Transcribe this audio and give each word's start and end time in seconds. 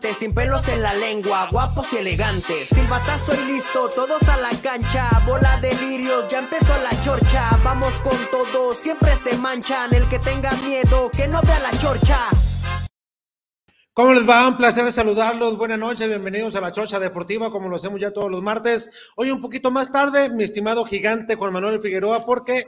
sin 0.00 0.34
pelos 0.34 0.66
en 0.68 0.82
la 0.82 0.92
lengua, 0.94 1.48
guapos 1.50 1.92
y 1.92 1.98
elegantes. 1.98 2.68
Silbatazo 2.68 3.32
y 3.34 3.52
listo, 3.52 3.88
todos 3.94 4.22
a 4.28 4.36
la 4.38 4.50
cancha, 4.62 5.08
bola 5.26 5.58
de 5.60 5.72
lirios, 5.74 6.28
ya 6.28 6.40
empezó 6.40 6.74
la 6.82 7.02
chorcha. 7.02 7.50
Vamos 7.62 7.94
con 8.00 8.16
todo, 8.30 8.72
siempre 8.72 9.14
se 9.16 9.36
manchan. 9.38 9.94
El 9.94 10.04
que 10.08 10.18
tenga 10.18 10.50
miedo, 10.66 11.10
que 11.10 11.28
no 11.28 11.40
vea 11.42 11.60
la 11.60 11.70
chorcha. 11.78 12.18
¿Cómo 13.92 14.12
les 14.12 14.28
va? 14.28 14.48
Un 14.48 14.56
placer 14.56 14.90
saludarlos. 14.90 15.56
Buenas 15.56 15.78
noches, 15.78 16.08
bienvenidos 16.08 16.56
a 16.56 16.60
la 16.60 16.72
Chorcha 16.72 16.98
Deportiva, 16.98 17.52
como 17.52 17.68
lo 17.68 17.76
hacemos 17.76 18.00
ya 18.00 18.10
todos 18.10 18.30
los 18.30 18.42
martes. 18.42 18.90
Hoy 19.14 19.30
un 19.30 19.40
poquito 19.40 19.70
más 19.70 19.92
tarde, 19.92 20.28
mi 20.30 20.42
estimado 20.42 20.84
gigante 20.84 21.36
Juan 21.36 21.52
Manuel 21.52 21.80
Figueroa, 21.80 22.26
porque 22.26 22.66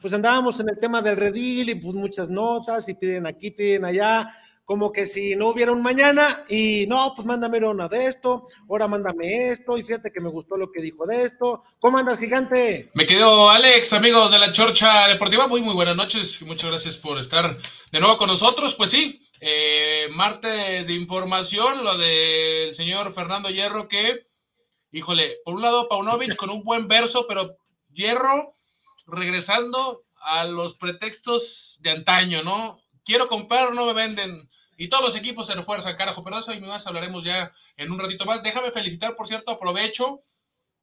pues 0.00 0.14
andábamos 0.14 0.60
en 0.60 0.68
el 0.70 0.78
tema 0.78 1.02
del 1.02 1.16
redil 1.16 1.70
y 1.70 1.74
pues 1.74 1.94
muchas 1.94 2.28
notas 2.30 2.88
y 2.88 2.94
piden 2.94 3.26
aquí, 3.26 3.50
piden 3.50 3.84
allá, 3.84 4.32
como 4.72 4.90
que 4.90 5.04
si 5.04 5.36
no 5.36 5.48
hubiera 5.48 5.70
un 5.70 5.82
mañana 5.82 6.26
y 6.48 6.86
no, 6.88 7.12
pues 7.14 7.26
mándame 7.26 7.58
una 7.58 7.88
de 7.88 8.06
esto, 8.06 8.48
ahora 8.70 8.88
mándame 8.88 9.50
esto 9.50 9.76
y 9.76 9.82
fíjate 9.82 10.10
que 10.10 10.22
me 10.22 10.30
gustó 10.30 10.56
lo 10.56 10.72
que 10.72 10.80
dijo 10.80 11.04
de 11.04 11.24
esto. 11.24 11.62
¿Cómo 11.78 11.98
andas, 11.98 12.18
gigante? 12.18 12.90
Me 12.94 13.04
quedo 13.04 13.50
Alex, 13.50 13.92
amigos 13.92 14.30
de 14.30 14.38
la 14.38 14.50
Chorcha 14.50 15.08
Deportiva. 15.08 15.46
Muy, 15.46 15.60
muy 15.60 15.74
buenas 15.74 15.94
noches 15.94 16.40
y 16.40 16.46
muchas 16.46 16.70
gracias 16.70 16.96
por 16.96 17.18
estar 17.18 17.54
de 17.90 18.00
nuevo 18.00 18.16
con 18.16 18.28
nosotros. 18.28 18.74
Pues 18.74 18.90
sí, 18.90 19.20
eh, 19.42 20.08
martes 20.12 20.86
de 20.86 20.94
información, 20.94 21.84
lo 21.84 21.98
del 21.98 22.74
señor 22.74 23.12
Fernando 23.12 23.50
Hierro, 23.50 23.88
que, 23.88 24.26
híjole, 24.90 25.36
por 25.44 25.56
un 25.56 25.60
lado 25.60 25.86
Paunovic 25.86 26.34
con 26.34 26.48
un 26.48 26.62
buen 26.64 26.88
verso, 26.88 27.26
pero 27.28 27.58
Hierro 27.92 28.54
regresando 29.06 30.04
a 30.22 30.44
los 30.44 30.76
pretextos 30.76 31.76
de 31.82 31.90
antaño, 31.90 32.42
¿no? 32.42 32.80
Quiero 33.04 33.28
comprar, 33.28 33.74
no 33.74 33.84
me 33.84 33.92
venden. 33.92 34.48
Y 34.82 34.88
todos 34.88 35.06
los 35.06 35.16
equipos 35.16 35.46
se 35.46 35.54
refuerzan, 35.54 35.96
carajo, 35.96 36.24
pero 36.24 36.38
eso 36.38 36.52
y 36.52 36.60
más 36.60 36.86
hablaremos 36.86 37.24
ya 37.24 37.52
en 37.76 37.92
un 37.92 37.98
ratito 37.98 38.24
más. 38.24 38.42
Déjame 38.42 38.70
felicitar, 38.70 39.14
por 39.14 39.28
cierto, 39.28 39.52
aprovecho 39.52 40.22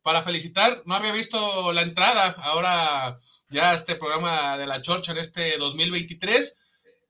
para 0.02 0.24
felicitar. 0.24 0.82
No 0.86 0.96
había 0.96 1.12
visto 1.12 1.74
la 1.74 1.82
entrada, 1.82 2.36
ahora 2.42 3.20
ya 3.50 3.74
este 3.74 3.96
programa 3.96 4.58
de 4.58 4.68
la 4.68 4.82
Chorcha 4.82 5.12
en 5.12 5.18
este 5.18 5.58
2023 5.58 6.56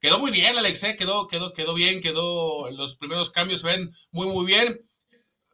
Quedó 0.00 0.18
muy 0.18 0.30
bien, 0.30 0.56
Alex, 0.56 0.82
¿eh? 0.84 0.96
quedó, 0.96 1.28
quedó, 1.28 1.52
quedó 1.52 1.74
bien, 1.74 2.00
quedó, 2.00 2.70
los 2.70 2.96
primeros 2.96 3.28
cambios 3.28 3.60
se 3.60 3.66
ven 3.66 3.94
muy, 4.10 4.28
muy 4.28 4.46
bien. 4.46 4.80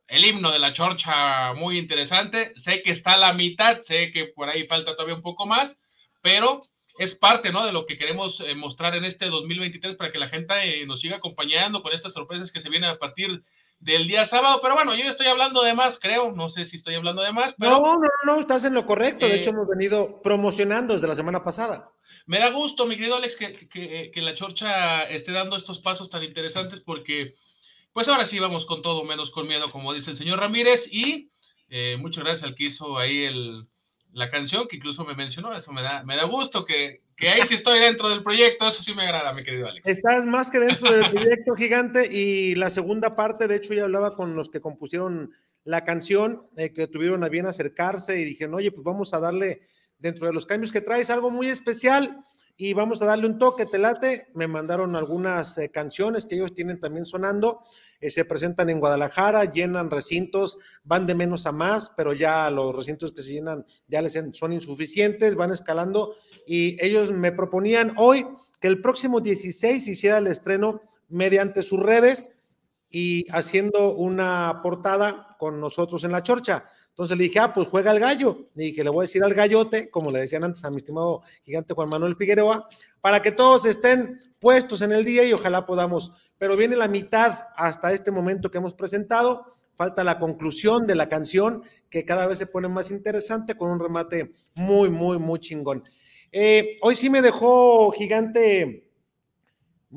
El 0.07 0.25
himno 0.25 0.53
de 0.53 0.61
la 0.61 0.73
chorcha, 0.73 1.53
muy 1.55 1.79
interesante. 1.79 2.53
Sé 2.55 2.81
que 2.81 2.93
está 2.93 3.15
a 3.15 3.19
la 3.19 3.33
mitad, 3.33 3.81
sé 3.81 4.13
que 4.13 4.27
por 4.27 4.49
ahí 4.49 4.65
falta 4.69 4.95
todavía 4.95 5.17
un 5.17 5.23
poco 5.23 5.47
más, 5.47 5.77
pero 6.23 6.63
es 6.99 7.15
parte, 7.15 7.53
¿no? 7.53 7.65
De 7.65 7.73
lo 7.73 7.87
que 7.87 7.99
queremos 7.99 8.41
eh, 8.41 8.55
mostrar 8.55 8.95
en 8.95 9.05
este 9.05 9.27
2023 9.27 9.97
para 9.97 10.11
que 10.11 10.19
la 10.19 10.29
gente 10.29 10.55
eh, 10.65 10.87
nos 10.87 11.01
siga 11.01 11.17
acompañando 11.17 11.83
con 11.83 11.93
estas 11.93 12.13
sorpresas 12.13 12.51
que 12.51 12.61
se 12.61 12.71
vienen 12.71 12.91
a 12.91 12.99
partir 12.99 13.43
del 13.81 14.07
día 14.07 14.25
sábado. 14.25 14.61
Pero 14.63 14.75
bueno, 14.75 14.95
yo 14.95 15.05
estoy 15.05 15.27
hablando 15.27 15.63
de 15.63 15.75
más, 15.75 15.99
creo. 15.99 16.33
No 16.33 16.49
sé 16.49 16.67
si 16.67 16.77
estoy 16.77 16.95
hablando 16.95 17.23
de 17.23 17.33
más, 17.33 17.55
pero. 17.59 17.73
No, 17.73 17.95
no, 17.95 18.09
no, 18.25 18.41
estás 18.41 18.65
en 18.65 18.75
lo 18.75 18.87
correcto. 18.87 19.27
De 19.27 19.37
hecho, 19.37 19.51
hemos 19.51 19.69
venido 19.69 20.23
promocionando 20.23 20.95
desde 20.95 21.09
la 21.09 21.15
semana 21.15 21.43
pasada. 21.43 21.93
Me 22.27 22.39
da 22.39 22.51
gusto, 22.51 22.87
mi 22.87 22.97
querido 22.97 23.17
Alex, 23.17 23.37
que, 23.37 24.11
la 24.17 24.35
Chorcha 24.35 25.05
esté 25.05 25.33
dando 25.33 25.57
estos 25.57 25.79
pasos 25.79 26.11
tan 26.11 26.25
interesantes 26.25 26.81
porque, 26.81 27.37
pues 27.93 28.09
ahora 28.09 28.27
sí 28.27 28.39
vamos 28.41 28.67
con 28.67 28.83
todo 28.83 29.05
menos 29.05 29.31
con 29.31 29.47
miedo, 29.47 29.71
como 29.71 29.93
dice 29.95 30.11
el 30.11 30.17
señor 30.17 30.41
Ramírez. 30.41 30.89
Y 30.91 31.31
eh, 31.69 31.97
muchas 32.01 32.25
gracias 32.25 32.43
al 32.45 32.55
que 32.55 32.65
hizo 32.65 32.99
ahí 32.99 33.25
el, 33.25 33.69
la 34.17 34.31
canción, 34.31 34.67
que 34.67 34.77
incluso 34.77 35.05
me 35.05 35.15
mencionó. 35.15 35.55
Eso 35.55 35.73
me 35.73 35.83
da, 35.83 36.03
me 36.03 36.17
da 36.17 36.25
gusto 36.25 36.65
que, 36.65 37.03
que 37.17 37.29
ahí 37.29 37.43
sí 37.47 37.55
estoy 37.55 37.79
dentro 37.79 38.09
del 38.09 38.23
proyecto. 38.23 38.67
Eso 38.67 38.83
sí 38.83 38.95
me 38.95 39.03
agrada, 39.03 39.33
mi 39.35 39.45
querido 39.45 39.69
Alex. 39.69 39.87
Estás 39.87 40.25
más 40.25 40.51
que 40.51 40.59
dentro 40.59 40.91
del 40.91 41.11
proyecto, 41.11 41.55
gigante. 41.55 42.09
Y 42.11 42.55
la 42.55 42.71
segunda 42.71 43.15
parte, 43.15 43.47
de 43.47 43.57
hecho, 43.57 43.75
ya 43.75 43.83
hablaba 43.83 44.17
con 44.17 44.35
los 44.35 44.49
que 44.49 44.61
compusieron 44.61 45.33
la 45.65 45.85
canción, 45.85 46.47
eh, 46.57 46.73
que 46.73 46.87
tuvieron 46.87 47.25
a 47.25 47.29
bien 47.29 47.45
acercarse 47.45 48.19
y 48.19 48.25
dijeron, 48.25 48.55
oye, 48.55 48.73
pues 48.73 48.85
vamos 48.85 49.13
a 49.13 49.21
darle 49.21 49.61
dentro 49.99 50.27
de 50.27 50.33
los 50.33 50.47
cambios 50.47 50.73
que 50.73 50.81
traes 50.81 51.11
algo 51.11 51.31
muy 51.31 51.49
especial 51.49 52.25
y 52.59 52.73
vamos 52.73 53.03
a 53.03 53.07
darle 53.07 53.27
un 53.27 53.39
toque, 53.39 53.67
te 53.67 53.79
late. 53.79 54.29
Me 54.35 54.47
mandaron 54.47 54.97
algunas 54.97 55.59
eh, 55.59 55.71
canciones 55.71 56.25
que 56.25 56.37
ellos 56.37 56.55
tienen 56.55 56.81
también 56.81 57.05
sonando. 57.05 57.65
Eh, 58.01 58.11
se 58.11 58.25
presentan 58.25 58.71
en 58.71 58.81
Guadalajara, 58.81 59.45
llenan 59.53 59.91
recintos, 59.91 60.59
van 60.83 61.07
de 61.07 61.15
menos 61.15 61.47
a 61.47 61.53
más, 61.53 61.93
pero 61.97 62.15
ya 62.15 62.51
los 62.51 62.75
recintos 62.75 63.13
que 63.13 63.23
se 63.23 63.33
llenan 63.33 63.67
ya 63.89 64.01
les 64.01 64.19
son 64.33 64.53
insuficientes, 64.53 65.35
van 65.35 65.53
escalando 65.53 66.15
y 66.47 66.83
ellos 66.85 67.13
me 67.13 67.33
proponían 67.33 67.93
hoy 67.97 68.27
que 68.61 68.69
el 68.69 68.81
próximo 68.81 69.21
16 69.21 69.87
hiciera 69.87 70.19
el 70.19 70.27
estreno 70.27 70.81
mediante 71.09 71.63
sus 71.63 71.81
redes 71.81 72.33
y 72.91 73.27
haciendo 73.31 73.95
una 73.95 74.61
portada 74.63 75.37
con 75.39 75.61
nosotros 75.61 76.05
en 76.05 76.13
la 76.13 76.23
chorcha. 76.23 76.65
Entonces 76.97 77.19
le 77.19 77.25
dije, 77.25 77.39
ah, 77.41 77.53
pues 77.53 77.69
juega 77.69 77.93
el 77.93 78.01
gallo. 78.01 78.49
Le 78.55 78.65
dije, 78.65 78.83
le 78.83 78.89
voy 78.89 79.03
a 79.03 79.07
decir 79.07 79.23
al 79.23 79.35
gallote, 79.35 79.91
como 79.91 80.11
le 80.11 80.21
decían 80.21 80.45
antes 80.45 80.65
a 80.65 80.71
mi 80.71 80.79
estimado 80.79 81.21
gigante 81.43 81.75
Juan 81.75 81.91
Manuel 81.91 82.17
Figueroa, 82.17 82.71
para 83.03 83.21
que 83.21 83.33
todos 83.33 83.67
estén 83.67 84.19
puestos 84.39 84.81
en 84.81 84.93
el 84.93 85.05
día 85.05 85.23
y 85.23 85.35
ojalá 85.35 85.67
podamos. 85.67 86.11
Pero 86.39 86.57
viene 86.57 86.75
la 86.75 86.89
mitad 86.89 87.49
hasta 87.55 87.93
este 87.93 88.11
momento 88.11 88.51
que 88.51 88.57
hemos 88.57 88.73
presentado. 88.73 89.59
Falta 89.75 90.03
la 90.05 90.19
conclusión 90.19 90.87
de 90.87 90.95
la 90.95 91.11
canción, 91.11 91.63
que 91.91 92.07
cada 92.07 92.27
vez 92.27 92.39
se 92.39 92.47
pone 92.47 92.67
más 92.67 92.91
interesante 92.91 93.59
con 93.59 93.71
un 93.71 93.79
remate 93.79 94.33
muy, 94.55 94.89
muy, 94.89 95.19
muy 95.19 95.39
chingón. 95.39 95.85
Eh, 96.33 96.79
hoy 96.81 96.97
sí 96.97 97.11
me 97.11 97.21
dejó 97.21 97.91
gigante 97.91 98.86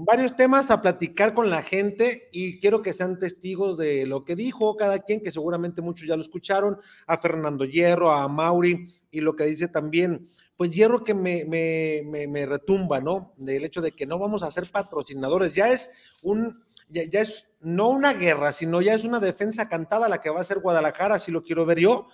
varios 0.06 0.36
temas 0.36 0.72
a 0.72 0.82
platicar 0.82 1.34
con 1.34 1.50
la 1.50 1.62
gente 1.62 2.30
y 2.32 2.60
quiero 2.60 2.82
que 2.82 2.94
sean 2.94 3.20
testigos 3.20 3.78
de 3.78 4.06
lo 4.06 4.24
que 4.24 4.36
dijo 4.36 4.78
cada 4.78 5.00
quien, 5.00 5.22
que 5.22 5.32
seguramente 5.32 5.82
muchos 5.82 6.08
ya 6.08 6.16
lo 6.16 6.22
escucharon, 6.22 6.80
a 7.06 7.18
Fernando 7.18 7.66
Hierro, 7.66 8.12
a 8.12 8.28
Mauri 8.30 8.94
y 9.12 9.20
lo 9.20 9.36
que 9.36 9.46
dice 9.46 9.68
también, 9.68 10.30
pues 10.56 10.74
Hierro 10.74 11.04
que 11.04 11.14
me, 11.14 11.44
me, 11.46 12.46
retumba, 12.46 13.02
¿no? 13.02 13.34
Del 13.38 13.66
hecho 13.66 13.82
de 13.82 13.92
que 13.92 14.06
no 14.06 14.18
vamos 14.18 14.44
a 14.44 14.52
ser 14.52 14.72
patrocinadores, 14.72 15.54
ya 15.54 15.70
es 15.70 15.90
un, 16.22 16.64
ya, 16.88 17.04
es 17.20 17.48
no 17.60 17.90
una 17.90 18.14
guerra, 18.14 18.54
sino 18.54 18.82
ya 18.82 18.94
es 18.94 19.04
una 19.04 19.20
defensa 19.20 19.68
cantada 19.68 20.08
la 20.08 20.22
que 20.22 20.30
va 20.30 20.38
a 20.38 20.42
hacer 20.42 20.60
Guadalajara, 20.60 21.16
así 21.16 21.32
lo 21.32 21.44
quiero 21.44 21.66
ver 21.66 21.80
yo, 21.80 22.08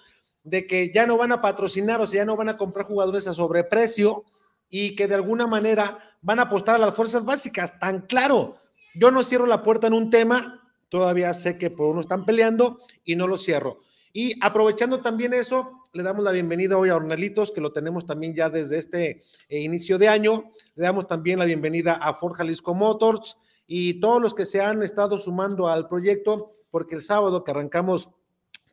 de 0.44 0.65
que 0.65 0.92
ya 0.92 1.06
no 1.06 1.18
van 1.18 1.33
a 1.33 1.42
patrocinar, 1.42 2.01
o 2.01 2.07
sea, 2.07 2.21
ya 2.21 2.25
no 2.25 2.36
van 2.36 2.50
a 2.50 2.57
comprar 2.57 2.86
jugadores 2.86 3.27
a 3.27 3.33
sobreprecio, 3.33 4.24
y 4.69 4.95
que 4.95 5.07
de 5.07 5.15
alguna 5.15 5.47
manera 5.47 5.97
van 6.21 6.39
a 6.39 6.44
apostar 6.44 6.75
a 6.75 6.79
las 6.79 6.95
fuerzas 6.95 7.23
básicas. 7.23 7.77
Tan 7.79 8.01
claro, 8.01 8.57
yo 8.95 9.12
no 9.12 9.23
cierro 9.23 9.45
la 9.45 9.63
puerta 9.63 9.88
en 9.88 9.94
un 9.94 10.09
tema, 10.09 10.62
todavía 10.89 11.33
sé 11.33 11.57
que 11.57 11.69
por 11.69 11.88
uno 11.88 12.01
están 12.01 12.25
peleando 12.25 12.79
y 13.03 13.15
no 13.15 13.27
lo 13.27 13.38
cierro. 13.38 13.81
Y 14.12 14.33
aprovechando 14.41 15.01
también 15.01 15.33
eso, 15.33 15.83
le 15.91 16.01
damos 16.01 16.23
la 16.23 16.31
bienvenida 16.31 16.77
hoy 16.77 16.89
a 16.89 16.95
Ornelitos, 16.95 17.51
que 17.51 17.62
lo 17.62 17.73
tenemos 17.73 18.06
también 18.06 18.33
ya 18.33 18.50
desde 18.50 18.77
este 18.77 19.23
eh, 19.50 19.59
inicio 19.59 19.97
de 19.97 20.07
año. 20.07 20.51
Le 20.75 20.83
damos 20.83 21.06
también 21.06 21.39
la 21.39 21.45
bienvenida 21.45 21.95
a 21.95 22.13
Ford 22.13 22.33
Jalisco 22.33 22.73
Motors 22.73 23.38
y 23.68 24.00
todos 24.00 24.21
los 24.21 24.33
que 24.33 24.45
se 24.45 24.61
han 24.61 24.83
estado 24.83 25.18
sumando 25.18 25.68
al 25.68 25.88
proyecto, 25.88 26.53
porque 26.71 26.95
el 26.95 27.01
sábado 27.01 27.44
que 27.44 27.51
arrancamos 27.51 28.09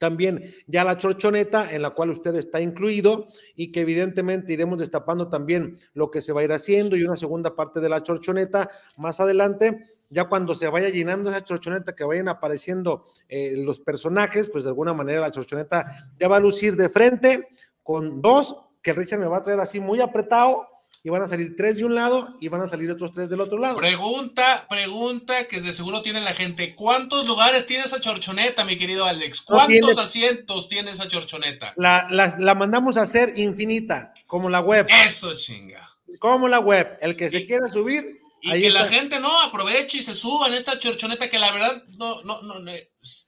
también 0.02 0.52
ya 0.66 0.82
la 0.82 0.98
chorchoneta 0.98 1.72
en 1.72 1.80
la 1.80 1.90
cual 1.90 2.10
usted 2.10 2.34
está 2.34 2.60
incluido 2.60 3.28
y 3.54 3.70
que 3.70 3.82
evidentemente 3.82 4.52
iremos 4.52 4.80
destapando 4.80 5.28
también 5.28 5.78
lo 5.94 6.10
que 6.10 6.20
se 6.20 6.32
va 6.32 6.40
a 6.40 6.44
ir 6.44 6.52
haciendo 6.52 6.96
y 6.96 7.04
una 7.04 7.14
segunda 7.14 7.54
parte 7.54 7.78
de 7.78 7.88
la 7.88 8.02
chorchoneta 8.02 8.68
más 8.96 9.20
adelante. 9.20 9.84
ya 10.10 10.24
cuando 10.24 10.56
se 10.56 10.66
vaya 10.66 10.88
llenando 10.88 11.30
esa 11.30 11.44
chorchoneta, 11.44 11.94
que 11.94 12.02
vayan 12.02 12.26
apareciendo 12.26 13.12
eh, 13.28 13.54
los 13.56 13.78
personajes, 13.78 14.48
pues 14.50 14.64
de 14.64 14.70
alguna 14.70 14.92
manera 14.92 15.20
la 15.20 15.30
chorchoneta 15.30 16.10
ya 16.18 16.26
va 16.26 16.38
a 16.38 16.40
lucir 16.40 16.74
de 16.74 16.88
frente 16.88 17.46
con 17.84 18.20
dos, 18.20 18.56
que 18.82 18.92
Richard 18.92 19.20
me 19.20 19.26
va 19.26 19.36
a 19.36 19.42
traer 19.44 19.60
así 19.60 19.78
muy 19.78 20.00
apretado, 20.00 20.66
y 21.04 21.10
van 21.10 21.22
a 21.22 21.28
salir 21.28 21.56
tres 21.56 21.78
de 21.78 21.84
un 21.84 21.94
lado 21.94 22.36
y 22.40 22.48
van 22.48 22.62
a 22.62 22.68
salir 22.68 22.90
otros 22.90 23.12
tres 23.12 23.28
del 23.28 23.40
otro 23.40 23.58
lado. 23.58 23.76
Pregunta, 23.76 24.66
pregunta 24.68 25.48
que 25.48 25.60
de 25.60 25.74
seguro 25.74 26.00
tiene 26.00 26.20
la 26.20 26.34
gente. 26.34 26.76
¿Cuántos 26.76 27.26
lugares 27.26 27.66
tiene 27.66 27.84
esa 27.84 28.00
chorchoneta, 28.00 28.64
mi 28.64 28.78
querido 28.78 29.04
Alex? 29.04 29.40
¿Cuántos 29.40 29.98
asientos 29.98 30.68
tiene 30.68 30.92
esa 30.92 31.08
chorchoneta? 31.08 31.74
La, 31.76 32.06
la, 32.10 32.54
mandamos 32.54 32.96
a 32.96 33.02
hacer 33.02 33.32
infinita, 33.36 34.14
como 34.26 34.48
la 34.48 34.60
web. 34.60 34.86
Eso 35.04 35.34
chinga. 35.34 35.90
Como 36.20 36.46
la 36.46 36.60
web. 36.60 36.96
El 37.00 37.16
que 37.16 37.30
se 37.30 37.46
quiera 37.46 37.66
subir. 37.66 38.20
Y 38.40 38.60
que 38.60 38.70
la 38.70 38.86
gente 38.86 39.18
no 39.18 39.40
aproveche 39.40 39.98
y 39.98 40.02
se 40.02 40.14
suba 40.14 40.48
en 40.48 40.54
esta 40.54 40.78
chorchoneta 40.78 41.30
que 41.30 41.38
la 41.38 41.52
verdad 41.52 41.82
no, 41.96 42.22
no, 42.22 42.42
no, 42.42 42.56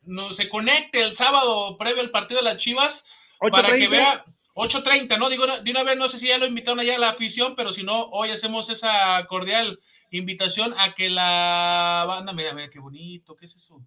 no 0.07 0.31
se 0.33 0.49
conecte 0.49 1.03
el 1.03 1.13
sábado 1.13 1.77
previo 1.79 2.03
al 2.03 2.11
partido 2.11 2.41
de 2.41 2.51
las 2.51 2.57
Chivas 2.59 3.05
para 3.51 3.77
que 3.77 3.89
vea 3.89 4.25
8.30, 4.55 5.19
¿no? 5.19 5.29
Digo, 5.29 5.47
de 5.47 5.71
una 5.71 5.83
vez, 5.83 5.97
no 5.97 6.09
sé 6.09 6.19
si 6.19 6.29
ya 6.29 6.39
lo 6.39 6.47
invitaron 6.47 6.81
allá 6.81 6.97
a 6.97 6.99
la 6.99 7.09
afición, 7.11 7.55
pero 7.57 7.73
si 7.73 7.83
no, 7.83 8.05
hoy 8.11 8.31
hacemos 8.31 8.71
esa 8.71 9.25
cordial 9.27 9.81
invitación 10.11 10.75
a 10.79 10.95
que 10.95 11.11
la 11.11 12.05
banda, 12.07 12.33
mira, 12.33 12.55
mira, 12.55 12.71
qué 12.71 12.79
bonito, 12.79 13.35
¿qué 13.35 13.47
es 13.47 13.57
eso? 13.57 13.83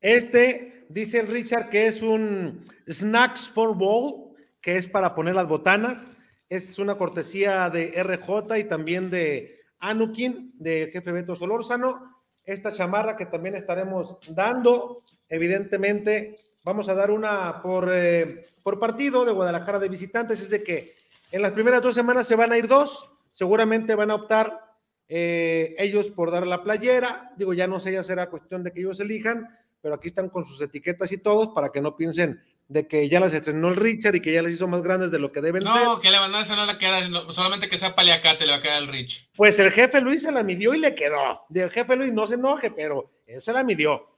Este, 0.00 0.84
dice 0.88 1.20
el 1.20 1.28
Richard, 1.28 1.70
que 1.70 1.86
es 1.86 2.02
un 2.02 2.64
Snacks 2.88 3.48
for 3.48 3.74
Bowl, 3.74 4.34
que 4.60 4.76
es 4.76 4.86
para 4.86 5.14
poner 5.14 5.34
las 5.34 5.48
botanas. 5.48 6.18
Es 6.48 6.78
una 6.78 6.96
cortesía 6.96 7.70
de 7.70 8.02
RJ 8.02 8.58
y 8.58 8.64
también 8.64 9.10
de 9.10 9.60
Anukin, 9.78 10.52
de 10.54 10.90
jefe 10.92 11.12
Beto 11.12 11.34
Solórzano. 11.34 12.24
Esta 12.44 12.72
chamarra 12.72 13.16
que 13.16 13.26
también 13.26 13.54
estaremos 13.54 14.16
dando, 14.28 15.04
evidentemente, 15.28 16.36
vamos 16.64 16.88
a 16.88 16.94
dar 16.94 17.10
una 17.10 17.60
por, 17.62 17.90
eh, 17.92 18.46
por 18.62 18.78
partido 18.78 19.24
de 19.24 19.32
Guadalajara 19.32 19.78
de 19.78 19.88
visitantes, 19.88 20.40
es 20.40 20.50
de 20.50 20.62
que 20.62 20.94
en 21.30 21.42
las 21.42 21.52
primeras 21.52 21.82
dos 21.82 21.94
semanas 21.94 22.26
se 22.26 22.36
van 22.36 22.52
a 22.52 22.58
ir 22.58 22.68
dos, 22.68 23.08
seguramente 23.32 23.94
van 23.94 24.10
a 24.10 24.16
optar 24.16 24.60
eh, 25.08 25.74
ellos 25.78 26.10
por 26.10 26.30
dar 26.30 26.46
la 26.46 26.62
playera, 26.62 27.32
digo, 27.36 27.54
ya 27.54 27.66
no 27.66 27.80
sé, 27.80 27.92
ya 27.92 28.02
será 28.02 28.30
cuestión 28.30 28.62
de 28.62 28.72
que 28.72 28.80
ellos 28.80 29.00
elijan, 29.00 29.48
pero 29.80 29.94
aquí 29.94 30.08
están 30.08 30.28
con 30.28 30.44
sus 30.44 30.60
etiquetas 30.60 31.10
y 31.12 31.18
todos 31.18 31.48
para 31.48 31.70
que 31.70 31.80
no 31.80 31.96
piensen 31.96 32.42
de 32.68 32.86
que 32.86 33.08
ya 33.08 33.20
las 33.20 33.34
estrenó 33.34 33.68
el 33.68 33.76
Richard 33.76 34.14
y 34.14 34.20
que 34.20 34.32
ya 34.32 34.42
las 34.42 34.52
hizo 34.52 34.66
más 34.66 34.82
grandes 34.82 35.10
de 35.10 35.18
lo 35.18 35.30
que 35.30 35.40
deben 35.40 35.66
ser. 35.66 35.84
No, 35.84 36.00
que 36.00 36.10
le 36.10 36.18
van 36.18 36.34
a 36.34 36.40
hacer 36.40 36.56
no 36.56 36.64
le 36.64 36.78
queda, 36.78 37.00
solamente 37.30 37.68
que 37.68 37.76
sea 37.76 37.94
paliacate 37.94 38.46
le 38.46 38.52
va 38.52 38.58
a 38.58 38.62
quedar 38.62 38.82
el 38.82 38.88
Rich. 38.88 39.30
Pues 39.36 39.58
el 39.58 39.70
jefe 39.70 40.00
Luis 40.00 40.22
se 40.22 40.32
la 40.32 40.42
midió 40.42 40.72
y 40.74 40.78
le 40.78 40.94
quedó. 40.94 41.44
El 41.52 41.70
jefe 41.70 41.96
Luis 41.96 42.12
no 42.12 42.26
se 42.26 42.36
enoje, 42.36 42.70
pero 42.70 43.12
él 43.26 43.42
se 43.42 43.52
la 43.52 43.64
midió. 43.64 44.08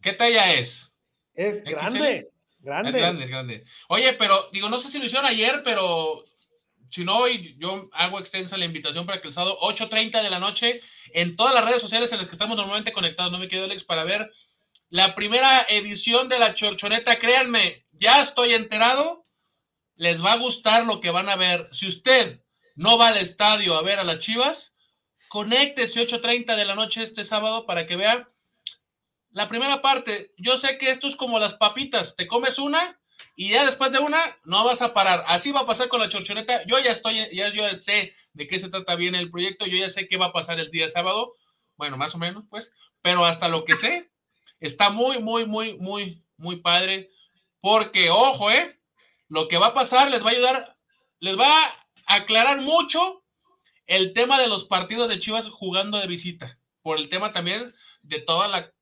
¿Qué 0.00 0.14
talla 0.14 0.52
es? 0.54 0.89
Es 1.40 1.64
grande, 1.64 2.30
grande. 2.58 2.90
Es 2.90 2.94
grande, 2.96 3.24
es 3.24 3.30
grande. 3.30 3.64
Oye, 3.88 4.12
pero 4.12 4.50
digo, 4.52 4.68
no 4.68 4.78
sé 4.78 4.88
si 4.88 4.98
lo 4.98 5.06
hicieron 5.06 5.24
ayer, 5.24 5.62
pero 5.64 6.26
si 6.90 7.02
no, 7.02 7.16
hoy 7.16 7.56
yo 7.58 7.88
hago 7.94 8.18
extensa 8.18 8.58
la 8.58 8.66
invitación 8.66 9.06
para 9.06 9.22
que 9.22 9.28
el 9.28 9.32
sábado 9.32 9.58
8.30 9.62 10.22
de 10.22 10.28
la 10.28 10.38
noche 10.38 10.82
en 11.14 11.36
todas 11.36 11.54
las 11.54 11.64
redes 11.64 11.80
sociales 11.80 12.12
en 12.12 12.18
las 12.18 12.26
que 12.26 12.34
estamos 12.34 12.58
normalmente 12.58 12.92
conectados, 12.92 13.32
no 13.32 13.38
me 13.38 13.48
quedo 13.48 13.64
Alex, 13.64 13.84
para 13.84 14.04
ver 14.04 14.30
la 14.90 15.14
primera 15.14 15.64
edición 15.70 16.28
de 16.28 16.38
la 16.38 16.52
Chorchoneta. 16.52 17.18
Créanme, 17.18 17.86
ya 17.92 18.20
estoy 18.20 18.52
enterado, 18.52 19.24
les 19.96 20.22
va 20.22 20.32
a 20.32 20.38
gustar 20.38 20.84
lo 20.84 21.00
que 21.00 21.10
van 21.10 21.30
a 21.30 21.36
ver. 21.36 21.70
Si 21.72 21.88
usted 21.88 22.42
no 22.74 22.98
va 22.98 23.08
al 23.08 23.16
estadio 23.16 23.76
a 23.76 23.82
ver 23.82 23.98
a 23.98 24.04
las 24.04 24.18
Chivas, 24.18 24.74
conéctese 25.28 26.06
8.30 26.06 26.54
de 26.54 26.64
la 26.66 26.74
noche 26.74 27.02
este 27.02 27.24
sábado 27.24 27.64
para 27.64 27.86
que 27.86 27.96
vea 27.96 28.28
la 29.32 29.48
primera 29.48 29.80
parte, 29.80 30.32
yo 30.36 30.56
sé 30.56 30.78
que 30.78 30.90
esto 30.90 31.06
es 31.06 31.16
como 31.16 31.38
las 31.38 31.54
papitas, 31.54 32.16
te 32.16 32.26
comes 32.26 32.58
una 32.58 33.00
y 33.36 33.50
ya 33.50 33.64
después 33.64 33.92
de 33.92 33.98
una 33.98 34.18
no 34.44 34.64
vas 34.64 34.82
a 34.82 34.92
parar. 34.92 35.24
Así 35.26 35.52
va 35.52 35.60
a 35.60 35.66
pasar 35.66 35.88
con 35.88 36.00
la 36.00 36.08
chorchoneta. 36.08 36.64
Yo 36.66 36.78
ya 36.78 36.92
estoy, 36.92 37.26
ya 37.32 37.48
yo 37.48 37.68
sé 37.70 38.14
de 38.32 38.46
qué 38.46 38.58
se 38.58 38.68
trata 38.68 38.96
bien 38.96 39.14
el 39.14 39.30
proyecto, 39.30 39.66
yo 39.66 39.78
ya 39.78 39.90
sé 39.90 40.08
qué 40.08 40.16
va 40.16 40.26
a 40.26 40.32
pasar 40.32 40.58
el 40.58 40.70
día 40.70 40.88
sábado, 40.88 41.34
bueno, 41.76 41.96
más 41.96 42.14
o 42.14 42.18
menos, 42.18 42.44
pues, 42.50 42.72
pero 43.02 43.24
hasta 43.24 43.48
lo 43.48 43.64
que 43.64 43.76
sé, 43.76 44.10
está 44.60 44.90
muy, 44.90 45.18
muy, 45.18 45.46
muy, 45.46 45.76
muy, 45.78 46.22
muy 46.36 46.56
padre, 46.56 47.10
porque, 47.60 48.10
ojo, 48.10 48.50
eh, 48.50 48.78
lo 49.28 49.48
que 49.48 49.58
va 49.58 49.68
a 49.68 49.74
pasar 49.74 50.10
les 50.10 50.22
va 50.22 50.28
a 50.28 50.32
ayudar, 50.32 50.76
les 51.18 51.38
va 51.38 51.48
a 51.48 52.14
aclarar 52.14 52.60
mucho 52.60 53.24
el 53.86 54.12
tema 54.12 54.40
de 54.40 54.48
los 54.48 54.64
partidos 54.64 55.08
de 55.08 55.18
Chivas 55.18 55.48
jugando 55.48 55.98
de 55.98 56.06
visita, 56.06 56.58
por 56.82 56.98
el 56.98 57.08
tema 57.08 57.32
también 57.32 57.74
de 58.02 58.20
toda 58.20 58.48
la 58.48 58.72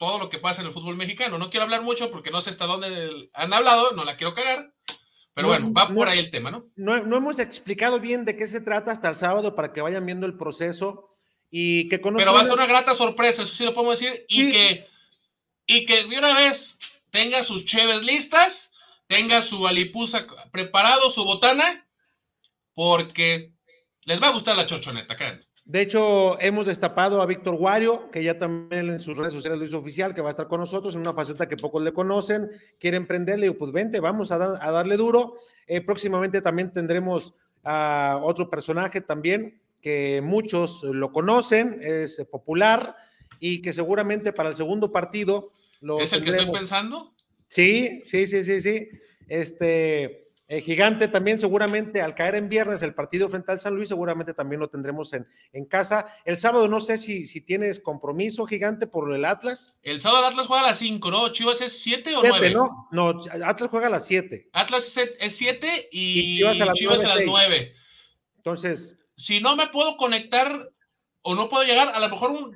todo 0.00 0.18
lo 0.18 0.30
que 0.30 0.38
pasa 0.38 0.62
en 0.62 0.66
el 0.66 0.72
fútbol 0.72 0.96
mexicano. 0.96 1.36
No 1.36 1.50
quiero 1.50 1.64
hablar 1.64 1.82
mucho 1.82 2.10
porque 2.10 2.30
no 2.30 2.40
sé 2.40 2.48
hasta 2.48 2.64
dónde 2.64 3.28
han 3.34 3.52
hablado, 3.52 3.92
no 3.92 4.02
la 4.02 4.16
quiero 4.16 4.34
cagar. 4.34 4.72
Pero 5.34 5.48
bueno, 5.48 5.72
va 5.74 5.88
por 5.88 6.08
ahí 6.08 6.18
el 6.18 6.30
tema, 6.30 6.50
¿no? 6.50 6.70
¿no? 6.74 7.16
hemos 7.16 7.38
explicado 7.38 8.00
bien 8.00 8.24
de 8.24 8.34
qué 8.34 8.46
se 8.46 8.62
trata 8.62 8.92
hasta 8.92 9.10
el 9.10 9.14
sábado 9.14 9.54
para 9.54 9.74
que 9.74 9.82
vayan 9.82 10.06
viendo 10.06 10.26
el 10.26 10.38
proceso 10.38 11.18
y 11.50 11.86
que 11.90 12.00
conozcan. 12.00 12.24
Pero 12.24 12.34
va 12.34 12.40
a 12.40 12.44
ser 12.44 12.54
una 12.54 12.66
grata 12.66 12.94
sorpresa, 12.94 13.42
eso 13.42 13.54
sí 13.54 13.62
lo 13.62 13.74
podemos 13.74 14.00
decir, 14.00 14.24
y, 14.26 14.50
que, 14.50 14.88
y 15.66 15.84
que 15.84 16.04
de 16.04 16.18
una 16.18 16.34
vez 16.34 16.76
tenga 17.10 17.44
sus 17.44 17.66
cheves 17.66 18.02
listas, 18.02 18.70
tenga 19.06 19.42
su 19.42 19.68
alipusa 19.68 20.26
preparado, 20.50 21.10
su 21.10 21.24
botana, 21.24 21.86
porque 22.72 23.52
les 24.04 24.20
va 24.20 24.28
a 24.28 24.32
gustar 24.32 24.56
la 24.56 24.66
chochoneta, 24.66 25.14
créanme. 25.14 25.46
De 25.64 25.80
hecho, 25.80 26.40
hemos 26.40 26.66
destapado 26.66 27.22
a 27.22 27.26
Víctor 27.26 27.56
Guario, 27.56 28.10
que 28.10 28.24
ya 28.24 28.38
también 28.38 28.88
en 28.88 29.00
sus 29.00 29.16
redes 29.16 29.32
sociales 29.32 29.58
lo 29.58 29.64
hizo 29.64 29.78
oficial, 29.78 30.14
que 30.14 30.20
va 30.20 30.28
a 30.28 30.30
estar 30.30 30.48
con 30.48 30.60
nosotros 30.60 30.94
en 30.94 31.02
una 31.02 31.12
faceta 31.12 31.48
que 31.48 31.56
pocos 31.56 31.82
le 31.82 31.92
conocen, 31.92 32.50
quiere 32.78 32.96
emprenderle, 32.96 33.52
pues 33.52 33.70
vente, 33.70 34.00
vamos 34.00 34.32
a, 34.32 34.38
darle 34.38 34.96
duro. 34.96 35.36
Eh, 35.66 35.80
próximamente 35.80 36.40
también 36.40 36.72
tendremos 36.72 37.34
a 37.62 38.18
otro 38.22 38.50
personaje 38.50 39.00
también 39.00 39.60
que 39.80 40.20
muchos 40.22 40.82
lo 40.82 41.12
conocen, 41.12 41.78
es 41.80 42.20
popular 42.30 42.96
y 43.38 43.62
que 43.62 43.72
seguramente 43.72 44.32
para 44.32 44.50
el 44.50 44.54
segundo 44.54 44.92
partido 44.92 45.52
lo 45.80 46.00
¿Es 46.00 46.12
el 46.12 46.22
que 46.22 46.30
estoy 46.30 46.52
pensando? 46.52 47.14
Sí, 47.48 48.02
sí, 48.04 48.26
sí, 48.26 48.44
sí, 48.44 48.62
sí. 48.62 48.88
Este, 49.28 50.19
el 50.50 50.62
gigante 50.62 51.06
también 51.06 51.38
seguramente 51.38 52.02
al 52.02 52.16
caer 52.16 52.34
en 52.34 52.48
viernes 52.48 52.82
el 52.82 52.92
partido 52.92 53.28
frente 53.28 53.52
al 53.52 53.60
San 53.60 53.72
Luis, 53.72 53.86
seguramente 53.86 54.34
también 54.34 54.58
lo 54.58 54.68
tendremos 54.68 55.12
en, 55.12 55.24
en 55.52 55.64
casa. 55.64 56.12
El 56.24 56.38
sábado 56.38 56.66
no 56.66 56.80
sé 56.80 56.98
si, 56.98 57.28
si 57.28 57.40
tienes 57.40 57.78
compromiso, 57.78 58.44
gigante, 58.46 58.88
por 58.88 59.14
el 59.14 59.24
Atlas. 59.24 59.78
El 59.80 60.00
sábado 60.00 60.26
Atlas 60.26 60.48
juega 60.48 60.64
a 60.64 60.66
las 60.66 60.78
5, 60.80 61.08
¿no? 61.08 61.28
Chivas 61.28 61.60
es 61.60 61.80
7 61.80 62.16
o 62.16 62.22
9. 62.24 62.50
No, 62.52 62.88
no, 62.90 63.20
Atlas 63.44 63.70
juega 63.70 63.86
a 63.86 63.90
las 63.90 64.04
7. 64.08 64.48
Atlas 64.52 64.96
es 65.20 65.36
7 65.36 65.88
y, 65.92 66.38
Chivas 66.72 67.04
a 67.04 67.14
las 67.14 67.20
9. 67.24 67.72
Entonces. 68.34 68.98
Si 69.14 69.40
no 69.40 69.54
me 69.54 69.68
puedo 69.68 69.96
conectar 69.96 70.68
o 71.22 71.36
no 71.36 71.48
puedo 71.48 71.62
llegar, 71.62 71.92
a 71.94 72.00
lo 72.00 72.08
mejor 72.08 72.50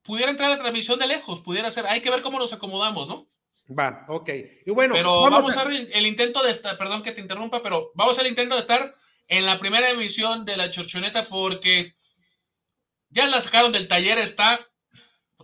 pudiera 0.00 0.30
entrar 0.30 0.48
a 0.48 0.54
la 0.54 0.60
transmisión 0.60 0.98
de 0.98 1.08
lejos, 1.08 1.42
pudiera 1.42 1.70
ser. 1.72 1.86
Hay 1.88 2.00
que 2.00 2.08
ver 2.08 2.22
cómo 2.22 2.38
nos 2.38 2.54
acomodamos, 2.54 3.06
¿no? 3.06 3.28
Va, 3.68 4.04
ok. 4.08 4.28
Y 4.66 4.70
bueno, 4.70 4.94
pero 4.94 5.22
vamos, 5.22 5.56
a 5.56 5.62
hacer 5.62 5.88
el 5.92 6.06
intento 6.06 6.42
de 6.42 6.50
estar, 6.50 6.76
perdón 6.76 7.02
que 7.02 7.12
te 7.12 7.20
interrumpa, 7.20 7.62
pero 7.62 7.92
vamos 7.94 8.18
a 8.18 8.22
el 8.22 8.26
intento 8.28 8.54
de 8.54 8.60
estar 8.60 8.94
en 9.28 9.46
la 9.46 9.58
primera 9.58 9.88
emisión 9.88 10.44
de 10.44 10.56
la 10.56 10.70
Chorchoneta 10.70 11.24
porque 11.24 11.94
ya 13.10 13.26
la 13.26 13.40
sacaron 13.40 13.72
del 13.72 13.88
taller, 13.88 14.18
está 14.18 14.60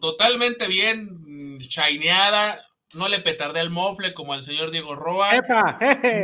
totalmente 0.00 0.66
bien 0.66 1.58
shineada, 1.58 2.66
no 2.92 3.08
le 3.08 3.20
petardea 3.20 3.62
el 3.62 3.70
mofle 3.70 4.14
como 4.14 4.32
al 4.32 4.44
señor 4.44 4.70
Diego 4.70 4.94
Roa, 4.94 5.30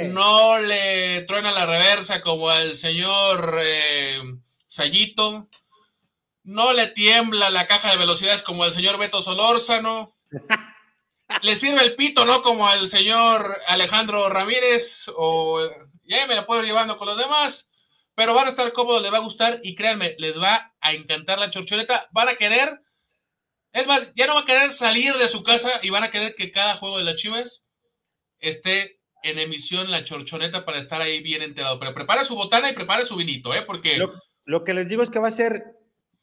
no 0.09 0.59
le 0.59 1.23
truena 1.23 1.53
la 1.53 1.67
reversa 1.67 2.21
como 2.21 2.51
al 2.51 2.77
señor 2.77 3.59
eh, 3.63 4.21
Sayito, 4.67 5.49
no 6.43 6.73
le 6.73 6.89
tiembla 6.89 7.51
la 7.51 7.67
caja 7.67 7.91
de 7.91 7.99
velocidades 7.99 8.43
como 8.43 8.65
al 8.65 8.75
señor 8.75 8.99
Beto 8.99 9.23
Solórzano. 9.23 10.15
le 11.43 11.57
sirve 11.57 11.83
el 11.83 11.97
pito, 11.97 12.25
¿no? 12.25 12.43
Como 12.43 12.69
al 12.69 12.89
señor 12.89 13.57
Alejandro 13.67 14.29
Ramírez, 14.29 15.07
o 15.15 15.61
ya 16.05 16.27
me 16.27 16.35
la 16.35 16.47
puedo 16.47 16.61
ir 16.61 16.67
llevando 16.67 16.97
con 16.97 17.09
los 17.09 17.19
demás, 17.19 17.69
pero 18.15 18.35
van 18.35 18.47
a 18.47 18.51
estar 18.51 18.73
cómodos, 18.73 19.03
les 19.03 19.13
va 19.13 19.19
a 19.19 19.23
gustar 19.23 19.61
y 19.63 19.75
créanme, 19.75 20.15
les 20.19 20.41
va 20.41 20.75
a 20.81 20.93
encantar 20.93 21.39
la 21.39 21.51
chorchoneta, 21.51 22.09
van 22.13 22.29
a 22.29 22.37
querer, 22.37 22.81
es 23.73 23.87
más, 23.87 24.13
ya 24.15 24.27
no 24.27 24.35
va 24.35 24.41
a 24.41 24.47
querer 24.47 24.73
salir 24.73 25.15
de 25.15 25.29
su 25.29 25.43
casa 25.43 25.81
y 25.83 25.91
van 25.91 26.05
a 26.05 26.11
querer 26.11 26.35
que 26.37 26.53
cada 26.53 26.77
juego 26.77 26.99
de 26.99 27.05
las 27.05 27.17
Chivas 27.17 27.65
esté 28.39 29.01
en 29.25 29.39
emisión 29.39 29.91
la 29.91 30.05
chorchoneta 30.05 30.65
para 30.65 30.79
estar 30.79 31.01
ahí 31.01 31.21
bien 31.23 31.43
enterado. 31.43 31.81
Pero 31.81 31.95
prepare 31.95 32.25
su 32.25 32.37
botana 32.37 32.71
y 32.71 32.75
prepare 32.75 33.07
su 33.07 33.17
vinito, 33.17 33.55
¿eh? 33.55 33.63
Porque... 33.63 33.99
Lo 34.45 34.63
que 34.63 34.75
les 34.75 34.89
digo 34.89 35.03
es 35.03 35.11
que 35.11 35.19
va 35.19 35.29
a 35.29 35.33
ser 35.33 35.65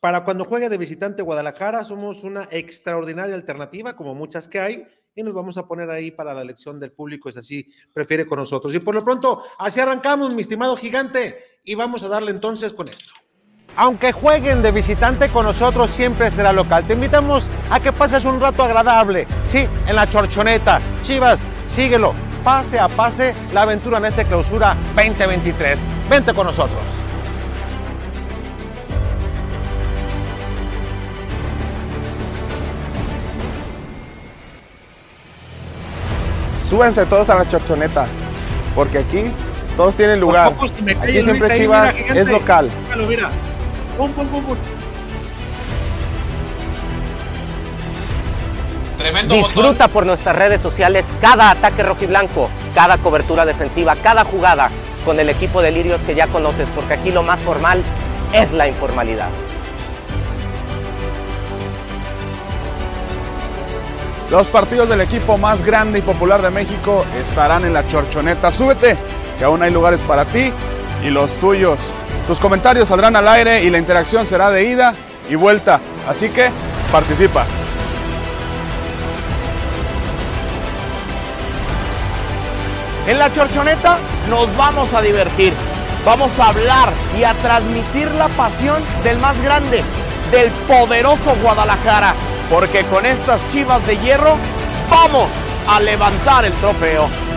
para 0.02 0.24
cuando 0.24 0.46
juegue 0.46 0.68
de 0.68 0.80
visitante 0.80 1.22
Guadalajara, 1.22 1.84
somos 1.84 2.24
una 2.24 2.48
extraordinaria 2.50 3.36
alternativa, 3.36 3.96
como 3.96 4.16
muchas 4.16 4.48
que 4.48 4.60
hay, 4.60 4.84
y 5.14 5.22
nos 5.22 5.34
vamos 5.34 5.58
a 5.58 5.68
poner 5.68 5.92
ahí 5.92 6.10
para 6.10 6.34
la 6.34 6.42
elección 6.42 6.80
del 6.80 6.92
público, 6.92 7.30
es 7.30 7.38
así, 7.38 7.68
prefiere 7.94 8.26
con 8.26 8.40
nosotros. 8.40 8.74
Y 8.74 8.80
por 8.80 8.96
lo 8.96 9.04
pronto, 9.04 9.44
así 9.60 9.80
arrancamos, 9.80 10.34
mi 10.34 10.42
estimado 10.42 10.76
gigante, 10.76 11.60
y 11.64 11.76
vamos 11.76 12.02
a 12.02 12.08
darle 12.08 12.32
entonces 12.32 12.74
con 12.74 12.88
esto. 12.88 13.14
Aunque 13.76 14.12
jueguen 14.12 14.64
de 14.64 14.72
visitante 14.72 15.30
con 15.30 15.46
nosotros, 15.46 15.92
siempre 15.92 16.32
será 16.32 16.52
local. 16.52 16.86
Te 16.88 16.94
invitamos 16.94 17.50
a 17.70 17.80
que 17.80 17.94
pases 17.94 18.26
un 18.26 18.42
rato 18.42 18.64
agradable, 18.64 19.28
sí, 19.48 19.68
en 19.88 19.96
la 19.96 20.10
chorchoneta. 20.10 20.82
Chivas, 21.04 21.42
síguelo, 21.70 22.16
pase 22.44 22.80
a 22.80 22.90
pase 22.90 23.36
la 23.54 23.62
aventura 23.62 24.00
en 24.00 24.06
esta 24.06 24.24
clausura 24.26 24.76
2023. 24.96 25.78
Vente 26.10 26.34
con 26.34 26.48
nosotros. 26.48 26.82
Súbense 36.72 37.06
todos 37.06 37.30
a 37.30 37.36
la 37.36 37.46
chorchoneta, 37.46 38.08
porque 38.74 39.00
aquí 39.00 39.30
todos 39.76 39.94
tienen 39.94 40.22
lugar. 40.22 40.54
Aquí 41.02 41.22
siempre 41.22 41.58
Chivas 41.58 41.94
es 42.16 42.30
local. 42.30 42.72
Disfruta 49.28 49.90
por 49.90 50.06
nuestras 50.06 50.34
redes 50.34 50.62
sociales 50.62 51.12
cada 51.20 51.52
ataque 51.52 51.84
rojiblanco, 51.84 52.50
cada 52.74 52.98
cobertura 53.00 53.46
defensiva, 53.46 53.98
cada 53.98 54.24
jugada 54.24 54.70
con 55.04 55.20
el 55.20 55.28
equipo 55.28 55.62
de 55.62 55.72
Lirios 55.72 56.02
que 56.04 56.16
ya 56.16 56.28
conoces, 56.28 56.70
porque 56.74 56.94
aquí 56.94 57.12
lo 57.12 57.22
más 57.22 57.42
formal 57.42 57.84
es 58.32 58.54
la 58.54 58.70
informalidad. 58.70 59.28
Los 64.32 64.48
partidos 64.48 64.88
del 64.88 65.02
equipo 65.02 65.38
más 65.38 65.62
grande 65.62 66.00
y 66.00 66.02
popular 66.02 66.42
de 66.42 66.50
México 66.50 67.06
estarán 67.18 67.66
en 67.66 67.74
la 67.74 67.86
chorchoneta. 67.86 68.50
Súbete, 68.50 68.96
que 69.38 69.44
aún 69.44 69.62
hay 69.62 69.72
lugares 69.72 70.00
para 70.08 70.24
ti 70.24 70.50
y 71.04 71.10
los 71.10 71.30
tuyos. 71.42 71.78
Tus 72.28 72.40
comentarios 72.40 72.88
saldrán 72.88 73.18
al 73.18 73.28
aire 73.28 73.62
y 73.62 73.70
la 73.70 73.78
interacción 73.78 74.26
será 74.26 74.50
de 74.50 74.64
ida 74.64 74.94
y 75.30 75.36
vuelta. 75.36 75.82
Así 76.08 76.30
que 76.30 76.50
participa. 76.94 77.46
En 83.08 83.20
la 83.20 83.34
chorchoneta 83.34 83.98
nos 84.30 84.56
vamos 84.56 84.94
a 84.94 85.02
divertir, 85.02 85.52
vamos 86.06 86.32
a 86.40 86.48
hablar 86.48 86.90
y 87.20 87.26
a 87.26 87.34
transmitir 87.34 88.10
la 88.12 88.30
pasión 88.30 88.82
del 89.04 89.18
más 89.20 89.42
grande, 89.44 89.84
del 90.32 90.50
poderoso 90.68 91.36
Guadalajara, 91.42 92.16
porque 92.50 92.84
con 92.86 93.06
estas 93.06 93.42
chivas 93.52 93.86
de 93.86 93.98
hierro 93.98 94.38
vamos 94.90 95.30
a 95.68 95.80
levantar 95.80 96.46
el 96.46 96.54
trofeo. 96.54 97.31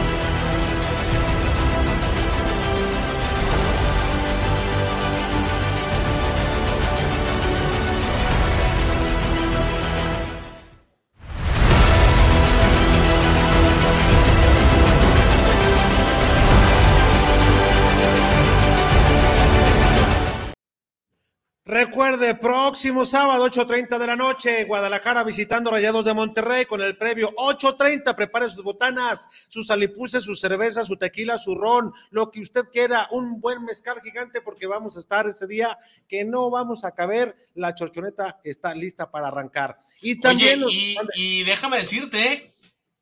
Recuerde, 21.75 22.37
próximo 22.37 23.05
sábado, 23.05 23.45
8.30 23.47 23.99
de 23.99 24.07
la 24.07 24.15
noche, 24.15 24.63
Guadalajara 24.63 25.25
visitando 25.25 25.73
Rayados 25.73 26.05
de 26.05 26.15
Monterrey 26.15 26.67
con 26.67 26.81
el 26.81 26.97
previo 26.97 27.35
8.30. 27.35 28.15
Prepare 28.15 28.49
sus 28.49 28.63
botanas, 28.63 29.29
sus 29.49 29.69
alipuses, 29.73 30.23
su 30.23 30.37
cerveza, 30.37 30.85
su 30.85 30.97
tequila, 30.97 31.37
su 31.37 31.57
ron, 31.57 31.93
lo 32.11 32.31
que 32.31 32.43
usted 32.43 32.67
quiera. 32.71 33.09
Un 33.11 33.41
buen 33.41 33.65
mezcal 33.65 34.01
gigante 34.05 34.41
porque 34.41 34.69
vamos 34.69 34.97
a 34.97 35.01
estar 35.01 35.27
ese 35.27 35.49
día 35.49 35.77
que 36.07 36.25
no 36.25 36.49
vamos 36.49 36.85
a 36.85 36.93
caber. 36.95 37.35
La 37.55 37.75
chorchoneta 37.75 38.39
está 38.45 38.73
lista 38.73 39.11
para 39.11 39.27
arrancar. 39.27 39.81
Y 40.01 40.21
también. 40.21 40.63
y, 40.71 40.95
y 41.17 41.43
déjame 41.43 41.79
decirte, 41.79 42.55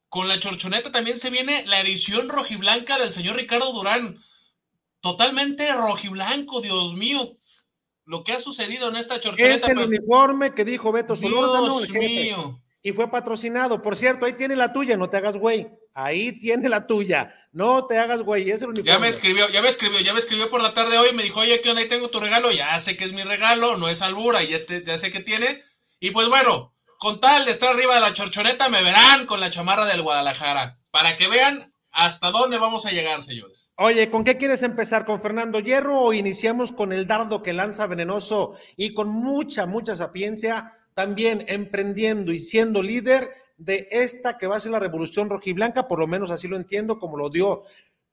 con 0.09 0.29
la 0.29 0.39
chorchoneta 0.41 0.91
también 0.91 1.19
se 1.19 1.29
viene 1.29 1.67
la 1.67 1.79
edición 1.83 2.31
rojiblanca 2.31 2.97
del 2.97 3.13
señor 3.13 3.37
Ricardo 3.37 3.71
Durán. 3.71 4.17
Totalmente 5.03 5.71
rojiblanco, 5.75 6.63
Dios 6.63 6.95
mío 6.95 7.37
lo 8.13 8.25
que 8.25 8.33
ha 8.33 8.41
sucedido 8.43 8.91
en 8.91 8.97
esta 8.97 9.19
chorchoneta. 9.19 9.55
Es 9.55 9.67
el 9.67 9.79
uniforme 9.79 10.53
que 10.53 10.67
dijo 10.67 10.93
Beto 10.93 11.17
Solórzano. 11.17 11.81
Dios 11.81 11.89
mío. 11.89 12.61
Y 12.83 12.93
fue 12.93 13.11
patrocinado. 13.11 13.81
Por 13.81 13.97
cierto, 13.97 14.27
ahí 14.27 14.35
tiene 14.35 14.55
la 14.55 14.71
tuya, 14.75 14.99
no 14.99 15.09
te 15.09 15.17
hagas 15.17 15.39
güey. 15.39 15.71
Ahí 15.95 16.39
tiene 16.39 16.69
la 16.69 16.87
tuya. 16.87 17.35
No 17.53 17.87
te 17.87 17.97
hagas 17.97 18.21
güey, 18.21 18.51
es 18.51 18.61
el 18.61 18.69
uniforme. 18.69 18.93
Ya 18.93 18.99
me 18.99 19.09
escribió, 19.09 19.49
ya 19.49 19.63
me 19.63 19.71
escribió, 19.71 19.99
ya 20.01 20.13
me 20.13 20.21
escribió 20.21 20.51
por 20.51 20.61
la 20.61 20.75
tarde 20.75 20.99
hoy 20.99 21.09
y 21.11 21.15
me 21.15 21.23
dijo, 21.23 21.41
oye, 21.41 21.63
¿qué 21.63 21.71
onda? 21.71 21.81
Ahí 21.81 21.89
tengo 21.89 22.11
tu 22.11 22.21
regalo. 22.21 22.53
Ya 22.53 22.79
sé 22.81 22.99
que 22.99 23.07
es 23.07 23.15
mi 23.15 23.23
regalo, 23.23 23.79
no 23.79 23.89
es 23.89 24.03
albura, 24.03 24.43
ya, 24.43 24.59
ya 24.85 24.99
sé 24.99 25.11
que 25.11 25.21
tiene. 25.21 25.63
Y 25.99 26.11
pues 26.11 26.29
bueno, 26.29 26.75
con 26.99 27.19
tal 27.19 27.47
de 27.47 27.53
estar 27.53 27.71
arriba 27.71 27.95
de 27.95 28.03
la 28.03 28.13
chorchoneta, 28.13 28.69
me 28.69 28.83
verán 28.83 29.25
con 29.25 29.41
la 29.41 29.49
chamarra 29.49 29.87
del 29.87 30.03
Guadalajara. 30.03 30.77
Para 30.91 31.17
que 31.17 31.29
vean 31.29 31.72
¿Hasta 31.93 32.31
dónde 32.31 32.59
vamos 32.59 32.87
a 32.87 32.91
llegar, 32.91 33.23
señores? 33.23 33.71
Oye, 33.77 34.11
¿con 34.11 34.25
qué 34.25 34.39
quieres 34.39 34.63
empezar? 34.63 35.05
¿Con 35.05 35.21
Fernando 35.21 35.61
Hierro 35.61 36.01
o 36.01 36.13
iniciamos 36.15 36.73
con 36.73 36.93
el 36.93 37.07
dardo 37.07 37.43
que 37.43 37.53
lanza 37.53 37.87
venenoso 37.87 38.55
y 38.77 38.95
con 38.95 39.11
mucha, 39.11 39.67
mucha 39.67 39.95
sapiencia, 39.95 40.73
también 40.95 41.45
emprendiendo 41.49 42.33
y 42.33 42.39
siendo 42.39 42.83
líder 42.83 43.31
de 43.59 43.89
esta 43.91 44.39
que 44.39 44.47
va 44.47 44.57
a 44.57 44.61
ser 44.61 44.73
la 44.73 44.79
revolución 44.79 45.29
rojiblanca? 45.29 45.87
Por 45.87 45.99
lo 46.01 46.07
menos 46.07 46.31
así 46.31 46.49
lo 46.49 46.57
entiendo, 46.57 46.99
como 46.99 47.19
lo 47.19 47.29
dio 47.29 47.65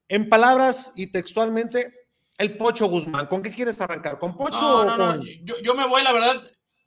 en 0.09 0.27
palabras 0.27 0.91
y 0.95 1.07
textualmente 1.07 1.93
el 2.37 2.57
Pocho 2.57 2.87
Guzmán. 2.87 3.27
¿Con 3.27 3.41
qué 3.41 3.49
quieres 3.49 3.79
arrancar? 3.79 4.19
¿Con 4.19 4.35
Pocho 4.35 4.83
no, 4.85 4.97
no, 4.97 5.15
No. 5.15 5.23
Yo, 5.43 5.55
yo 5.61 5.73
me 5.73 5.87
voy, 5.87 6.03
la 6.03 6.11
verdad, 6.11 6.43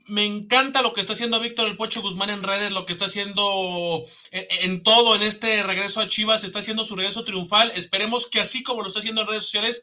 me 0.06 0.24
encanta 0.24 0.82
lo 0.82 0.92
que 0.92 1.00
está 1.00 1.12
haciendo 1.12 1.40
Víctor 1.40 1.68
el 1.68 1.76
Pocho 1.76 2.02
Guzmán 2.02 2.30
en 2.30 2.42
redes, 2.42 2.72
lo 2.72 2.86
que 2.86 2.92
está 2.92 3.06
haciendo 3.06 4.04
en, 4.30 4.82
todo 4.82 5.14
en 5.14 5.22
este 5.22 5.62
regreso 5.62 6.00
a 6.00 6.08
Chivas, 6.08 6.44
está 6.44 6.60
haciendo 6.60 6.84
su 6.84 6.96
regreso 6.96 7.24
triunfal. 7.24 7.72
Esperemos 7.74 8.26
que 8.26 8.40
así 8.40 8.62
como 8.62 8.82
lo 8.82 8.88
está 8.88 9.00
haciendo 9.00 9.22
en 9.22 9.28
redes 9.28 9.44
sociales, 9.44 9.82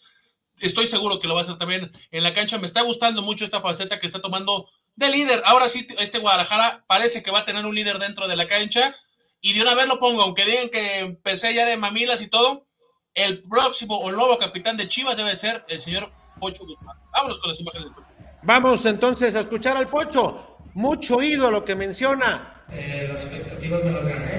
estoy 0.59 0.87
seguro 0.87 1.19
que 1.19 1.27
lo 1.27 1.35
va 1.35 1.41
a 1.41 1.43
hacer 1.43 1.57
también 1.57 1.91
en 2.11 2.23
la 2.23 2.33
cancha. 2.33 2.57
Me 2.57 2.67
está 2.67 2.81
gustando 2.81 3.21
mucho 3.21 3.45
esta 3.45 3.61
faceta 3.61 3.99
que 3.99 4.07
está 4.07 4.21
tomando 4.21 4.69
de 4.95 5.09
líder. 5.09 5.41
Ahora 5.45 5.69
sí, 5.69 5.87
este 5.97 6.19
Guadalajara 6.19 6.83
parece 6.87 7.23
que 7.23 7.31
va 7.31 7.39
a 7.39 7.45
tener 7.45 7.65
un 7.65 7.75
líder 7.75 7.99
dentro 7.99 8.27
de 8.27 8.35
la 8.35 8.47
cancha. 8.47 8.95
Y 9.41 9.53
de 9.53 9.61
una 9.61 9.73
vez 9.73 9.87
lo 9.87 9.99
pongo, 9.99 10.21
aunque 10.21 10.45
digan 10.45 10.69
que 10.69 10.99
empecé 10.99 11.53
ya 11.53 11.65
de 11.65 11.77
mamilas 11.77 12.21
y 12.21 12.27
todo, 12.27 12.67
el 13.13 13.43
próximo 13.43 13.97
o 13.97 14.11
nuevo 14.11 14.37
capitán 14.37 14.77
de 14.77 14.87
Chivas 14.87 15.15
debe 15.15 15.35
ser 15.35 15.65
el 15.69 15.79
señor 15.79 16.11
Pocho 16.39 16.65
Guzmán. 16.65 16.97
Vámonos 17.11 17.39
con 17.39 17.49
las 17.49 17.59
imágenes 17.59 17.85
del 17.85 18.08
Vamos 18.41 18.85
entonces 18.85 19.35
a 19.35 19.41
escuchar 19.41 19.75
al 19.75 19.89
Pocho. 19.89 20.57
Mucho 20.73 21.17
oído 21.17 21.51
lo 21.51 21.65
que 21.65 21.75
menciona. 21.75 22.63
Eh, 22.71 23.07
las 23.09 23.25
expectativas 23.25 23.83
me 23.83 23.91
las 23.91 24.07
gané. 24.07 24.35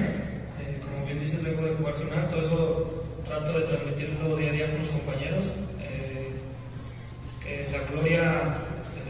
Eh, 0.59 0.79
como 0.81 1.05
bien 1.05 1.19
dices, 1.19 1.43
vengo 1.43 1.61
de 1.61 1.75
jugar 1.75 1.93
final. 1.93 2.27
Todo 2.29 2.41
eso 2.41 3.03
trato 3.25 3.59
de 3.59 3.65
transmitirlo 3.65 4.35
día 4.37 4.49
a 4.49 4.53
día 4.53 4.69
con 4.71 4.79
los 4.79 4.89
compañeros. 4.89 5.51
Eh, 5.81 6.31
que 7.43 7.67
la 7.71 7.91
gloria 7.91 8.41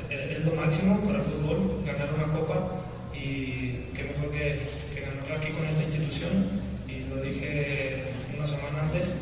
es 0.09 0.43
lo 0.43 0.55
máximo 0.55 0.99
para 0.99 1.19
el 1.19 1.23
fútbol, 1.23 1.83
ganar 1.85 2.09
una 2.13 2.33
copa. 2.33 2.67
Y 3.13 3.71
qué 3.93 4.03
mejor 4.03 4.31
que, 4.31 4.59
que 4.93 5.01
ganarla 5.01 5.35
aquí 5.37 5.51
con 5.53 5.65
esta 5.67 5.83
institución. 5.83 6.47
Y 6.89 7.05
lo 7.09 7.21
dije 7.21 8.11
una 8.35 8.45
semana 8.45 8.81
antes. 8.81 9.13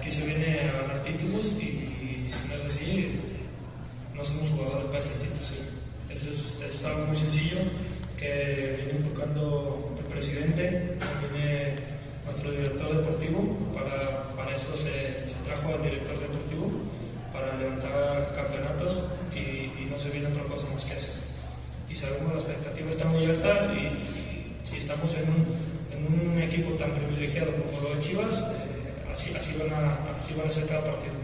aquí 0.00 0.10
se 0.10 0.24
viene 0.24 0.70
a 0.70 0.80
ganar 0.80 1.02
títulos 1.02 1.52
y, 1.60 2.24
y 2.24 2.30
si 2.30 2.48
no 2.48 2.54
es 2.54 2.64
así 2.64 3.20
no 4.18 4.24
somos 4.24 4.48
jugadores 4.50 4.86
para 4.86 4.98
esta 4.98 5.24
institución. 5.24 5.64
Eso 6.10 6.26
es, 6.66 6.84
algo 6.84 7.06
muy 7.06 7.16
sencillo 7.16 7.58
que 8.18 8.74
viene 8.76 8.98
enfocando 8.98 9.94
el 9.96 10.04
presidente, 10.12 10.98
viene 11.30 11.76
nuestro 12.24 12.50
director 12.50 12.96
deportivo, 12.96 13.56
para, 13.72 14.34
para 14.34 14.56
eso 14.56 14.76
se, 14.76 15.22
trajo 15.44 15.68
al 15.72 15.82
director 15.84 16.18
deportivo, 16.18 16.68
para 17.32 17.56
levantar 17.58 18.34
campeonatos 18.34 19.02
y, 19.36 19.70
no 19.88 19.98
se 19.98 20.10
viene 20.10 20.26
otra 20.26 20.42
cosa 20.44 20.66
más 20.74 20.84
que 20.84 20.94
eso. 20.94 21.12
Y 21.88 21.94
sabemos 21.94 22.32
la 22.34 22.38
expectativa 22.40 22.90
está 22.90 23.06
muy 23.06 23.24
alta 23.24 23.72
y, 23.72 23.92
si 24.64 24.76
estamos 24.76 25.14
en 25.14 25.30
un, 25.30 25.46
en 25.94 26.30
un, 26.32 26.42
equipo 26.42 26.72
tan 26.72 26.90
privilegiado 26.92 27.52
como 27.52 27.80
lo 27.80 27.94
de 27.94 28.00
Chivas, 28.00 28.40
eh, 28.40 29.36
así, 29.38 29.54
van 29.58 29.72
a, 29.72 29.96
así 30.14 30.34
van 30.34 30.46
a 30.46 30.50
ser 30.50 30.66
cada 30.66 30.84
partido. 30.84 31.14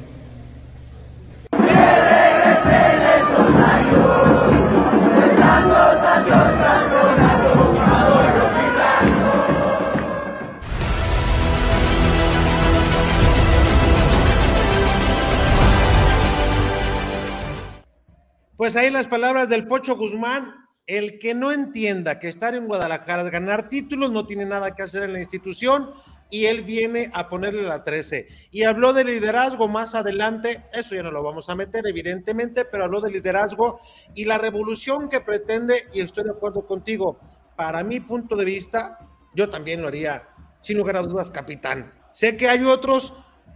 Pues 18.64 18.76
ahí 18.76 18.88
las 18.88 19.08
palabras 19.08 19.50
del 19.50 19.66
Pocho 19.66 19.94
Guzmán. 19.94 20.54
El 20.86 21.18
que 21.18 21.34
no 21.34 21.52
entienda 21.52 22.18
que 22.18 22.28
estar 22.28 22.54
en 22.54 22.66
Guadalajara, 22.66 23.22
ganar 23.24 23.68
títulos, 23.68 24.10
no 24.10 24.26
tiene 24.26 24.46
nada 24.46 24.74
que 24.74 24.82
hacer 24.82 25.02
en 25.02 25.12
la 25.12 25.18
institución 25.18 25.90
y 26.34 26.46
él 26.46 26.64
viene 26.64 27.12
a 27.14 27.28
ponerle 27.28 27.62
la 27.62 27.84
13. 27.84 28.26
Y 28.50 28.64
habló 28.64 28.92
de 28.92 29.04
liderazgo 29.04 29.68
más 29.68 29.94
adelante, 29.94 30.64
eso 30.72 30.96
ya 30.96 31.04
no 31.04 31.12
lo 31.12 31.22
vamos 31.22 31.48
a 31.48 31.54
meter 31.54 31.86
evidentemente, 31.86 32.64
pero 32.64 32.82
habló 32.82 33.00
de 33.00 33.12
liderazgo 33.12 33.78
y 34.16 34.24
la 34.24 34.36
revolución 34.36 35.08
que 35.08 35.20
pretende, 35.20 35.84
y 35.92 36.00
estoy 36.00 36.24
de 36.24 36.32
acuerdo 36.32 36.66
contigo, 36.66 37.20
para 37.54 37.84
mi 37.84 38.00
punto 38.00 38.34
de 38.34 38.44
vista, 38.44 38.98
yo 39.32 39.48
también 39.48 39.80
lo 39.80 39.86
haría, 39.86 40.28
sin 40.60 40.76
lugar 40.76 40.96
a 40.96 41.02
dudas, 41.02 41.30
capitán. 41.30 41.94
Sé 42.10 42.36
que 42.36 42.48
hay 42.48 42.64
otros 42.64 43.14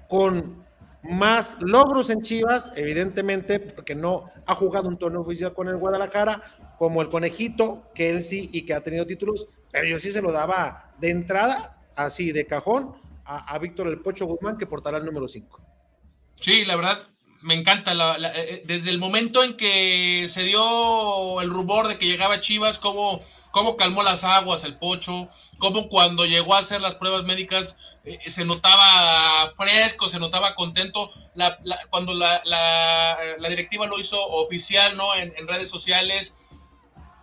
con 0.09 0.65
más 1.03 1.57
logros 1.59 2.11
en 2.11 2.23
Chivas, 2.23 2.71
evidentemente, 2.77 3.59
porque 3.59 3.97
no 3.97 4.31
ha 4.47 4.55
jugado 4.55 4.87
un 4.87 4.99
torneo 4.99 5.23
oficial 5.23 5.53
con 5.53 5.67
el 5.67 5.79
Guadalajara, 5.79 6.43
como 6.79 7.03
el 7.03 7.09
Conejito, 7.09 7.91
que 7.93 8.11
él 8.11 8.23
sí 8.23 8.49
y 8.53 8.65
que 8.65 8.75
ha 8.75 8.85
tenido 8.85 9.05
títulos, 9.05 9.49
pero 9.73 9.89
yo 9.89 9.99
sí 9.99 10.13
se 10.13 10.23
lo 10.23 10.31
daba 10.31 10.95
de 11.01 11.11
entrada, 11.11 11.78
así 11.99 12.33
de 12.33 12.47
cajón, 12.47 12.97
a, 13.25 13.59
Víctor 13.59 13.89
El 13.89 14.01
Pocho 14.01 14.25
Guzmán, 14.25 14.57
que 14.57 14.67
portará 14.67 14.97
el 14.97 15.05
número 15.05 15.29
5. 15.29 15.61
Sí, 16.37 16.65
la 16.65 16.77
verdad, 16.77 17.03
me 17.43 17.53
encanta. 17.53 17.93
Eh, 17.93 18.33
eh, 18.35 18.63
desde 18.65 18.89
el 18.89 18.99
momento 18.99 19.45
en 19.45 19.57
que 19.57 20.29
se 20.31 20.45
dio 20.45 21.43
el 21.43 21.51
rumor 21.51 21.89
de 21.89 21.99
que 21.99 22.07
llegaba 22.07 22.41
Chivas, 22.41 22.79
cómo, 22.79 23.21
cómo 23.51 23.77
calmó 23.77 24.03
las 24.03 24.25
aguas 24.25 24.65
el 24.65 24.79
Pocho, 24.79 25.29
cómo 25.59 25.89
cuando 25.89 26.25
llegó 26.25 26.55
a 26.55 26.61
hacer 26.61 26.81
las 26.81 26.95
pruebas 26.95 27.25
médicas 27.25 27.75
eh, 28.05 28.19
se 28.31 28.47
notaba 28.47 29.53
fresco, 29.59 30.09
se 30.09 30.19
notaba 30.19 30.55
contento. 30.55 31.11
cuando 31.91 32.15
la, 32.15 33.19
directiva 33.51 33.87
lo 33.87 34.01
hizo 34.01 34.25
oficial 34.27 34.97
¿no? 34.97 35.15
En, 35.15 35.35
en, 35.37 35.47
redes 35.47 35.69
sociales, 35.69 36.33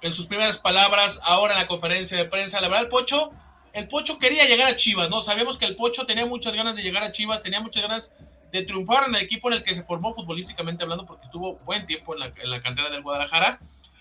en 0.01 0.13
sus 0.13 0.27
primeras 0.27 0.59
palabras, 0.59 1.19
ahora 1.23 1.55
en 1.55 1.61
la 1.61 1.67
conferencia 1.67 2.15
de 2.15 2.25
prensa, 2.25 2.61
la 2.61 2.67
verdad, 2.67 2.83
el 2.83 2.89
Pocho 2.89 3.31
el 3.75 3.89
Pocho 3.89 4.17
quería 4.17 4.45
llegar 4.45 4.69
a 4.69 4.75
Chivas, 4.77 5.09
¿no? 5.09 5.21
Sabemos 5.21 5.57
que 5.57 5.65
el 5.65 5.75
Pocho 5.75 6.05
tenía 6.05 6.25
muchas 6.25 6.53
ganas 6.53 6.77
de 6.77 6.81
llegar 6.81 7.03
a 7.03 7.11
Chivas, 7.11 7.43
tenía 7.43 7.59
muchas 7.59 7.81
ganas 7.83 8.11
de 8.53 8.61
triunfar 8.61 9.09
en 9.09 9.15
el 9.15 9.21
equipo 9.21 9.49
en 9.49 9.57
el 9.57 9.63
que 9.65 9.75
se 9.75 9.83
formó 9.83 10.13
futbolísticamente 10.13 10.83
hablando, 10.83 11.05
porque 11.05 11.27
tuvo 11.29 11.57
buen 11.65 11.85
tiempo 11.85 12.15
en 12.15 12.21
la, 12.49 12.61
cantera 12.61 12.89
del 12.89 13.01
Guadalajara. 13.01 13.59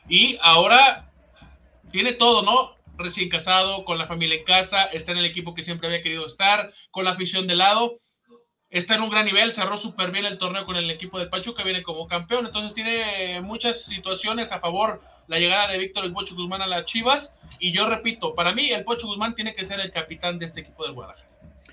Y 0.08 0.38
ahora 0.42 1.10
tiene 1.90 2.12
todo, 2.12 2.42
¿no? 2.42 2.76
Recién 2.96 3.28
casado, 3.28 3.84
con 3.84 3.98
la 3.98 4.06
familia 4.06 4.36
en 4.36 4.44
casa, 4.44 4.84
está 4.84 5.10
en 5.10 5.18
el 5.18 5.24
equipo 5.24 5.54
que 5.54 5.64
siempre 5.64 5.88
había 5.88 6.02
querido 6.02 6.24
estar, 6.24 6.72
con 6.92 7.04
la 7.04 7.10
afición 7.10 7.48
de 7.48 7.56
lado. 7.56 7.98
Está 8.70 8.94
en 8.94 9.02
un 9.02 9.10
gran 9.10 9.24
nivel, 9.24 9.50
cerró 9.50 9.76
súper 9.76 10.12
bien 10.12 10.24
el 10.24 10.38
torneo 10.38 10.66
con 10.66 10.76
el 10.76 10.88
equipo 10.88 11.18
del 11.18 11.30
Pachuca, 11.30 11.64
viene 11.64 11.82
como 11.82 12.06
campeón, 12.06 12.46
entonces 12.46 12.74
tiene 12.74 13.40
muchas 13.40 13.82
situaciones 13.82 14.52
a 14.52 14.60
favor 14.60 15.02
la 15.26 15.38
llegada 15.38 15.72
de 15.72 15.78
Víctor 15.78 16.04
el 16.04 16.12
Pocho 16.12 16.34
Guzmán 16.34 16.62
a 16.62 16.66
las 16.66 16.84
Chivas. 16.84 17.32
Y 17.58 17.72
yo 17.72 17.88
repito, 17.88 18.34
para 18.34 18.52
mí 18.52 18.70
el 18.70 18.84
Pocho 18.84 19.06
Guzmán 19.06 19.34
tiene 19.34 19.54
que 19.54 19.64
ser 19.64 19.80
el 19.80 19.90
capitán 19.90 20.38
de 20.38 20.46
este 20.46 20.60
equipo 20.60 20.84
del 20.84 20.94
Guadalajara. 20.94 21.28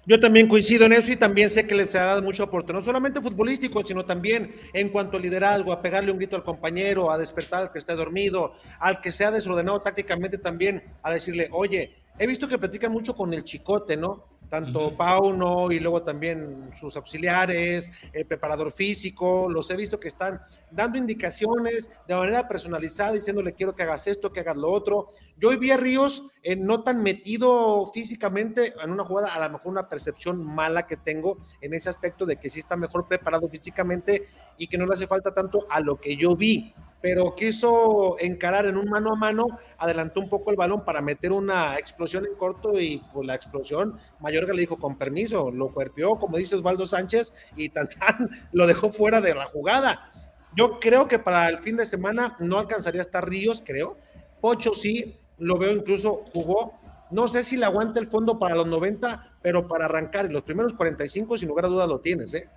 Yo 0.08 0.20
también 0.20 0.48
coincido 0.48 0.86
en 0.86 0.94
eso 0.94 1.12
y 1.12 1.16
también 1.16 1.52
sé 1.52 1.68
que 1.68 1.76
les 1.76 1.94
ha 1.94 2.06
dado 2.06 2.24
mucho 2.24 2.42
aporte, 2.42 2.74
no 2.74 2.82
solamente 2.82 3.22
futbolístico, 3.22 3.86
sino 3.86 4.04
también 4.04 4.52
en 4.74 4.90
cuanto 4.90 5.18
a 5.18 5.20
liderazgo, 5.20 5.72
a 5.72 5.82
pegarle 5.82 6.12
un 6.12 6.18
grito 6.18 6.36
al 6.36 6.44
compañero, 6.44 7.12
a 7.12 7.20
despertar 7.20 7.62
al 7.62 7.72
que 7.72 7.78
esté 7.78 7.94
dormido, 7.94 8.54
al 8.80 9.00
que 9.00 9.12
se 9.12 9.26
ha 9.26 9.32
desordenado 9.32 9.80
tácticamente 9.82 10.40
también, 10.40 10.84
a 11.04 11.12
decirle, 11.12 11.50
oye, 11.52 11.96
he 12.18 12.26
visto 12.26 12.48
que 12.48 12.58
platican 12.58 12.92
mucho 12.92 13.16
con 13.16 13.32
el 13.32 13.44
chicote, 13.44 13.96
¿no? 13.96 14.26
Tanto 14.52 14.98
Pauno 14.98 15.72
y 15.72 15.80
luego 15.80 16.04
también 16.04 16.72
sus 16.78 16.98
auxiliares, 16.98 17.90
el 18.12 18.26
preparador 18.26 18.70
físico, 18.74 19.48
los 19.50 19.72
he 19.72 19.78
visto 19.78 19.98
que 19.98 20.10
están 20.10 20.42
dando 20.70 20.98
indicaciones 20.98 21.90
de 22.06 22.16
manera 22.16 22.50
personalizada, 22.50 23.14
diciéndole 23.14 23.54
quiero 23.54 23.74
que 23.74 23.84
hagas 23.84 24.08
esto, 24.08 24.34
que 24.34 24.42
hagas 24.42 24.58
lo 24.58 24.70
otro. 24.70 25.14
Yo 25.38 25.50
hoy 25.50 25.56
vi 25.56 25.72
a 25.72 25.78
Ríos 25.78 26.26
eh, 26.44 26.58
no 26.58 26.84
tan 26.84 27.02
metido 27.02 27.86
físicamente 27.94 28.74
en 28.84 28.92
una 28.92 29.06
jugada, 29.06 29.34
a 29.34 29.40
lo 29.40 29.54
mejor 29.54 29.72
una 29.72 29.88
percepción 29.88 30.44
mala 30.44 30.86
que 30.86 30.98
tengo 30.98 31.38
en 31.62 31.74
ese 31.74 31.88
aspecto 31.88 32.26
de 32.26 32.36
que 32.36 32.50
sí 32.50 32.60
está 32.60 32.76
mejor 32.76 33.08
preparado 33.08 33.48
físicamente 33.48 34.28
y 34.58 34.68
que 34.68 34.78
no 34.78 34.86
le 34.86 34.94
hace 34.94 35.08
falta 35.08 35.34
tanto 35.34 35.66
a 35.70 35.80
lo 35.80 35.98
que 35.98 36.16
yo 36.16 36.36
vi 36.36 36.74
pero 37.02 37.34
quiso 37.36 38.16
encarar 38.20 38.68
en 38.68 38.78
un 38.78 38.88
mano 38.88 39.12
a 39.12 39.16
mano, 39.16 39.46
adelantó 39.78 40.20
un 40.20 40.30
poco 40.30 40.52
el 40.52 40.56
balón 40.56 40.86
para 40.86 41.02
meter 41.02 41.32
una 41.32 41.76
explosión 41.78 42.26
en 42.26 42.36
corto 42.36 42.80
y 42.80 43.02
pues 43.12 43.26
la 43.26 43.34
explosión, 43.34 43.98
Mayorga 44.20 44.54
le 44.54 44.62
dijo 44.62 44.78
con 44.78 44.98
permiso, 44.98 45.50
lo 45.52 45.74
cuerpió, 45.74 46.12
como 46.12 46.38
dice 46.38 46.56
Osvaldo 46.56 46.86
Sánchez, 46.86 47.34
y 47.56 47.70
tan, 47.70 47.90
lo 48.54 48.68
dejó 48.68 48.92
fuera 48.92 49.20
de 49.20 49.34
la 49.34 49.46
jugada. 49.46 50.12
Yo 50.56 50.80
creo 50.80 51.08
que 51.08 51.18
para 51.18 51.50
el 51.50 51.58
fin 51.58 51.76
de 51.76 51.86
semana 51.86 52.36
no 52.40 52.60
alcanzaría 52.60 53.02
a 53.02 53.04
estar 53.04 53.28
Ríos, 53.28 53.64
creo. 53.66 53.98
Pocho 54.40 54.74
sí, 54.74 55.18
lo 55.40 55.58
veo 55.58 55.72
incluso 55.72 56.26
jugó. 56.34 56.80
No 57.10 57.28
sé 57.28 57.44
si 57.44 57.58
le 57.58 57.66
aguanta 57.66 58.00
el 58.00 58.08
fondo 58.08 58.38
para 58.38 58.56
los 58.56 58.68
90, 58.68 59.38
pero 59.42 59.68
para 59.68 59.86
arrancar 59.86 60.26
y 60.26 60.30
los 60.30 60.44
primeros 60.44 60.74
45, 60.74 61.38
sin 61.38 61.50
lugar 61.50 61.66
a 61.66 61.70
duda 61.70 61.88
lo 61.88 62.00
tienes, 62.00 62.34
¿eh? 62.34 62.50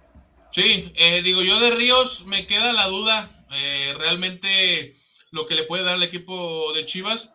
Sí, 0.55 0.93
eh, 0.95 1.21
digo 1.23 1.43
yo 1.43 1.59
de 1.59 1.73
Ríos 1.73 2.25
me 2.27 2.47
queda 2.47 2.73
la 2.73 2.87
duda 2.87 3.45
eh, 3.51 3.93
realmente 3.99 4.95
lo 5.33 5.49
que 5.49 5.57
le 5.57 5.65
puede 5.65 5.83
dar 5.83 5.97
el 5.97 6.05
equipo 6.05 6.73
de 6.75 6.85
Chivas. 6.85 7.31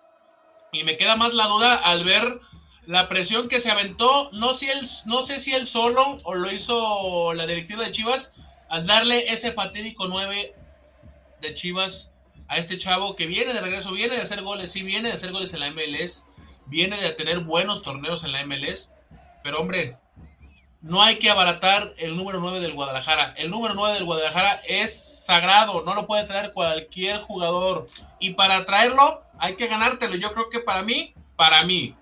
Y 0.72 0.86
me 0.86 0.96
queda 0.96 1.18
más 1.18 1.34
la 1.34 1.48
duda 1.48 1.76
al 1.76 2.06
ver 2.06 2.40
la 2.86 3.10
presión 3.10 3.50
que 3.50 3.60
se 3.60 3.70
aventó, 3.72 4.30
no, 4.32 4.54
si 4.54 4.70
no 5.04 5.22
sé 5.22 5.42
si 5.42 5.54
él 5.54 5.68
solo 5.68 6.20
o 6.24 6.34
lo 6.34 6.50
hizo 6.50 7.34
la 7.34 7.46
directiva 7.46 7.84
de 7.84 7.92
Chivas, 7.92 8.32
al 8.70 8.88
darle 8.88 9.26
ese 9.34 9.52
fatídico 9.52 10.08
9 10.08 10.56
de 11.42 11.54
Chivas 11.56 12.12
a 12.48 12.56
este 12.56 12.78
chavo 12.78 13.18
que 13.18 13.28
viene 13.28 13.54
de 13.54 13.60
regreso, 13.60 13.92
viene 13.92 14.16
de 14.16 14.22
hacer 14.22 14.44
goles, 14.44 14.72
sí, 14.72 14.82
viene 14.82 15.10
de 15.10 15.16
hacer 15.16 15.34
goles 15.34 15.52
en 15.52 15.60
la 15.60 15.72
MLS, 15.72 16.24
viene 16.68 16.96
de 16.96 17.12
tener 17.12 17.42
buenos 17.42 17.82
torneos 17.82 18.24
en 18.24 18.32
la 18.32 18.46
MLS, 18.46 18.92
pero 19.44 19.60
hombre, 19.60 19.98
no 20.82 21.02
hay 21.04 21.20
que 21.20 21.30
abaratar 21.30 21.94
el 21.98 22.16
número 22.16 22.40
9 22.40 22.60
del 22.60 22.74
Guadalajara. 22.74 23.34
El 23.38 23.50
número 23.50 23.74
9 23.74 23.96
del 23.96 24.06
Guadalajara 24.06 24.62
es 24.66 25.26
sagrado, 25.26 25.84
no 25.84 25.94
lo 25.94 26.08
puede 26.08 26.24
traer 26.24 26.54
cualquier 26.54 27.22
jugador. 27.22 27.88
Y 28.20 28.32
para 28.32 28.66
traerlo 28.66 29.24
hay 29.38 29.56
que 29.56 29.68
ganártelo. 29.68 30.16
Yo 30.16 30.34
creo 30.34 30.50
que 30.50 30.60
para 30.60 30.84
mí, 30.84 31.14
para 31.36 31.64
mí, 31.64 31.96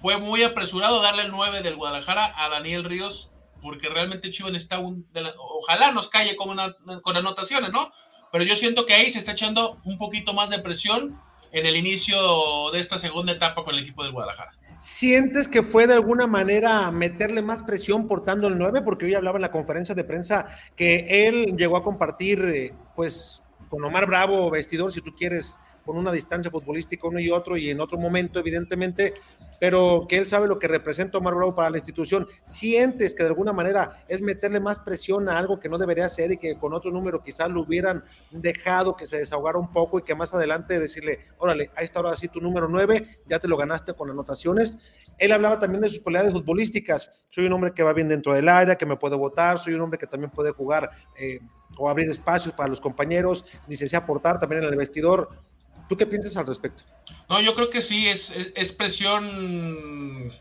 fue 0.00 0.16
muy 0.18 0.42
apresurado 0.42 1.02
darle 1.02 1.22
el 1.22 1.30
9 1.30 1.62
del 1.62 1.76
Guadalajara 1.76 2.32
a 2.36 2.48
Daniel 2.48 2.84
Ríos, 2.84 3.30
porque 3.60 3.88
realmente 3.88 4.30
Chivas 4.30 4.54
está 4.54 4.78
un... 4.78 5.06
ojalá 5.38 5.92
nos 5.92 6.08
calle 6.08 6.36
con, 6.36 6.56
con 7.02 7.16
anotaciones, 7.16 7.70
¿no? 7.70 7.92
Pero 8.30 8.44
yo 8.44 8.56
siento 8.56 8.86
que 8.86 8.94
ahí 8.94 9.10
se 9.10 9.18
está 9.18 9.32
echando 9.32 9.78
un 9.84 9.98
poquito 9.98 10.32
más 10.32 10.50
de 10.50 10.58
presión 10.58 11.20
en 11.52 11.66
el 11.66 11.76
inicio 11.76 12.70
de 12.70 12.80
esta 12.80 12.98
segunda 12.98 13.32
etapa 13.32 13.62
con 13.62 13.74
el 13.74 13.82
equipo 13.82 14.02
del 14.02 14.12
Guadalajara. 14.12 14.52
¿Sientes 14.82 15.46
que 15.46 15.62
fue 15.62 15.86
de 15.86 15.94
alguna 15.94 16.26
manera 16.26 16.90
meterle 16.90 17.40
más 17.40 17.62
presión 17.62 18.08
portando 18.08 18.48
el 18.48 18.58
9? 18.58 18.82
Porque 18.82 19.06
hoy 19.06 19.14
hablaba 19.14 19.38
en 19.38 19.42
la 19.42 19.52
conferencia 19.52 19.94
de 19.94 20.02
prensa 20.02 20.44
que 20.74 21.28
él 21.28 21.54
llegó 21.56 21.76
a 21.76 21.84
compartir, 21.84 22.40
eh, 22.44 22.74
pues, 22.96 23.44
con 23.68 23.84
Omar 23.84 24.08
Bravo, 24.08 24.50
vestidor, 24.50 24.92
si 24.92 25.00
tú 25.00 25.14
quieres, 25.14 25.56
con 25.84 25.96
una 25.96 26.10
distancia 26.10 26.50
futbolística 26.50 27.06
uno 27.06 27.20
y 27.20 27.30
otro, 27.30 27.56
y 27.56 27.70
en 27.70 27.80
otro 27.80 27.96
momento, 27.96 28.40
evidentemente, 28.40 29.14
pero 29.62 30.06
que 30.08 30.18
él 30.18 30.26
sabe 30.26 30.48
lo 30.48 30.58
que 30.58 30.66
representa 30.66 31.18
Omar 31.18 31.36
Bravo 31.36 31.54
para 31.54 31.70
la 31.70 31.76
institución. 31.76 32.26
¿Sientes 32.42 33.14
que 33.14 33.22
de 33.22 33.28
alguna 33.28 33.52
manera 33.52 34.04
es 34.08 34.20
meterle 34.20 34.58
más 34.58 34.80
presión 34.80 35.28
a 35.28 35.38
algo 35.38 35.60
que 35.60 35.68
no 35.68 35.78
debería 35.78 36.08
ser 36.08 36.32
y 36.32 36.36
que 36.36 36.58
con 36.58 36.74
otro 36.74 36.90
número 36.90 37.22
quizás 37.22 37.48
lo 37.48 37.62
hubieran 37.62 38.02
dejado 38.32 38.96
que 38.96 39.06
se 39.06 39.18
desahogara 39.18 39.60
un 39.60 39.70
poco 39.70 40.00
y 40.00 40.02
que 40.02 40.16
más 40.16 40.34
adelante 40.34 40.80
decirle, 40.80 41.20
órale, 41.38 41.70
ahí 41.76 41.84
está 41.84 42.00
ahora 42.00 42.16
sí 42.16 42.26
tu 42.26 42.40
número 42.40 42.66
9, 42.66 43.06
ya 43.28 43.38
te 43.38 43.46
lo 43.46 43.56
ganaste 43.56 43.94
con 43.94 44.10
anotaciones? 44.10 44.78
Él 45.16 45.30
hablaba 45.30 45.60
también 45.60 45.80
de 45.80 45.90
sus 45.90 46.00
cualidades 46.00 46.32
futbolísticas. 46.32 47.24
Soy 47.28 47.46
un 47.46 47.52
hombre 47.52 47.72
que 47.72 47.84
va 47.84 47.92
bien 47.92 48.08
dentro 48.08 48.34
del 48.34 48.48
área, 48.48 48.74
que 48.74 48.84
me 48.84 48.96
puede 48.96 49.14
votar, 49.14 49.60
soy 49.60 49.74
un 49.74 49.82
hombre 49.82 49.96
que 49.96 50.08
también 50.08 50.32
puede 50.32 50.50
jugar 50.50 50.90
eh, 51.16 51.38
o 51.78 51.88
abrir 51.88 52.10
espacios 52.10 52.52
para 52.52 52.68
los 52.68 52.80
compañeros, 52.80 53.44
dice, 53.68 53.86
se 53.86 53.96
aportar 53.96 54.40
también 54.40 54.64
en 54.64 54.70
el 54.70 54.76
vestidor 54.76 55.28
¿Tú 55.88 55.96
qué 55.96 56.06
piensas 56.06 56.36
al 56.36 56.46
respecto? 56.46 56.82
No, 57.28 57.40
yo 57.40 57.54
creo 57.54 57.70
que 57.70 57.82
sí, 57.82 58.08
es, 58.08 58.30
es, 58.30 58.72
presión 58.72 60.32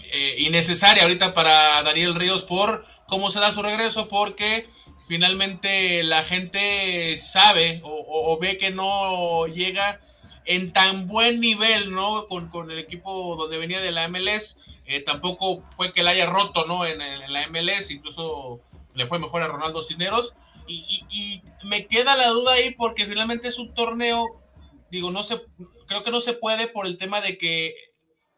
eh, 0.00 0.34
innecesaria 0.38 1.02
ahorita 1.02 1.34
para 1.34 1.82
Daniel 1.82 2.14
Ríos 2.14 2.44
por 2.44 2.84
cómo 3.06 3.30
se 3.30 3.40
da 3.40 3.52
su 3.52 3.62
regreso, 3.62 4.08
porque 4.08 4.68
finalmente 5.08 6.02
la 6.04 6.22
gente 6.22 7.16
sabe 7.16 7.80
o, 7.82 8.38
ve 8.40 8.58
que 8.58 8.70
no 8.70 9.46
llega 9.46 10.00
en 10.44 10.72
tan 10.72 11.08
buen 11.08 11.40
nivel, 11.40 11.92
¿no? 11.92 12.26
Con, 12.28 12.70
el 12.70 12.78
equipo 12.78 13.34
donde 13.36 13.58
venía 13.58 13.80
de 13.80 13.90
la 13.90 14.08
MLS. 14.08 14.56
Eh, 14.86 15.00
tampoco 15.00 15.60
fue 15.76 15.92
que 15.92 16.02
la 16.02 16.12
haya 16.12 16.26
roto, 16.26 16.64
¿no? 16.66 16.86
En, 16.86 16.98
la 16.98 17.48
MLS, 17.48 17.90
incluso 17.90 18.60
le 18.94 19.06
fue 19.06 19.18
mejor 19.18 19.42
a 19.42 19.48
Ronaldo 19.48 19.82
Cineros. 19.82 20.34
Y, 20.66 21.42
me 21.64 21.86
queda 21.86 22.14
la 22.14 22.28
duda 22.28 22.52
ahí 22.52 22.70
porque 22.70 23.06
finalmente 23.06 23.48
es 23.48 23.58
un 23.58 23.74
torneo 23.74 24.40
digo, 24.90 25.10
no 25.10 25.22
se, 25.22 25.40
creo 25.86 26.02
que 26.02 26.10
no 26.10 26.20
se 26.20 26.32
puede 26.32 26.68
por 26.68 26.86
el 26.86 26.98
tema 26.98 27.20
de 27.20 27.38
que 27.38 27.74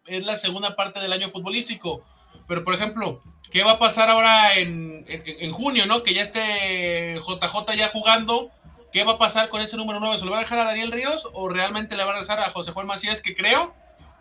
es 0.07 0.25
la 0.25 0.37
segunda 0.37 0.77
parte 0.77 1.01
del 1.01 1.13
año 1.13 1.29
futbolístico. 1.29 2.03
Pero, 2.47 2.65
por 2.65 2.75
ejemplo, 2.75 3.21
¿qué 3.51 3.63
va 3.63 3.73
a 3.73 3.79
pasar 3.79 4.11
ahora 4.11 4.55
en, 4.57 5.53
junio, 5.53 5.87
no? 5.87 6.03
Que 6.03 6.15
ya 6.15 6.23
esté 6.23 7.17
JJ 7.17 7.77
ya 7.77 7.89
jugando. 7.89 8.51
¿Qué 8.93 9.05
va 9.05 9.13
a 9.13 9.19
pasar 9.19 9.51
con 9.51 9.61
ese 9.61 9.77
número 9.77 10.01
9? 10.01 10.19
¿Se 10.19 10.25
lo 10.25 10.33
va 10.33 10.39
a 10.39 10.41
dejar 10.41 10.59
a 10.59 10.65
Daniel 10.65 10.91
Ríos 10.91 11.29
o 11.33 11.49
realmente 11.49 11.97
le 11.97 12.03
va 12.03 12.11
a 12.11 12.15
regresar 12.15 12.41
a 12.41 12.51
José 12.51 12.73
Juan 12.73 12.89
Macías, 12.89 13.23
que 13.23 13.37
creo 13.37 13.73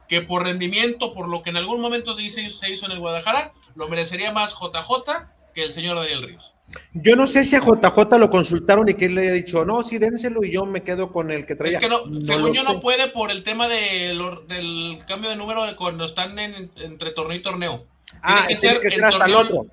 que 0.08 0.22
por 0.22 0.44
rendimiento, 0.44 1.14
por 1.14 1.28
lo 1.28 1.42
que 1.42 1.50
en 1.50 1.58
algún 1.58 1.82
momento 1.82 2.16
se 2.16 2.22
hizo, 2.22 2.40
se 2.56 2.72
hizo 2.72 2.86
en 2.86 2.92
el 2.92 3.00
Guadalajara, 3.00 3.54
lo 3.76 3.88
merecería 3.88 4.32
más 4.32 4.54
JJ 4.54 5.28
que 5.56 5.64
el 5.64 5.74
señor 5.74 5.98
Daniel 5.98 6.22
Ríos. 6.22 6.54
Yo 6.94 7.16
no 7.16 7.28
sé 7.28 7.44
si 7.44 7.56
a 7.56 7.62
JJ 7.62 8.18
lo 8.18 8.30
consultaron 8.30 8.88
y 8.90 8.94
que 8.94 9.10
le 9.10 9.22
haya 9.22 9.34
dicho, 9.34 9.66
no, 9.66 9.84
sí, 9.84 9.98
dénselo 9.98 10.44
y 10.44 10.52
yo 10.52 10.66
me 10.66 10.84
quedo 10.84 11.12
con 11.12 11.32
el 11.32 11.46
que 11.46 11.56
traía. 11.56 11.78
Es 11.78 11.84
que 11.84 11.90
no, 11.90 12.04
según 12.26 12.54
yo 12.54 12.64
no 12.64 12.80
puede 12.80 13.08
por 13.10 13.32
el 13.32 13.44
tema 13.44 13.68
de 13.68 14.18
del 14.48 15.00
cambio 15.08 15.30
de 15.30 15.36
número 15.36 15.66
de 15.66 15.76
cuando 15.76 16.06
están 16.06 16.38
en, 16.40 16.72
entre 16.78 17.12
torneo 17.12 17.38
y 17.38 17.42
torneo. 17.42 17.86
Ah, 18.22 18.46
que 18.48 18.58
ser, 18.58 18.82
que 18.82 19.04
hasta 19.04 19.26
el 19.26 19.36
otro. 19.36 19.68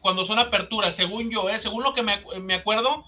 cuando 0.00 0.24
son 0.24 0.38
aperturas, 0.38 0.94
según 0.94 1.30
yo, 1.30 1.48
¿eh? 1.48 1.58
según 1.58 1.82
lo 1.82 1.94
que 1.94 2.02
me, 2.02 2.18
me, 2.40 2.54
acuerdo, 2.54 3.04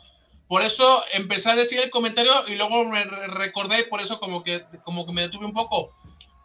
por 0.46 0.62
eso 0.62 1.04
empecé 1.12 1.50
a 1.50 1.54
decir 1.54 1.78
el 1.80 1.90
comentario 1.90 2.32
y 2.46 2.54
luego 2.54 2.84
me 2.86 3.04
recordé, 3.04 3.84
por 3.84 4.00
eso 4.00 4.18
como 4.18 4.42
que, 4.42 4.64
como 4.84 5.06
que 5.06 5.12
me 5.12 5.22
detuve 5.22 5.44
un 5.44 5.52
poco. 5.52 5.92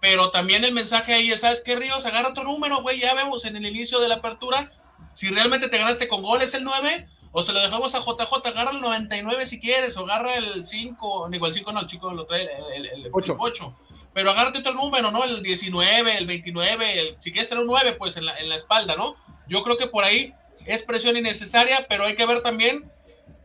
Pero 0.02 0.32
también 0.32 0.65
el 0.65 0.73
mensaje 0.73 1.13
ahí 1.13 1.32
es, 1.32 1.39
¿sabes 1.39 1.62
qué, 1.62 1.78
Ríos? 1.78 2.06
Agarra 2.06 2.30
otro 2.30 2.43
número, 2.43 2.82
güey, 2.82 2.99
ya 2.99 3.13
vemos 3.13 3.45
en 3.45 3.56
el 3.56 3.65
inicio 3.65 3.99
de 4.02 4.10
la 4.10 4.15
apertura 4.15 4.69
si 5.13 5.30
realmente 5.30 5.67
te 5.67 5.78
ganaste 5.78 6.08
con 6.08 6.21
goles 6.21 6.54
el 6.54 6.63
9, 6.63 7.08
o 7.32 7.43
se 7.43 7.52
lo 7.52 7.62
dejamos 7.62 7.95
a 7.95 7.99
JJ, 7.99 8.47
agarra 8.47 8.71
el 8.71 8.82
99 8.82 9.47
si 9.47 9.60
quieres, 9.60 9.97
o 9.97 10.02
agarra 10.02 10.36
el 10.36 10.65
5, 10.65 11.30
digo 11.32 11.47
el 11.47 11.54
5 11.54 11.71
no, 11.71 11.82
el 11.82 11.88
chico 11.88 12.13
lo 12.13 12.26
trae 12.26 12.47
el, 12.76 13.10
8. 13.12 13.78
Pero 14.13 14.30
agárrate 14.30 14.60
otro 14.60 14.73
número, 14.73 15.10
¿no? 15.10 15.23
El 15.23 15.41
19, 15.41 16.17
el 16.17 16.28
29, 16.28 16.99
el, 16.99 17.17
si 17.19 17.32
quieres 17.32 17.49
tener 17.49 17.63
un 17.63 17.67
9, 17.67 17.93
pues 17.93 18.15
en 18.17 18.26
la, 18.26 18.38
en 18.38 18.49
la 18.49 18.56
espalda, 18.56 18.95
¿no? 18.95 19.15
Yo 19.47 19.63
creo 19.63 19.78
que 19.78 19.88
por 19.88 20.04
ahí 20.04 20.34
es 20.65 20.84
presión 20.84 21.17
innecesaria, 21.17 21.88
pero 21.89 22.06
hay 22.06 22.15
que 22.15 22.26
ver 22.26 22.41
también 22.41 22.91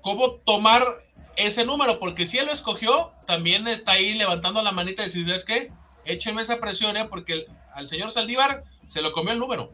cómo 0.02 0.32
tomar 0.44 0.82
ese 1.36 1.64
número, 1.64 1.98
porque 2.00 2.26
si 2.26 2.36
él 2.38 2.46
lo 2.46 2.52
escogió, 2.52 3.12
también 3.26 3.66
está 3.68 3.92
ahí 3.92 4.14
levantando 4.14 4.62
la 4.62 4.72
manita 4.72 5.02
y 5.02 5.06
decir, 5.06 5.30
es 5.30 5.44
que 5.44 5.70
échenme 6.04 6.42
esa 6.42 6.58
presión, 6.58 6.96
¿eh? 6.96 7.06
porque 7.08 7.46
al 7.74 7.88
señor 7.88 8.10
Saldívar 8.10 8.64
se 8.88 9.02
lo 9.02 9.12
comió 9.12 9.32
el 9.32 9.38
número. 9.38 9.70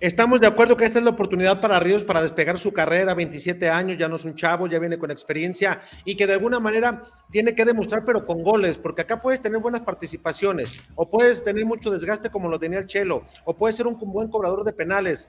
Estamos 0.00 0.40
de 0.40 0.46
acuerdo 0.46 0.78
que 0.78 0.86
esta 0.86 0.98
es 0.98 1.04
la 1.04 1.10
oportunidad 1.10 1.60
para 1.60 1.78
Ríos 1.78 2.04
para 2.04 2.22
despegar 2.22 2.58
su 2.58 2.72
carrera, 2.72 3.12
27 3.12 3.68
años, 3.68 3.98
ya 3.98 4.08
no 4.08 4.16
es 4.16 4.24
un 4.24 4.34
chavo, 4.34 4.66
ya 4.66 4.78
viene 4.78 4.98
con 4.98 5.10
experiencia 5.10 5.78
y 6.06 6.16
que 6.16 6.26
de 6.26 6.32
alguna 6.32 6.58
manera 6.58 7.02
tiene 7.30 7.54
que 7.54 7.66
demostrar, 7.66 8.02
pero 8.06 8.24
con 8.24 8.42
goles, 8.42 8.78
porque 8.78 9.02
acá 9.02 9.20
puedes 9.20 9.42
tener 9.42 9.60
buenas 9.60 9.82
participaciones 9.82 10.78
o 10.94 11.10
puedes 11.10 11.44
tener 11.44 11.66
mucho 11.66 11.90
desgaste 11.90 12.30
como 12.30 12.48
lo 12.48 12.58
tenía 12.58 12.78
el 12.78 12.86
Chelo, 12.86 13.26
o 13.44 13.54
puedes 13.54 13.76
ser 13.76 13.86
un 13.86 13.98
buen 13.98 14.28
cobrador 14.28 14.64
de 14.64 14.72
penales, 14.72 15.28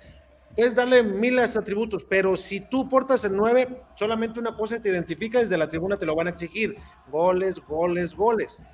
puedes 0.56 0.74
darle 0.74 1.04
miles 1.04 1.54
de 1.54 1.60
atributos, 1.60 2.06
pero 2.06 2.38
si 2.38 2.62
tú 2.62 2.88
portas 2.88 3.26
el 3.26 3.36
9, 3.36 3.68
solamente 3.96 4.40
una 4.40 4.56
cosa 4.56 4.82
te 4.82 4.88
identifica, 4.88 5.40
desde 5.40 5.58
la 5.58 5.68
tribuna 5.68 5.98
te 5.98 6.06
lo 6.06 6.16
van 6.16 6.28
a 6.28 6.30
exigir, 6.30 6.78
goles, 7.12 7.60
goles, 7.68 8.16
goles 8.16 8.66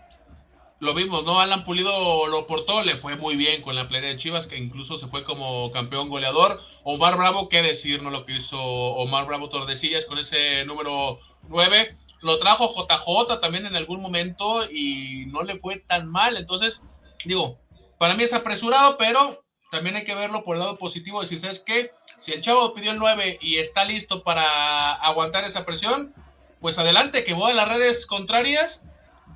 lo 0.80 0.94
vimos, 0.94 1.24
¿no? 1.24 1.40
Alan 1.40 1.66
Pulido 1.66 2.28
lo 2.28 2.46
portó, 2.46 2.84
le 2.84 2.98
fue 2.98 3.16
muy 3.16 3.36
bien 3.36 3.62
con 3.62 3.76
la 3.76 3.88
playa 3.88 4.08
de 4.08 4.18
Chivas, 4.18 4.46
que 4.46 4.58
incluso 4.58 4.98
se 4.98 5.08
fue 5.08 5.24
como 5.24 5.72
campeón 5.72 6.10
goleador. 6.10 6.62
Omar 6.84 7.18
Bravo, 7.18 7.50
qué 7.50 7.62
decir, 7.62 8.04
¿no? 8.04 8.12
Lo 8.12 8.26
que 8.26 8.34
hizo 8.34 8.62
Omar 8.62 9.26
Bravo 9.26 9.50
Tordesillas 9.50 10.06
con 10.06 10.20
ese 10.20 10.66
número 10.66 11.20
9. 11.48 11.98
Lo 12.22 12.38
trajo 12.40 12.74
JJ 12.76 13.40
también 13.40 13.66
en 13.66 13.76
algún 13.76 14.02
momento 14.02 14.70
y 14.70 15.26
no 15.28 15.44
le 15.44 15.58
fue 15.58 15.78
tan 15.78 16.08
mal. 16.12 16.38
Entonces, 16.38 16.82
digo, 17.26 17.60
para 17.98 18.13
mí 18.13 18.24
es 18.24 18.34
apresurado, 18.34 18.98
pero 18.98 19.44
también 19.72 19.96
hay 19.96 20.06
que 20.06 20.16
verlo 20.16 20.44
por 20.44 20.56
el 20.56 20.62
lado 20.62 20.78
positivo. 20.78 21.22
Decir, 21.22 21.40
¿sabes 21.40 21.60
qué? 21.60 21.92
Si 22.20 22.32
el 22.32 22.42
chavo 22.42 22.74
pidió 22.74 22.92
el 22.92 23.00
9 23.00 23.40
y 23.42 23.58
está 23.58 23.84
listo 23.84 24.24
para 24.24 24.94
aguantar 24.94 25.44
esa 25.44 25.66
presión, 25.66 26.13
pues 26.62 26.78
adelante, 26.78 27.24
que 27.24 27.34
voy 27.34 27.52
a 27.52 27.56
las 27.56 27.68
redes 27.68 28.06
contrarias 28.06 28.82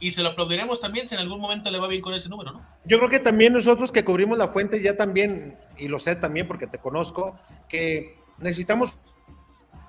y 0.01 0.11
se 0.11 0.21
lo 0.21 0.29
aplaudiremos 0.29 0.79
también 0.79 1.07
si 1.07 1.15
en 1.15 1.21
algún 1.21 1.39
momento 1.39 1.69
le 1.69 1.79
va 1.79 1.87
bien 1.87 2.01
con 2.01 2.13
ese 2.13 2.27
número, 2.27 2.51
¿no? 2.51 2.65
Yo 2.83 2.97
creo 2.97 3.09
que 3.09 3.19
también 3.19 3.53
nosotros 3.53 3.91
que 3.91 4.03
cubrimos 4.03 4.37
la 4.37 4.47
fuente 4.47 4.81
ya 4.81 4.97
también, 4.97 5.57
y 5.77 5.87
lo 5.87 5.99
sé 5.99 6.15
también 6.15 6.47
porque 6.47 6.67
te 6.67 6.79
conozco, 6.79 7.39
que 7.69 8.17
necesitamos 8.39 8.97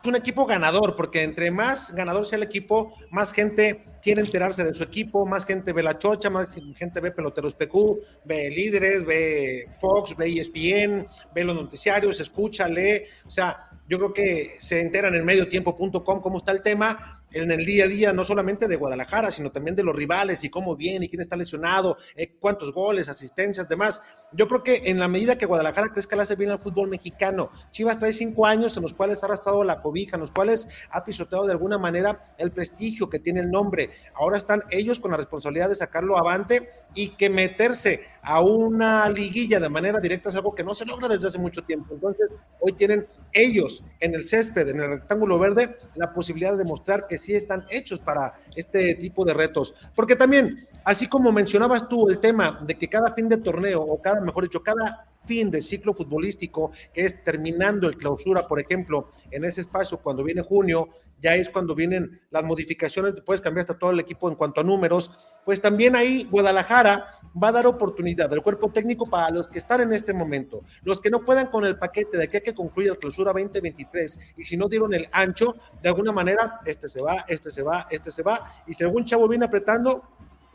un 0.06 0.16
equipo 0.16 0.44
ganador, 0.46 0.96
porque 0.96 1.22
entre 1.22 1.50
más 1.50 1.94
ganador 1.94 2.26
sea 2.26 2.36
el 2.36 2.42
equipo, 2.42 2.94
más 3.10 3.32
gente 3.32 3.84
quiere 4.02 4.20
enterarse 4.20 4.64
de 4.64 4.74
su 4.74 4.82
equipo, 4.82 5.24
más 5.24 5.46
gente 5.46 5.72
ve 5.72 5.82
la 5.82 5.96
chocha, 5.96 6.28
más 6.28 6.54
gente 6.76 7.00
ve 7.00 7.12
peloteros 7.12 7.54
PQ, 7.54 8.24
ve 8.24 8.50
líderes, 8.50 9.06
ve 9.06 9.68
Fox, 9.80 10.14
ve 10.16 10.26
ESPN, 10.26 11.06
ve 11.34 11.44
los 11.44 11.54
noticiarios, 11.54 12.20
escucha, 12.20 12.68
lee, 12.68 13.02
o 13.26 13.30
sea, 13.30 13.70
yo 13.88 13.98
creo 13.98 14.12
que 14.12 14.56
se 14.58 14.80
enteran 14.80 15.14
en 15.14 15.24
mediotiempo.com 15.24 16.20
cómo 16.20 16.38
está 16.38 16.52
el 16.52 16.62
tema, 16.62 17.21
en 17.32 17.50
el 17.50 17.64
día 17.64 17.84
a 17.84 17.88
día, 17.88 18.12
no 18.12 18.24
solamente 18.24 18.68
de 18.68 18.76
Guadalajara, 18.76 19.30
sino 19.30 19.50
también 19.50 19.76
de 19.76 19.82
los 19.82 19.94
rivales 19.94 20.44
y 20.44 20.50
cómo 20.50 20.76
viene 20.76 21.06
y 21.06 21.08
quién 21.08 21.22
está 21.22 21.36
lesionado, 21.36 21.96
eh, 22.16 22.36
cuántos 22.38 22.72
goles, 22.72 23.08
asistencias, 23.08 23.68
demás. 23.68 24.02
Yo 24.32 24.48
creo 24.48 24.62
que 24.62 24.82
en 24.86 24.98
la 24.98 25.08
medida 25.08 25.36
que 25.36 25.46
Guadalajara 25.46 25.88
crezca, 25.88 26.16
le 26.16 26.22
hace 26.22 26.36
bien 26.36 26.50
al 26.50 26.58
fútbol 26.58 26.88
mexicano. 26.88 27.50
Chivas 27.70 27.98
trae 27.98 28.12
cinco 28.12 28.46
años 28.46 28.76
en 28.76 28.82
los 28.82 28.94
cuales 28.94 29.22
ha 29.22 29.26
arrastrado 29.26 29.64
la 29.64 29.80
cobija, 29.80 30.16
en 30.16 30.20
los 30.20 30.30
cuales 30.30 30.68
ha 30.90 31.04
pisoteado 31.04 31.46
de 31.46 31.52
alguna 31.52 31.78
manera 31.78 32.34
el 32.38 32.52
prestigio 32.52 33.08
que 33.08 33.18
tiene 33.18 33.40
el 33.40 33.50
nombre. 33.50 33.90
Ahora 34.14 34.38
están 34.38 34.62
ellos 34.70 35.00
con 35.00 35.10
la 35.10 35.16
responsabilidad 35.16 35.68
de 35.68 35.74
sacarlo 35.76 36.18
avante 36.18 36.70
y 36.94 37.10
que 37.16 37.30
meterse 37.30 38.02
a 38.22 38.40
una 38.40 39.08
liguilla 39.08 39.58
de 39.58 39.68
manera 39.68 39.98
directa 39.98 40.28
es 40.28 40.36
algo 40.36 40.54
que 40.54 40.62
no 40.62 40.74
se 40.74 40.86
logra 40.86 41.08
desde 41.08 41.26
hace 41.26 41.38
mucho 41.38 41.62
tiempo. 41.64 41.94
Entonces, 41.94 42.28
hoy 42.60 42.72
tienen 42.72 43.06
ellos 43.32 43.82
en 43.98 44.14
el 44.14 44.24
césped, 44.24 44.68
en 44.68 44.80
el 44.80 44.88
rectángulo 44.88 45.38
verde, 45.38 45.76
la 45.96 46.12
posibilidad 46.12 46.52
de 46.52 46.58
demostrar 46.58 47.06
que 47.08 47.18
sí 47.18 47.34
están 47.34 47.64
hechos 47.68 47.98
para 47.98 48.34
este 48.54 48.94
tipo 48.94 49.24
de 49.24 49.34
retos. 49.34 49.74
Porque 49.94 50.14
también, 50.14 50.68
así 50.84 51.08
como 51.08 51.32
mencionabas 51.32 51.88
tú 51.88 52.08
el 52.08 52.20
tema 52.20 52.62
de 52.64 52.78
que 52.78 52.88
cada 52.88 53.12
fin 53.12 53.28
de 53.28 53.38
torneo, 53.38 53.82
o 53.82 54.00
cada, 54.00 54.20
mejor 54.20 54.44
dicho, 54.44 54.62
cada 54.62 55.08
fin 55.24 55.50
de 55.50 55.60
ciclo 55.60 55.92
futbolístico, 55.92 56.72
que 56.92 57.04
es 57.04 57.22
terminando 57.24 57.88
el 57.88 57.96
clausura, 57.96 58.46
por 58.46 58.60
ejemplo, 58.60 59.10
en 59.30 59.44
ese 59.44 59.62
espacio 59.62 59.98
cuando 59.98 60.22
viene 60.24 60.42
junio, 60.42 60.88
ya 61.20 61.36
es 61.36 61.50
cuando 61.50 61.74
vienen 61.74 62.20
las 62.30 62.42
modificaciones, 62.44 63.14
puedes 63.24 63.40
cambiar 63.40 63.62
hasta 63.62 63.78
todo 63.78 63.90
el 63.90 64.00
equipo 64.00 64.28
en 64.28 64.34
cuanto 64.34 64.60
a 64.60 64.64
números, 64.64 65.10
pues 65.44 65.60
también 65.60 65.94
ahí 65.94 66.26
Guadalajara 66.30 67.06
va 67.40 67.48
a 67.48 67.52
dar 67.52 67.66
oportunidad 67.66 68.28
del 68.28 68.42
cuerpo 68.42 68.70
técnico 68.70 69.08
para 69.08 69.30
los 69.30 69.48
que 69.48 69.58
están 69.58 69.80
en 69.80 69.92
este 69.92 70.12
momento, 70.12 70.62
los 70.82 71.00
que 71.00 71.10
no 71.10 71.24
puedan 71.24 71.46
con 71.48 71.64
el 71.64 71.78
paquete 71.78 72.18
de 72.18 72.28
que 72.28 72.38
hay 72.38 72.42
que 72.42 72.54
concluir 72.54 72.90
el 72.90 72.98
clausura 72.98 73.32
2023 73.32 74.18
y 74.36 74.44
si 74.44 74.56
no 74.56 74.68
dieron 74.68 74.92
el 74.94 75.08
ancho, 75.12 75.56
de 75.82 75.88
alguna 75.88 76.12
manera, 76.12 76.60
este 76.64 76.88
se 76.88 77.00
va, 77.00 77.24
este 77.28 77.50
se 77.50 77.62
va, 77.62 77.86
este 77.90 78.10
se 78.10 78.22
va, 78.22 78.52
y 78.66 78.74
si 78.74 78.84
algún 78.84 79.04
chavo 79.04 79.28
viene 79.28 79.44
apretando, 79.44 80.02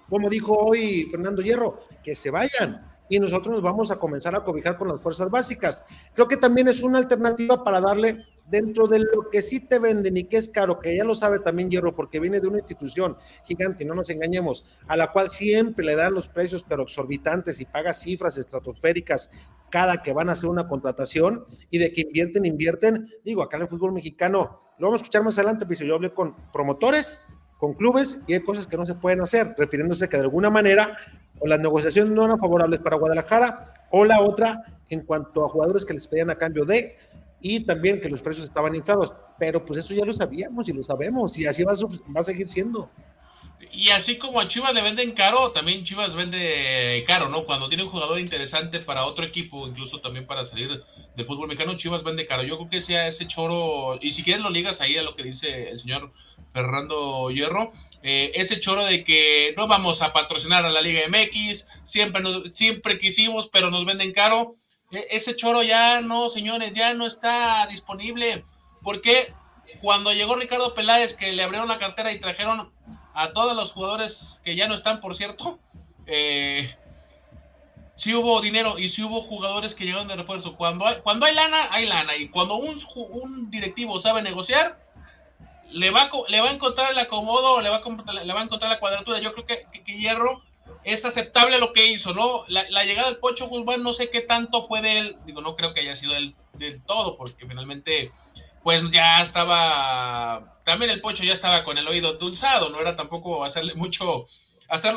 como 0.09 0.29
dijo 0.29 0.55
hoy 0.55 1.07
Fernando 1.09 1.41
Hierro, 1.41 1.79
que 2.03 2.15
se 2.15 2.29
vayan, 2.29 2.97
y 3.09 3.19
nosotros 3.19 3.53
nos 3.53 3.61
vamos 3.61 3.91
a 3.91 3.97
comenzar 3.97 4.35
a 4.35 4.43
cobijar 4.43 4.77
con 4.77 4.89
las 4.89 5.01
fuerzas 5.01 5.29
básicas. 5.29 5.83
Creo 6.13 6.27
que 6.27 6.37
también 6.37 6.67
es 6.67 6.83
una 6.83 6.97
alternativa 6.97 7.63
para 7.63 7.79
darle 7.79 8.25
dentro 8.49 8.88
de 8.88 8.99
lo 8.99 9.29
que 9.31 9.41
sí 9.41 9.60
te 9.60 9.79
venden 9.79 10.17
y 10.17 10.23
que 10.23 10.38
es 10.38 10.49
caro, 10.49 10.79
que 10.79 10.95
ya 10.95 11.03
lo 11.03 11.15
sabe 11.15 11.39
también 11.39 11.69
Hierro, 11.69 11.95
porque 11.95 12.19
viene 12.19 12.39
de 12.39 12.47
una 12.47 12.60
institución 12.60 13.17
gigante, 13.45 13.86
no 13.86 13.93
nos 13.93 14.10
engañemos, 14.10 14.65
a 14.88 14.97
la 14.97 15.12
cual 15.12 15.29
siempre 15.29 15.86
le 15.86 15.95
dan 15.95 16.13
los 16.13 16.27
precios 16.27 16.65
pero 16.67 16.83
exorbitantes 16.83 17.60
y 17.60 17.65
paga 17.65 17.93
cifras 17.93 18.38
estratosféricas 18.38 19.29
cada 19.69 20.01
que 20.01 20.13
van 20.13 20.29
a 20.29 20.31
hacer 20.31 20.49
una 20.49 20.67
contratación 20.67 21.45
y 21.69 21.77
de 21.77 21.91
que 21.91 22.01
invierten, 22.01 22.45
invierten. 22.45 23.10
Digo, 23.23 23.43
acá 23.43 23.57
en 23.57 23.63
el 23.63 23.67
fútbol 23.67 23.91
mexicano, 23.91 24.62
lo 24.77 24.88
vamos 24.88 25.01
a 25.01 25.03
escuchar 25.03 25.23
más 25.23 25.38
adelante, 25.38 25.65
pues 25.65 25.79
yo 25.79 25.95
hablé 25.95 26.13
con 26.13 26.36
promotores, 26.53 27.19
con 27.57 27.73
clubes 27.73 28.19
y 28.27 28.33
hay 28.33 28.41
cosas 28.41 28.67
que 28.67 28.77
no 28.77 28.86
se 28.86 28.95
pueden 28.95 29.21
hacer, 29.21 29.55
refiriéndose 29.57 30.07
que 30.07 30.17
de 30.17 30.23
alguna 30.23 30.49
manera 30.49 30.93
o 31.39 31.47
las 31.47 31.60
negociaciones 31.60 32.13
no 32.13 32.25
eran 32.25 32.39
favorables 32.39 32.79
para 32.79 32.97
Guadalajara, 32.97 33.73
o 33.91 34.05
la 34.05 34.21
otra 34.21 34.63
en 34.89 35.01
cuanto 35.01 35.45
a 35.45 35.49
jugadores 35.49 35.86
que 35.86 35.93
les 35.93 36.07
pedían 36.07 36.29
a 36.29 36.36
cambio 36.36 36.65
de, 36.65 36.95
y 37.41 37.62
también 37.62 38.02
que 38.02 38.10
los 38.10 38.21
precios 38.21 38.45
estaban 38.45 38.76
inflados. 38.76 39.13
Pero 39.39 39.63
pues 39.63 39.80
eso 39.80 39.93
ya 39.93 40.06
lo 40.06 40.13
sabíamos 40.13 40.67
y 40.67 40.73
lo 40.73 40.84
sabemos, 40.84 41.38
y 41.38 41.45
así 41.45 41.63
va 41.63 41.73
a, 41.73 42.12
va 42.12 42.23
seguir 42.23 42.47
siendo. 42.47 42.89
Y 43.71 43.89
así 43.89 44.17
como 44.17 44.39
a 44.39 44.47
Chivas 44.47 44.73
le 44.73 44.82
venden 44.82 45.12
caro, 45.12 45.52
también 45.52 45.84
Chivas 45.84 46.15
vende 46.15 47.04
caro, 47.08 47.28
¿no? 47.30 47.43
Cuando 47.45 47.67
tiene 47.67 47.84
un 47.84 47.89
jugador 47.89 48.19
interesante 48.19 48.80
para 48.80 49.06
otro 49.06 49.26
equipo, 49.26 49.67
incluso 49.67 50.00
también 50.00 50.28
para 50.28 50.45
salir 50.45 50.84
de 51.15 51.26
fútbol 51.26 51.47
mexicano, 51.47 51.76
Chivas 51.76 52.04
vende 52.04 52.28
caro. 52.28 52.43
Yo 52.43 52.58
creo 52.58 52.69
que 52.69 52.82
sea 52.82 53.08
ese 53.08 53.28
choro, 53.28 53.97
y 54.02 54.12
si 54.12 54.23
quieres 54.23 54.43
lo 54.43 54.50
ligas 54.50 54.82
ahí 54.82 54.95
a 54.97 55.04
lo 55.04 55.15
que 55.15 55.23
dice 55.23 55.69
el 55.69 55.80
señor 55.80 56.12
Fernando 56.54 57.30
Hierro, 57.32 57.71
eh, 58.04 58.32
ese 58.36 58.60
choro 58.60 58.86
de 58.86 59.04
que 59.04 59.54
no 59.58 59.67
vamos 59.67 60.02
a 60.02 60.13
patrocinar 60.13 60.65
a 60.65 60.71
la 60.71 60.82
Liga 60.82 61.02
MX, 61.08 61.65
siempre, 61.84 62.23
siempre 62.54 63.00
quisimos, 63.00 63.47
pero 63.47 63.71
nos 63.71 63.86
venden 63.86 64.13
caro. 64.13 64.56
E, 64.91 65.08
ese 65.12 65.36
choro 65.36 65.63
ya 65.63 66.02
no, 66.02 66.30
señores, 66.30 66.73
ya 66.73 66.93
no 66.93 67.06
está 67.06 67.67
disponible. 67.67 68.45
Porque 68.82 69.34
cuando 69.82 70.13
llegó 70.13 70.36
Ricardo 70.36 70.73
Peláez, 70.73 71.13
que 71.13 71.32
le 71.32 71.43
abrieron 71.43 71.67
la 71.67 71.80
cartera 71.80 72.12
y 72.12 72.19
trajeron 72.19 72.71
a 73.13 73.34
todos 73.34 73.56
los 73.56 73.71
jugadores 73.71 74.39
que 74.43 74.56
ya 74.56 74.67
no 74.67 74.76
están, 74.76 75.00
por 75.00 75.15
cierto, 75.15 75.60
eh, 76.06 76.76
sí 77.95 78.13
hubo 78.13 78.39
dinero 78.41 78.78
y 78.78 78.89
sí 78.89 79.04
hubo 79.04 79.21
jugadores 79.21 79.76
que 79.76 79.86
llegaron 79.86 80.08
de 80.08 80.15
refuerzo. 80.15 80.56
Cuando 80.56 80.86
hay, 80.86 81.02
cuando 81.02 81.26
hay 81.26 81.36
lana, 81.36 81.58
hay 81.71 81.86
lana. 81.86 82.15
Y 82.15 82.30
cuando 82.30 82.56
un, 82.56 82.80
un 82.95 83.52
directivo 83.52 84.00
sabe 84.00 84.21
negociar, 84.21 84.80
le 85.69 85.91
va, 85.91 86.10
le 86.30 86.41
va 86.41 86.50
a 86.50 86.54
encontrar 86.54 86.91
el 86.91 87.00
acomodo, 87.00 87.62
le 87.62 87.69
va 87.69 87.82
le 88.23 88.34
va 88.34 88.39
a 88.39 88.43
encontrar 88.43 88.71
la 88.71 88.80
cuadratura. 88.80 89.19
Yo 89.19 89.34
creo 89.34 89.45
que, 89.45 89.67
Hierro 89.86 90.43
es 90.88 91.04
aceptable 91.04 91.60
lo 91.60 91.73
que 91.73 91.86
hizo, 91.86 92.13
¿no? 92.13 92.45
La, 92.47 92.86
llegada 92.86 93.10
del 93.10 93.17
Pocho 93.17 93.50
Guzmán 93.50 93.84
no 93.84 93.91
sé 93.91 94.10
qué 94.10 94.21
tanto 94.21 94.65
fue 94.65 94.82
de 94.82 95.00
él, 95.00 95.17
digo, 95.26 95.41
no 95.41 95.58
creo 95.58 95.73
que 95.73 95.82
haya 95.82 95.97
sido 95.97 96.15
él 96.15 96.34
del 96.54 96.82
todo, 96.82 97.17
porque 97.17 97.45
finalmente, 97.45 98.10
pues 98.63 98.82
ya 98.89 99.21
estaba, 99.21 100.62
también 100.63 100.89
el 100.89 101.02
Pocho 101.02 101.26
ya 101.26 101.34
estaba 101.34 101.65
con 101.65 101.78
el 101.78 101.86
oído 101.89 102.13
dulzado, 102.13 102.69
no 102.69 102.80
era 102.80 102.95
tampoco 102.95 103.43
hacerle 103.43 103.76
mucho, 103.76 104.28
hacer, 104.69 104.95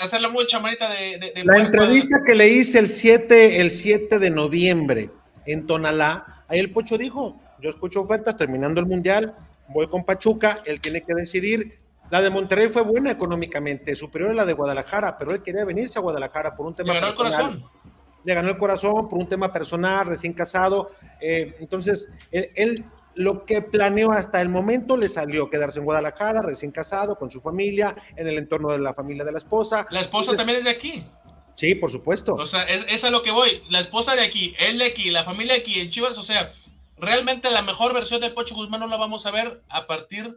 hacerle 0.00 0.28
mucha 0.28 0.60
manita 0.60 0.88
de... 0.88 1.32
la 1.44 1.58
entrevista 1.58 2.18
que 2.24 2.36
le 2.36 2.46
hice 2.46 2.78
el 2.78 2.88
7, 2.88 3.60
el 3.60 3.72
7 3.72 4.20
de 4.20 4.30
noviembre 4.30 5.10
en 5.44 5.66
Tonalá, 5.66 6.44
ahí 6.46 6.60
el 6.60 6.70
Pocho 6.70 6.96
dijo, 6.96 7.36
yo 7.60 7.70
escucho 7.70 8.02
ofertas 8.02 8.36
terminando 8.36 8.78
el 8.78 8.86
Mundial, 8.86 9.34
voy 9.66 9.88
con 9.88 10.04
Pachuca, 10.04 10.62
él 10.66 10.80
tiene 10.80 11.02
que 11.02 11.14
decidir, 11.14 11.81
la 12.12 12.20
de 12.20 12.28
Monterrey 12.28 12.68
fue 12.68 12.82
buena 12.82 13.10
económicamente, 13.10 13.94
superior 13.94 14.32
a 14.32 14.34
la 14.34 14.44
de 14.44 14.52
Guadalajara, 14.52 15.16
pero 15.16 15.32
él 15.32 15.42
quería 15.42 15.64
venirse 15.64 15.98
a 15.98 16.02
Guadalajara 16.02 16.54
por 16.54 16.66
un 16.66 16.74
tema. 16.74 16.92
Le 16.92 17.00
ganó 17.00 17.06
el 17.12 17.14
corazón. 17.14 17.64
Le 18.22 18.34
ganó 18.34 18.50
el 18.50 18.58
corazón 18.58 19.08
por 19.08 19.18
un 19.18 19.26
tema 19.26 19.50
personal, 19.50 20.04
recién 20.04 20.34
casado. 20.34 20.90
Eh, 21.22 21.56
entonces, 21.58 22.10
él, 22.30 22.84
lo 23.14 23.46
que 23.46 23.62
planeó 23.62 24.12
hasta 24.12 24.42
el 24.42 24.50
momento 24.50 24.98
le 24.98 25.08
salió 25.08 25.48
quedarse 25.48 25.78
en 25.78 25.86
Guadalajara, 25.86 26.42
recién 26.42 26.70
casado, 26.70 27.16
con 27.16 27.30
su 27.30 27.40
familia, 27.40 27.96
en 28.14 28.28
el 28.28 28.36
entorno 28.36 28.72
de 28.72 28.80
la 28.80 28.92
familia 28.92 29.24
de 29.24 29.32
la 29.32 29.38
esposa. 29.38 29.86
La 29.88 30.02
esposa 30.02 30.36
también 30.36 30.58
es 30.58 30.64
de 30.64 30.70
aquí. 30.70 31.06
Sí, 31.54 31.74
por 31.76 31.90
supuesto. 31.90 32.34
O 32.34 32.46
sea, 32.46 32.64
es, 32.64 32.84
es, 32.90 33.04
a 33.04 33.10
lo 33.10 33.22
que 33.22 33.30
voy. 33.30 33.62
La 33.70 33.80
esposa 33.80 34.14
de 34.14 34.22
aquí, 34.22 34.54
él 34.58 34.76
de 34.76 34.84
aquí, 34.84 35.10
la 35.10 35.24
familia 35.24 35.54
de 35.54 35.60
aquí, 35.60 35.80
en 35.80 35.88
Chivas, 35.88 36.18
o 36.18 36.22
sea, 36.22 36.52
realmente 36.98 37.50
la 37.50 37.62
mejor 37.62 37.94
versión 37.94 38.20
del 38.20 38.34
Pocho 38.34 38.54
Guzmán 38.54 38.80
no 38.80 38.86
la 38.86 38.98
vamos 38.98 39.24
a 39.24 39.30
ver 39.30 39.62
a 39.70 39.86
partir 39.86 40.24
de 40.26 40.34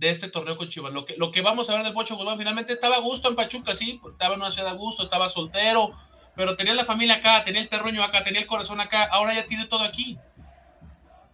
este 0.00 0.28
torneo 0.28 0.56
con 0.56 0.68
Chivas. 0.68 0.92
Lo 0.92 1.04
que, 1.04 1.16
lo 1.16 1.30
que 1.30 1.40
vamos 1.40 1.70
a 1.70 1.74
ver 1.74 1.84
del 1.84 1.92
Pocho 1.92 2.16
Guzmán 2.16 2.38
finalmente 2.38 2.72
estaba 2.72 2.96
a 2.96 3.00
gusto 3.00 3.28
en 3.28 3.36
Pachuca, 3.36 3.74
sí, 3.74 4.00
estaba 4.10 4.34
en 4.34 4.40
una 4.40 4.50
ciudad 4.50 4.72
a 4.72 4.74
gusto, 4.74 5.04
estaba 5.04 5.28
soltero, 5.28 5.92
pero 6.36 6.56
tenía 6.56 6.74
la 6.74 6.84
familia 6.84 7.16
acá, 7.16 7.44
tenía 7.44 7.60
el 7.60 7.68
terruño 7.68 8.02
acá, 8.02 8.24
tenía 8.24 8.40
el 8.40 8.46
corazón 8.46 8.80
acá, 8.80 9.04
ahora 9.04 9.34
ya 9.34 9.46
tiene 9.46 9.66
todo 9.66 9.84
aquí. 9.84 10.18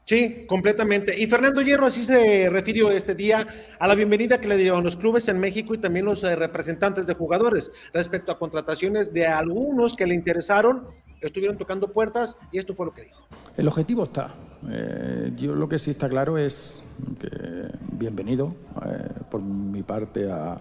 Sí, 0.04 0.44
completamente. 0.48 1.16
Y 1.20 1.26
Fernando 1.26 1.62
Hierro 1.62 1.86
así 1.86 2.04
se 2.04 2.50
refirió 2.50 2.90
este 2.90 3.14
día 3.14 3.46
a 3.78 3.86
la 3.86 3.94
bienvenida 3.94 4.40
que 4.40 4.48
le 4.48 4.56
dieron 4.56 4.82
los 4.82 4.96
clubes 4.96 5.28
en 5.28 5.38
México 5.38 5.72
y 5.72 5.78
también 5.78 6.04
los 6.04 6.24
eh, 6.24 6.34
representantes 6.34 7.06
de 7.06 7.14
jugadores 7.14 7.70
respecto 7.92 8.32
a 8.32 8.38
contrataciones 8.38 9.12
de 9.12 9.28
algunos 9.28 9.94
que 9.94 10.06
le 10.06 10.16
interesaron, 10.16 10.88
estuvieron 11.20 11.56
tocando 11.56 11.92
puertas 11.92 12.36
y 12.50 12.58
esto 12.58 12.74
fue 12.74 12.86
lo 12.86 12.92
que 12.92 13.02
dijo. 13.02 13.28
El 13.56 13.68
objetivo 13.68 14.02
está. 14.02 14.34
Eh, 14.68 15.32
yo 15.36 15.54
lo 15.54 15.68
que 15.68 15.78
sí 15.78 15.92
está 15.92 16.08
claro 16.08 16.36
es 16.36 16.82
que 17.18 17.28
bienvenido 17.92 18.54
eh, 18.84 19.08
por 19.30 19.40
mi 19.40 19.82
parte 19.82 20.30
a, 20.30 20.60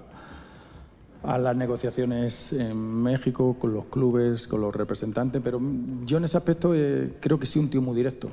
las 1.21 1.55
negociaciones 1.55 2.53
en 2.53 2.77
México 2.77 3.57
con 3.59 3.73
los 3.73 3.85
clubes, 3.85 4.47
con 4.47 4.61
los 4.61 4.73
representantes, 4.73 5.41
pero 5.43 5.59
yo 6.05 6.17
en 6.17 6.23
ese 6.23 6.37
aspecto 6.37 6.73
eh, 6.73 7.15
creo 7.19 7.37
que 7.37 7.45
sí 7.45 7.59
un 7.59 7.69
tío 7.69 7.81
muy 7.81 7.93
directo. 7.93 8.29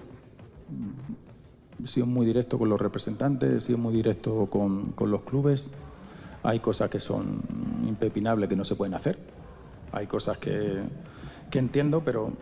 He 1.82 1.86
sido 1.86 2.06
muy 2.06 2.24
directo 2.24 2.58
con 2.58 2.68
los 2.68 2.80
representantes, 2.80 3.52
he 3.52 3.60
sido 3.60 3.78
muy 3.78 3.92
directo 3.92 4.46
con, 4.46 4.92
con 4.92 5.10
los 5.10 5.22
clubes. 5.22 5.72
Hay 6.44 6.60
cosas 6.60 6.88
que 6.88 7.00
son 7.00 7.42
impepinables 7.88 8.48
que 8.48 8.54
no 8.56 8.64
se 8.64 8.76
pueden 8.76 8.94
hacer. 8.94 9.18
Hay 9.90 10.06
cosas 10.06 10.38
que, 10.38 10.80
que 11.50 11.58
entiendo, 11.58 12.02
pero 12.04 12.32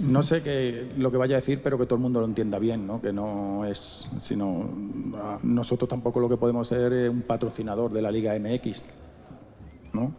no 0.00 0.22
sé 0.22 0.42
qué 0.42 0.88
lo 0.96 1.10
que 1.10 1.16
vaya 1.16 1.36
a 1.36 1.40
decir, 1.40 1.60
pero 1.62 1.78
que 1.78 1.84
todo 1.84 1.96
el 1.96 2.00
mundo 2.00 2.20
lo 2.20 2.26
entienda 2.26 2.58
bien, 2.58 2.86
¿no? 2.86 3.00
Que 3.00 3.12
no 3.12 3.64
es, 3.66 4.10
sino 4.18 4.68
nosotros 5.42 5.88
tampoco 5.88 6.20
lo 6.20 6.28
que 6.28 6.36
podemos 6.36 6.68
ser 6.68 6.92
es 6.92 7.10
un 7.10 7.22
patrocinador 7.22 7.92
de 7.92 8.02
la 8.02 8.10
Liga 8.10 8.38
MX, 8.38 8.84
¿no? 9.92 10.12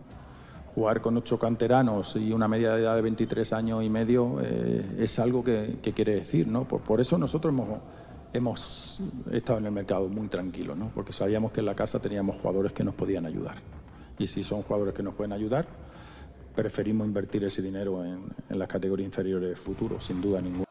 Jugar 0.75 1.01
con 1.01 1.17
ocho 1.17 1.37
canteranos 1.37 2.15
y 2.15 2.31
una 2.31 2.47
media 2.47 2.75
de 2.75 2.83
edad 2.83 2.95
de 2.95 3.01
23 3.01 3.53
años 3.53 3.83
y 3.83 3.89
medio 3.89 4.37
eh, 4.41 4.97
es 4.99 5.19
algo 5.19 5.43
que, 5.43 5.79
quiere 5.95 6.15
decir, 6.15 6.47
¿no? 6.47 6.65
Por, 6.65 6.81
por, 6.81 7.01
eso 7.01 7.17
nosotros 7.17 7.51
hemos, 7.51 7.79
hemos 8.33 9.01
estado 9.31 9.59
en 9.59 9.65
el 9.65 9.71
mercado 9.71 10.07
muy 10.07 10.27
tranquilos, 10.27 10.77
¿no? 10.77 10.91
Porque 10.93 11.11
sabíamos 11.11 11.51
que 11.51 11.59
en 11.59 11.65
la 11.65 11.75
casa 11.75 11.99
teníamos 11.99 12.35
jugadores 12.37 12.71
que 12.71 12.83
nos 12.83 12.93
podían 12.93 13.25
ayudar. 13.25 13.55
Y 14.19 14.27
si 14.27 14.43
son 14.43 14.61
jugadores 14.61 14.93
que 14.93 15.03
nos 15.03 15.15
pueden 15.15 15.33
ayudar, 15.33 15.65
preferimos 16.53 17.07
invertir 17.07 17.43
ese 17.43 17.61
dinero 17.61 18.03
en, 18.03 18.25
en 18.49 18.59
las 18.59 18.67
categorías 18.67 19.07
inferiores 19.07 19.59
futuro, 19.59 19.99
sin 19.99 20.21
duda 20.21 20.41
ninguna. 20.41 20.65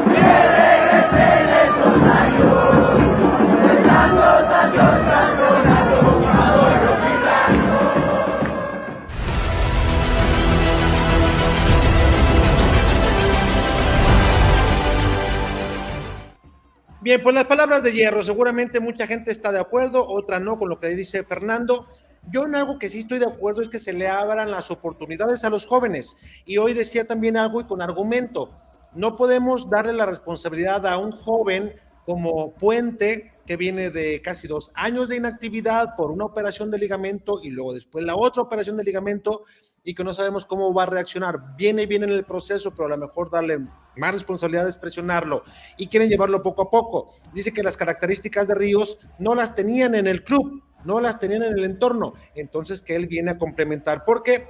Bien, 17.02 17.22
pues 17.22 17.34
las 17.34 17.46
palabras 17.46 17.82
de 17.82 17.92
hierro, 17.92 18.22
seguramente 18.22 18.78
mucha 18.78 19.06
gente 19.06 19.32
está 19.32 19.50
de 19.50 19.58
acuerdo, 19.58 20.06
otra 20.06 20.38
no 20.38 20.58
con 20.58 20.68
lo 20.68 20.78
que 20.78 20.88
dice 20.88 21.24
Fernando. 21.24 21.88
Yo 22.28 22.44
en 22.44 22.54
algo 22.54 22.78
que 22.78 22.88
sí 22.88 23.00
estoy 23.00 23.18
de 23.18 23.26
acuerdo 23.26 23.62
es 23.62 23.68
que 23.68 23.78
se 23.78 23.92
le 23.92 24.08
abran 24.08 24.50
las 24.50 24.70
oportunidades 24.70 25.44
a 25.44 25.50
los 25.50 25.66
jóvenes. 25.66 26.16
Y 26.44 26.58
hoy 26.58 26.74
decía 26.74 27.06
también 27.06 27.36
algo 27.36 27.60
y 27.60 27.64
con 27.64 27.82
argumento. 27.82 28.50
No 28.94 29.16
podemos 29.16 29.68
darle 29.70 29.92
la 29.92 30.06
responsabilidad 30.06 30.86
a 30.86 30.98
un 30.98 31.12
joven 31.12 31.74
como 32.04 32.54
Puente, 32.54 33.32
que 33.46 33.56
viene 33.56 33.90
de 33.90 34.20
casi 34.22 34.46
dos 34.46 34.70
años 34.74 35.08
de 35.08 35.16
inactividad 35.16 35.96
por 35.96 36.10
una 36.10 36.24
operación 36.24 36.70
de 36.70 36.78
ligamento 36.78 37.40
y 37.42 37.50
luego 37.50 37.74
después 37.74 38.04
la 38.04 38.14
otra 38.14 38.42
operación 38.42 38.76
de 38.76 38.84
ligamento 38.84 39.42
y 39.82 39.94
que 39.94 40.04
no 40.04 40.12
sabemos 40.12 40.44
cómo 40.46 40.72
va 40.72 40.84
a 40.84 40.86
reaccionar. 40.86 41.56
Viene 41.56 41.86
bien 41.86 42.02
en 42.04 42.10
el 42.10 42.24
proceso, 42.24 42.72
pero 42.72 42.86
a 42.86 42.90
lo 42.90 42.98
mejor 42.98 43.30
darle 43.30 43.58
más 43.96 44.12
responsabilidad 44.12 44.68
es 44.68 44.76
presionarlo 44.76 45.42
y 45.76 45.88
quieren 45.88 46.08
llevarlo 46.08 46.42
poco 46.42 46.62
a 46.62 46.70
poco. 46.70 47.14
Dice 47.32 47.52
que 47.52 47.62
las 47.62 47.76
características 47.76 48.46
de 48.46 48.54
Ríos 48.54 48.98
no 49.18 49.34
las 49.34 49.54
tenían 49.54 49.94
en 49.94 50.06
el 50.06 50.22
club 50.22 50.62
no 50.84 51.00
las 51.00 51.18
tenían 51.18 51.42
en 51.42 51.52
el 51.52 51.64
entorno, 51.64 52.14
entonces 52.34 52.82
que 52.82 52.96
él 52.96 53.06
viene 53.06 53.32
a 53.32 53.38
complementar, 53.38 54.04
porque, 54.04 54.46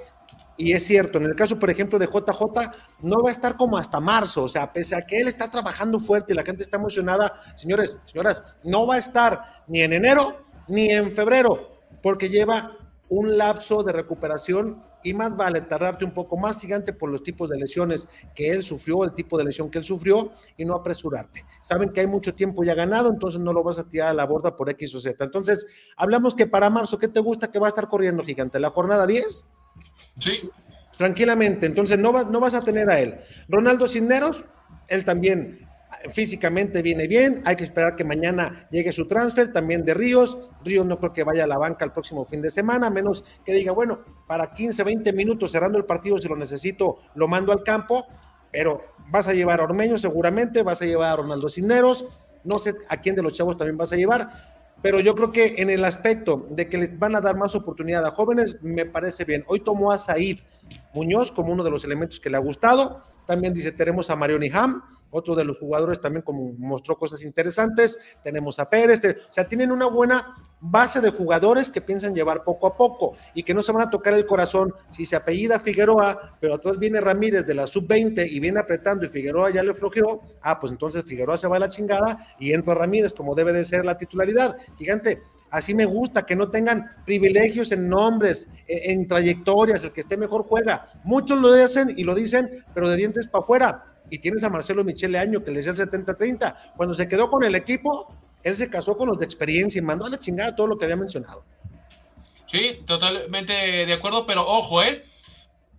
y 0.57 0.73
es 0.73 0.85
cierto, 0.85 1.19
en 1.19 1.25
el 1.25 1.35
caso, 1.35 1.59
por 1.59 1.71
ejemplo, 1.71 1.99
de 1.99 2.07
JJ, 2.07 2.43
no 3.01 3.23
va 3.23 3.31
a 3.31 3.33
estar 3.33 3.57
como 3.57 3.79
hasta 3.79 4.01
marzo, 4.01 4.45
o 4.45 4.49
sea, 4.49 4.73
pese 4.73 4.97
a 4.97 5.07
que 5.07 5.21
él 5.21 5.29
está 5.29 5.51
trabajando 5.51 5.99
fuerte 5.99 6.33
y 6.33 6.37
la 6.37 6.45
gente 6.45 6.63
está 6.63 6.77
emocionada, 6.77 7.33
señores, 7.57 7.97
señoras, 8.05 8.43
no 8.65 8.87
va 8.87 8.97
a 8.97 8.99
estar 8.99 9.65
ni 9.67 9.83
en 9.83 9.93
enero 9.93 10.45
ni 10.69 10.91
en 10.91 11.15
febrero, 11.15 11.81
porque 12.03 12.29
lleva 12.29 12.77
un 13.11 13.37
lapso 13.37 13.83
de 13.83 13.93
recuperación 13.93 14.81
y 15.03 15.15
más 15.15 15.37
vale 15.37 15.61
tardarte 15.63 16.05
un 16.05 16.13
poco 16.13 16.37
más 16.37 16.61
gigante 16.61 16.93
por 16.93 17.11
los 17.11 17.23
tipos 17.23 17.51
de 17.51 17.59
lesiones 17.59 18.07
que 18.35 18.51
él 18.51 18.63
sufrió, 18.63 19.03
el 19.03 19.15
tipo 19.15 19.37
de 19.37 19.45
lesión 19.45 19.69
que 19.69 19.79
él 19.79 19.85
sufrió 19.85 20.33
y 20.57 20.65
no 20.65 20.75
apresurarte. 20.75 21.45
Saben 21.61 21.91
que 21.91 22.01
hay 22.01 22.07
mucho 22.07 22.35
tiempo 22.35 22.63
ya 22.63 22.75
ganado, 22.75 23.11
entonces 23.11 23.41
no 23.41 23.53
lo 23.53 23.65
vas 23.65 23.81
a 23.81 23.89
tirar 23.89 24.11
a 24.11 24.15
la 24.15 24.27
borda 24.27 24.57
por 24.57 24.71
X 24.71 24.95
o 24.95 25.01
Z. 25.01 25.23
Entonces, 25.25 25.67
hablamos 25.97 26.35
que 26.35 26.47
para 26.47 26.71
marzo, 26.71 26.99
¿qué 26.99 27.09
te 27.09 27.21
gusta 27.21 27.51
que 27.51 27.59
va 27.59 27.67
a 27.67 27.71
estar 27.71 27.89
corriendo 27.89 28.25
gigante? 28.25 28.61
¿La 28.61 28.71
jornada 28.71 29.07
10? 29.07 29.47
Sí. 30.21 30.51
Tranquilamente, 30.97 31.67
entonces 31.67 31.99
no, 31.99 32.13
no 32.13 32.41
vas 32.41 32.55
a 32.55 32.63
tener 32.63 32.89
a 32.91 33.01
él. 33.01 33.19
Ronaldo 33.49 33.89
Cisneros, 33.89 34.45
él 34.87 35.05
también 35.05 35.67
físicamente 36.13 36.83
viene 36.83 37.07
bien, 37.07 37.43
hay 37.45 37.57
que 37.57 37.65
esperar 37.65 37.95
que 37.95 38.05
mañana 38.05 38.69
llegue 38.71 38.93
su 38.93 39.07
transfer, 39.07 39.53
también 39.53 39.85
de 39.85 39.95
Ríos, 39.95 40.39
Ríos 40.65 40.87
no 40.87 40.99
creo 40.99 41.13
que 41.13 41.25
vaya 41.25 41.45
a 41.45 41.47
la 41.47 41.59
banca 41.59 41.85
el 41.85 41.93
próximo 41.93 42.25
fin 42.25 42.41
de 42.41 42.51
semana, 42.51 42.91
menos 42.91 43.25
que 43.45 43.53
diga, 43.53 43.73
bueno, 43.73 44.01
para 44.27 44.53
15, 44.53 44.83
20 44.83 45.13
minutos 45.13 45.53
cerrando 45.53 45.79
el 45.79 45.85
partido, 45.85 46.19
si 46.19 46.29
lo 46.29 46.37
necesito, 46.37 46.99
lo 47.15 47.29
mando 47.29 47.53
al 47.53 47.63
campo, 47.63 48.07
pero 48.51 48.83
vas 49.11 49.29
a 49.29 49.35
llevar 49.35 49.61
a 49.61 49.65
Ormeño 49.65 49.99
seguramente, 49.99 50.63
vas 50.63 50.81
a 50.83 50.87
llevar 50.87 51.13
a 51.13 51.17
Ronaldo 51.17 51.49
Cisneros, 51.49 52.07
no 52.45 52.59
sé 52.59 52.75
a 52.89 52.97
quién 52.97 53.15
de 53.15 53.23
los 53.23 53.35
chavos 53.35 53.57
también 53.57 53.77
vas 53.77 53.93
a 53.93 53.97
llevar, 53.97 54.29
pero 54.83 55.01
yo 55.01 55.15
creo 55.15 55.31
que 55.31 55.57
en 55.59 55.69
el 55.69 55.85
aspecto 55.85 56.47
de 56.51 56.69
que 56.69 56.79
les 56.79 56.99
van 56.99 57.15
a 57.15 57.21
dar 57.21 57.37
más 57.37 57.55
oportunidad 57.55 58.07
a 58.07 58.13
jóvenes, 58.13 58.57
me 58.63 58.87
parece 58.87 59.25
bien. 59.25 59.45
Hoy 59.47 59.61
tomó 59.61 59.93
a 59.93 59.99
Said 59.99 60.39
Muñoz 60.95 61.31
como 61.31 61.53
uno 61.53 61.63
de 61.63 61.71
los 61.71 61.85
elementos 61.85 62.19
que 62.19 62.31
le 62.31 62.39
ha 62.39 62.41
gustado, 62.41 63.03
también 63.27 63.53
dice, 63.53 63.73
tenemos 63.73 64.09
a 64.09 64.17
Marioni 64.17 64.51
Ham, 64.53 64.83
otro 65.11 65.35
de 65.35 65.45
los 65.45 65.59
jugadores 65.59 66.01
también 66.01 66.23
como 66.23 66.53
mostró 66.59 66.97
cosas 66.97 67.23
interesantes. 67.23 67.99
Tenemos 68.23 68.59
a 68.59 68.69
Pérez, 68.69 69.01
o 69.05 69.33
sea, 69.33 69.45
tienen 69.45 69.73
una 69.73 69.87
buena 69.87 70.35
base 70.61 71.01
de 71.01 71.11
jugadores 71.11 71.71
que 71.71 71.81
piensan 71.81 72.15
llevar 72.15 72.45
poco 72.45 72.67
a 72.67 72.77
poco 72.77 73.15
y 73.35 73.43
que 73.43 73.55
no 73.55 73.63
se 73.63 73.73
van 73.73 73.89
a 73.89 73.91
tocar 73.91 74.13
el 74.13 74.27
corazón 74.27 74.73
si 74.91 75.07
se 75.07 75.17
apellida 75.17 75.59
Figueroa, 75.59 76.37
pero 76.39 76.55
atrás 76.55 76.79
viene 76.79 77.01
Ramírez 77.01 77.47
de 77.47 77.55
la 77.55 77.67
sub-20 77.67 78.31
y 78.31 78.41
viene 78.41 78.61
apretando 78.61 79.07
y 79.07 79.09
Figueroa 79.09 79.51
ya 79.51 79.63
le 79.63 79.75
flojeó, 79.75 80.23
ah, 80.43 80.61
pues 80.61 80.71
entonces 80.71 81.05
Figueroa 81.05 81.39
se 81.39 81.49
va 81.49 81.57
a 81.57 81.61
la 81.61 81.71
chingada 81.71 82.19
y 82.39 82.53
entra 82.53 82.75
Ramírez 82.75 83.13
como 83.13 83.35
debe 83.35 83.53
de 83.53 83.65
ser 83.65 83.85
la 83.85 83.97
titularidad. 83.97 84.57
Gigante, 84.77 85.23
así 85.51 85.75
me 85.75 85.87
gusta, 85.87 86.27
que 86.27 86.37
no 86.37 86.51
tengan 86.51 86.85
privilegios 87.07 87.73
en 87.73 87.89
nombres, 87.89 88.47
en, 88.69 89.01
en 89.01 89.09
trayectorias, 89.09 89.83
el 89.83 89.93
que 89.93 90.03
esté 90.03 90.19
mejor 90.19 90.45
juega. 90.45 90.89
Muchos 91.05 91.39
lo 91.39 91.53
hacen 91.55 91.89
y 91.97 92.05
lo 92.05 92.15
dicen, 92.15 92.65
pero 92.75 92.91
de 92.91 92.97
dientes 92.97 93.27
para 93.27 93.43
afuera 93.43 93.90
y 94.11 94.19
tienes 94.19 94.43
a 94.45 94.51
Marcelo 94.51 94.85
Michele 94.85 95.19
Año 95.19 95.43
que 95.43 95.51
le 95.51 95.59
decía 95.59 95.73
el 95.73 95.79
70-30. 95.79 96.75
Cuando 96.77 96.95
se 96.95 97.09
quedó 97.09 97.31
con 97.31 97.45
el 97.45 97.55
equipo, 97.55 98.15
él 98.43 98.57
se 98.57 98.69
casó 98.69 98.97
con 98.97 99.09
los 99.09 99.19
de 99.19 99.25
experiencia 99.25 99.79
y 99.79 99.83
mandó 99.83 100.07
a 100.07 100.11
la 100.11 100.19
chingada 100.19 100.55
todo 100.55 100.67
lo 100.67 100.79
que 100.79 100.85
había 100.85 100.97
mencionado. 100.97 101.45
Sí, 102.47 102.81
totalmente 102.87 103.53
de 103.53 103.93
acuerdo, 103.93 104.27
pero 104.27 104.47
ojo, 104.47 104.83
¿eh? 104.83 105.05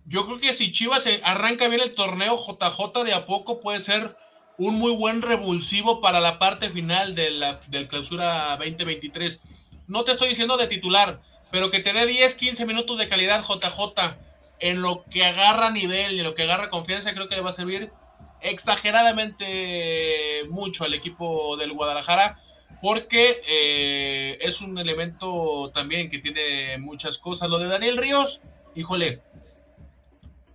Yo 0.06 0.26
creo 0.26 0.38
que 0.38 0.54
si 0.54 0.72
Chivas 0.72 1.06
arranca 1.22 1.68
bien 1.68 1.82
el 1.82 1.94
torneo, 1.94 2.36
JJ 2.36 3.04
de 3.04 3.12
a 3.12 3.26
poco 3.26 3.60
puede 3.60 3.80
ser 3.80 4.16
un 4.58 4.74
muy 4.74 4.92
buen 4.92 5.22
revulsivo 5.22 6.00
para 6.00 6.20
la 6.20 6.38
parte 6.38 6.70
final 6.70 7.14
de 7.14 7.30
la, 7.30 7.60
del 7.68 7.88
clausura 7.88 8.56
2023. 8.56 9.40
No 9.86 10.04
te 10.04 10.12
estoy 10.12 10.30
diciendo 10.30 10.56
de 10.56 10.66
titular, 10.66 11.20
pero 11.50 11.70
que 11.70 11.80
te 11.80 11.92
dé 11.92 12.06
10, 12.06 12.34
15 12.34 12.66
minutos 12.66 12.98
de 12.98 13.08
calidad 13.08 13.44
JJ 13.44 14.16
en 14.58 14.80
lo 14.80 15.04
que 15.10 15.24
agarra 15.24 15.70
nivel 15.70 16.14
y 16.14 16.18
en 16.18 16.24
lo 16.24 16.34
que 16.34 16.44
agarra 16.44 16.70
confianza, 16.70 17.12
creo 17.12 17.28
que 17.28 17.36
le 17.36 17.42
va 17.42 17.50
a 17.50 17.54
servir 17.54 17.92
exageradamente 18.42 20.42
mucho 20.50 20.84
al 20.84 20.94
equipo 20.94 21.56
del 21.56 21.72
Guadalajara 21.72 22.38
porque 22.82 23.42
eh, 23.46 24.38
es 24.40 24.60
un 24.60 24.76
elemento 24.76 25.70
también 25.72 26.10
que 26.10 26.18
tiene 26.18 26.78
muchas 26.78 27.16
cosas. 27.16 27.48
Lo 27.48 27.58
de 27.58 27.68
Daniel 27.68 27.96
Ríos, 27.96 28.40
híjole, 28.74 29.22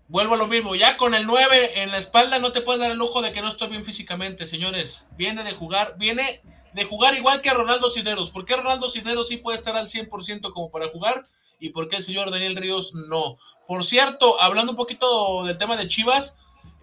vuelvo 0.10 0.36
a 0.36 0.38
lo 0.38 0.48
mismo, 0.48 0.76
ya 0.76 0.98
con 0.98 1.14
el 1.14 1.26
9 1.26 1.82
en 1.82 1.92
la 1.92 1.98
espalda 1.98 2.40
no 2.40 2.52
te 2.52 2.62
puedes 2.62 2.82
dar 2.82 2.92
el 2.92 2.98
lujo 2.98 3.22
de 3.22 3.32
que 3.32 3.42
no 3.42 3.48
estoy 3.48 3.70
bien 3.70 3.86
físicamente, 3.86 4.46
señores. 4.46 5.06
Viene 5.16 5.44
de 5.44 5.54
jugar, 5.54 5.96
viene 5.98 6.42
de 6.74 6.84
jugar 6.84 7.16
igual 7.16 7.42
que 7.42 7.54
Ronaldo 7.54 7.90
Cisneros. 7.90 8.32
¿Por 8.32 8.44
qué 8.44 8.58
Ronaldo 8.58 8.90
Cisneros 8.90 9.30
sí 9.30 9.38
puede 9.38 9.58
estar 9.58 9.78
al 9.78 9.88
100% 9.88 10.52
como 10.52 10.70
para 10.70 10.90
jugar? 10.90 11.28
¿Y 11.60 11.70
por 11.70 11.88
qué 11.88 11.96
el 11.96 12.04
señor 12.04 12.30
Daniel 12.30 12.58
Ríos 12.58 12.94
no? 12.94 13.38
Por 13.68 13.86
cierto, 13.86 14.40
hablando 14.42 14.74
un 14.74 14.78
poquito 14.78 15.46
del 15.46 15.58
tema 15.58 15.78
de 15.78 15.88
Chivas, 15.88 16.36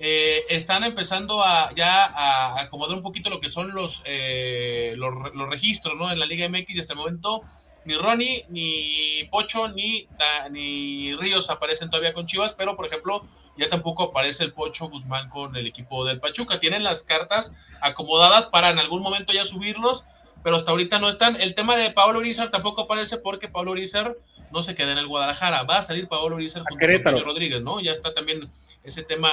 eh, 0.07 0.45
están 0.51 0.85
empezando 0.85 1.43
a 1.43 1.73
ya 1.75 2.05
a 2.05 2.61
acomodar 2.61 2.95
un 2.95 3.03
poquito 3.03 3.31
lo 3.31 3.41
que 3.41 3.51
son 3.51 3.73
los, 3.73 4.03
eh, 4.05 4.93
los, 4.99 5.15
registros 5.49 5.97
¿no? 5.97 6.13
en 6.13 6.19
la 6.19 6.27
Liga 6.27 6.47
MX 6.47 6.75
y 6.75 6.81
hasta 6.81 6.95
momento 6.95 7.43
ni 7.87 7.95
Ronnie, 7.95 8.45
ni 8.51 9.25
Pocho, 9.31 9.69
ni, 9.69 10.07
ni 10.51 11.17
Ríos 11.17 11.49
aparecen 11.49 11.89
todavía 11.89 12.13
con 12.13 12.27
Chivas, 12.27 12.53
pero 12.53 12.77
por 12.77 12.85
ejemplo 12.85 13.27
ya 13.57 13.71
tampoco 13.71 14.03
aparece 14.03 14.45
el 14.45 14.53
Pocho 14.53 14.91
Guzmán 14.91 15.31
con 15.31 15.57
el 15.57 15.67
equipo 15.67 16.05
del 16.05 16.21
Pachuca. 16.21 16.61
Tienen 16.61 16.85
las 16.85 17.03
cartas 17.03 17.53
acomodadas 17.81 18.45
para 18.45 18.69
en 18.69 18.79
algún 18.79 19.01
momento 19.01 19.33
ya 19.33 19.47
subirlos, 19.47 20.05
pero 20.43 20.57
hasta 20.57 20.73
ahorita 20.73 20.99
no 20.99 21.09
están. 21.09 21.41
El 21.41 21.55
tema 21.55 21.77
de 21.77 21.91
Pablo 21.91 22.19
Urizar 22.19 22.51
tampoco 22.51 22.83
aparece 22.83 23.17
porque 23.17 23.49
Pablo 23.49 23.71
Urizar 23.71 24.17
no 24.55 24.63
se 24.63 24.75
queda 24.75 24.93
en 24.93 24.99
el 24.99 25.09
Guadalajara. 25.09 25.65
Va 25.65 25.79
a 25.79 25.83
salir 25.83 26.09
Pablo 26.09 26.37
Urizar 26.37 26.63
con 26.63 26.79
Rodríguez, 26.79 27.61
¿no? 27.61 27.81
Ya 27.81 27.93
está 27.93 28.15
también 28.15 28.51
ese 28.85 29.03
tema 29.03 29.29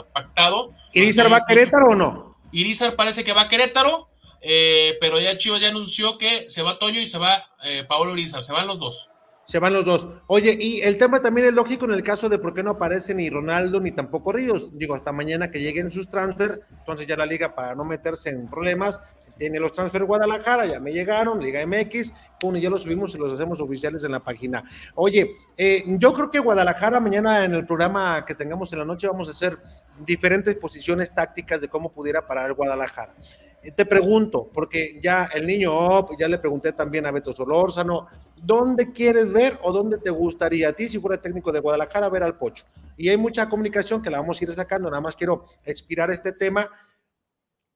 uh, 0.00 0.12
pactado. 0.12 0.72
¿Irizar 0.92 1.32
va 1.32 1.38
a 1.38 1.46
Querétaro 1.46 1.88
o 1.88 1.94
no? 1.96 2.36
Irizar 2.52 2.94
parece 2.94 3.24
que 3.24 3.32
va 3.32 3.42
a 3.42 3.48
Querétaro, 3.48 4.10
eh, 4.42 4.98
pero 5.00 5.18
ya 5.18 5.38
Chivas 5.38 5.60
ya 5.60 5.68
anunció 5.68 6.18
que 6.18 6.50
se 6.50 6.62
va 6.62 6.78
Toño 6.78 7.00
y 7.00 7.06
se 7.06 7.16
va 7.16 7.46
eh, 7.64 7.84
Paolo 7.88 8.12
Irizar, 8.12 8.44
se 8.44 8.52
van 8.52 8.66
los 8.66 8.78
dos. 8.78 9.08
Se 9.46 9.58
van 9.58 9.72
los 9.72 9.84
dos. 9.84 10.08
Oye, 10.28 10.56
y 10.60 10.82
el 10.82 10.98
tema 10.98 11.20
también 11.20 11.48
es 11.48 11.54
lógico 11.54 11.86
en 11.86 11.92
el 11.92 12.02
caso 12.02 12.28
de 12.28 12.38
por 12.38 12.54
qué 12.54 12.62
no 12.62 12.70
aparece 12.70 13.14
ni 13.14 13.28
Ronaldo 13.28 13.80
ni 13.80 13.90
tampoco 13.90 14.32
Ríos. 14.32 14.76
Digo, 14.78 14.94
hasta 14.94 15.12
mañana 15.12 15.50
que 15.50 15.60
lleguen 15.60 15.90
sus 15.90 16.08
transfer, 16.08 16.60
entonces 16.78 17.06
ya 17.06 17.16
la 17.16 17.26
liga 17.26 17.54
para 17.54 17.74
no 17.74 17.84
meterse 17.84 18.30
en 18.30 18.46
problemas, 18.46 19.00
tiene 19.42 19.58
los 19.58 19.72
transfer 19.72 20.04
Guadalajara, 20.04 20.66
ya 20.66 20.78
me 20.78 20.92
llegaron, 20.92 21.40
Liga 21.40 21.66
MX, 21.66 22.14
y 22.54 22.60
ya 22.60 22.70
los 22.70 22.84
subimos 22.84 23.12
y 23.12 23.18
los 23.18 23.32
hacemos 23.32 23.60
oficiales 23.60 24.04
en 24.04 24.12
la 24.12 24.20
página. 24.20 24.62
Oye, 24.94 25.34
eh, 25.56 25.82
yo 25.98 26.12
creo 26.12 26.30
que 26.30 26.38
Guadalajara 26.38 27.00
mañana 27.00 27.44
en 27.44 27.52
el 27.52 27.66
programa 27.66 28.24
que 28.24 28.36
tengamos 28.36 28.72
en 28.72 28.78
la 28.78 28.84
noche 28.84 29.08
vamos 29.08 29.26
a 29.26 29.32
hacer 29.32 29.58
diferentes 30.06 30.54
posiciones 30.54 31.12
tácticas 31.12 31.60
de 31.60 31.66
cómo 31.66 31.90
pudiera 31.90 32.24
parar 32.24 32.50
el 32.50 32.54
Guadalajara. 32.54 33.16
Eh, 33.64 33.72
te 33.72 33.84
pregunto, 33.84 34.48
porque 34.54 35.00
ya 35.02 35.28
el 35.34 35.44
niño 35.44 35.72
ya 36.16 36.28
le 36.28 36.38
pregunté 36.38 36.72
también 36.72 37.04
a 37.06 37.10
Beto 37.10 37.32
Solórzano, 37.32 38.06
¿dónde 38.36 38.92
quieres 38.92 39.28
ver 39.32 39.58
o 39.62 39.72
dónde 39.72 39.98
te 39.98 40.10
gustaría 40.10 40.68
a 40.68 40.72
ti, 40.72 40.86
si 40.86 41.00
fuera 41.00 41.20
técnico 41.20 41.50
de 41.50 41.58
Guadalajara, 41.58 42.08
ver 42.08 42.22
al 42.22 42.38
Pocho? 42.38 42.64
Y 42.96 43.08
hay 43.08 43.16
mucha 43.16 43.48
comunicación 43.48 44.02
que 44.02 44.10
la 44.10 44.20
vamos 44.20 44.40
a 44.40 44.44
ir 44.44 44.52
sacando, 44.52 44.88
nada 44.88 45.00
más 45.00 45.16
quiero 45.16 45.46
expirar 45.64 46.12
este 46.12 46.30
tema 46.30 46.70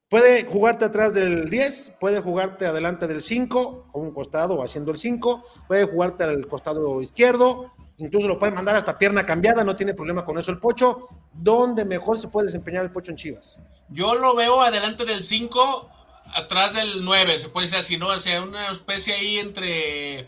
Puede 0.09 0.45
jugarte 0.45 0.85
atrás 0.85 1.13
del 1.13 1.49
10, 1.49 1.97
puede 1.99 2.21
jugarte 2.21 2.65
adelante 2.65 3.07
del 3.07 3.21
5, 3.21 3.91
a 3.93 3.97
un 3.97 4.13
costado 4.13 4.55
o 4.55 4.63
haciendo 4.63 4.91
el 4.91 4.97
5, 4.97 5.43
puede 5.67 5.83
jugarte 5.83 6.23
al 6.23 6.47
costado 6.47 7.01
izquierdo, 7.01 7.73
incluso 7.97 8.29
lo 8.29 8.39
puede 8.39 8.53
mandar 8.53 8.77
hasta 8.77 8.97
pierna 8.97 9.25
cambiada, 9.25 9.65
no 9.65 9.75
tiene 9.75 9.93
problema 9.93 10.23
con 10.23 10.37
eso 10.37 10.49
el 10.51 10.59
Pocho. 10.59 11.09
¿Dónde 11.33 11.83
mejor 11.83 12.17
se 12.17 12.29
puede 12.29 12.45
desempeñar 12.45 12.85
el 12.85 12.91
Pocho 12.91 13.11
en 13.11 13.17
Chivas? 13.17 13.61
Yo 13.89 14.15
lo 14.15 14.33
veo 14.33 14.61
adelante 14.61 15.03
del 15.03 15.25
5, 15.25 15.89
atrás 16.35 16.73
del 16.73 17.03
9, 17.03 17.39
se 17.39 17.49
puede 17.49 17.67
decir 17.67 17.81
así, 17.81 17.97
¿no? 17.97 18.07
O 18.07 18.19
sea, 18.19 18.41
una 18.41 18.71
especie 18.71 19.13
ahí 19.13 19.39
entre 19.39 20.25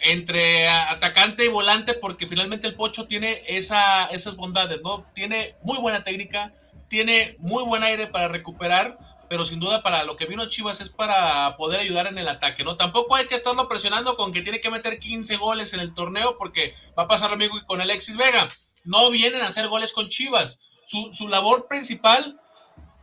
entre 0.00 0.68
atacante 0.68 1.44
y 1.44 1.48
volante, 1.48 1.94
porque 1.94 2.26
finalmente 2.26 2.66
el 2.66 2.74
Pocho 2.74 3.06
tiene 3.06 3.42
esa, 3.46 4.06
esas 4.06 4.36
bondades, 4.36 4.80
¿no? 4.82 5.04
Tiene 5.14 5.56
muy 5.62 5.78
buena 5.78 6.02
técnica, 6.02 6.54
tiene 6.88 7.36
muy 7.38 7.64
buen 7.64 7.82
aire 7.82 8.06
para 8.06 8.28
recuperar, 8.28 8.98
pero 9.28 9.44
sin 9.44 9.60
duda 9.60 9.82
para 9.82 10.04
lo 10.04 10.16
que 10.16 10.26
vino 10.26 10.46
Chivas 10.46 10.80
es 10.80 10.88
para 10.88 11.56
poder 11.56 11.80
ayudar 11.80 12.06
en 12.06 12.18
el 12.18 12.28
ataque, 12.28 12.64
¿no? 12.64 12.76
Tampoco 12.76 13.16
hay 13.16 13.26
que 13.26 13.34
estarlo 13.34 13.68
presionando 13.68 14.16
con 14.16 14.32
que 14.32 14.42
tiene 14.42 14.60
que 14.60 14.70
meter 14.70 14.98
15 14.98 15.36
goles 15.36 15.72
en 15.72 15.80
el 15.80 15.94
torneo 15.94 16.36
porque 16.38 16.74
va 16.98 17.04
a 17.04 17.08
pasar 17.08 17.30
lo 17.30 17.36
mismo 17.36 17.60
con 17.66 17.80
Alexis 17.80 18.16
Vega. 18.16 18.48
No 18.84 19.10
vienen 19.10 19.42
a 19.42 19.48
hacer 19.48 19.68
goles 19.68 19.92
con 19.92 20.08
Chivas. 20.08 20.60
Su, 20.86 21.28
labor 21.28 21.66
principal, 21.66 22.40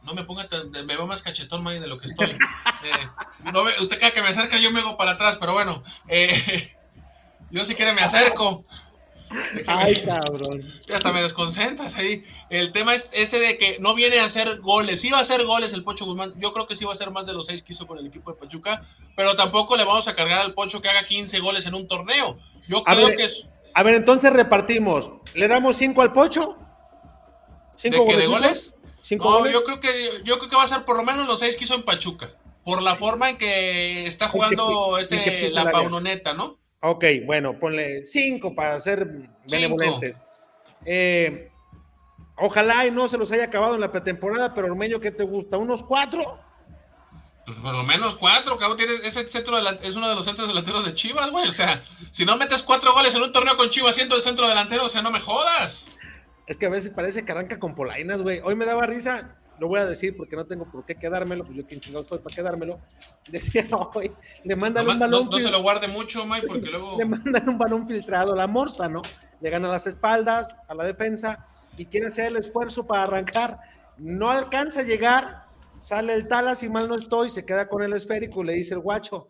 no 0.04 0.14
me 0.14 0.24
ponga, 0.24 0.48
me 0.72 0.84
veo 0.84 1.06
más 1.06 1.22
cachetón 1.22 1.66
de 1.66 1.88
lo 1.88 2.00
que 2.00 2.08
estoy. 2.08 2.38
Eh, 2.86 3.82
usted 3.82 3.98
cada 3.98 4.12
que 4.12 4.22
me 4.22 4.28
acerca 4.28 4.58
yo 4.58 4.70
me 4.70 4.82
hago 4.82 4.98
para 4.98 5.12
atrás, 5.12 5.38
pero 5.40 5.54
bueno, 5.54 5.86
eh, 6.10 6.76
yo 7.50 7.64
si 7.64 7.76
quiere 7.76 7.94
me 7.94 8.02
acerco. 8.02 8.66
Ay, 9.68 10.04
cabrón. 10.04 10.74
Hasta 10.94 11.12
me 11.12 11.22
desconcentras 11.22 11.96
ahí. 11.96 12.24
El 12.50 12.72
tema 12.72 12.96
es 12.96 13.10
ese 13.14 13.40
de 13.40 13.58
que 13.58 13.78
no 13.80 13.94
viene 13.94 14.20
a 14.20 14.26
hacer 14.26 14.60
goles. 14.60 15.02
Sí 15.02 15.10
va 15.10 15.20
a 15.20 15.22
hacer 15.22 15.46
goles 15.46 15.74
el 15.74 15.84
Pocho 15.84 16.06
Guzmán. 16.06 16.34
Yo 16.38 16.54
creo 16.54 16.68
que 16.68 16.76
sí 16.76 16.86
va 16.86 16.94
a 16.94 16.98
ser 16.98 17.12
más 17.12 17.26
de 17.26 17.34
los 17.34 17.46
seis 17.46 17.64
que 17.64 17.74
hizo 17.74 17.88
con 17.88 17.98
el 17.98 18.08
equipo 18.08 18.32
de 18.32 18.38
Pachuca. 18.38 18.84
Pero 19.16 19.36
tampoco 19.36 19.78
le 19.78 19.86
vamos 19.86 20.08
a 20.08 20.16
cargar 20.16 20.42
al 20.42 20.54
Pocho 20.54 20.82
que 20.82 20.90
haga 20.90 21.04
15 21.04 21.40
goles 21.40 21.66
en 21.66 21.76
un 21.76 21.88
torneo. 21.88 22.38
Yo 22.68 22.84
creo 22.84 23.10
que 23.10 23.26
es. 23.26 23.48
A 23.74 23.84
ver, 23.84 23.96
entonces 23.96 24.32
repartimos. 24.32 25.12
¿Le 25.34 25.48
damos 25.48 25.78
cinco 25.78 26.02
al 26.02 26.14
Pocho? 26.14 26.58
¿Cinco 27.76 28.06
¿De, 28.06 28.28
goles? 28.28 28.72
no, 29.18 29.48
yo 29.48 29.64
creo 29.64 29.80
que 29.80 30.22
yo 30.24 30.38
creo 30.38 30.50
que 30.50 30.56
va 30.56 30.64
a 30.64 30.68
ser 30.68 30.86
por 30.86 30.96
lo 30.96 31.04
menos 31.04 31.28
los 31.28 31.40
seis 31.40 31.56
que 31.56 31.64
hizo 31.64 31.76
en 31.76 31.84
Pachuca. 31.84 32.36
Por 32.64 32.82
la 32.82 32.96
forma 32.96 33.30
en 33.30 33.38
que 33.38 34.08
está 34.08 34.30
jugando 34.30 34.98
este 34.98 35.50
la 35.50 35.72
Paunoneta, 35.72 36.34
¿no? 36.34 36.60
Ok, 36.86 37.06
bueno, 37.26 37.58
ponle 37.58 38.06
cinco 38.06 38.54
para 38.54 38.78
ser 38.78 39.08
benevolentes. 39.50 40.28
Eh, 40.84 41.50
ojalá 42.36 42.86
y 42.86 42.92
no 42.92 43.08
se 43.08 43.18
los 43.18 43.32
haya 43.32 43.46
acabado 43.46 43.76
en 43.76 43.80
la 43.80 43.90
pretemporada, 43.90 44.54
pero 44.54 44.68
Ormeño, 44.68 45.00
¿qué 45.00 45.12
te 45.12 45.24
gusta? 45.24 45.58
¿Unos 45.58 45.82
cuatro? 45.82 46.42
Pues 47.46 47.58
por 47.58 47.74
lo 47.74 47.84
menos 47.84 48.18
cuatro, 48.18 48.58
cabrón. 48.58 48.78
Tienes, 48.78 49.00
ese 49.00 49.30
centro 49.30 49.58
es 49.60 49.96
uno 49.96 50.10
de 50.10 50.16
los 50.16 50.26
centros 50.26 50.46
delanteros 50.46 50.86
de 50.86 50.94
Chivas, 50.94 51.32
güey. 51.32 51.48
O 51.48 51.54
sea, 51.54 51.86
si 52.12 52.26
no 52.26 52.36
metes 52.36 52.62
cuatro 52.62 52.92
goles 52.92 53.16
en 53.16 53.24
un 53.24 53.32
torneo 53.32 53.56
con 53.56 53.70
Chivas 53.70 53.96
siendo 53.96 54.18
el 54.18 54.22
centro 54.22 54.50
delantero, 54.50 54.84
o 54.84 54.90
sea, 54.90 55.02
no 55.02 55.10
me 55.10 55.22
jodas. 55.22 55.88
Es 56.48 56.58
que 56.58 56.66
a 56.66 56.70
veces 56.70 56.94
parece 56.94 57.24
que 57.24 57.32
arranca 57.32 57.60
con 57.60 57.76
polainas, 57.76 58.22
güey. 58.22 58.42
Hoy 58.44 58.58
me 58.58 58.66
daba 58.66 58.88
risa 58.88 59.38
lo 59.64 59.70
voy 59.70 59.80
a 59.80 59.86
decir 59.86 60.18
porque 60.18 60.36
no 60.36 60.46
tengo 60.46 60.70
por 60.70 60.86
qué 60.86 60.96
quedármelo, 60.96 61.46
pues 61.46 61.56
yo 61.56 61.66
quien 61.66 61.80
chingados 61.80 62.08
soy 62.08 62.20
para 62.20 62.36
quedármelo. 62.36 62.82
Decía 63.30 63.66
hoy, 63.94 64.12
le 64.44 64.58
mandan 64.58 64.86
un 64.90 65.00
balón. 65.00 65.30
No, 65.32 65.40
se 65.40 65.50
lo 65.50 65.62
guarde 65.62 65.88
mucho, 65.88 66.26
Mike, 66.26 66.48
porque 66.48 66.70
luego. 66.70 66.98
Le 67.00 67.06
mandan 67.06 67.48
un 67.48 67.58
balón 67.58 67.88
filtrado 67.88 68.34
a 68.34 68.36
la 68.36 68.46
morsa, 68.46 68.90
¿no? 68.90 69.02
Le 69.40 69.50
gana 69.50 69.70
las 69.70 69.88
espaldas 69.88 70.58
a 70.68 70.76
la 70.76 70.84
defensa 70.84 71.48
y 71.78 71.86
quiere 71.86 72.08
hacer 72.08 72.26
el 72.26 72.36
esfuerzo 72.36 72.86
para 72.86 73.04
arrancar. 73.04 73.58
No 73.98 74.30
alcanza 74.30 74.82
a 74.82 74.84
llegar, 74.84 75.46
sale 75.80 76.14
el 76.14 76.28
Talas 76.28 76.62
y 76.64 76.68
mal 76.68 76.90
no 76.90 76.96
estoy, 76.96 77.30
se 77.30 77.46
queda 77.46 77.70
con 77.70 77.84
el 77.84 77.94
esférico, 77.94 78.44
le 78.44 78.56
dice 78.56 78.74
el 78.74 78.82
guacho. 78.82 79.30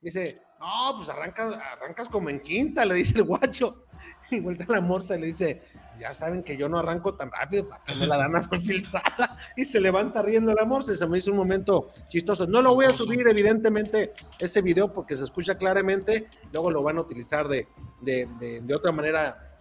Dice, 0.00 0.40
no, 0.58 0.96
pues 0.96 1.10
arrancas, 1.10 1.58
arrancas 1.72 2.08
como 2.08 2.30
en 2.30 2.40
quinta, 2.40 2.86
le 2.86 2.94
dice 2.94 3.18
el 3.18 3.24
guacho. 3.24 3.84
Y 4.30 4.40
vuelta 4.40 4.64
a 4.66 4.72
la 4.72 4.80
morsa 4.80 5.16
y 5.16 5.20
le 5.20 5.26
dice, 5.26 5.62
ya 5.98 6.12
saben 6.12 6.42
que 6.42 6.56
yo 6.56 6.68
no 6.68 6.78
arranco 6.78 7.14
tan 7.14 7.30
rápido, 7.30 7.68
para 7.68 7.82
que 7.84 7.94
me 7.94 8.06
la 8.06 8.16
dan 8.16 8.36
a 8.36 8.42
filtrada 8.60 9.36
y 9.56 9.64
se 9.64 9.80
levanta 9.80 10.22
riendo 10.22 10.52
el 10.52 10.58
amor, 10.58 10.82
se 10.82 11.06
me 11.06 11.18
hizo 11.18 11.30
un 11.30 11.36
momento 11.36 11.90
chistoso. 12.08 12.46
No 12.46 12.62
lo 12.62 12.74
voy 12.74 12.86
a 12.86 12.92
subir, 12.92 13.26
evidentemente, 13.26 14.12
ese 14.38 14.62
video 14.62 14.92
porque 14.92 15.16
se 15.16 15.24
escucha 15.24 15.56
claramente, 15.56 16.28
luego 16.52 16.70
lo 16.70 16.82
van 16.82 16.98
a 16.98 17.00
utilizar 17.00 17.48
de, 17.48 17.68
de, 18.00 18.28
de, 18.62 18.74
otra 18.74 18.92
manera 18.92 19.56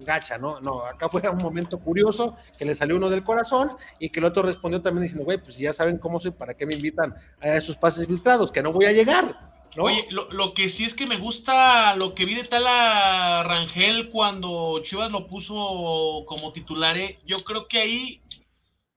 gacha, 0.00 0.38
¿no? 0.38 0.60
No, 0.60 0.84
acá 0.84 1.08
fue 1.08 1.20
un 1.28 1.38
momento 1.38 1.78
curioso 1.78 2.36
que 2.56 2.64
le 2.64 2.74
salió 2.74 2.96
uno 2.96 3.10
del 3.10 3.22
corazón 3.22 3.72
y 3.98 4.08
que 4.08 4.20
el 4.20 4.26
otro 4.26 4.42
respondió 4.42 4.80
también 4.80 5.02
diciendo, 5.02 5.24
güey, 5.24 5.38
pues 5.38 5.58
ya 5.58 5.72
saben 5.72 5.98
cómo 5.98 6.18
soy, 6.20 6.30
¿para 6.30 6.54
qué 6.54 6.64
me 6.66 6.74
invitan 6.74 7.14
a 7.40 7.48
esos 7.56 7.76
pases 7.76 8.06
filtrados? 8.06 8.50
Que 8.50 8.62
no 8.62 8.72
voy 8.72 8.86
a 8.86 8.92
llegar. 8.92 9.49
Oye, 9.76 10.08
lo, 10.10 10.52
que 10.52 10.68
sí 10.68 10.84
es 10.84 10.94
que 10.94 11.06
me 11.06 11.16
gusta 11.16 11.94
lo 11.94 12.14
que 12.14 12.24
vi 12.24 12.34
de 12.34 12.42
tal 12.42 12.66
a 12.66 13.44
Rangel 13.44 14.08
cuando 14.10 14.80
Chivas 14.82 15.12
lo 15.12 15.28
puso 15.28 16.24
como 16.26 16.52
titular. 16.52 16.98
¿eh? 16.98 17.20
Yo 17.24 17.38
creo 17.38 17.68
que 17.68 17.78
ahí 17.78 18.20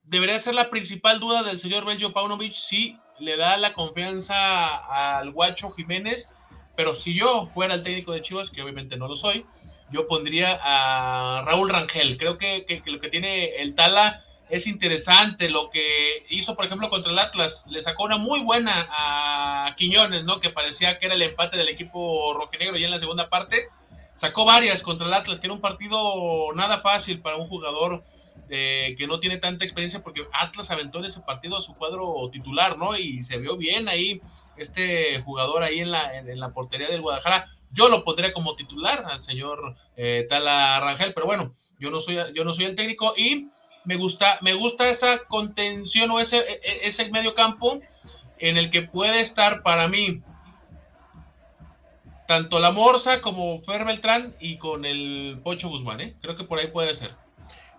debería 0.02 0.38
ser 0.40 0.54
la 0.54 0.70
principal 0.70 1.20
duda 1.20 1.44
del 1.44 1.60
señor 1.60 1.84
Belgio 1.84 2.12
Paunovic 2.12 2.54
si 2.54 2.98
le 3.20 3.36
da 3.36 3.56
la 3.56 3.72
confianza 3.72 5.18
al 5.18 5.30
Guacho 5.30 5.70
Jiménez. 5.70 6.30
Pero 6.76 6.96
si 6.96 7.14
yo 7.14 7.46
fuera 7.46 7.74
el 7.74 7.84
técnico 7.84 8.12
de 8.12 8.22
Chivas, 8.22 8.50
que 8.50 8.62
obviamente 8.62 8.96
no 8.96 9.06
lo 9.06 9.14
soy, 9.14 9.46
yo 9.92 10.08
pondría 10.08 10.58
a 10.60 11.44
Raúl 11.46 11.70
Rangel. 11.70 12.18
Creo 12.18 12.36
que, 12.36 12.66
que 12.66 12.82
lo 12.90 12.98
que 12.98 13.10
tiene 13.10 13.56
el 13.62 13.76
Tala 13.76 14.23
es 14.50 14.66
interesante 14.66 15.48
lo 15.48 15.70
que 15.70 16.26
hizo, 16.28 16.54
por 16.54 16.66
ejemplo, 16.66 16.90
contra 16.90 17.10
el 17.10 17.18
Atlas. 17.18 17.64
Le 17.68 17.80
sacó 17.80 18.04
una 18.04 18.18
muy 18.18 18.40
buena 18.40 18.86
a 18.90 19.74
Quiñones, 19.76 20.24
¿no? 20.24 20.40
Que 20.40 20.50
parecía 20.50 20.98
que 20.98 21.06
era 21.06 21.14
el 21.14 21.22
empate 21.22 21.56
del 21.56 21.68
equipo 21.68 22.34
rojinegro 22.34 22.76
ya 22.76 22.86
en 22.86 22.92
la 22.92 22.98
segunda 22.98 23.28
parte. 23.30 23.68
Sacó 24.16 24.44
varias 24.44 24.82
contra 24.82 25.06
el 25.06 25.14
Atlas, 25.14 25.40
que 25.40 25.46
era 25.46 25.54
un 25.54 25.60
partido 25.60 26.52
nada 26.54 26.80
fácil 26.80 27.20
para 27.20 27.36
un 27.36 27.48
jugador 27.48 28.04
eh, 28.50 28.94
que 28.98 29.06
no 29.06 29.18
tiene 29.18 29.38
tanta 29.38 29.64
experiencia, 29.64 30.02
porque 30.02 30.26
Atlas 30.32 30.70
aventó 30.70 30.98
en 30.98 31.06
ese 31.06 31.20
partido 31.20 31.56
a 31.56 31.62
su 31.62 31.74
cuadro 31.74 32.28
titular, 32.30 32.76
¿no? 32.76 32.96
Y 32.96 33.24
se 33.24 33.38
vio 33.38 33.56
bien 33.56 33.88
ahí 33.88 34.20
este 34.56 35.20
jugador 35.22 35.62
ahí 35.62 35.80
en 35.80 35.90
la, 35.90 36.16
en, 36.16 36.38
la 36.38 36.52
portería 36.52 36.88
del 36.88 37.00
Guadalajara. 37.00 37.46
Yo 37.70 37.88
lo 37.88 38.04
pondría 38.04 38.32
como 38.32 38.54
titular 38.54 39.04
al 39.06 39.22
señor 39.22 39.74
eh, 39.96 40.26
Tala 40.28 40.78
Rangel, 40.80 41.14
pero 41.14 41.26
bueno, 41.26 41.54
yo 41.80 41.90
no 41.90 42.00
soy, 42.00 42.18
yo 42.34 42.44
no 42.44 42.54
soy 42.54 42.66
el 42.66 42.76
técnico 42.76 43.14
y 43.16 43.48
me 43.84 43.96
gusta, 43.96 44.38
me 44.40 44.54
gusta 44.54 44.88
esa 44.88 45.24
contención 45.26 46.10
o 46.10 46.20
ese, 46.20 46.38
e, 46.38 46.60
e, 46.62 46.88
ese 46.88 47.10
medio 47.10 47.34
campo 47.34 47.80
en 48.38 48.56
el 48.56 48.70
que 48.70 48.82
puede 48.82 49.20
estar 49.20 49.62
para 49.62 49.88
mí 49.88 50.22
tanto 52.26 52.58
la 52.58 52.72
Morsa 52.72 53.20
como 53.20 53.60
Fer 53.62 53.84
Beltrán 53.84 54.34
y 54.40 54.56
con 54.56 54.84
el 54.84 55.40
Pocho 55.42 55.68
Guzmán, 55.68 56.00
¿eh? 56.00 56.16
Creo 56.20 56.36
que 56.36 56.44
por 56.44 56.58
ahí 56.58 56.68
puede 56.68 56.94
ser. 56.94 57.14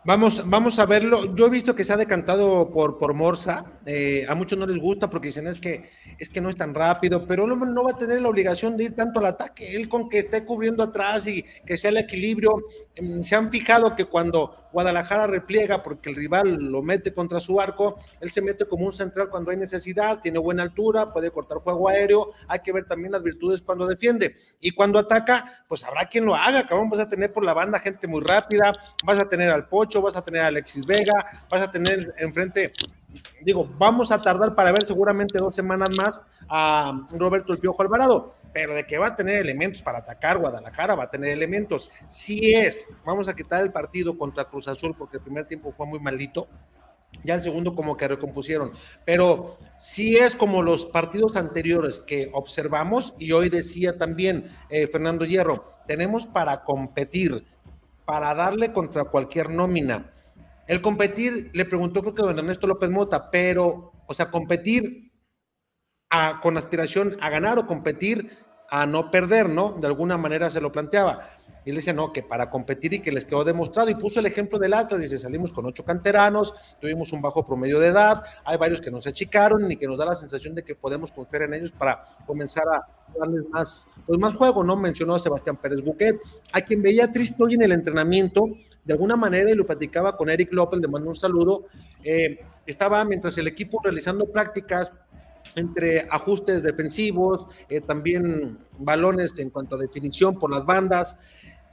Vamos, 0.08 0.48
vamos 0.48 0.78
a 0.78 0.86
verlo. 0.86 1.34
Yo 1.34 1.48
he 1.48 1.50
visto 1.50 1.74
que 1.74 1.84
se 1.84 1.92
ha 1.92 1.98
decantado 1.98 2.70
por, 2.70 3.00
por 3.00 3.16
Morsa. 3.16 3.66
Eh, 3.88 4.24
a 4.30 4.36
muchos 4.36 4.56
no 4.56 4.68
les 4.68 4.78
gusta 4.78 5.10
porque 5.10 5.30
dicen 5.30 5.48
es 5.48 5.58
que, 5.58 5.90
es 6.20 6.30
que 6.30 6.42
no 6.42 6.50
es 6.50 6.56
tan 6.56 6.76
rápido, 6.76 7.26
pero 7.26 7.48
no, 7.48 7.56
no 7.56 7.84
va 7.84 7.90
a 7.90 7.98
tener 7.98 8.22
la 8.22 8.30
obligación 8.30 8.78
de 8.78 8.84
ir 8.84 8.96
tanto 8.96 9.20
al 9.20 9.26
ataque. 9.26 9.76
Él 9.76 9.90
con 9.90 10.08
que 10.08 10.20
esté 10.20 10.46
cubriendo 10.46 10.84
atrás 10.84 11.28
y 11.28 11.44
que 11.66 11.76
sea 11.76 11.90
el 11.90 11.98
equilibrio. 11.98 12.66
Mm, 13.02 13.24
se 13.24 13.36
han 13.36 13.50
fijado 13.50 13.96
que 13.96 14.06
cuando 14.06 14.65
Guadalajara 14.76 15.26
repliega 15.26 15.82
porque 15.82 16.10
el 16.10 16.18
rival 16.18 16.56
lo 16.56 16.82
mete 16.82 17.14
contra 17.14 17.40
su 17.40 17.62
arco, 17.62 17.96
él 18.20 18.30
se 18.34 18.42
mete 18.42 18.66
como 18.68 18.86
un 18.86 18.92
central 18.92 19.30
cuando 19.30 19.52
hay 19.52 19.56
necesidad, 19.56 20.20
tiene 20.20 20.38
buena 20.38 20.64
altura, 20.64 21.14
puede 21.14 21.32
cortar 21.32 21.60
juego 21.60 21.88
aéreo. 21.88 22.32
Hay 22.50 22.60
que 22.60 22.74
ver 22.74 22.86
también 22.86 23.14
las 23.14 23.24
virtudes 23.24 23.62
cuando 23.62 23.88
defiende. 23.88 24.36
Y 24.60 24.72
cuando 24.72 25.00
ataca, 25.00 25.64
pues 25.70 25.86
habrá 25.86 26.04
quien 26.08 26.26
lo 26.26 26.36
haga. 26.36 26.68
Cabrón, 26.68 26.90
vas 26.90 27.00
a 27.00 27.08
tener 27.08 27.32
por 27.32 27.46
la 27.46 27.54
banda 27.54 27.80
gente 27.80 28.06
muy 28.06 28.20
rápida, 28.22 28.74
vas 29.06 29.18
a 29.18 29.30
tener 29.30 29.50
al 29.50 29.70
Pocho 29.70 30.02
vas 30.02 30.18
a 30.18 30.22
tener 30.22 30.42
a 30.42 30.48
Alexis 30.48 30.86
Vega, 30.86 31.14
vas 31.50 31.62
a 31.62 31.72
tener 31.72 32.14
enfrente, 32.18 32.74
digo, 33.42 33.70
vamos 33.78 34.12
a 34.12 34.22
tardar 34.22 34.56
para 34.56 34.72
ver 34.72 34.84
seguramente 34.84 35.40
dos 35.40 35.54
semanas 35.54 35.90
más 35.98 36.24
a 36.50 37.08
Roberto 37.12 37.54
El 37.54 37.60
Piojo 37.60 37.82
Alvarado, 37.82 38.34
pero 38.54 38.74
de 38.74 38.86
que 38.86 38.98
va 38.98 39.08
a 39.08 39.16
tener 39.16 39.36
elementos 39.36 39.82
para 39.82 40.00
atacar 40.00 40.38
Guadalajara, 40.38 40.96
va 40.96 41.04
a 41.06 41.10
tener 41.10 41.32
elementos. 41.32 41.92
Si 42.08 42.54
es, 42.54 42.88
vamos 43.06 43.28
a 43.28 43.36
quitar 43.36 43.64
el 43.64 43.72
partido 43.72 44.18
contra 44.18 44.46
Cruz 44.46 44.68
Azul 44.68 44.96
porque 44.98 45.18
el 45.18 45.24
primer 45.24 45.46
tiempo 45.46 45.72
fue 45.72 45.86
muy 45.86 46.00
malito, 46.00 46.48
ya 47.24 47.36
el 47.36 47.44
segundo 47.44 47.76
como 47.76 47.96
que 47.96 48.08
recompusieron, 48.08 48.72
pero 49.06 49.58
si 49.78 50.18
es 50.18 50.36
como 50.36 50.62
los 50.62 50.86
partidos 50.86 51.36
anteriores 51.36 52.02
que 52.02 52.30
observamos, 52.34 53.14
y 53.20 53.32
hoy 53.32 53.50
decía 53.50 53.98
también 53.98 54.50
eh, 54.70 54.88
Fernando 54.88 55.26
Hierro, 55.26 55.66
tenemos 55.88 56.26
para 56.26 56.64
competir, 56.64 57.46
para 58.06 58.34
darle 58.36 58.74
contra 58.74 59.06
cualquier 59.06 59.50
nómina. 59.50 60.12
El 60.68 60.82
competir, 60.82 61.52
le 61.54 61.66
preguntó 61.66 62.02
creo 62.02 62.16
que 62.16 62.24
don 62.24 62.40
Ernesto 62.40 62.68
López 62.68 62.90
Mota, 62.90 63.30
pero, 63.30 63.92
o 64.08 64.14
sea, 64.14 64.32
competir 64.32 65.12
con 66.42 66.58
aspiración 66.58 67.18
a 67.22 67.30
ganar 67.30 67.60
o 67.60 67.68
competir 67.68 68.32
a 68.70 68.86
no 68.86 69.12
perder, 69.12 69.50
¿no? 69.50 69.74
De 69.74 69.88
alguna 69.88 70.18
manera 70.18 70.50
se 70.50 70.62
lo 70.62 70.72
planteaba. 70.72 71.35
Y 71.66 71.72
él 71.72 71.78
dice, 71.78 71.94
no, 71.94 72.14
que 72.14 72.22
para 72.22 72.52
competir 72.52 72.94
y 72.94 73.00
que 73.00 73.12
les 73.12 73.26
quedó 73.26 73.44
demostrado. 73.44 73.90
Y 73.90 73.96
puso 73.96 74.20
el 74.20 74.28
ejemplo 74.28 74.60
del 74.60 74.74
Atlas, 74.74 75.02
dice, 75.02 75.18
salimos 75.18 75.52
con 75.52 75.66
ocho 75.66 75.84
canteranos, 75.84 76.54
tuvimos 76.80 77.12
un 77.12 77.22
bajo 77.24 77.44
promedio 77.46 77.80
de 77.80 77.88
edad, 77.88 78.24
hay 78.44 78.58
varios 78.58 78.80
que 78.82 78.92
nos 78.92 79.08
achicaron 79.08 79.72
y 79.72 79.78
que 79.78 79.88
nos 79.88 79.98
da 79.98 80.06
la 80.06 80.16
sensación 80.16 80.54
de 80.54 80.64
que 80.64 80.76
podemos 80.76 81.12
confiar 81.12 81.42
en 81.44 81.56
ellos 81.56 81.72
para 81.72 82.02
comenzar 82.28 82.64
a 82.68 82.86
darles 83.20 83.50
más, 83.50 83.88
pues 84.06 84.20
más 84.20 84.36
juego, 84.36 84.64
¿no? 84.64 84.76
Mencionó 84.76 85.16
a 85.16 85.20
Sebastián 85.20 85.58
Pérez 85.58 85.82
Buquet, 85.84 86.20
a 86.54 86.62
quien 86.62 86.84
veía 86.84 87.12
triste 87.12 87.44
hoy 87.44 87.56
en 87.56 87.64
el 87.64 87.72
entrenamiento, 87.72 88.46
de 88.84 88.94
alguna 88.94 89.16
manera, 89.16 89.50
y 89.50 89.56
lo 89.56 89.66
platicaba 89.66 90.16
con 90.16 90.30
Eric 90.30 90.54
López, 90.54 90.80
le 90.80 90.88
mando 90.88 91.10
un 91.10 91.16
saludo, 91.16 91.66
eh, 92.04 92.40
estaba 92.68 93.04
mientras 93.06 93.38
el 93.40 93.48
equipo 93.48 93.80
realizando 93.84 94.32
prácticas, 94.32 94.92
entre 95.56 96.08
ajustes 96.12 96.64
defensivos, 96.64 97.48
eh, 97.70 97.82
también 97.82 98.60
balones 98.78 99.38
en 99.40 99.50
cuanto 99.50 99.76
a 99.76 99.80
definición 99.80 100.38
por 100.38 100.52
las 100.52 100.66
bandas. 100.66 101.18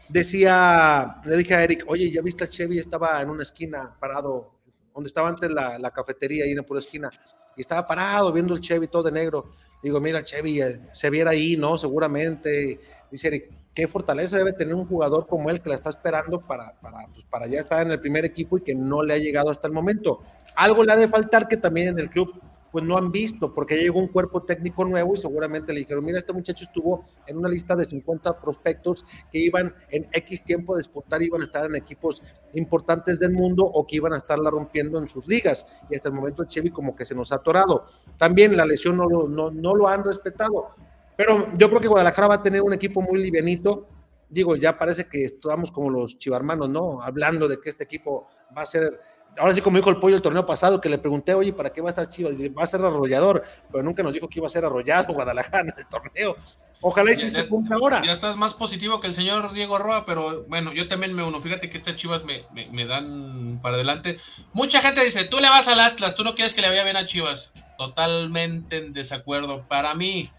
Decía, 0.09 1.21
le 1.25 1.37
dije 1.37 1.55
a 1.55 1.65
Eric, 1.65 1.85
oye, 1.87 2.11
¿ya 2.11 2.23
viste 2.23 2.45
a 2.45 2.49
Chevy? 2.49 2.79
Estaba 2.79 3.21
en 3.23 3.31
una 3.31 3.43
esquina 3.43 3.97
parado, 3.99 4.53
donde 4.95 5.07
estaba 5.07 5.29
antes 5.29 5.51
la, 5.51 5.91
cafetería, 5.91 6.45
ahí 6.45 6.51
en 6.51 6.59
la 6.59 6.79
esquina, 6.79 7.11
y 7.57 7.61
estaba 7.61 7.87
parado 7.87 8.33
viendo 8.33 8.55
el 8.55 8.61
Chevy 8.61 8.89
todo 8.89 9.05
de 9.05 9.13
negro. 9.13 9.53
Digo, 9.83 10.01
mira, 10.01 10.23
Chevy, 10.23 10.61
eh, 10.61 10.81
se 10.93 11.11
viera 11.11 11.31
ahí, 11.31 11.57
¿no? 11.57 11.77
Seguramente. 11.77 12.79
Dice 13.11 13.29
Eric, 13.29 13.51
qué 13.75 13.89
fortaleza 13.89 14.39
debe 14.39 14.53
tener 14.53 14.75
un 14.75 14.87
jugador 14.87 15.27
como 15.27 15.51
él 15.51 15.61
que 15.61 15.69
la 15.69 15.75
está 15.75 15.91
esperando 15.91 16.41
para, 16.41 16.73
para, 16.81 17.07
pues, 17.09 17.25
para 17.25 17.47
ya 17.47 17.61
estar 17.61 17.85
en 17.85 17.91
el 17.91 18.01
primer 18.01 18.25
equipo 18.25 18.59
y 18.59 18.63
que 18.63 18.75
no 18.75 19.03
le 19.03 19.15
ha 19.15 19.19
llegado 19.19 19.51
hasta 19.51 19.67
el 19.67 19.73
momento. 19.73 20.23
Algo 20.55 20.85
le 20.85 20.93
ha 20.93 20.97
de 20.97 21.09
faltar 21.09 21.49
que 21.49 21.57
también 21.57 21.89
en 21.89 21.99
el 21.99 22.11
club 22.11 22.41
pues 22.73 22.85
no 22.85 22.97
han 22.97 23.13
visto, 23.13 23.53
porque 23.53 23.77
llegó 23.77 24.01
un 24.01 24.09
cuerpo 24.09 24.43
técnico 24.43 24.85
nuevo 24.87 25.15
y 25.15 25.19
seguramente 25.19 25.75
le 25.75 25.81
dijeron, 25.81 26.05
mira, 26.05 26.19
este 26.19 26.33
muchacho 26.33 26.65
estuvo 26.65 27.05
en 27.27 27.37
una 27.37 27.49
lista 27.51 27.77
de 27.77 27.85
50 27.85 28.41
prospectos 28.41 29.05
que 29.31 29.39
iban 29.39 29.75
en 29.91 30.09
X 30.11 30.43
tiempo 30.43 30.75
de 30.75 30.81
exportar, 30.81 31.23
iban 31.23 31.43
a 31.43 31.45
estar 31.45 31.67
en 31.67 31.77
equipos 31.77 32.23
importantes 32.55 33.21
del 33.21 33.33
mundo 33.33 33.65
o 33.65 33.87
que 33.87 33.97
iban 33.97 34.15
a 34.15 34.17
estarla 34.17 34.51
rompiendo 34.51 34.99
en 34.99 35.07
sus 35.07 35.29
ligas. 35.29 35.67
Y 35.91 35.97
hasta 35.97 36.09
el 36.09 36.15
momento 36.15 36.43
el 36.43 36.49
Chevy 36.49 36.71
como 36.71 36.97
que 36.97 37.05
se 37.05 37.15
nos 37.15 37.31
ha 37.31 37.37
atorado. 37.37 37.85
También 38.17 38.57
la 38.57 38.65
lesión 38.65 38.97
no 38.97 39.07
no, 39.07 39.51
no 39.51 39.75
lo 39.75 39.89
han 39.89 40.03
respetado. 40.03 40.71
Pero 41.15 41.53
yo 41.59 41.69
creo 41.69 41.81
que 41.81 41.89
Guadalajara 41.89 42.29
va 42.29 42.35
a 42.37 42.43
tener 42.43 42.63
un 42.63 42.73
equipo 42.73 43.03
muy 43.03 43.23
livianito. 43.23 43.87
Digo, 44.31 44.57
ya 44.57 44.79
parece 44.79 45.05
que 45.05 45.27
estamos 45.27 45.71
como 45.71 45.91
los 45.91 46.17
chivarmanos, 46.17 46.71
¿no? 46.71 47.03
Hablando 47.03 47.49
de 47.49 47.61
que 47.61 47.69
este 47.69 47.85
equipo 47.85 48.29
va 48.57 48.63
a 48.63 48.67
ser 48.67 48.99
ahora 49.39 49.55
sí 49.55 49.61
como 49.61 49.77
dijo 49.77 49.91
el 49.91 49.97
pollo 49.97 50.17
el 50.17 50.23
torneo 50.23 50.47
pasado, 50.47 50.81
que 50.81 50.89
le 50.89 50.99
pregunté, 50.99 51.35
oye, 51.35 51.53
¿para 51.53 51.71
qué 51.71 51.81
va 51.81 51.89
a 51.89 51.91
estar 51.91 52.09
Chivas? 52.09 52.37
Dice, 52.37 52.49
va 52.51 52.63
a 52.63 52.67
ser 52.67 52.81
arrollador, 52.85 53.45
pero 53.71 53.83
nunca 53.83 54.03
nos 54.03 54.13
dijo 54.13 54.29
que 54.29 54.39
iba 54.39 54.47
a 54.47 54.51
ser 54.51 54.65
arrollado 54.65 55.15
Guadalajara 55.15 55.61
en 55.61 55.75
el 55.77 55.87
torneo. 55.87 56.37
Ojalá 56.85 57.13
y 57.13 57.17
si 57.17 57.31
se 57.31 57.47
cumpla 57.47 57.77
ahora. 57.77 58.03
Ya 58.05 58.15
estás 58.15 58.37
más 58.37 58.55
positivo 58.55 59.01
que 59.01 59.07
el 59.07 59.15
señor 59.15 59.53
Diego 59.53 59.79
Roa, 59.79 60.05
pero 60.05 60.45
bueno, 60.49 60.73
yo 60.73 60.89
también 60.89 61.15
me 61.15 61.23
uno. 61.23 61.41
Fíjate 61.41 61.71
que 61.71 61.79
estas 61.79 61.95
Chivas 61.95 62.25
me, 62.25 62.45
me, 62.53 62.87
dan 62.87 63.61
para 63.63 63.77
adelante. 63.77 64.19
Mucha 64.53 64.83
gente 64.83 65.05
dice, 65.05 65.25
tú 65.25 65.39
le 65.39 65.49
vas 65.49 65.69
al 65.69 65.79
Atlas, 65.79 66.17
tú 66.17 66.25
no 66.25 66.35
quieres 66.35 66.55
que 66.55 66.61
le 66.61 66.69
vaya 66.69 66.83
bien 66.83 66.97
a 66.97 67.07
Chivas. 67.07 67.53
Totalmente 67.79 68.79
en 68.79 68.93
desacuerdo. 68.93 69.65
Para 69.69 69.95
mí, 69.95 70.33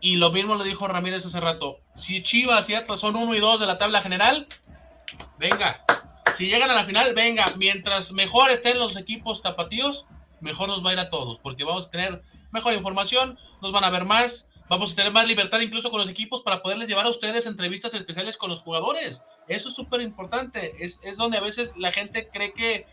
y 0.00 0.16
lo 0.16 0.30
mismo 0.30 0.54
lo 0.54 0.64
dijo 0.64 0.86
Ramírez 0.86 1.24
hace 1.24 1.40
rato, 1.40 1.80
si 1.94 2.22
Chivas 2.22 2.68
y 2.68 2.74
Atlas 2.74 3.00
son 3.00 3.16
uno 3.16 3.34
y 3.34 3.40
dos 3.40 3.58
de 3.58 3.66
la 3.66 3.78
tabla 3.78 4.02
general, 4.02 4.46
venga, 5.38 5.82
si 6.36 6.46
llegan 6.46 6.70
a 6.70 6.74
la 6.74 6.84
final, 6.84 7.14
venga, 7.14 7.52
mientras 7.56 8.12
mejor 8.12 8.50
estén 8.50 8.78
los 8.78 8.96
equipos 8.96 9.42
tapatíos, 9.42 10.06
mejor 10.40 10.68
nos 10.68 10.84
va 10.84 10.90
a 10.90 10.92
ir 10.92 10.98
a 10.98 11.10
todos, 11.10 11.38
porque 11.42 11.64
vamos 11.64 11.86
a 11.86 11.90
tener 11.90 12.22
mejor 12.52 12.74
información, 12.74 13.38
nos 13.62 13.72
van 13.72 13.84
a 13.84 13.90
ver 13.90 14.04
más, 14.04 14.46
vamos 14.68 14.92
a 14.92 14.96
tener 14.96 15.12
más 15.12 15.26
libertad 15.26 15.60
incluso 15.60 15.90
con 15.90 16.00
los 16.00 16.08
equipos 16.08 16.42
para 16.42 16.62
poderles 16.62 16.88
llevar 16.88 17.06
a 17.06 17.10
ustedes 17.10 17.46
entrevistas 17.46 17.94
especiales 17.94 18.36
con 18.36 18.50
los 18.50 18.60
jugadores. 18.60 19.22
Eso 19.48 19.68
es 19.68 19.74
súper 19.74 20.00
importante, 20.00 20.74
es, 20.78 20.98
es, 21.02 21.16
donde 21.16 21.38
a 21.38 21.40
veces 21.40 21.72
la 21.76 21.92
gente 21.92 22.28
cree 22.28 22.52
que 22.52 22.86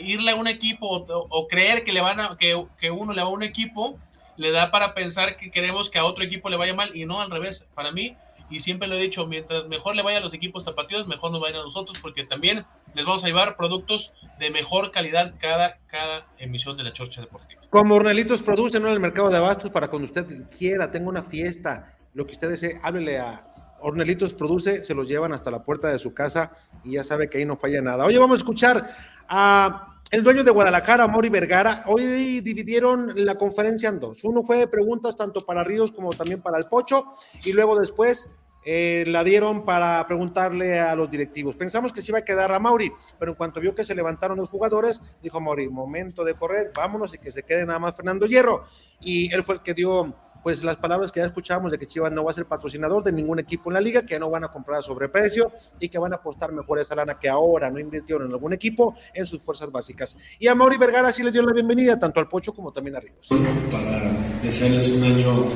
irle 0.00 0.32
a 0.32 0.36
un 0.36 0.48
equipo 0.48 1.06
o, 1.08 1.48
creer 1.48 1.84
que, 1.84 1.92
le 1.92 2.00
van 2.00 2.20
a, 2.20 2.36
que, 2.36 2.66
que 2.78 2.90
uno 2.90 3.12
le 3.12 3.22
va 3.22 3.28
a 3.28 3.32
un 3.32 3.42
equipo 3.42 3.98
le 4.36 4.50
da 4.50 4.70
para 4.70 4.94
pensar 4.94 5.36
que 5.36 5.50
queremos 5.50 5.90
que 5.90 5.98
a 5.98 6.04
otro 6.04 6.24
equipo 6.24 6.48
le 6.48 6.56
vaya 6.56 6.74
mal 6.74 6.96
y 6.96 7.04
no 7.04 7.20
al 7.20 7.30
revés. 7.30 7.64
Para 7.74 7.92
mí, 7.92 8.16
y 8.52 8.60
siempre 8.60 8.86
lo 8.86 8.94
he 8.94 9.00
dicho, 9.00 9.26
mientras 9.26 9.66
mejor 9.66 9.96
le 9.96 10.02
vaya 10.02 10.18
a 10.18 10.20
los 10.20 10.34
equipos 10.34 10.64
tapatíos, 10.64 11.06
mejor 11.08 11.32
nos 11.32 11.40
vayan 11.40 11.60
a 11.60 11.64
nosotros, 11.64 11.98
porque 12.00 12.24
también 12.24 12.64
les 12.94 13.04
vamos 13.04 13.24
a 13.24 13.26
llevar 13.26 13.56
productos 13.56 14.12
de 14.38 14.50
mejor 14.50 14.90
calidad 14.90 15.34
cada, 15.38 15.78
cada 15.86 16.26
emisión 16.38 16.76
de 16.76 16.84
la 16.84 16.92
Chorcha 16.92 17.20
Deportiva. 17.20 17.62
Como 17.70 17.94
Hornelitos 17.94 18.42
produce 18.42 18.78
¿no? 18.78 18.88
en 18.88 18.92
el 18.94 19.00
mercado 19.00 19.30
de 19.30 19.38
abastos 19.38 19.70
para 19.70 19.88
cuando 19.88 20.04
usted 20.04 20.26
quiera, 20.56 20.90
tenga 20.90 21.08
una 21.08 21.22
fiesta, 21.22 21.96
lo 22.14 22.26
que 22.26 22.32
usted 22.32 22.50
desee, 22.50 22.78
háblele 22.82 23.18
a 23.18 23.48
Hornelitos 23.82 24.32
Produce, 24.34 24.84
se 24.84 24.94
los 24.94 25.08
llevan 25.08 25.32
hasta 25.32 25.50
la 25.50 25.64
puerta 25.64 25.88
de 25.88 25.98
su 25.98 26.14
casa 26.14 26.52
y 26.84 26.92
ya 26.92 27.04
sabe 27.04 27.28
que 27.28 27.38
ahí 27.38 27.44
no 27.44 27.56
falla 27.56 27.80
nada. 27.80 28.04
Oye, 28.04 28.18
vamos 28.18 28.38
a 28.38 28.42
escuchar 28.42 28.88
a 29.28 29.91
el 30.12 30.22
dueño 30.22 30.44
de 30.44 30.50
Guadalajara, 30.50 31.08
Mori 31.08 31.30
Vergara, 31.30 31.84
hoy 31.86 32.42
dividieron 32.42 33.12
la 33.16 33.36
conferencia 33.36 33.88
en 33.88 33.98
dos. 33.98 34.22
Uno 34.24 34.42
fue 34.42 34.66
preguntas 34.66 35.16
tanto 35.16 35.46
para 35.46 35.64
Ríos 35.64 35.90
como 35.90 36.12
también 36.12 36.42
para 36.42 36.58
el 36.58 36.66
Pocho, 36.66 37.14
y 37.42 37.54
luego 37.54 37.80
después 37.80 38.28
eh, 38.62 39.04
la 39.06 39.24
dieron 39.24 39.64
para 39.64 40.06
preguntarle 40.06 40.78
a 40.78 40.94
los 40.94 41.10
directivos. 41.10 41.56
Pensamos 41.56 41.94
que 41.94 42.02
se 42.02 42.10
iba 42.10 42.18
a 42.18 42.24
quedar 42.26 42.52
a 42.52 42.58
Mauri, 42.58 42.92
pero 43.18 43.30
en 43.30 43.36
cuanto 43.38 43.58
vio 43.58 43.74
que 43.74 43.84
se 43.84 43.94
levantaron 43.94 44.36
los 44.36 44.50
jugadores, 44.50 45.00
dijo 45.22 45.40
Mauri, 45.40 45.70
momento 45.70 46.24
de 46.24 46.34
correr, 46.34 46.72
vámonos 46.74 47.14
y 47.14 47.18
que 47.18 47.32
se 47.32 47.42
quede 47.42 47.64
nada 47.64 47.78
más 47.78 47.96
Fernando 47.96 48.26
Hierro. 48.26 48.64
Y 49.00 49.34
él 49.34 49.42
fue 49.42 49.54
el 49.54 49.62
que 49.62 49.72
dio 49.72 50.14
pues 50.42 50.64
las 50.64 50.76
palabras 50.76 51.12
que 51.12 51.20
ya 51.20 51.26
escuchábamos 51.26 51.70
de 51.70 51.78
que 51.78 51.86
Chivas 51.86 52.12
no 52.12 52.24
va 52.24 52.30
a 52.30 52.34
ser 52.34 52.46
patrocinador 52.46 53.02
de 53.02 53.12
ningún 53.12 53.38
equipo 53.38 53.70
en 53.70 53.74
la 53.74 53.80
liga, 53.80 54.04
que 54.04 54.18
no 54.18 54.30
van 54.30 54.44
a 54.44 54.48
comprar 54.48 54.80
a 54.80 54.82
sobreprecio 54.82 55.52
y 55.78 55.88
que 55.88 55.98
van 55.98 56.12
a 56.12 56.16
apostar 56.16 56.52
mejor 56.52 56.78
esa 56.78 56.94
lana 56.94 57.18
que 57.18 57.28
ahora 57.28 57.70
no 57.70 57.78
invirtieron 57.78 58.26
en 58.26 58.32
algún 58.32 58.52
equipo 58.52 58.94
en 59.14 59.26
sus 59.26 59.42
fuerzas 59.42 59.70
básicas. 59.70 60.16
Y 60.38 60.48
a 60.48 60.54
Mauri 60.54 60.76
Vergara 60.76 61.12
sí 61.12 61.22
le 61.22 61.30
dio 61.30 61.42
la 61.42 61.52
bienvenida 61.52 61.98
tanto 61.98 62.20
al 62.20 62.28
Pocho 62.28 62.52
como 62.52 62.72
también 62.72 62.96
a 62.96 63.00
Ríos. 63.00 63.28
Para 63.70 64.10
desearles 64.42 64.88
un 64.88 65.04
año 65.04 65.46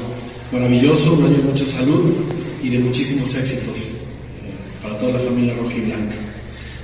maravilloso, 0.52 1.14
un 1.14 1.24
año 1.24 1.36
de 1.38 1.42
mucha 1.42 1.66
salud 1.66 2.14
y 2.62 2.70
de 2.70 2.78
muchísimos 2.78 3.34
éxitos 3.34 3.76
eh, 3.78 3.92
para 4.82 4.96
toda 4.98 5.12
la 5.12 5.18
familia 5.18 5.54
roja 5.54 5.74
y 5.74 5.80
blanca. 5.82 6.14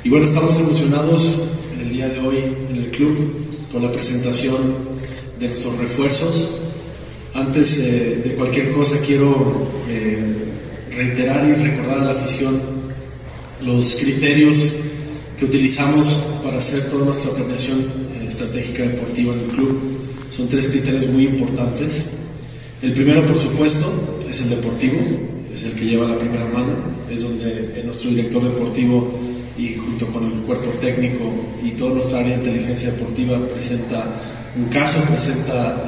Y 0.04 0.10
bueno, 0.10 0.24
estamos 0.24 0.58
emocionados 0.58 1.48
el 1.80 1.88
día 1.88 2.08
de 2.08 2.18
hoy 2.18 2.38
en 2.70 2.76
el 2.76 2.90
club 2.90 3.68
con 3.70 3.82
la 3.82 3.92
presentación 3.92 4.56
de 5.38 5.48
nuestros 5.48 5.78
refuerzos. 5.78 6.50
Antes 7.34 7.78
eh, 7.78 8.20
de 8.24 8.34
cualquier 8.34 8.72
cosa 8.72 8.96
quiero 9.06 9.66
eh, 9.88 10.22
reiterar 10.94 11.48
y 11.48 11.54
recordar 11.54 12.00
a 12.00 12.04
la 12.04 12.10
afición 12.10 12.60
los 13.64 13.96
criterios 13.96 14.74
que 15.38 15.46
utilizamos 15.46 16.08
para 16.44 16.58
hacer 16.58 16.90
toda 16.90 17.06
nuestra 17.06 17.30
planeación 17.30 17.80
eh, 17.80 18.26
estratégica 18.28 18.82
deportiva 18.82 19.32
en 19.32 19.40
el 19.40 19.46
club. 19.46 19.80
Son 20.30 20.46
tres 20.48 20.68
criterios 20.68 21.06
muy 21.06 21.24
importantes. 21.26 22.10
El 22.82 22.92
primero, 22.92 23.24
por 23.24 23.36
supuesto, 23.36 24.20
es 24.28 24.40
el 24.42 24.50
deportivo, 24.50 24.98
es 25.54 25.62
el 25.64 25.72
que 25.72 25.86
lleva 25.86 26.08
la 26.08 26.18
primera 26.18 26.44
mano, 26.46 26.74
es 27.10 27.22
donde 27.22 27.82
nuestro 27.84 28.10
director 28.10 28.42
deportivo 28.42 29.10
y 29.56 29.74
junto 29.76 30.06
con 30.06 30.24
el 30.24 30.32
cuerpo 30.40 30.70
técnico 30.80 31.32
y 31.64 31.70
toda 31.70 31.94
nuestra 31.94 32.18
área 32.18 32.36
de 32.36 32.44
inteligencia 32.44 32.90
deportiva 32.90 33.38
presenta 33.48 34.04
un 34.56 34.66
caso, 34.66 35.00
presenta 35.04 35.82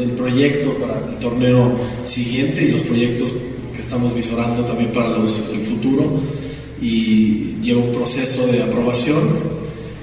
eh, 0.00 0.04
el 0.04 0.10
proyecto 0.12 0.74
para 0.78 0.98
el 1.08 1.16
torneo 1.16 1.72
siguiente 2.04 2.64
y 2.64 2.72
los 2.72 2.82
proyectos 2.82 3.32
que 3.74 3.80
estamos 3.80 4.14
visorando 4.14 4.64
también 4.64 4.90
para 4.90 5.10
los, 5.10 5.40
el 5.52 5.60
futuro. 5.60 6.20
Y 6.80 7.56
lleva 7.62 7.82
un 7.82 7.92
proceso 7.92 8.46
de 8.46 8.62
aprobación. 8.62 9.18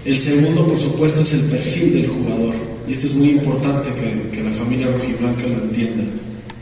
El 0.06 0.20
segundo, 0.20 0.68
por 0.68 0.78
supuesto, 0.78 1.22
es 1.22 1.34
el 1.34 1.42
perfil 1.42 1.94
del 1.94 2.08
jugador. 2.08 2.54
Y 2.88 2.94
esto 2.94 3.08
es 3.08 3.16
muy 3.16 3.30
importante 3.30 3.90
que, 3.90 4.38
que 4.38 4.44
la 4.44 4.52
familia 4.52 4.88
rojiblanca 4.88 5.48
lo 5.48 5.64
entienda, 5.64 6.04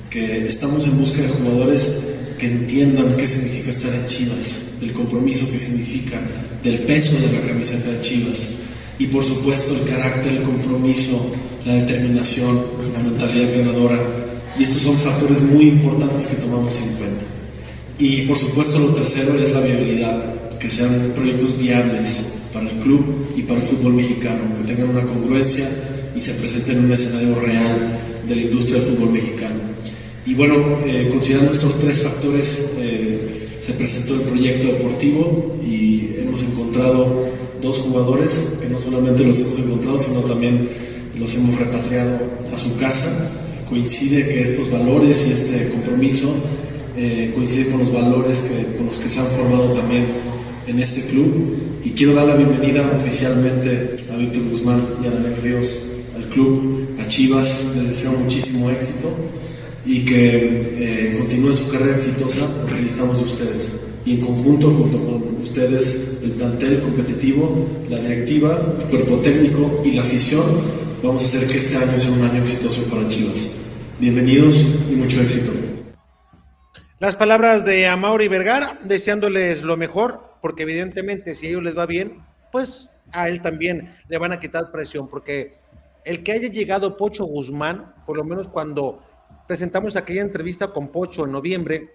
que 0.09 0.47
estamos 0.47 0.85
en 0.85 0.97
busca 0.97 1.21
de 1.21 1.27
jugadores 1.27 1.91
que 2.37 2.47
entiendan 2.47 3.15
qué 3.15 3.27
significa 3.27 3.71
estar 3.71 3.93
en 3.93 4.05
Chivas, 4.07 4.61
del 4.79 4.91
compromiso 4.91 5.49
que 5.49 5.57
significa, 5.57 6.19
del 6.63 6.79
peso 6.79 7.15
de 7.19 7.39
la 7.39 7.47
camiseta 7.47 7.91
de 7.91 8.01
Chivas. 8.01 8.47
Y 8.99 9.07
por 9.07 9.23
supuesto 9.23 9.73
el 9.75 9.83
carácter, 9.83 10.33
el 10.33 10.43
compromiso, 10.43 11.31
la 11.65 11.73
determinación, 11.73 12.61
la 12.93 12.99
mentalidad 12.99 13.57
ganadora. 13.57 13.99
Y 14.57 14.63
estos 14.63 14.83
son 14.83 14.97
factores 14.97 15.41
muy 15.41 15.69
importantes 15.69 16.27
que 16.27 16.35
tomamos 16.35 16.73
en 16.77 16.89
cuenta. 16.95 17.25
Y 17.99 18.21
por 18.21 18.37
supuesto 18.37 18.79
lo 18.79 18.87
tercero 18.93 19.37
es 19.37 19.51
la 19.51 19.61
viabilidad, 19.61 20.57
que 20.59 20.69
sean 20.69 21.11
proyectos 21.15 21.59
viables 21.59 22.25
para 22.53 22.69
el 22.69 22.77
club 22.77 23.03
y 23.35 23.41
para 23.41 23.59
el 23.59 23.65
fútbol 23.65 23.93
mexicano, 23.93 24.41
que 24.61 24.73
tengan 24.73 24.89
una 24.91 25.05
congruencia 25.05 25.69
y 26.15 26.21
se 26.21 26.33
presenten 26.35 26.77
en 26.77 26.85
un 26.85 26.91
escenario 26.93 27.35
real 27.35 27.99
de 28.27 28.35
la 28.35 28.41
industria 28.41 28.79
del 28.79 28.91
fútbol 28.91 29.11
mexicano. 29.11 29.55
Y 30.25 30.33
bueno, 30.33 30.55
eh, 30.85 31.07
considerando 31.11 31.51
estos 31.51 31.79
tres 31.79 32.01
factores, 32.01 32.65
eh, 32.79 33.57
se 33.59 33.73
presentó 33.73 34.15
el 34.15 34.21
proyecto 34.21 34.67
deportivo 34.67 35.57
y 35.65 36.15
hemos 36.19 36.41
encontrado 36.41 37.29
dos 37.61 37.77
jugadores 37.77 38.31
que 38.61 38.69
no 38.69 38.79
solamente 38.79 39.23
los 39.23 39.39
hemos 39.39 39.57
encontrado, 39.57 39.97
sino 39.97 40.19
también 40.21 40.67
los 41.19 41.33
hemos 41.35 41.57
repatriado 41.57 42.17
a 42.53 42.57
su 42.57 42.75
casa. 42.77 43.07
Coincide 43.69 44.27
que 44.27 44.43
estos 44.43 44.69
valores 44.71 45.25
y 45.27 45.31
este 45.31 45.69
compromiso 45.69 46.33
eh, 46.97 47.31
coincide 47.35 47.67
con 47.67 47.79
los 47.79 47.91
valores 47.91 48.37
que, 48.37 48.77
con 48.77 48.85
los 48.87 48.97
que 48.97 49.09
se 49.09 49.19
han 49.19 49.27
formado 49.27 49.69
también 49.73 50.05
en 50.67 50.79
este 50.79 51.01
club. 51.01 51.57
Y 51.83 51.91
quiero 51.91 52.13
dar 52.13 52.25
la 52.27 52.35
bienvenida 52.35 52.89
oficialmente 52.95 53.95
a 54.11 54.17
Víctor 54.17 54.43
Guzmán 54.49 54.81
y 55.03 55.07
a 55.07 55.11
Daniel 55.11 55.35
Ríos 55.41 55.83
al 56.15 56.23
club, 56.25 56.87
a 57.03 57.07
Chivas. 57.07 57.63
Les 57.75 57.89
deseo 57.89 58.11
muchísimo 58.13 58.69
éxito 58.69 59.09
y 59.85 59.99
que 60.03 60.71
eh, 60.77 61.15
continúe 61.17 61.53
su 61.53 61.67
carrera 61.67 61.95
exitosa 61.95 62.47
porque 62.61 62.81
de 62.81 63.23
ustedes. 63.23 63.71
Y 64.05 64.13
en 64.13 64.21
conjunto, 64.21 64.69
junto 64.69 64.99
con 64.99 65.41
ustedes, 65.41 66.07
el 66.23 66.31
plantel 66.31 66.79
competitivo, 66.79 67.65
la 67.89 67.99
directiva, 67.99 68.75
el 68.79 68.85
cuerpo 68.85 69.17
técnico 69.17 69.81
y 69.83 69.91
la 69.91 70.01
afición, 70.01 70.43
vamos 71.05 71.21
a 71.21 71.25
hacer 71.27 71.47
que 71.47 71.57
este 71.57 71.77
año 71.77 71.97
sea 71.99 72.11
un 72.11 72.23
año 72.23 72.41
exitoso 72.41 72.83
para 72.89 73.07
Chivas. 73.07 73.51
Bienvenidos 73.99 74.55
y 74.89 74.95
mucho 74.95 75.21
éxito. 75.21 75.51
Las 76.99 77.15
palabras 77.15 77.63
de 77.63 77.87
Amaury 77.87 78.27
Vergara, 78.27 78.79
deseándoles 78.83 79.61
lo 79.61 79.77
mejor, 79.77 80.37
porque 80.41 80.63
evidentemente 80.63 81.35
si 81.35 81.45
a 81.45 81.49
ellos 81.49 81.63
les 81.63 81.77
va 81.77 81.85
bien, 81.85 82.23
pues 82.51 82.89
a 83.11 83.29
él 83.29 83.41
también 83.41 83.93
le 84.07 84.17
van 84.17 84.31
a 84.31 84.39
quitar 84.39 84.71
presión, 84.71 85.07
porque 85.07 85.59
el 86.05 86.23
que 86.23 86.31
haya 86.31 86.49
llegado 86.49 86.97
Pocho 86.97 87.25
Guzmán, 87.25 87.93
por 88.05 88.17
lo 88.17 88.23
menos 88.23 88.47
cuando 88.47 89.03
presentamos 89.47 89.95
aquella 89.95 90.21
entrevista 90.21 90.69
con 90.69 90.87
Pocho 90.87 91.25
en 91.25 91.31
noviembre, 91.33 91.91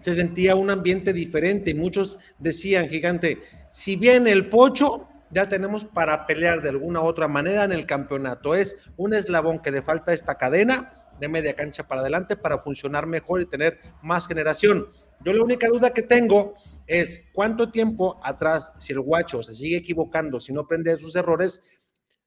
se 0.00 0.14
sentía 0.14 0.56
un 0.56 0.70
ambiente 0.70 1.12
diferente 1.12 1.70
y 1.70 1.74
muchos 1.74 2.18
decían, 2.38 2.88
gigante, 2.88 3.38
si 3.70 3.96
viene 3.96 4.32
el 4.32 4.48
Pocho, 4.48 5.07
ya 5.30 5.48
tenemos 5.48 5.84
para 5.84 6.26
pelear 6.26 6.62
de 6.62 6.70
alguna 6.70 7.00
u 7.00 7.04
otra 7.04 7.28
manera 7.28 7.64
en 7.64 7.72
el 7.72 7.86
campeonato. 7.86 8.54
Es 8.54 8.76
un 8.96 9.14
eslabón 9.14 9.60
que 9.60 9.70
le 9.70 9.82
falta 9.82 10.10
a 10.10 10.14
esta 10.14 10.36
cadena 10.36 11.08
de 11.18 11.28
media 11.28 11.54
cancha 11.54 11.86
para 11.86 12.00
adelante 12.00 12.36
para 12.36 12.58
funcionar 12.58 13.06
mejor 13.06 13.40
y 13.40 13.46
tener 13.46 13.78
más 14.02 14.26
generación. 14.26 14.88
Yo 15.24 15.32
la 15.32 15.42
única 15.42 15.68
duda 15.68 15.90
que 15.90 16.02
tengo 16.02 16.54
es 16.86 17.24
cuánto 17.32 17.70
tiempo 17.70 18.20
atrás, 18.22 18.72
si 18.78 18.92
el 18.92 19.00
guacho 19.00 19.42
se 19.42 19.54
sigue 19.54 19.76
equivocando, 19.76 20.38
si 20.38 20.52
no 20.52 20.60
aprende 20.60 20.96
sus 20.96 21.16
errores, 21.16 21.60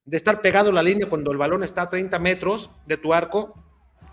de 0.03 0.17
estar 0.17 0.41
pegado 0.41 0.71
a 0.71 0.73
la 0.73 0.83
línea 0.83 1.07
cuando 1.07 1.31
el 1.31 1.37
balón 1.37 1.63
está 1.63 1.83
a 1.83 1.89
30 1.89 2.19
metros 2.19 2.71
de 2.87 2.97
tu 2.97 3.13
arco, 3.13 3.60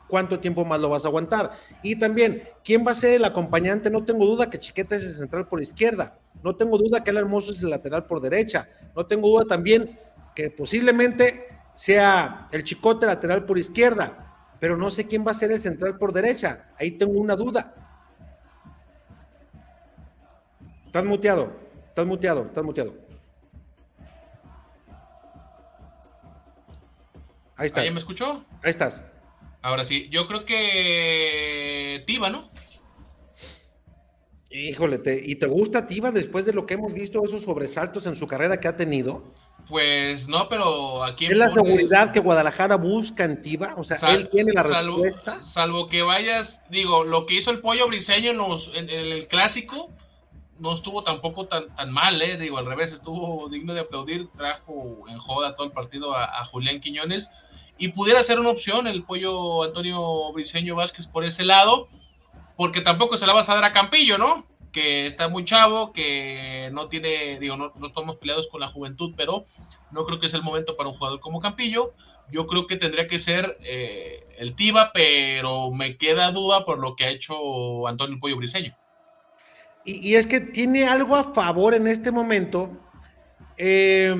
cuánto 0.09 0.41
tiempo 0.41 0.65
más 0.65 0.81
lo 0.81 0.89
vas 0.89 1.05
a 1.05 1.09
aguantar. 1.09 1.53
Y 1.83 1.97
también, 1.97 2.43
¿quién 2.65 2.85
va 2.87 2.93
a 2.93 2.95
ser 2.95 3.15
el 3.15 3.25
acompañante? 3.25 3.91
No 3.91 4.05
tengo 4.05 4.27
duda 4.27 4.51
que 4.51 4.59
Chiqueta 4.59 4.97
es 4.97 5.05
el 5.05 5.13
central 5.13 5.47
por 5.47 5.61
izquierda. 5.61 6.19
No 6.43 6.57
tengo 6.57 6.79
duda 6.79 7.05
que 7.05 7.11
el 7.11 7.19
Hermoso 7.19 7.53
es 7.53 7.63
el 7.63 7.71
lateral 7.71 8.07
por 8.07 8.21
derecha. 8.21 8.69
No 8.97 9.07
tengo 9.07 9.29
duda 9.29 9.45
también 9.45 9.99
que 10.35 10.51
posiblemente 10.51 11.47
sea 11.75 12.49
el 12.51 12.65
Chicote 12.65 13.07
lateral 13.07 13.45
por 13.45 13.59
izquierda. 13.59 14.25
Pero 14.61 14.77
no 14.77 14.91
sé 14.91 15.07
quién 15.07 15.25
va 15.25 15.31
a 15.31 15.35
ser 15.35 15.53
el 15.53 15.61
central 15.61 15.97
por 15.99 16.13
derecha. 16.13 16.71
Ahí 16.79 16.93
tengo 16.93 17.21
una 17.21 17.37
duda. 17.37 17.75
Estás 20.87 21.05
muteado. 21.05 21.53
Estás 21.89 22.07
muteado. 22.07 22.43
Estás 22.43 22.65
muteado. 22.65 22.95
Ahí 27.57 27.67
estás. 27.67 27.85
¿Ahí 27.85 27.91
me 27.91 27.99
escuchó? 27.99 28.45
Ahí 28.63 28.71
estás. 28.71 29.03
Ahora 29.63 29.85
sí, 29.85 30.09
yo 30.11 30.27
creo 30.27 30.45
que 30.45 32.03
Tiva, 32.07 32.31
¿no? 32.31 32.51
Híjole, 34.51 35.01
¿y 35.25 35.35
te 35.35 35.47
gusta 35.47 35.87
Tiva 35.87 36.11
después 36.11 36.47
de 36.47 36.53
lo 36.53 36.65
que 36.65 36.75
hemos 36.75 36.93
visto, 36.93 37.23
esos 37.25 37.43
sobresaltos 37.43 38.07
en 38.07 38.17
su 38.17 38.27
carrera 38.27 38.61
que 38.61 38.69
ha 38.69 38.77
tenido? 38.77 39.35
Pues 39.69 40.27
no, 40.27 40.49
pero 40.49 41.05
aquí 41.05 41.27
es 41.27 41.37
la 41.37 41.53
seguridad 41.53 42.13
que 42.13 42.21
Guadalajara 42.21 42.77
busca 42.77 43.25
en 43.25 43.43
Tiva, 43.43 43.75
o 43.77 43.85
sea, 43.85 43.99
él 44.15 44.31
tiene 44.31 44.53
la 44.53 44.63
respuesta. 44.63 45.43
Salvo 45.43 45.89
que 45.89 46.03
vayas, 46.03 46.61
digo, 46.71 47.05
lo 47.05 47.27
que 47.27 47.35
hizo 47.35 47.51
el 47.51 47.61
pollo 47.61 47.87
briseño 47.89 48.31
en, 48.75 48.89
el 48.89 49.29
clásico 49.29 49.91
no 50.59 50.75
estuvo 50.75 51.05
tampoco 51.05 51.47
tan, 51.47 51.75
tan 51.77 51.93
mal, 51.93 52.21
¿eh? 52.23 52.39
digo, 52.39 52.57
al 52.59 52.67
revés, 52.67 52.93
estuvo 52.93 53.49
digno 53.49 53.75
de 53.75 53.81
aplaudir, 53.81 54.29
trajo 54.37 55.05
en 55.09 55.19
joda 55.19 55.55
todo 55.55 55.67
el 55.67 55.73
partido 55.73 56.17
a 56.17 56.45
Julián 56.47 56.81
Quiñones 56.81 57.31
y 57.79 57.89
pudiera 57.89 58.23
ser 58.23 58.41
una 58.41 58.51
opción 58.51 58.87
el 58.87 59.05
pollo 59.05 59.63
Antonio 59.63 60.33
Briceño 60.33 60.75
Vázquez 60.75 61.07
por 61.07 61.25
ese 61.25 61.45
lado, 61.45 61.89
porque 62.57 62.81
tampoco 62.81 63.17
se 63.17 63.27
la 63.27 63.33
vas 63.33 63.49
a 63.49 63.55
dar 63.55 63.65
a 63.65 63.73
Campillo, 63.73 64.19
¿no? 64.19 64.47
Que 64.73 65.07
está 65.07 65.29
muy 65.29 65.45
chavo, 65.45 65.93
que 65.93 66.71
no 66.73 66.89
tiene, 66.89 67.39
digo, 67.39 67.57
no, 67.57 67.73
estamos 67.87 68.17
peleados 68.17 68.49
con 68.49 68.61
la 68.61 68.69
juventud, 68.69 69.15
pero 69.17 69.45
no 69.93 70.05
creo 70.05 70.19
que 70.19 70.27
es 70.27 70.35
el 70.35 70.43
momento 70.43 70.77
para 70.77 70.89
un 70.89 70.97
jugador 70.97 71.21
como 71.21 71.41
Campillo. 71.41 71.95
Yo 72.31 72.47
creo 72.47 72.67
que 72.67 72.77
tendría 72.77 73.09
que 73.09 73.21
ser 73.21 73.57
eh, 73.63 74.27
el 74.39 74.55
Tiba, 74.55 74.91
pero 74.93 75.71
me 75.71 75.97
queda 75.97 76.31
duda 76.33 76.67
por 76.67 76.79
lo 76.79 76.97
que 76.97 77.05
ha 77.05 77.11
hecho 77.11 77.87
Antonio 77.87 78.19
Pollo 78.21 78.37
Briceño. 78.37 78.77
Y, 79.85 80.11
y 80.11 80.17
es 80.17 80.27
que 80.27 80.41
tiene 80.41 80.87
algo 80.87 81.17
a 81.17 81.33
favor 81.33 81.75
en 81.75 81.87
este 81.87 82.11
momento. 82.11 82.77
Eh, 83.57 84.15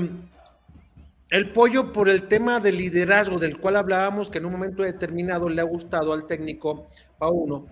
el 1.31 1.53
pollo 1.53 1.93
por 1.93 2.09
el 2.09 2.27
tema 2.29 2.59
del 2.61 2.79
liderazgo 2.79 3.39
del 3.39 3.59
cual 3.59 3.77
hablábamos, 3.77 4.31
que 4.31 4.39
en 4.39 4.47
un 4.47 4.53
momento 4.53 4.83
determinado 4.83 5.49
le 5.49 5.61
ha 5.61 5.65
gustado 5.65 6.13
al 6.13 6.27
técnico 6.27 6.87
Pauno, 7.19 7.67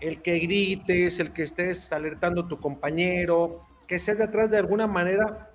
el 0.00 0.22
que 0.22 0.38
grites, 0.38 1.18
el 1.18 1.32
que 1.32 1.42
estés 1.42 1.92
alertando 1.92 2.42
a 2.42 2.48
tu 2.48 2.60
compañero, 2.60 3.66
que 3.86 3.98
seas 3.98 4.18
de 4.18 4.24
atrás 4.24 4.50
de 4.50 4.58
alguna 4.58 4.86
manera 4.86 5.50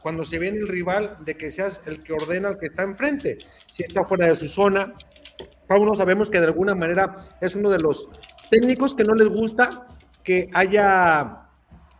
cuando 0.00 0.22
se 0.22 0.38
viene 0.38 0.58
el 0.58 0.68
rival, 0.68 1.16
de 1.24 1.36
que 1.36 1.50
seas 1.50 1.80
el 1.86 2.02
que 2.04 2.12
ordena 2.12 2.48
al 2.48 2.58
que 2.58 2.66
está 2.66 2.82
enfrente. 2.82 3.38
Si 3.70 3.82
está 3.82 4.04
fuera 4.04 4.26
de 4.26 4.36
su 4.36 4.48
zona, 4.48 4.94
Pauno 5.66 5.94
sabemos 5.94 6.28
que 6.28 6.40
de 6.40 6.46
alguna 6.46 6.74
manera 6.74 7.14
es 7.40 7.56
uno 7.56 7.70
de 7.70 7.78
los 7.78 8.08
técnicos 8.50 8.94
que 8.94 9.02
no 9.02 9.14
les 9.14 9.28
gusta 9.28 9.88
que 10.22 10.50
haya 10.52 11.48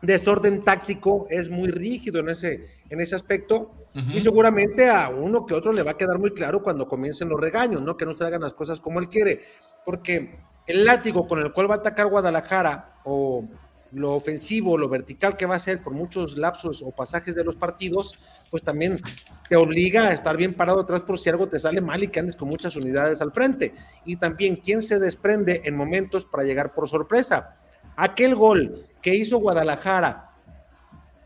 desorden 0.03 0.63
táctico, 0.65 1.27
es 1.31 1.49
muy 1.49 1.71
rígido 1.71 2.21
en 2.21 2.29
ese, 2.29 2.67
en 2.91 3.01
ese 3.01 3.15
aspecto. 3.15 3.84
Y 3.95 4.21
seguramente 4.21 4.91
a 4.91 5.09
uno 5.09 5.47
que 5.47 5.55
otro 5.55 5.73
le 5.73 5.85
va 5.85 5.93
a 5.93 5.97
quedar 5.97 6.19
muy 6.19 6.33
claro 6.33 6.63
cuando 6.63 6.89
comiencen 6.89 7.29
los 7.29 7.41
regaños, 7.41 7.81
¿no? 7.81 7.97
Que 7.97 8.05
no 8.05 8.13
se 8.15 8.25
hagan 8.25 8.41
las 8.41 8.53
cosas 8.53 8.81
como 8.81 8.99
él 8.99 9.09
quiere. 9.09 9.43
Porque 9.85 10.41
el 10.67 10.85
látigo 10.85 11.29
con 11.29 11.39
el 11.39 11.53
cual 11.53 11.71
va 11.71 11.77
a 11.77 11.79
atacar 11.79 12.09
Guadalajara 12.09 13.01
o 13.05 13.49
lo 13.93 14.15
ofensivo, 14.15 14.77
lo 14.77 14.89
vertical 14.89 15.37
que 15.37 15.47
va 15.47 15.55
a 15.55 15.61
ser 15.61 15.81
por 15.81 15.93
muchos 15.93 16.37
lapsos 16.37 16.83
o 16.83 16.91
pasajes 16.91 17.37
de 17.37 17.45
los 17.45 17.55
partidos, 17.55 18.19
pues 18.51 18.65
también 18.65 19.01
te 19.49 19.55
obliga 19.55 20.09
a 20.09 20.13
estar 20.13 20.37
bien 20.37 20.55
parado 20.55 20.81
atrás 20.81 21.01
por 21.03 21.19
si 21.19 21.31
algo 21.31 21.49
te 21.49 21.61
sale 21.61 21.81
mal 21.81 22.03
y 22.03 22.09
que 22.09 22.19
andes 22.19 22.35
con 22.35 22.49
muchas 22.49 22.75
unidades 22.75 23.21
al 23.21 23.31
frente. 23.31 23.75
Y 24.05 24.17
también 24.17 24.57
quién 24.57 24.83
se 24.83 24.99
desprende 24.99 25.63
en 25.65 25.77
momentos 25.77 26.27
para 26.27 26.43
llegar 26.43 26.75
por 26.75 26.89
sorpresa. 26.89 27.55
Aquel 27.97 28.35
gol 28.35 28.87
que 29.01 29.15
hizo 29.15 29.39
Guadalajara 29.39 30.33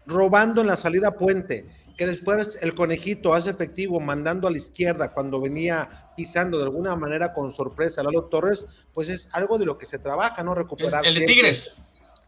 robando 0.07 0.61
en 0.61 0.67
la 0.67 0.77
salida 0.77 1.13
puente, 1.13 1.69
que 1.99 2.07
después 2.07 2.57
el 2.63 2.75
conejito 2.75 3.35
hace 3.35 3.51
efectivo 3.51 3.99
mandando 3.99 4.47
a 4.47 4.53
la 4.53 4.57
izquierda 4.57 5.13
cuando 5.13 5.41
venía 5.41 6.13
pisando 6.17 6.57
de 6.57 6.65
alguna 6.65 6.95
manera 6.95 7.33
con 7.35 7.53
sorpresa 7.53 8.01
a 8.01 8.05
Lalo 8.05 8.27
Torres, 8.27 8.67
pues 8.95 9.09
es 9.09 9.29
algo 9.33 9.59
de 9.59 9.67
lo 9.67 9.77
que 9.77 9.85
se 9.85 9.99
trabaja, 9.99 10.45
¿no? 10.45 10.55
Recuperar. 10.55 11.05
El, 11.05 11.15
de 11.17 11.27
Tigres. 11.27 11.75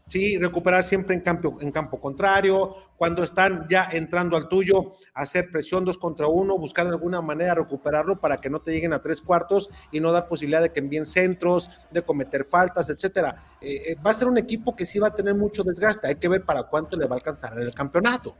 Sí, 0.07 0.37
recuperar 0.37 0.83
siempre 0.83 1.15
en 1.15 1.21
campo, 1.21 1.57
en 1.61 1.71
campo 1.71 2.01
contrario, 2.01 2.75
cuando 2.97 3.23
están 3.23 3.65
ya 3.69 3.87
entrando 3.93 4.35
al 4.35 4.49
tuyo, 4.49 4.91
hacer 5.13 5.49
presión 5.49 5.85
dos 5.85 5.97
contra 5.97 6.27
uno, 6.27 6.57
buscar 6.57 6.85
de 6.85 6.91
alguna 6.91 7.21
manera 7.21 7.55
recuperarlo 7.55 8.19
para 8.19 8.35
que 8.41 8.49
no 8.49 8.59
te 8.59 8.73
lleguen 8.73 8.91
a 8.91 9.01
tres 9.01 9.21
cuartos 9.21 9.69
y 9.89 10.01
no 10.01 10.11
dar 10.11 10.27
posibilidad 10.27 10.61
de 10.61 10.73
que 10.73 10.81
envíen 10.81 11.05
centros, 11.05 11.69
de 11.91 12.01
cometer 12.01 12.43
faltas, 12.43 12.89
etcétera. 12.89 13.55
Eh, 13.61 13.91
eh, 13.91 13.95
va 14.05 14.11
a 14.11 14.15
ser 14.15 14.27
un 14.27 14.37
equipo 14.37 14.75
que 14.75 14.85
sí 14.85 14.99
va 14.99 15.07
a 15.07 15.15
tener 15.15 15.33
mucho 15.33 15.63
desgaste, 15.63 16.09
hay 16.09 16.15
que 16.15 16.27
ver 16.27 16.43
para 16.43 16.63
cuánto 16.63 16.97
le 16.97 17.05
va 17.05 17.15
a 17.15 17.19
alcanzar 17.19 17.53
en 17.53 17.61
el 17.61 17.73
campeonato. 17.73 18.35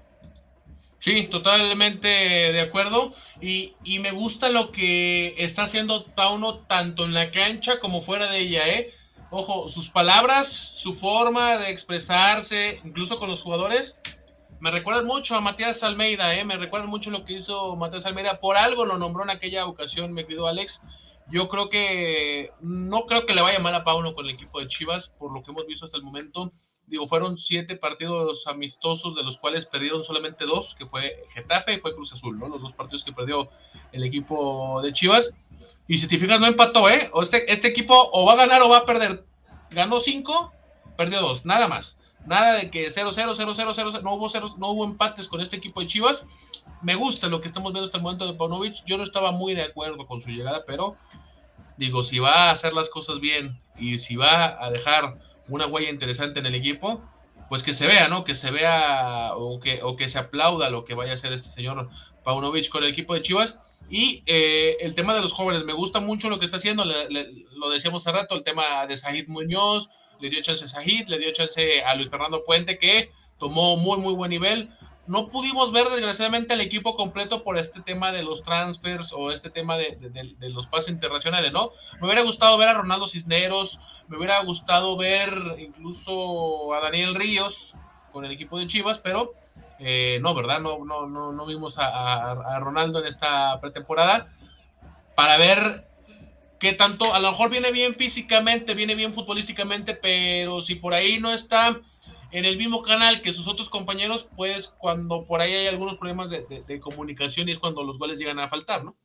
Sí, 1.01 1.23
totalmente 1.23 2.07
de 2.07 2.61
acuerdo. 2.61 3.15
Y, 3.41 3.73
y, 3.83 3.97
me 3.97 4.11
gusta 4.11 4.49
lo 4.49 4.71
que 4.71 5.33
está 5.39 5.63
haciendo 5.63 6.05
Pauno 6.05 6.59
tanto 6.59 7.05
en 7.05 7.13
la 7.13 7.31
cancha 7.31 7.79
como 7.79 8.03
fuera 8.03 8.31
de 8.31 8.39
ella, 8.39 8.67
¿eh? 8.67 8.93
Ojo, 9.31 9.67
sus 9.67 9.89
palabras, 9.89 10.47
su 10.47 10.93
forma 10.93 11.57
de 11.57 11.71
expresarse, 11.71 12.79
incluso 12.85 13.17
con 13.17 13.31
los 13.31 13.41
jugadores, 13.41 13.97
me 14.59 14.69
recuerdan 14.69 15.07
mucho 15.07 15.35
a 15.35 15.41
Matías 15.41 15.81
Almeida, 15.81 16.35
¿eh? 16.35 16.45
me 16.45 16.55
recuerdan 16.55 16.91
mucho 16.91 17.09
lo 17.09 17.25
que 17.25 17.33
hizo 17.33 17.75
Matías 17.75 18.05
Almeida. 18.05 18.39
Por 18.39 18.57
algo 18.57 18.85
lo 18.85 18.99
nombró 18.99 19.23
en 19.23 19.31
aquella 19.31 19.65
ocasión, 19.65 20.13
me 20.13 20.27
querido 20.27 20.47
Alex. 20.47 20.83
Yo 21.31 21.49
creo 21.49 21.71
que 21.71 22.51
no 22.61 23.07
creo 23.07 23.25
que 23.25 23.33
le 23.33 23.41
vaya 23.41 23.57
mal 23.57 23.73
a 23.73 23.83
Pauno 23.83 24.13
con 24.13 24.25
el 24.25 24.35
equipo 24.35 24.59
de 24.59 24.67
Chivas, 24.67 25.09
por 25.17 25.33
lo 25.33 25.41
que 25.41 25.49
hemos 25.49 25.65
visto 25.65 25.85
hasta 25.85 25.97
el 25.97 26.03
momento. 26.03 26.53
Digo, 26.91 27.07
fueron 27.07 27.37
siete 27.37 27.77
partidos 27.77 28.45
amistosos, 28.47 29.15
de 29.15 29.23
los 29.23 29.37
cuales 29.37 29.65
perdieron 29.65 30.03
solamente 30.03 30.43
dos, 30.43 30.75
que 30.75 30.85
fue 30.85 31.25
Getafe 31.33 31.75
y 31.75 31.79
fue 31.79 31.95
Cruz 31.95 32.11
Azul, 32.11 32.37
¿no? 32.37 32.49
Los 32.49 32.61
dos 32.61 32.73
partidos 32.73 33.05
que 33.05 33.13
perdió 33.13 33.49
el 33.93 34.03
equipo 34.03 34.81
de 34.81 34.91
Chivas. 34.91 35.33
Y 35.87 35.99
si 35.99 36.07
te 36.07 36.19
fijas, 36.19 36.41
no 36.41 36.47
empató, 36.47 36.89
¿eh? 36.89 37.09
O 37.13 37.23
este, 37.23 37.49
este 37.49 37.69
equipo 37.69 37.95
o 38.11 38.25
va 38.25 38.33
a 38.33 38.35
ganar 38.35 38.61
o 38.61 38.67
va 38.67 38.79
a 38.79 38.85
perder. 38.85 39.23
Ganó 39.69 40.01
cinco, 40.01 40.51
perdió 40.97 41.21
dos, 41.21 41.45
nada 41.45 41.69
más. 41.69 41.97
Nada 42.25 42.55
de 42.55 42.69
que 42.69 42.89
0-0, 42.89 43.13
0-0, 43.37 43.71
0 43.73 43.91
no 44.03 44.13
hubo 44.15 44.27
ceros, 44.27 44.57
no 44.57 44.71
hubo 44.71 44.83
empates 44.83 45.29
con 45.29 45.39
este 45.39 45.55
equipo 45.55 45.79
de 45.79 45.87
Chivas. 45.87 46.25
Me 46.81 46.95
gusta 46.95 47.27
lo 47.27 47.39
que 47.39 47.47
estamos 47.47 47.71
viendo 47.71 47.85
hasta 47.85 47.99
el 47.99 48.03
momento 48.03 48.27
de 48.27 48.33
Paunovic. 48.33 48.83
Yo 48.85 48.97
no 48.97 49.05
estaba 49.05 49.31
muy 49.31 49.53
de 49.53 49.63
acuerdo 49.63 50.05
con 50.05 50.19
su 50.19 50.29
llegada, 50.29 50.65
pero 50.67 50.97
digo, 51.77 52.03
si 52.03 52.19
va 52.19 52.49
a 52.49 52.51
hacer 52.51 52.73
las 52.73 52.89
cosas 52.89 53.21
bien 53.21 53.61
y 53.77 53.97
si 53.99 54.17
va 54.17 54.61
a 54.61 54.69
dejar 54.71 55.30
una 55.51 55.67
huella 55.67 55.89
interesante 55.89 56.39
en 56.39 56.45
el 56.45 56.55
equipo, 56.55 57.01
pues 57.49 57.63
que 57.63 57.73
se 57.73 57.85
vea, 57.85 58.07
¿no? 58.07 58.23
Que 58.23 58.35
se 58.35 58.49
vea 58.49 59.31
o 59.35 59.59
que, 59.59 59.81
o 59.83 59.95
que 59.95 60.09
se 60.09 60.17
aplauda 60.17 60.69
lo 60.69 60.85
que 60.85 60.93
vaya 60.93 61.11
a 61.11 61.15
hacer 61.15 61.33
este 61.33 61.49
señor 61.49 61.89
Paunovic 62.23 62.69
con 62.69 62.83
el 62.83 62.89
equipo 62.89 63.13
de 63.13 63.21
Chivas. 63.21 63.55
Y 63.89 64.23
eh, 64.25 64.77
el 64.79 64.95
tema 64.95 65.13
de 65.13 65.21
los 65.21 65.33
jóvenes, 65.33 65.65
me 65.65 65.73
gusta 65.73 65.99
mucho 65.99 66.29
lo 66.29 66.39
que 66.39 66.45
está 66.45 66.57
haciendo, 66.57 66.85
lo 66.85 67.69
decíamos 67.69 68.07
hace 68.07 68.17
rato, 68.17 68.35
el 68.35 68.43
tema 68.43 68.85
de 68.87 68.97
Sajid 68.97 69.27
Muñoz, 69.27 69.89
le 70.21 70.29
dio 70.29 70.41
chance 70.41 70.63
a 70.63 70.67
Sajid, 70.67 71.07
le 71.07 71.17
dio 71.17 71.31
chance 71.33 71.83
a 71.83 71.93
Luis 71.95 72.09
Fernando 72.09 72.43
Puente, 72.45 72.79
que 72.79 73.11
tomó 73.37 73.75
muy, 73.75 73.97
muy 73.99 74.13
buen 74.13 74.29
nivel. 74.29 74.69
No 75.07 75.27
pudimos 75.27 75.71
ver, 75.71 75.89
desgraciadamente, 75.89 76.53
al 76.53 76.61
equipo 76.61 76.95
completo 76.95 77.43
por 77.43 77.57
este 77.57 77.81
tema 77.81 78.11
de 78.11 78.23
los 78.23 78.43
transfers 78.43 79.11
o 79.13 79.31
este 79.31 79.49
tema 79.49 79.77
de, 79.77 79.97
de 80.37 80.49
los 80.49 80.67
pases 80.67 80.89
internacionales, 80.89 81.51
¿no? 81.51 81.71
Me 81.99 82.05
hubiera 82.05 82.21
gustado 82.21 82.57
ver 82.57 82.69
a 82.69 82.73
Ronaldo 82.73 83.07
Cisneros, 83.07 83.79
me 84.07 84.17
hubiera 84.17 84.41
gustado 84.43 84.95
ver 84.95 85.33
incluso 85.57 86.73
a 86.73 86.81
Daniel 86.81 87.15
Ríos 87.15 87.73
con 88.11 88.25
el 88.25 88.31
equipo 88.31 88.57
de 88.57 88.67
Chivas, 88.67 88.99
pero 88.99 89.33
eh, 89.83 90.19
no, 90.21 90.35
¿verdad? 90.35 90.59
No, 90.59 90.85
no, 90.85 91.07
no, 91.07 91.31
no 91.31 91.45
vimos 91.47 91.75
a, 91.77 92.59
Ronaldo 92.59 92.99
en 92.99 93.07
esta 93.07 93.59
pretemporada 93.59 94.27
para 95.15 95.37
ver 95.37 95.87
qué 96.59 96.73
tanto, 96.73 97.15
a 97.15 97.19
lo 97.19 97.31
mejor 97.31 97.49
viene 97.49 97.71
bien 97.71 97.95
físicamente, 97.95 98.75
viene 98.75 98.93
bien 98.93 99.11
futbolísticamente, 99.11 99.95
pero 99.95 100.61
si 100.61 100.75
por 100.75 100.93
ahí 100.93 101.19
no 101.19 101.33
está 101.33 101.81
en 102.32 102.45
el 102.45 102.57
mismo 102.57 102.82
canal 102.82 103.21
que 103.21 103.34
sus 103.34 103.47
otros 103.47 103.69
compañeros, 103.69 104.27
pues 104.36 104.69
cuando 104.77 105.25
por 105.25 105.41
ahí 105.41 105.53
hay 105.53 105.67
algunos 105.67 105.97
problemas 105.97 106.29
de, 106.29 106.79
comunicación 106.79 107.49
y 107.49 107.53
es 107.53 107.59
cuando 107.59 107.84
los 107.84 107.97
goles 107.97 108.17
llegan 108.17 108.39
a 108.39 108.49
faltar, 108.49 108.84
¿no? 108.84 108.95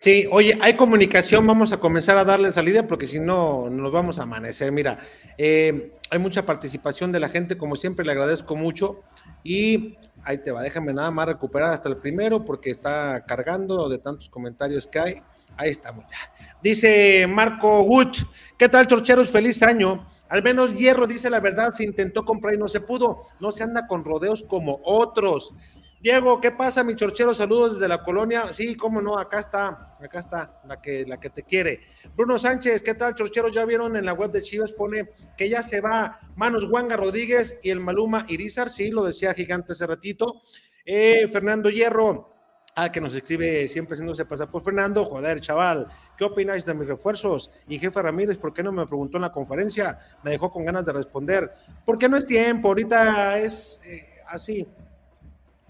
Sí, 0.00 0.26
oye, 0.30 0.58
hay 0.60 0.74
comunicación, 0.74 1.46
vamos 1.46 1.72
a 1.72 1.78
comenzar 1.78 2.16
a 2.18 2.24
darle 2.24 2.50
salida 2.50 2.88
porque 2.88 3.06
si 3.06 3.20
no 3.20 3.70
nos 3.70 3.92
vamos 3.92 4.18
a 4.18 4.24
amanecer. 4.24 4.72
Mira, 4.72 4.98
eh, 5.36 5.92
hay 6.10 6.18
mucha 6.18 6.44
participación 6.44 7.12
de 7.12 7.20
la 7.20 7.28
gente, 7.28 7.58
como 7.58 7.76
siempre 7.76 8.04
le 8.04 8.12
agradezco 8.12 8.56
mucho. 8.56 9.02
Y 9.44 9.96
ahí 10.24 10.38
te 10.38 10.50
va, 10.50 10.62
déjame 10.62 10.92
nada 10.92 11.10
más 11.10 11.26
recuperar 11.26 11.72
hasta 11.72 11.88
el 11.88 11.98
primero 11.98 12.44
porque 12.44 12.70
está 12.70 13.24
cargando 13.26 13.88
de 13.88 13.98
tantos 13.98 14.28
comentarios 14.28 14.86
que 14.86 14.98
hay. 14.98 15.22
Ahí 15.56 15.70
estamos 15.70 16.04
ya. 16.04 16.32
Dice 16.62 17.26
Marco 17.28 17.82
Wood, 17.82 18.16
¿qué 18.56 18.68
tal, 18.68 18.86
Chorcheros? 18.86 19.30
Feliz 19.30 19.62
año. 19.62 20.06
Al 20.28 20.42
menos 20.42 20.74
Hierro 20.74 21.06
dice 21.06 21.30
la 21.30 21.40
verdad, 21.40 21.72
se 21.72 21.84
intentó 21.84 22.24
comprar 22.24 22.54
y 22.54 22.58
no 22.58 22.68
se 22.68 22.80
pudo. 22.80 23.26
No 23.40 23.52
se 23.52 23.64
anda 23.64 23.86
con 23.86 24.04
rodeos 24.04 24.44
como 24.44 24.80
otros. 24.84 25.54
Diego, 26.00 26.40
¿qué 26.40 26.52
pasa, 26.52 26.84
mi 26.84 26.94
chorchero? 26.94 27.34
Saludos 27.34 27.74
desde 27.74 27.88
la 27.88 28.04
colonia. 28.04 28.52
Sí, 28.52 28.76
cómo 28.76 29.00
no, 29.00 29.18
acá 29.18 29.40
está, 29.40 29.96
acá 30.00 30.20
está, 30.20 30.60
la 30.64 30.80
que, 30.80 31.04
la 31.04 31.18
que 31.18 31.28
te 31.28 31.42
quiere. 31.42 31.80
Bruno 32.14 32.38
Sánchez, 32.38 32.82
¿qué 32.82 32.94
tal, 32.94 33.16
chorcheros? 33.16 33.50
Ya 33.50 33.64
vieron 33.64 33.96
en 33.96 34.04
la 34.04 34.12
web 34.12 34.30
de 34.30 34.40
Chivas, 34.40 34.70
pone 34.70 35.10
que 35.36 35.48
ya 35.48 35.60
se 35.60 35.80
va 35.80 36.20
Manos 36.36 36.68
Guanga 36.68 36.96
Rodríguez 36.96 37.58
y 37.64 37.70
el 37.70 37.80
Maluma 37.80 38.26
Irizar, 38.28 38.68
sí, 38.68 38.92
lo 38.92 39.02
decía 39.02 39.34
Gigante 39.34 39.72
hace 39.72 39.88
ratito. 39.88 40.42
Eh, 40.84 41.26
Fernando 41.26 41.68
Hierro, 41.68 42.32
ah, 42.76 42.92
que 42.92 43.00
nos 43.00 43.12
escribe 43.14 43.66
siempre 43.66 43.94
haciéndose 43.94 44.24
pasar 44.24 44.48
por 44.52 44.62
Fernando, 44.62 45.04
joder, 45.04 45.40
chaval, 45.40 45.88
¿qué 46.18 46.24
opináis 46.24 46.64
de 46.64 46.74
mis 46.74 46.88
refuerzos? 46.88 47.50
Y 47.68 47.78
jefe 47.78 48.02
Ramírez, 48.02 48.36
¿por 48.36 48.52
qué 48.52 48.62
no 48.62 48.72
me 48.72 48.86
preguntó 48.86 49.16
en 49.16 49.22
la 49.22 49.32
conferencia? 49.32 49.98
Me 50.22 50.32
dejó 50.32 50.50
con 50.50 50.64
ganas 50.64 50.84
de 50.84 50.92
responder. 50.92 51.50
Porque 51.86 52.08
no 52.08 52.16
es 52.16 52.26
tiempo, 52.26 52.68
ahorita 52.68 53.38
es 53.38 53.80
eh, 53.86 54.20
así 54.26 54.66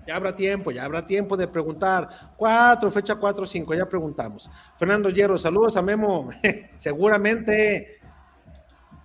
ya 0.08 0.16
habrá 0.16 0.34
tiempo, 0.34 0.70
ya 0.70 0.86
habrá 0.86 1.06
tiempo 1.06 1.36
de 1.36 1.46
preguntar. 1.46 2.08
Cuatro, 2.34 2.90
fecha 2.90 3.16
cuatro, 3.16 3.44
cinco, 3.44 3.74
ya 3.74 3.86
preguntamos. 3.86 4.50
Fernando 4.74 5.10
Hierro, 5.10 5.36
saludos 5.36 5.76
a 5.76 5.82
Memo. 5.82 6.30
Seguramente. 6.78 8.00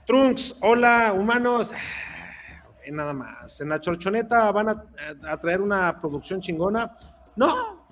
Trunks, 0.07 0.55
hola, 0.61 1.11
humanos. 1.13 1.71
Nada 2.89 3.11
más. 3.11 3.59
En 3.59 3.67
la 3.67 3.81
chorchoneta 3.81 4.49
van 4.53 4.69
a, 4.69 5.37
traer 5.41 5.59
una 5.59 5.99
producción 5.99 6.39
chingona. 6.39 6.97
No, 7.35 7.85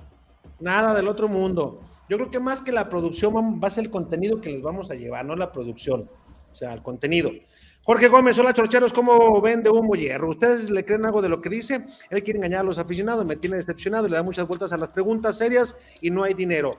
nada 0.61 0.93
del 0.93 1.09
otro 1.09 1.27
mundo. 1.27 1.81
Yo 2.11 2.17
creo 2.17 2.29
que 2.29 2.41
más 2.41 2.61
que 2.61 2.73
la 2.73 2.89
producción 2.89 3.33
va 3.63 3.69
a 3.69 3.71
ser 3.71 3.85
el 3.85 3.89
contenido 3.89 4.41
que 4.41 4.49
les 4.49 4.61
vamos 4.61 4.91
a 4.91 4.95
llevar, 4.95 5.23
no 5.23 5.33
la 5.33 5.49
producción. 5.53 6.09
O 6.51 6.53
sea, 6.53 6.73
el 6.73 6.81
contenido. 6.81 7.31
Jorge 7.85 8.09
Gómez, 8.09 8.37
hola 8.37 8.53
chorcheros, 8.53 8.91
¿cómo 8.91 9.39
ven 9.39 9.63
de 9.63 9.69
humo 9.69 9.95
hierro? 9.95 10.27
¿Ustedes 10.27 10.69
le 10.69 10.83
creen 10.83 11.05
algo 11.05 11.21
de 11.21 11.29
lo 11.29 11.39
que 11.39 11.47
dice? 11.49 11.85
Él 12.09 12.21
quiere 12.21 12.39
engañar 12.39 12.59
a 12.59 12.63
los 12.63 12.79
aficionados, 12.79 13.25
me 13.25 13.37
tiene 13.37 13.55
decepcionado, 13.55 14.09
le 14.09 14.17
da 14.17 14.23
muchas 14.23 14.45
vueltas 14.45 14.73
a 14.73 14.77
las 14.77 14.89
preguntas 14.89 15.37
serias 15.37 15.77
y 16.01 16.09
no 16.09 16.25
hay 16.25 16.33
dinero. 16.33 16.77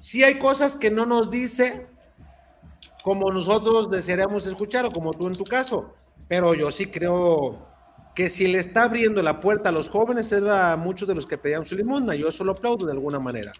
Si 0.00 0.24
hay 0.24 0.36
cosas 0.36 0.74
que 0.74 0.90
no 0.90 1.06
nos 1.06 1.30
dice 1.30 1.86
como 3.04 3.30
nosotros 3.30 3.88
desearíamos 3.88 4.48
escuchar 4.48 4.84
o 4.84 4.90
como 4.90 5.12
tú 5.12 5.28
en 5.28 5.36
tu 5.36 5.44
caso, 5.44 5.94
pero 6.26 6.54
yo 6.54 6.72
sí 6.72 6.86
creo 6.86 7.68
que 8.16 8.30
si 8.30 8.46
le 8.46 8.60
está 8.60 8.84
abriendo 8.84 9.22
la 9.22 9.40
puerta 9.40 9.68
a 9.68 9.72
los 9.72 9.90
jóvenes 9.90 10.32
era 10.32 10.74
muchos 10.76 11.06
de 11.06 11.14
los 11.14 11.26
que 11.26 11.36
pedían 11.36 11.66
su 11.66 11.76
limosna, 11.76 12.14
yo 12.14 12.28
eso 12.28 12.44
lo 12.44 12.52
aplaudo 12.52 12.86
de 12.86 12.92
alguna 12.92 13.20
manera. 13.20 13.52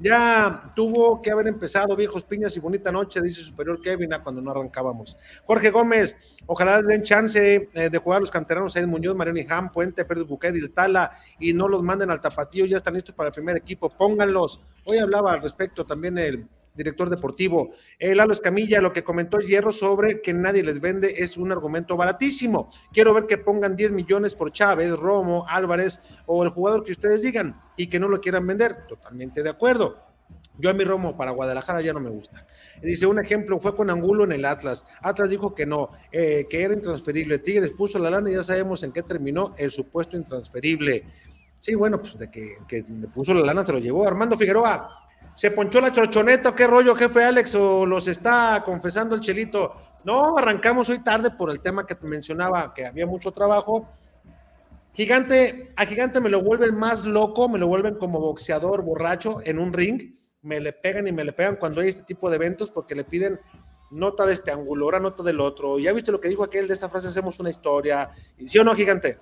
Ya 0.00 0.70
tuvo 0.76 1.22
que 1.22 1.30
haber 1.30 1.46
empezado 1.46 1.96
viejos 1.96 2.22
piñas 2.22 2.54
y 2.54 2.60
bonita 2.60 2.92
noche, 2.92 3.22
dice 3.22 3.40
superior 3.40 3.80
Kevin, 3.80 4.10
cuando 4.22 4.42
no 4.42 4.50
arrancábamos. 4.50 5.16
Jorge 5.46 5.70
Gómez, 5.70 6.14
ojalá 6.44 6.76
les 6.76 6.88
den 6.88 7.02
chance 7.02 7.70
eh, 7.72 7.88
de 7.88 7.98
jugar 7.98 8.20
los 8.20 8.30
canteranos 8.30 8.76
Aid 8.76 8.86
Muñoz, 8.86 9.16
Mariano 9.16 9.40
Ham, 9.48 9.72
Puente, 9.72 10.04
Pérez 10.04 10.24
Buquet, 10.24 10.74
Tala 10.74 11.10
y 11.40 11.54
no 11.54 11.66
los 11.66 11.82
manden 11.82 12.10
al 12.10 12.20
tapatío, 12.20 12.66
ya 12.66 12.76
están 12.76 12.92
listos 12.92 13.14
para 13.14 13.28
el 13.28 13.34
primer 13.34 13.56
equipo, 13.56 13.88
pónganlos. 13.88 14.60
Hoy 14.84 14.98
hablaba 14.98 15.32
al 15.32 15.40
respecto 15.40 15.86
también 15.86 16.18
el 16.18 16.46
director 16.74 17.10
deportivo. 17.10 17.70
El 17.98 18.18
Lalo 18.18 18.32
Escamilla, 18.32 18.80
lo 18.80 18.92
que 18.92 19.04
comentó 19.04 19.38
Hierro 19.38 19.72
sobre 19.72 20.20
que 20.20 20.32
nadie 20.32 20.62
les 20.62 20.80
vende 20.80 21.14
es 21.18 21.36
un 21.36 21.52
argumento 21.52 21.96
baratísimo. 21.96 22.68
Quiero 22.92 23.14
ver 23.14 23.26
que 23.26 23.38
pongan 23.38 23.76
10 23.76 23.92
millones 23.92 24.34
por 24.34 24.52
Chávez, 24.52 24.92
Romo, 24.92 25.44
Álvarez 25.48 26.00
o 26.26 26.42
el 26.42 26.50
jugador 26.50 26.84
que 26.84 26.92
ustedes 26.92 27.22
digan 27.22 27.60
y 27.76 27.88
que 27.88 28.00
no 28.00 28.08
lo 28.08 28.20
quieran 28.20 28.46
vender. 28.46 28.86
Totalmente 28.86 29.42
de 29.42 29.50
acuerdo. 29.50 30.12
Yo 30.58 30.70
a 30.70 30.74
mi 30.74 30.84
Romo 30.84 31.16
para 31.16 31.30
Guadalajara 31.30 31.80
ya 31.80 31.92
no 31.92 32.00
me 32.00 32.10
gusta. 32.10 32.46
Dice, 32.82 33.06
un 33.06 33.18
ejemplo, 33.18 33.58
fue 33.58 33.74
con 33.74 33.90
Angulo 33.90 34.24
en 34.24 34.32
el 34.32 34.44
Atlas. 34.44 34.84
Atlas 35.00 35.30
dijo 35.30 35.54
que 35.54 35.64
no, 35.64 35.90
eh, 36.10 36.46
que 36.48 36.62
era 36.62 36.74
intransferible. 36.74 37.38
Tigres 37.38 37.72
puso 37.72 37.98
la 37.98 38.10
lana 38.10 38.30
y 38.30 38.34
ya 38.34 38.42
sabemos 38.42 38.82
en 38.82 38.92
qué 38.92 39.02
terminó 39.02 39.54
el 39.56 39.70
supuesto 39.70 40.16
intransferible. 40.16 41.04
Sí, 41.58 41.74
bueno, 41.74 42.00
pues 42.00 42.18
de 42.18 42.30
que, 42.30 42.58
que 42.68 42.84
le 42.86 43.08
puso 43.08 43.32
la 43.32 43.46
lana 43.46 43.64
se 43.64 43.72
lo 43.72 43.78
llevó. 43.78 44.06
Armando 44.06 44.36
Figueroa, 44.36 45.02
¿se 45.34 45.50
ponchó 45.50 45.80
la 45.80 45.92
chorchoneta? 45.92 46.54
¿Qué 46.54 46.66
rollo, 46.66 46.94
jefe 46.94 47.24
Alex? 47.24 47.54
¿O 47.54 47.86
los 47.86 48.08
está 48.08 48.62
confesando 48.64 49.14
el 49.14 49.20
chelito? 49.20 49.74
No, 50.04 50.36
arrancamos 50.36 50.88
hoy 50.88 50.98
tarde 51.00 51.30
por 51.30 51.50
el 51.50 51.60
tema 51.60 51.86
que 51.86 51.94
te 51.94 52.06
mencionaba, 52.06 52.74
que 52.74 52.86
había 52.86 53.06
mucho 53.06 53.32
trabajo. 53.32 53.88
Gigante, 54.94 55.72
a 55.76 55.86
Gigante 55.86 56.20
me 56.20 56.28
lo 56.28 56.42
vuelven 56.42 56.74
más 56.76 57.04
loco, 57.04 57.48
me 57.48 57.58
lo 57.58 57.66
vuelven 57.66 57.94
como 57.94 58.20
boxeador 58.20 58.82
borracho 58.82 59.40
en 59.44 59.58
un 59.58 59.72
ring 59.72 60.12
me 60.42 60.60
le 60.60 60.72
pegan 60.72 61.06
y 61.06 61.12
me 61.12 61.24
le 61.24 61.32
pegan 61.32 61.56
cuando 61.56 61.80
hay 61.80 61.88
este 61.88 62.02
tipo 62.02 62.28
de 62.28 62.36
eventos 62.36 62.68
porque 62.68 62.94
le 62.94 63.04
piden 63.04 63.40
nota 63.90 64.26
de 64.26 64.32
este 64.32 64.50
ángulo, 64.50 64.86
ahora 64.86 65.00
nota 65.00 65.22
del 65.22 65.40
otro. 65.40 65.78
Ya 65.78 65.92
viste 65.92 66.12
lo 66.12 66.20
que 66.20 66.28
dijo 66.28 66.42
aquel 66.42 66.66
de 66.66 66.74
esta 66.74 66.88
frase, 66.88 67.08
hacemos 67.08 67.38
una 67.40 67.50
historia. 67.50 68.10
¿Sí 68.44 68.58
o 68.58 68.64
no, 68.64 68.74
gigante? 68.74 69.18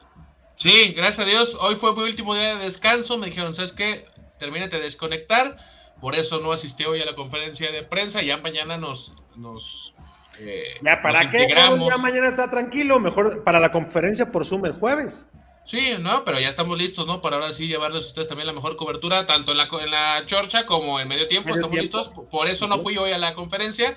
Sí, 0.56 0.94
gracias 0.94 1.20
a 1.20 1.28
Dios. 1.28 1.56
Hoy 1.60 1.76
fue 1.76 1.94
mi 1.94 2.02
último 2.02 2.34
día 2.34 2.56
de 2.56 2.64
descanso. 2.64 3.18
Me 3.18 3.26
dijeron, 3.26 3.54
¿sabes 3.54 3.72
qué? 3.72 4.06
Termínate 4.38 4.76
de 4.76 4.84
desconectar. 4.84 5.58
Por 6.00 6.14
eso 6.14 6.40
no 6.40 6.52
asistí 6.52 6.84
hoy 6.84 7.00
a 7.00 7.04
la 7.04 7.14
conferencia 7.14 7.70
de 7.70 7.82
prensa. 7.82 8.22
Ya 8.22 8.38
mañana 8.38 8.76
nos... 8.76 9.12
nos 9.36 9.94
eh, 10.38 10.78
ya, 10.82 11.02
¿para 11.02 11.28
qué? 11.28 11.46
Ya 11.48 11.98
mañana 11.98 12.28
está 12.28 12.48
tranquilo. 12.48 12.98
Mejor 12.98 13.44
para 13.44 13.60
la 13.60 13.70
conferencia 13.70 14.30
por 14.30 14.46
Zoom 14.46 14.64
el 14.66 14.72
jueves. 14.72 15.28
Sí, 15.64 15.92
no, 16.00 16.24
pero 16.24 16.40
ya 16.40 16.48
estamos 16.48 16.76
listos, 16.78 17.06
¿no? 17.06 17.20
Para 17.20 17.36
ahora 17.36 17.52
sí 17.52 17.68
llevarles 17.68 18.04
a 18.04 18.08
ustedes 18.08 18.28
también 18.28 18.46
la 18.46 18.52
mejor 18.52 18.76
cobertura, 18.76 19.26
tanto 19.26 19.52
en 19.52 19.58
la, 19.58 19.68
en 19.70 19.90
la 19.90 20.24
chorcha 20.26 20.66
como 20.66 20.98
en 20.98 21.06
medio 21.06 21.28
tiempo. 21.28 21.54
estamos 21.54 21.76
listos. 21.76 22.10
Por 22.30 22.48
eso 22.48 22.66
no 22.66 22.78
fui 22.78 22.96
hoy 22.96 23.12
a 23.12 23.18
la 23.18 23.34
conferencia. 23.34 23.96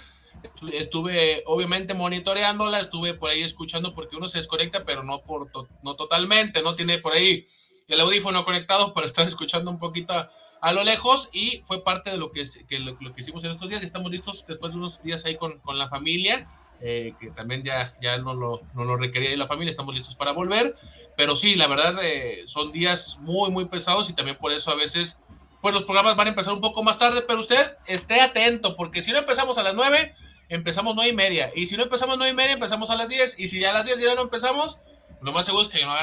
Estuve 0.73 1.41
obviamente 1.45 1.93
monitoreándola, 1.93 2.81
estuve 2.81 3.13
por 3.13 3.29
ahí 3.29 3.41
escuchando 3.41 3.95
porque 3.95 4.17
uno 4.17 4.27
se 4.27 4.39
desconecta, 4.39 4.83
pero 4.83 5.01
no, 5.03 5.21
por 5.21 5.49
no 5.83 5.95
totalmente, 5.95 6.61
no 6.61 6.75
tiene 6.75 6.97
por 6.97 7.13
ahí 7.13 7.45
el 7.87 7.99
audífono 8.01 8.43
conectado 8.43 8.93
para 8.93 9.07
estar 9.07 9.27
escuchando 9.27 9.71
un 9.71 9.79
poquito 9.79 10.29
a, 10.63 10.73
lo 10.73 10.83
lejos 10.83 11.29
y 11.31 11.61
fue 11.65 11.83
parte 11.83 12.09
de 12.11 12.17
lo 12.17 12.31
que, 12.31 12.43
lo, 12.79 12.97
que 12.97 13.21
hicimos 13.21 13.43
en 13.43 13.51
estos 13.51 13.69
días. 13.69 13.83
Estamos 13.83 14.11
listos 14.11 14.45
después 14.47 14.71
de 14.71 14.77
unos 14.77 15.01
días 15.03 15.25
ahí 15.25 15.37
con, 15.37 15.59
con 15.59 15.77
la 15.77 15.89
familia, 15.89 16.47
eh, 16.81 17.13
que 17.19 17.31
también 17.31 17.63
ya, 17.63 17.93
ya 18.01 18.17
no, 18.17 18.33
lo, 18.33 18.61
no 18.73 18.83
lo 18.83 18.97
requería 18.97 19.31
y 19.31 19.37
la 19.37 19.47
familia, 19.47 19.71
estamos 19.71 19.93
listos 19.93 20.15
para 20.15 20.31
volver. 20.31 20.75
Pero 21.15 21.35
sí, 21.35 21.55
la 21.55 21.67
verdad, 21.67 21.99
eh, 22.01 22.43
son 22.47 22.71
días 22.71 23.17
muy, 23.19 23.51
muy 23.51 23.65
pesados 23.65 24.09
y 24.09 24.13
también 24.13 24.37
por 24.37 24.51
eso 24.51 24.71
a 24.71 24.75
veces, 24.75 25.19
pues 25.61 25.73
los 25.73 25.83
programas 25.83 26.15
van 26.15 26.27
a 26.27 26.29
empezar 26.31 26.53
un 26.53 26.61
poco 26.61 26.81
más 26.81 26.97
tarde, 26.97 27.21
pero 27.27 27.39
usted 27.39 27.77
esté 27.85 28.21
atento, 28.21 28.75
porque 28.75 29.03
si 29.03 29.11
no 29.11 29.19
empezamos 29.19 29.57
a 29.57 29.63
las 29.63 29.75
9, 29.75 30.15
empezamos 30.49 30.95
nueve 30.95 31.11
y 31.11 31.15
media. 31.15 31.51
Y 31.55 31.65
si 31.65 31.77
no 31.77 31.83
empezamos 31.83 32.17
nueve 32.17 32.31
y 32.31 32.35
media, 32.35 32.53
empezamos 32.53 32.89
a 32.89 32.95
las 32.95 33.07
10. 33.07 33.39
Y 33.39 33.47
si 33.47 33.59
ya 33.59 33.71
a 33.71 33.73
las 33.73 33.85
10 33.85 33.99
ya 33.99 34.15
no 34.15 34.21
empezamos, 34.21 34.77
lo 35.21 35.31
más 35.31 35.45
seguro 35.45 35.63
es 35.63 35.69
que 35.69 35.83
no, 35.85 35.93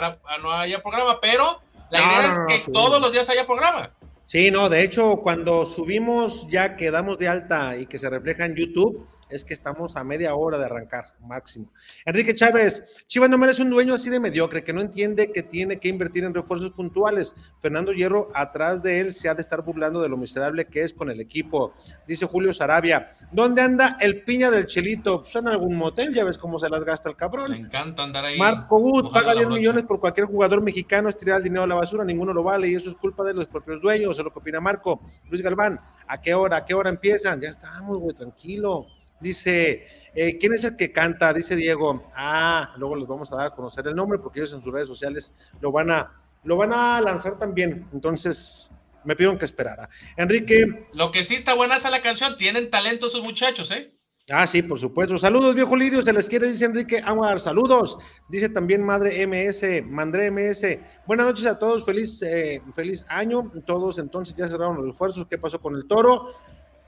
no 0.43 0.53
haya 0.53 0.83
programa, 0.83 1.21
pero 1.21 1.61
la 1.91 1.99
idea 1.99 2.47
es 2.49 2.65
que 2.65 2.73
todos 2.73 3.01
los 3.01 3.13
días 3.13 3.29
haya 3.29 3.47
programa. 3.47 3.91
Sí, 4.31 4.53
no, 4.53 4.68
de 4.68 4.85
hecho, 4.85 5.16
cuando 5.16 5.66
subimos 5.66 6.47
ya 6.47 6.76
quedamos 6.76 7.18
de 7.18 7.26
alta 7.26 7.76
y 7.76 7.87
que 7.87 7.99
se 7.99 8.09
refleja 8.09 8.45
en 8.47 8.55
YouTube, 8.55 9.05
es 9.31 9.45
que 9.45 9.55
estamos 9.55 9.97
a 9.97 10.05
media 10.05 10.35
hora 10.35 10.59
de 10.59 10.64
arrancar, 10.64 11.14
máximo. 11.20 11.72
Enrique 12.05 12.35
Chávez, 12.35 13.05
Chivas 13.07 13.31
no 13.31 13.39
merece 13.39 13.62
un 13.62 13.70
dueño 13.70 13.95
así 13.95 14.11
de 14.11 14.20
mediocre, 14.20 14.64
que 14.64 14.72
no 14.72 14.81
entiende 14.81 15.33
que 15.33 15.43
tiene 15.43 15.78
que 15.78 15.89
invertir 15.89 16.24
en 16.24 16.35
refuerzos 16.35 16.70
puntuales. 16.72 17.35
Fernando 17.61 17.93
Hierro, 17.93 18.28
atrás 18.35 18.83
de 18.83 19.01
él, 19.01 19.12
se 19.12 19.28
ha 19.28 19.35
de 19.35 19.41
estar 19.41 19.62
burlando 19.62 20.01
de 20.01 20.09
lo 20.09 20.16
miserable 20.16 20.66
que 20.66 20.83
es 20.83 20.93
con 20.93 21.11
el 21.11 21.20
equipo. 21.20 21.74
Dice 22.07 22.26
Julio 22.26 22.53
Sarabia, 22.53 23.12
¿dónde 23.33 23.62
anda 23.62 23.97
el 24.01 24.22
piña 24.22 24.51
del 24.51 24.66
Chelito? 24.66 25.22
Pues 25.22 25.35
en 25.37 25.49
algún 25.49 25.76
motel, 25.76 26.14
ya 26.14 26.24
ves 26.24 26.39
cómo 26.39 26.59
se 26.59 26.68
las 26.68 26.85
gasta 26.85 27.09
el 27.09 27.16
cabrón. 27.16 27.53
Me 27.53 27.59
encanta 27.59 28.03
andar 28.03 28.24
ahí. 28.24 28.39
Marco 28.39 28.76
Wood 28.78 29.12
paga 29.12 29.35
10 29.35 29.49
millones 29.49 29.85
por 29.85 30.01
cualquier 30.01 30.26
jugador 30.26 30.61
mexicano, 30.61 31.09
es 31.09 31.16
tirar 31.16 31.39
el 31.39 31.45
dinero 31.45 31.64
a 31.64 31.66
la 31.66 31.74
basura, 31.74 32.05
ninguno 32.05 32.33
lo 32.33 32.43
vale 32.43 32.68
y 32.68 32.74
eso 32.74 32.91
es 32.91 32.97
culpa 32.97 33.24
de 33.24 33.35
los 33.35 33.47
propios 33.47 33.81
dueños, 33.81 34.18
es 34.18 34.24
lo 34.24 34.33
que 34.33 34.39
opina 34.39 34.61
Marco. 34.61 35.01
Luis 35.28 35.43
Galván, 35.43 35.81
¿a 36.07 36.20
qué 36.20 36.35
hora? 36.35 36.59
¿A 36.59 36.64
qué 36.64 36.74
hora 36.74 36.91
empiezan? 36.91 37.41
Ya 37.41 37.49
estamos, 37.49 37.99
güey, 37.99 38.14
tranquilo. 38.14 38.87
Dice, 39.21 39.87
eh, 40.14 40.39
¿quién 40.39 40.53
es 40.55 40.64
el 40.64 40.77
que 40.77 40.93
canta? 40.93 41.33
Dice 41.33 41.55
Diego. 41.55 42.11
Ah, 42.14 42.75
luego 42.79 42.97
les 42.97 43.07
vamos 43.07 43.33
a 43.33 43.37
dar 43.37 43.47
a 43.49 43.51
conocer 43.51 43.87
el 43.87 43.95
nombre 43.95 44.18
porque 44.18 44.41
ellos 44.41 44.53
en 44.53 44.62
sus 44.62 44.73
redes 44.73 44.89
sociales 44.89 45.33
lo 45.61 45.71
van 45.71 45.91
a, 45.91 46.12
lo 46.45 46.57
van 46.57 46.73
a 46.73 47.01
lanzar 47.01 47.39
también. 47.39 47.87
Entonces, 47.93 48.71
me 49.05 49.14
pidieron 49.14 49.39
que 49.39 49.45
esperara. 49.45 49.89
Enrique. 50.16 50.89
Lo 50.93 51.11
que 51.11 51.25
sí 51.25 51.35
está 51.35 51.55
buena 51.55 51.77
es 51.77 51.91
la 51.91 52.03
canción. 52.03 52.37
Tienen 52.37 52.71
talento 52.71 53.07
esos 53.07 53.23
muchachos, 53.23 53.71
¿eh? 53.71 53.95
Ah, 54.33 54.47
sí, 54.47 54.62
por 54.62 54.79
supuesto. 54.79 55.18
Saludos, 55.18 55.57
viejo 55.57 55.75
Lirio, 55.75 56.03
se 56.03 56.12
les 56.12 56.29
quiere, 56.29 56.47
dice 56.47 56.64
Enrique 56.64 57.03
Aguar. 57.05 57.41
Saludos, 57.41 57.99
dice 58.29 58.49
también 58.49 58.81
Madre 58.81 59.27
MS, 59.27 59.83
Mandré 59.85 60.31
MS. 60.31 60.79
Buenas 61.05 61.27
noches 61.27 61.47
a 61.47 61.59
todos, 61.59 61.85
feliz, 61.85 62.23
eh, 62.23 62.62
feliz 62.73 63.05
año. 63.09 63.51
Todos 63.66 63.99
entonces 63.99 64.37
ya 64.37 64.49
cerraron 64.49 64.77
los 64.77 64.95
esfuerzos. 64.95 65.27
¿Qué 65.27 65.37
pasó 65.37 65.61
con 65.61 65.75
el 65.75 65.89
toro? 65.89 66.33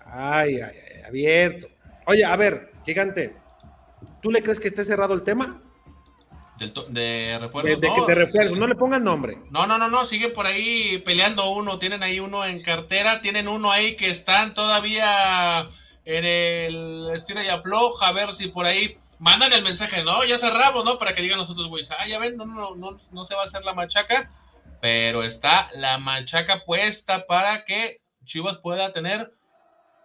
Ay, 0.04 0.60
ay, 0.60 0.76
ay, 0.96 1.02
abierto. 1.08 1.66
Oye, 2.06 2.24
a 2.24 2.36
ver, 2.36 2.72
gigante, 2.84 3.36
¿tú 4.20 4.30
le 4.30 4.42
crees 4.42 4.60
que 4.60 4.68
esté 4.68 4.84
cerrado 4.84 5.14
el 5.14 5.22
tema? 5.22 5.60
de 6.88 7.38
refuerzos. 7.40 7.80
De, 7.80 7.88
no, 7.88 8.06
de 8.06 8.14
refuerzos, 8.14 8.56
no 8.56 8.66
le 8.66 8.74
pongan 8.74 9.02
nombre. 9.02 9.36
No, 9.50 9.66
no, 9.66 9.78
no, 9.78 9.88
no, 9.88 10.06
sigue 10.06 10.28
por 10.28 10.46
ahí 10.46 10.98
peleando 10.98 11.50
uno, 11.50 11.78
tienen 11.78 12.02
ahí 12.02 12.20
uno 12.20 12.44
en 12.44 12.62
cartera, 12.62 13.20
tienen 13.20 13.48
uno 13.48 13.72
ahí 13.72 13.96
que 13.96 14.10
están 14.10 14.54
todavía 14.54 15.68
en 16.04 16.24
el 16.24 17.10
estilo 17.14 17.42
y 17.42 17.48
afloja, 17.48 18.08
a 18.08 18.12
ver 18.12 18.32
si 18.32 18.48
por 18.48 18.66
ahí 18.66 18.96
mandan 19.18 19.52
el 19.52 19.62
mensaje, 19.62 20.02
no, 20.02 20.24
ya 20.24 20.38
cerramos, 20.38 20.84
¿no? 20.84 20.98
Para 20.98 21.14
que 21.14 21.22
digan 21.22 21.38
nosotros, 21.38 21.68
güeyes, 21.68 21.90
ah, 21.92 22.06
ya 22.06 22.18
ven, 22.18 22.36
no, 22.36 22.44
no, 22.44 22.74
no, 22.74 22.98
no 23.12 23.24
se 23.24 23.34
va 23.34 23.42
a 23.42 23.44
hacer 23.44 23.64
la 23.64 23.74
machaca, 23.74 24.30
pero 24.80 25.22
está 25.22 25.68
la 25.74 25.98
machaca 25.98 26.64
puesta 26.64 27.26
para 27.26 27.64
que 27.64 28.00
Chivas 28.24 28.58
pueda 28.58 28.92
tener 28.92 29.32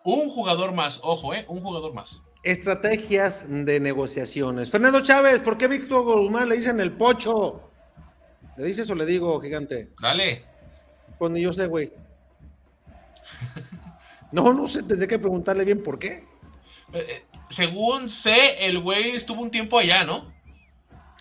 un 0.08 0.30
jugador 0.30 0.74
más, 0.74 1.02
ojo, 1.04 1.34
¿eh? 1.34 1.44
Un 1.50 1.62
jugador 1.62 1.94
más. 1.94 2.22
Estrategias 2.42 3.46
de 3.50 3.80
negociaciones. 3.82 4.72
Fernando 4.72 5.02
Chávez, 5.02 5.42
¿por 5.42 5.58
qué 5.58 5.68
Víctor 5.68 6.06
Guzmán 6.06 6.48
le 6.48 6.56
dicen 6.56 6.80
el 6.80 6.94
pocho? 6.94 7.70
¿Le 8.56 8.64
dices 8.64 8.90
o 8.90 8.96
le 8.96 9.06
digo, 9.06 9.38
gigante? 9.42 9.90
Dale. 10.02 10.46
Pues 11.20 11.32
ni 11.32 11.42
yo 11.42 11.52
sé, 11.52 11.68
güey. 11.68 11.92
No, 14.30 14.52
no 14.52 14.68
sé, 14.68 14.84
tendré 14.84 15.08
que 15.08 15.20
preguntarle 15.20 15.64
bien 15.64 15.82
por 15.82 15.98
qué. 15.98 16.26
Eh, 16.92 17.06
eh, 17.08 17.26
según 17.50 18.10
sé, 18.10 18.66
el 18.68 18.80
güey 18.80 19.12
estuvo 19.12 19.42
un 19.42 19.50
tiempo 19.50 19.80
allá, 19.80 20.04
¿no? 20.04 20.34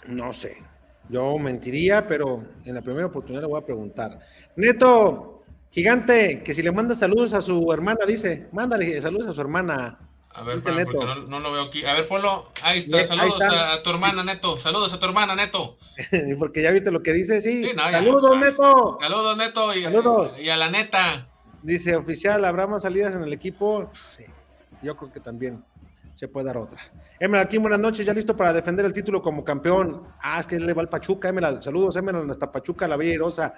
No 0.08 0.32
sé. 0.32 0.60
Yo 1.08 1.38
mentiría, 1.38 2.04
pero 2.04 2.44
en 2.64 2.74
la 2.74 2.82
primera 2.82 3.06
oportunidad 3.06 3.42
le 3.42 3.46
voy 3.46 3.60
a 3.60 3.64
preguntar. 3.64 4.18
Neto, 4.56 5.35
Gigante, 5.76 6.42
que 6.42 6.54
si 6.54 6.62
le 6.62 6.72
manda 6.72 6.94
saludos 6.94 7.34
a 7.34 7.42
su 7.42 7.70
hermana, 7.70 8.06
dice, 8.08 8.48
mándale 8.50 8.98
saludos 9.02 9.26
a 9.26 9.34
su 9.34 9.42
hermana. 9.42 9.98
A 10.32 10.42
ver, 10.42 10.56
porque 10.62 11.04
no, 11.28 11.38
lo 11.38 11.52
veo 11.52 11.64
aquí. 11.64 11.84
A 11.84 11.92
ver, 11.92 12.08
ponlo. 12.08 12.50
Ahí 12.62 12.78
está. 12.78 13.04
Saludos 13.04 13.38
A, 13.42 13.82
tu 13.82 13.90
hermana, 13.90 14.24
Neto. 14.24 14.58
Saludos 14.58 14.90
a 14.94 14.98
tu 14.98 15.04
hermana, 15.04 15.34
Neto. 15.34 15.76
porque 16.38 16.62
ya 16.62 16.70
viste 16.70 16.90
lo 16.90 17.02
que 17.02 17.12
dice, 17.12 17.42
sí. 17.42 17.74
saludos, 17.74 18.38
Neto. 18.38 18.96
Saludos, 18.98 19.36
Neto. 19.36 19.74
Y, 19.74 19.80
y, 20.42 20.48
a 20.48 20.56
la 20.56 20.70
neta. 20.70 21.28
Dice, 21.62 21.94
oficial, 21.94 22.46
¿habrá 22.46 22.66
más 22.66 22.80
salidas 22.80 23.14
en 23.14 23.24
el 23.24 23.34
equipo? 23.34 23.92
Sí. 24.08 24.24
Yo 24.80 24.96
creo 24.96 25.12
que 25.12 25.20
también 25.20 25.62
se 26.14 26.26
puede 26.26 26.46
dar 26.46 26.56
otra. 26.56 26.80
Emerald, 27.20 27.48
aquí 27.48 27.58
buenas 27.58 27.80
noches, 27.80 28.06
ya 28.06 28.14
listo 28.14 28.34
para 28.34 28.54
defender 28.54 28.86
el 28.86 28.94
título 28.94 29.20
como 29.20 29.44
campeón. 29.44 30.04
Ah, 30.22 30.40
es 30.40 30.46
que 30.46 30.58
le 30.58 30.72
va 30.72 30.80
al 30.80 30.88
Pachuca, 30.88 31.28
Emerald. 31.28 31.62
Saludos, 31.62 31.96
Emerald, 31.96 32.30
hasta 32.30 32.50
Pachuca, 32.50 32.88
la 32.88 32.96
Bella 32.96 33.18
Rosa. 33.18 33.52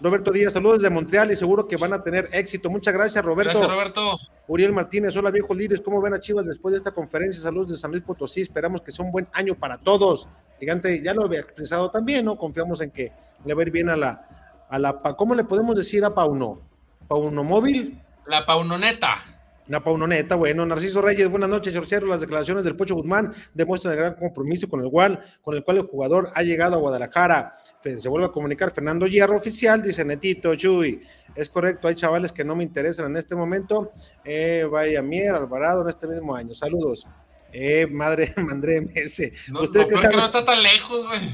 Roberto 0.00 0.32
Díaz, 0.32 0.54
saludos 0.54 0.78
desde 0.78 0.90
Montreal 0.90 1.30
y 1.30 1.36
seguro 1.36 1.68
que 1.68 1.76
van 1.76 1.92
a 1.92 2.02
tener 2.02 2.28
éxito. 2.32 2.70
Muchas 2.70 2.94
gracias, 2.94 3.22
Roberto. 3.24 3.58
Gracias, 3.58 3.70
Roberto. 3.70 4.18
Uriel 4.46 4.72
Martínez, 4.72 5.16
hola 5.16 5.30
viejo 5.30 5.54
líderes, 5.54 5.80
¿cómo 5.80 6.00
ven 6.00 6.14
a 6.14 6.20
Chivas 6.20 6.46
después 6.46 6.72
de 6.72 6.78
esta 6.78 6.90
conferencia? 6.90 7.42
Saludos 7.42 7.72
de 7.72 7.76
San 7.76 7.90
Luis 7.90 8.02
Potosí, 8.02 8.40
esperamos 8.40 8.80
que 8.80 8.90
sea 8.90 9.04
un 9.04 9.12
buen 9.12 9.28
año 9.32 9.54
para 9.54 9.78
todos. 9.78 10.28
Gigante, 10.58 11.02
ya 11.02 11.14
lo 11.14 11.24
había 11.24 11.40
expresado 11.40 11.90
también, 11.90 12.24
¿no? 12.24 12.36
Confiamos 12.36 12.80
en 12.80 12.90
que 12.90 13.12
le 13.44 13.54
va 13.54 13.62
a 13.62 13.66
ir 13.66 13.70
bien 13.70 13.90
a 13.90 13.96
la, 13.96 14.66
a 14.68 14.78
la, 14.78 15.00
¿cómo 15.16 15.34
le 15.34 15.44
podemos 15.44 15.76
decir 15.76 16.04
a 16.04 16.14
Pauno? 16.14 16.60
¿Pauno 17.06 17.44
móvil? 17.44 18.00
La 18.26 18.44
Paunoneta. 18.46 19.29
Una 19.70 19.84
paunoneta, 19.84 20.34
bueno. 20.34 20.66
Narciso 20.66 21.00
Reyes, 21.00 21.28
buenas 21.28 21.48
noches, 21.48 21.72
Chorchero. 21.72 22.04
Las 22.04 22.20
declaraciones 22.20 22.64
del 22.64 22.74
Pocho 22.74 22.96
Guzmán 22.96 23.32
demuestran 23.54 23.92
el 23.92 24.00
gran 24.00 24.14
compromiso 24.14 24.68
con 24.68 24.80
el 24.80 24.90
cual, 24.90 25.22
con 25.40 25.54
el 25.54 25.62
cual 25.62 25.76
el 25.76 25.82
jugador 25.84 26.28
ha 26.34 26.42
llegado 26.42 26.74
a 26.74 26.80
Guadalajara. 26.80 27.54
Se 27.80 28.08
vuelve 28.08 28.26
a 28.26 28.32
comunicar 28.32 28.72
Fernando 28.72 29.06
Hierro 29.06 29.36
oficial, 29.36 29.80
dice 29.80 30.04
Netito, 30.04 30.56
Chuy. 30.56 31.00
Es 31.36 31.48
correcto, 31.48 31.86
hay 31.86 31.94
chavales 31.94 32.32
que 32.32 32.42
no 32.42 32.56
me 32.56 32.64
interesan 32.64 33.06
en 33.12 33.16
este 33.18 33.36
momento. 33.36 33.92
Eh, 34.24 34.66
vaya 34.68 35.02
Mier, 35.02 35.36
Alvarado 35.36 35.82
en 35.82 35.90
este 35.90 36.08
mismo 36.08 36.34
año. 36.34 36.52
Saludos. 36.52 37.06
Eh, 37.52 37.86
madre, 37.88 38.34
madre 38.38 38.80
MS. 38.80 39.50
No, 39.52 39.62
¿Ustedes 39.62 39.88
no, 39.88 40.10
que 40.10 40.16
no 40.16 40.24
está 40.24 40.44
tan 40.44 40.60
lejos, 40.64 41.06
güey. 41.06 41.32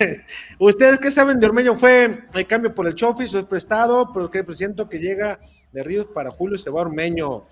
¿Ustedes 0.58 0.98
qué 0.98 1.12
saben 1.12 1.38
de 1.38 1.46
Ormeño? 1.46 1.76
¿Fue 1.76 2.24
el 2.34 2.46
cambio 2.48 2.74
por 2.74 2.88
el 2.88 2.96
Chofis 2.96 3.32
o 3.36 3.38
es 3.38 3.44
prestado? 3.44 4.12
Porque 4.12 4.44
siento 4.50 4.88
que 4.88 4.98
llega 4.98 5.38
de 5.72 5.82
Ríos 5.82 6.06
para 6.06 6.30
Julio 6.30 6.58
se 6.58 6.70
va 6.70 6.82
Ormeño. 6.82 7.44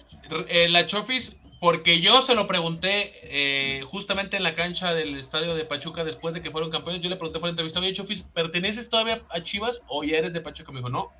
Eh, 0.48 0.68
la 0.68 0.86
Chofis, 0.86 1.32
porque 1.60 2.00
yo 2.00 2.22
se 2.22 2.34
lo 2.34 2.46
pregunté 2.46 3.12
eh, 3.22 3.82
justamente 3.84 4.36
en 4.36 4.42
la 4.42 4.54
cancha 4.54 4.94
del 4.94 5.16
estadio 5.16 5.54
de 5.54 5.64
Pachuca 5.64 6.04
después 6.04 6.34
de 6.34 6.42
que 6.42 6.50
fueron 6.50 6.70
campeones. 6.70 7.02
Yo 7.02 7.10
le 7.10 7.16
pregunté 7.16 7.38
por 7.38 7.48
la 7.48 7.50
entrevista, 7.50 7.80
oye, 7.80 7.92
Chofis, 7.92 8.22
¿perteneces 8.22 8.88
todavía 8.88 9.22
a 9.30 9.42
Chivas 9.42 9.80
o 9.88 10.04
ya 10.04 10.18
eres 10.18 10.32
de 10.32 10.40
Pachuca? 10.40 10.72
Me 10.72 10.78
dijo, 10.78 10.90
no. 10.90 11.12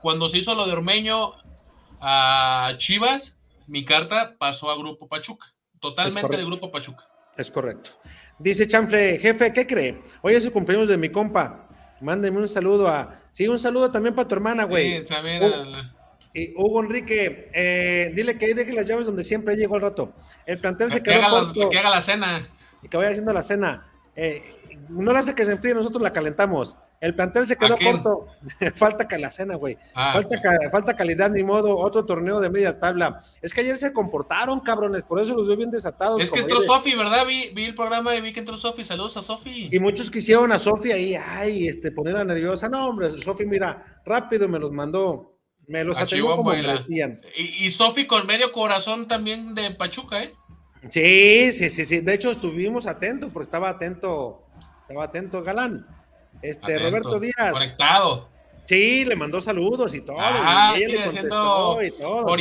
Cuando 0.00 0.28
se 0.28 0.38
hizo 0.38 0.54
lo 0.54 0.66
de 0.66 0.72
Ormeño 0.72 1.32
a 2.00 2.74
Chivas, 2.78 3.36
mi 3.66 3.84
carta 3.84 4.36
pasó 4.38 4.70
a 4.70 4.76
Grupo 4.76 5.08
Pachuca. 5.08 5.46
Totalmente 5.80 6.36
de 6.36 6.44
Grupo 6.44 6.70
Pachuca. 6.70 7.08
Es 7.36 7.50
correcto. 7.50 7.90
Dice 8.38 8.66
Chanfle, 8.66 9.18
jefe, 9.18 9.52
¿qué 9.52 9.66
cree? 9.66 10.00
Hoy 10.22 10.34
es 10.34 10.44
el 10.44 10.52
cumpleaños 10.52 10.88
de 10.88 10.96
mi 10.96 11.10
compa. 11.10 11.68
Mándeme 12.00 12.38
un 12.38 12.48
saludo 12.48 12.88
a. 12.88 13.20
Sí, 13.32 13.46
un 13.46 13.58
saludo 13.58 13.90
también 13.90 14.14
para 14.14 14.26
tu 14.26 14.34
hermana, 14.34 14.64
güey. 14.64 14.98
Sí, 14.98 15.04
también. 15.04 15.42
Y 16.32 16.54
Hugo 16.56 16.80
Enrique, 16.80 17.50
eh, 17.52 18.12
dile 18.14 18.38
que 18.38 18.46
ahí 18.46 18.52
deje 18.52 18.72
las 18.72 18.86
llaves 18.86 19.06
donde 19.06 19.22
siempre 19.22 19.56
llegó 19.56 19.76
el 19.76 19.82
rato. 19.82 20.12
El 20.46 20.60
plantel 20.60 20.90
se 20.90 21.02
quedó 21.02 21.28
corto. 21.28 21.70
que 21.70 21.78
haga 21.78 21.90
la 21.90 22.02
cena. 22.02 22.48
Y 22.82 22.88
que 22.88 22.96
vaya 22.96 23.10
haciendo 23.10 23.32
la 23.32 23.42
cena. 23.42 23.90
Eh, 24.14 24.42
no 24.88 25.12
le 25.12 25.18
hace 25.18 25.34
que 25.34 25.44
se 25.44 25.52
enfríe, 25.52 25.74
nosotros 25.74 26.02
la 26.02 26.12
calentamos. 26.12 26.76
El 27.00 27.14
plantel 27.14 27.46
se 27.46 27.56
quedó 27.56 27.78
corto. 27.78 28.26
falta 28.74 29.08
que 29.08 29.18
la 29.18 29.30
cena, 29.30 29.54
güey. 29.54 29.78
Ah, 29.94 30.12
falta, 30.12 30.38
falta 30.70 30.96
calidad, 30.96 31.30
ni 31.30 31.42
modo. 31.42 31.76
Otro 31.78 32.04
torneo 32.04 32.40
de 32.40 32.50
media 32.50 32.78
tabla. 32.78 33.22
Es 33.40 33.54
que 33.54 33.62
ayer 33.62 33.76
se 33.78 33.92
comportaron, 33.92 34.60
cabrones. 34.60 35.02
Por 35.02 35.18
eso 35.18 35.34
los 35.34 35.48
veo 35.48 35.56
bien 35.56 35.70
desatados. 35.70 36.22
Es 36.22 36.30
que 36.30 36.40
entró 36.40 36.60
Sofi, 36.60 36.94
¿verdad? 36.94 37.26
Vi, 37.26 37.50
vi, 37.54 37.64
el 37.64 37.74
programa 37.74 38.14
y 38.14 38.20
vi 38.20 38.32
que 38.32 38.40
entró 38.40 38.56
Sofi. 38.58 38.84
Saludos 38.84 39.16
a 39.16 39.22
Sofi. 39.22 39.70
Y 39.72 39.78
muchos 39.78 40.10
quisieron 40.10 40.52
a 40.52 40.58
Sofi 40.58 40.92
ahí, 40.92 41.14
ay, 41.14 41.68
este, 41.68 41.90
ponerla 41.90 42.22
nerviosa. 42.22 42.68
No, 42.68 42.86
hombre, 42.86 43.08
Sofi, 43.10 43.46
mira, 43.46 44.02
rápido 44.04 44.46
me 44.46 44.58
los 44.58 44.70
mandó 44.70 45.29
me 45.70 45.84
los 45.84 45.96
atendió 45.96 46.34
como 46.34 46.52
Y, 46.52 46.62
y 47.36 47.70
Sofi 47.70 48.04
con 48.08 48.26
medio 48.26 48.50
corazón 48.50 49.06
también 49.06 49.54
de 49.54 49.70
Pachuca, 49.70 50.20
¿eh? 50.20 50.34
Sí, 50.88 51.52
sí, 51.52 51.70
sí, 51.70 51.84
sí. 51.84 52.00
De 52.00 52.14
hecho, 52.14 52.32
estuvimos 52.32 52.88
atentos, 52.88 53.30
porque 53.32 53.44
estaba 53.44 53.68
atento, 53.68 54.42
estaba 54.82 55.04
atento 55.04 55.44
Galán. 55.44 55.86
Este, 56.42 56.76
Roberto 56.76 57.20
Díaz. 57.20 57.52
Conectado. 57.52 58.28
Sí, 58.66 59.04
le 59.04 59.14
mandó 59.14 59.40
saludos 59.40 59.94
y 59.94 60.00
todo. 60.00 60.16
Ah, 60.18 60.74
y 60.76 60.96
haciendo 60.96 61.82
y 61.82 61.90
todo, 61.92 62.36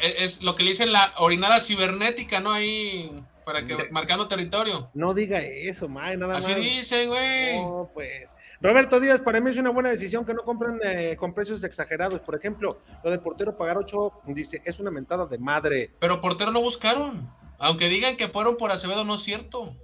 Es 0.00 0.42
lo 0.42 0.54
que 0.54 0.62
le 0.62 0.70
dicen 0.70 0.90
la 0.90 1.12
orinada 1.18 1.60
cibernética, 1.60 2.40
¿no? 2.40 2.52
Ahí 2.52 3.10
para 3.44 3.66
que 3.66 3.76
marcando 3.90 4.28
territorio. 4.28 4.90
No 4.94 5.14
diga 5.14 5.40
eso, 5.40 5.88
May, 5.88 6.16
nada 6.16 6.34
más. 6.34 6.44
Así 6.44 6.54
dicen, 6.54 7.08
güey. 7.08 7.60
No, 7.60 7.90
pues. 7.92 8.34
Roberto 8.60 9.00
Díaz, 9.00 9.20
para 9.20 9.40
mí 9.40 9.50
es 9.50 9.56
una 9.56 9.70
buena 9.70 9.90
decisión 9.90 10.24
que 10.24 10.34
no 10.34 10.42
compren 10.42 10.80
eh, 10.82 11.16
con 11.18 11.34
precios 11.34 11.62
exagerados. 11.64 12.20
Por 12.20 12.34
ejemplo, 12.34 12.80
lo 13.02 13.10
de 13.10 13.18
portero 13.18 13.56
pagar 13.56 13.78
8, 13.78 14.22
dice, 14.26 14.62
es 14.64 14.80
una 14.80 14.90
mentada 14.90 15.26
de 15.26 15.38
madre. 15.38 15.92
Pero 16.00 16.20
portero 16.20 16.50
no 16.50 16.60
buscaron. 16.60 17.30
Aunque 17.58 17.88
digan 17.88 18.16
que 18.16 18.28
fueron 18.28 18.56
por 18.56 18.72
Acevedo, 18.72 19.04
no 19.04 19.16
es 19.16 19.22
cierto. 19.22 19.76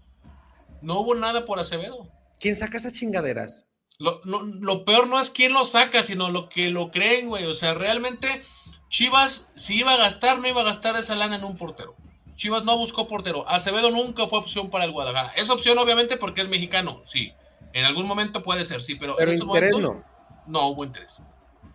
No 0.82 1.00
hubo 1.00 1.14
nada 1.14 1.44
por 1.44 1.58
Acevedo. 1.58 2.10
¿Quién 2.38 2.56
saca 2.56 2.78
esas 2.78 2.92
chingaderas? 2.92 3.66
Lo, 3.98 4.22
lo 4.24 4.84
peor 4.86 5.06
no 5.06 5.20
es 5.20 5.28
quién 5.28 5.52
lo 5.52 5.66
saca, 5.66 6.02
sino 6.02 6.30
lo 6.30 6.48
que 6.48 6.70
lo 6.70 6.90
creen, 6.90 7.28
güey. 7.28 7.44
O 7.44 7.54
sea, 7.54 7.74
realmente 7.74 8.42
Chivas, 8.90 9.46
si 9.54 9.78
iba 9.78 9.92
a 9.92 9.96
gastar, 9.96 10.40
no 10.40 10.48
iba 10.48 10.60
a 10.62 10.64
gastar 10.64 10.96
esa 10.96 11.14
lana 11.14 11.36
en 11.36 11.44
un 11.44 11.56
portero. 11.56 11.94
Chivas 12.40 12.64
no 12.64 12.78
buscó 12.78 13.06
portero. 13.06 13.46
Acevedo 13.46 13.90
nunca 13.90 14.26
fue 14.26 14.38
opción 14.38 14.70
para 14.70 14.86
el 14.86 14.92
Guadalajara. 14.92 15.34
Es 15.36 15.50
opción, 15.50 15.76
obviamente, 15.76 16.16
porque 16.16 16.40
es 16.40 16.48
mexicano, 16.48 17.02
sí. 17.04 17.34
En 17.74 17.84
algún 17.84 18.06
momento 18.06 18.42
puede 18.42 18.64
ser, 18.64 18.82
sí, 18.82 18.94
pero, 18.94 19.14
pero 19.18 19.32
en 19.32 19.42
interés 19.42 19.76
no. 19.76 20.02
No 20.46 20.68
hubo 20.68 20.82
interés. 20.82 21.20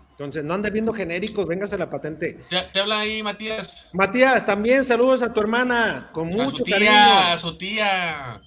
Entonces, 0.09 0.43
no 0.43 0.55
ande 0.55 0.71
viendo 0.71 0.91
genéricos, 0.91 1.45
véngase 1.45 1.77
la 1.77 1.87
patente. 1.87 2.41
Te, 2.49 2.79
habla 2.79 3.01
ahí, 3.01 3.21
Matías. 3.21 3.89
Matías, 3.93 4.43
también 4.43 4.83
saludos 4.83 5.21
a 5.21 5.31
tu 5.31 5.39
hermana, 5.39 6.09
con 6.11 6.29
mucho 6.29 6.47
a 6.47 6.55
su 6.55 6.63
tía, 6.63 7.33
A 7.33 7.37
su 7.37 7.57
tía. 7.59 8.41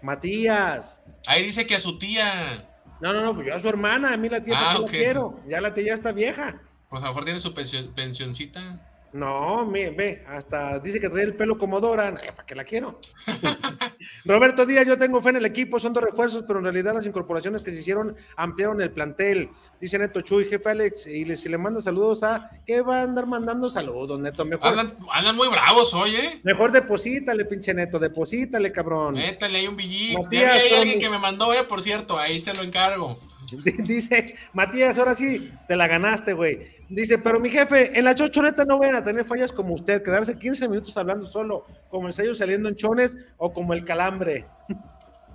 Matías. 0.00 1.02
Ahí 1.26 1.42
dice 1.42 1.66
que 1.66 1.74
a 1.74 1.80
su 1.80 1.98
tía. 1.98 2.68
No, 3.00 3.12
no, 3.12 3.20
no, 3.20 3.34
pues 3.34 3.48
yo 3.48 3.54
a 3.56 3.58
su 3.58 3.68
hermana, 3.68 4.14
a 4.14 4.16
mí 4.16 4.28
la 4.28 4.44
tía 4.44 4.54
ah, 4.56 4.78
la 4.78 4.86
quiero. 4.86 5.40
Ya 5.48 5.60
la 5.60 5.74
tía 5.74 5.94
está 5.94 6.12
vieja. 6.12 6.60
Pues 6.88 7.02
a 7.02 7.06
lo 7.06 7.10
mejor 7.10 7.24
tiene 7.24 7.40
su 7.40 7.52
pensioncita. 7.52 8.87
No, 9.12 9.64
me, 9.64 9.90
ve, 9.90 10.22
hasta 10.28 10.78
dice 10.80 11.00
que 11.00 11.08
trae 11.08 11.24
el 11.24 11.34
pelo 11.34 11.56
como 11.56 11.80
Dora. 11.80 12.14
¿Para 12.14 12.44
qué 12.44 12.54
la 12.54 12.64
quiero? 12.64 13.00
Roberto 14.24 14.66
Díaz, 14.66 14.86
yo 14.86 14.98
tengo 14.98 15.22
fe 15.22 15.30
en 15.30 15.36
el 15.36 15.46
equipo, 15.46 15.78
son 15.78 15.94
dos 15.94 16.04
refuerzos, 16.04 16.44
pero 16.46 16.58
en 16.58 16.66
realidad 16.66 16.94
las 16.94 17.06
incorporaciones 17.06 17.62
que 17.62 17.70
se 17.70 17.80
hicieron 17.80 18.14
ampliaron 18.36 18.82
el 18.82 18.90
plantel. 18.90 19.48
Dice 19.80 19.98
Neto 19.98 20.20
Chuy, 20.20 20.44
jefe 20.44 20.70
Alex, 20.70 21.06
y 21.06 21.24
le, 21.24 21.36
si 21.36 21.48
le 21.48 21.56
manda 21.56 21.80
saludos 21.80 22.22
a. 22.22 22.50
¿Qué 22.66 22.82
va 22.82 23.00
a 23.00 23.02
andar 23.04 23.26
mandando 23.26 23.70
saludos, 23.70 24.20
Neto? 24.20 24.44
Mejor. 24.44 24.78
Andan, 25.10 25.36
muy 25.36 25.48
bravos 25.48 25.94
hoy, 25.94 26.16
¿eh? 26.16 26.40
Mejor 26.42 26.70
deposítale, 26.70 27.46
pinche 27.46 27.72
Neto, 27.72 27.98
deposítale, 27.98 28.70
cabrón. 28.72 29.14
Métale 29.14 29.58
ahí 29.58 29.68
un 29.68 29.76
billete. 29.76 30.46
hay 30.46 30.74
alguien 30.74 31.00
que 31.00 31.08
me 31.08 31.18
mandó, 31.18 31.54
eh, 31.54 31.64
por 31.64 31.80
cierto, 31.82 32.18
ahí 32.18 32.40
te 32.40 32.52
lo 32.52 32.62
encargo. 32.62 33.18
Dice, 33.78 34.36
Matías, 34.52 34.98
ahora 34.98 35.14
sí, 35.14 35.50
te 35.66 35.76
la 35.76 35.86
ganaste, 35.86 36.34
güey. 36.34 36.77
Dice, 36.88 37.18
pero 37.18 37.38
mi 37.38 37.50
jefe, 37.50 37.98
en 37.98 38.04
la 38.04 38.14
chochoneta 38.14 38.64
no 38.64 38.78
vayan 38.78 38.96
a 38.96 39.04
tener 39.04 39.24
fallas 39.24 39.52
como 39.52 39.74
usted, 39.74 40.02
quedarse 40.02 40.38
15 40.38 40.68
minutos 40.68 40.96
hablando 40.96 41.26
solo, 41.26 41.66
como 41.90 42.06
el 42.06 42.14
sello 42.14 42.34
saliendo 42.34 42.68
en 42.68 42.76
chones 42.76 43.16
o 43.36 43.52
como 43.52 43.74
el 43.74 43.84
calambre. 43.84 44.46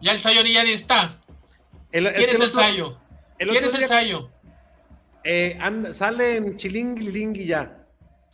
Ya 0.01 0.13
el 0.13 0.19
sello 0.19 0.41
ya 0.41 0.63
ni 0.63 0.71
está. 0.71 1.19
¿Quién 1.91 2.07
es 2.07 2.39
el 2.39 2.51
sello? 2.51 2.97
¿Quién 3.37 3.63
es 3.63 3.73
el 3.73 3.85
sello? 3.85 4.31
Eh, 5.23 5.57
sale 5.91 6.37
en 6.37 6.57
Chilingui 6.57 7.45
ya. 7.45 7.85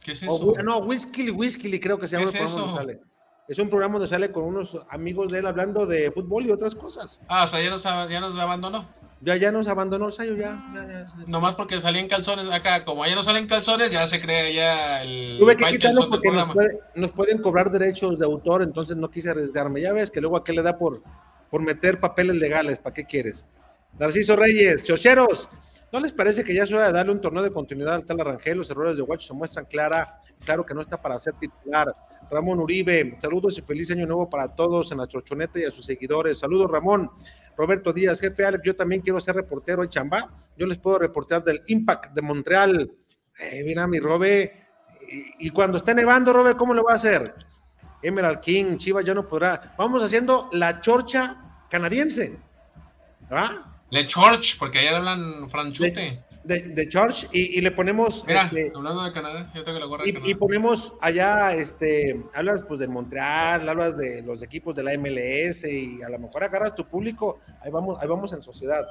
¿Qué 0.01 0.13
es 0.13 0.23
eso? 0.23 0.55
no, 0.63 0.79
Whisky 0.79 1.29
Whisky 1.29 1.79
creo 1.79 1.99
que 1.99 2.07
se 2.07 2.17
llama. 2.17 2.31
es, 2.31 2.97
es 3.49 3.59
un 3.59 3.69
programa 3.69 3.95
donde 3.95 4.07
sale 4.07 4.31
con 4.31 4.45
unos 4.45 4.79
amigos 4.89 5.31
de 5.31 5.39
él 5.39 5.47
hablando 5.47 5.85
de 5.85 6.09
fútbol 6.11 6.45
y 6.45 6.51
otras 6.51 6.73
cosas. 6.73 7.21
Ah, 7.27 7.43
o 7.43 7.47
sea, 7.47 7.61
ya 7.61 7.69
nos, 7.69 7.83
ya 7.83 8.19
nos 8.19 8.39
abandonó. 8.39 8.87
Ya, 9.21 9.35
ya 9.35 9.51
nos 9.51 9.67
abandonó 9.67 10.07
el 10.07 10.13
Sayo, 10.13 10.35
ya, 10.35 10.57
Nomás 11.27 11.55
porque 11.55 11.81
salían 11.81 12.07
calzones 12.07 12.49
acá, 12.51 12.85
como 12.85 13.03
allá 13.03 13.15
no 13.15 13.23
salen 13.23 13.47
calzones, 13.47 13.91
ya 13.91 14.07
se 14.07 14.21
crea 14.21 14.49
ya 14.49 15.03
el. 15.03 15.37
Tuve 15.37 15.57
que 15.57 15.65
quitarlo 15.65 16.09
porque 16.09 16.31
nos, 16.95 17.11
pueden 17.11 17.41
cobrar 17.41 17.69
derechos 17.69 18.17
de 18.17 18.25
autor, 18.25 18.63
entonces 18.63 18.95
no 18.95 19.11
quise 19.11 19.29
arriesgarme. 19.29 19.81
Ya 19.81 19.91
ves 19.91 20.09
que 20.09 20.21
luego 20.21 20.37
a 20.37 20.43
qué 20.43 20.53
le 20.53 20.61
da 20.61 20.77
por, 20.77 21.03
por 21.49 21.61
meter 21.61 21.99
papeles 21.99 22.37
legales, 22.37 22.79
¿para 22.79 22.93
qué 22.93 23.03
quieres? 23.03 23.45
Narciso 23.97 24.37
Reyes, 24.37 24.83
chocheros, 24.83 25.49
¿no 25.91 25.99
les 25.99 26.13
parece 26.13 26.45
que 26.45 26.53
ya 26.53 26.63
es 26.63 26.71
hora 26.71 26.87
de 26.87 26.93
darle 26.93 27.11
un 27.11 27.19
torneo 27.19 27.43
de 27.43 27.51
continuidad 27.51 27.95
al 27.95 28.05
tal 28.05 28.21
Arrangel? 28.21 28.59
Los 28.59 28.71
errores 28.71 28.95
de 28.95 29.03
Guacho 29.03 29.27
se 29.27 29.33
muestran 29.33 29.65
clara, 29.65 30.21
claro 30.45 30.65
que 30.65 30.73
no 30.73 30.79
está 30.79 31.01
para 31.01 31.19
ser 31.19 31.33
titular. 31.33 31.93
Ramón 32.31 32.59
Uribe, 32.59 33.17
saludos 33.19 33.57
y 33.57 33.61
feliz 33.61 33.89
año 33.91 34.05
nuevo 34.05 34.29
para 34.29 34.47
todos 34.47 34.91
en 34.91 34.99
la 34.99 35.07
chochoneta 35.07 35.59
y 35.59 35.65
a 35.65 35.71
sus 35.71 35.85
seguidores. 35.85 36.39
Saludos, 36.39 36.69
Ramón. 36.69 37.09
Roberto 37.59 37.91
Díaz, 37.91 38.21
jefe 38.21 38.45
Alex, 38.45 38.63
yo 38.63 38.73
también 38.73 39.01
quiero 39.01 39.19
ser 39.19 39.35
reportero 39.35 39.83
en 39.83 39.89
Chamba. 39.89 40.29
Yo 40.55 40.65
les 40.65 40.77
puedo 40.77 40.97
reportear 40.97 41.43
del 41.43 41.61
Impact 41.67 42.13
de 42.13 42.21
Montreal. 42.21 42.89
Eh, 43.37 43.63
mira, 43.65 43.85
mi 43.85 43.99
Robe. 43.99 44.67
Y, 45.39 45.49
cuando 45.49 45.77
esté 45.77 45.93
nevando, 45.93 46.31
Robe, 46.31 46.55
¿cómo 46.55 46.73
lo 46.73 46.83
va 46.83 46.93
a 46.93 46.95
hacer? 46.95 47.35
Emerald 48.01 48.39
King, 48.39 48.77
Chivas 48.77 49.03
ya 49.03 49.13
no 49.13 49.27
podrá. 49.27 49.73
Vamos 49.77 50.01
haciendo 50.01 50.49
la 50.53 50.79
chorcha 50.79 51.65
canadiense. 51.69 52.37
¿Va? 53.29 53.73
Le 53.89 54.07
Chorch, 54.07 54.57
porque 54.57 54.79
allá 54.79 54.95
hablan 54.95 55.49
franchute 55.49 56.23
de, 56.43 56.61
de 56.61 56.87
George 56.89 57.27
y, 57.31 57.59
le 57.61 57.71
ponemos. 57.71 58.23
Mira, 58.25 58.43
este, 58.43 58.71
hablando 58.75 59.03
de 59.03 59.13
Canadá, 59.13 59.51
yo 59.53 59.63
tengo 59.63 59.79
la 59.79 59.85
gorra 59.85 60.03
y, 60.03 60.07
de 60.07 60.13
Canadá. 60.13 60.31
y 60.31 60.35
ponemos 60.35 60.93
allá, 61.01 61.53
este, 61.53 62.23
hablas 62.33 62.63
pues 62.63 62.79
del 62.79 62.89
Montreal, 62.89 63.67
hablas 63.67 63.97
de 63.97 64.21
los 64.21 64.41
equipos 64.41 64.75
de 64.75 64.83
la 64.83 64.97
MLS 64.97 65.65
y 65.65 66.01
a 66.01 66.09
lo 66.09 66.19
mejor 66.19 66.43
agarras 66.43 66.75
tu 66.75 66.87
público. 66.87 67.39
Ahí 67.61 67.71
vamos, 67.71 67.97
ahí 68.01 68.07
vamos 68.07 68.33
en 68.33 68.41
sociedad. 68.41 68.85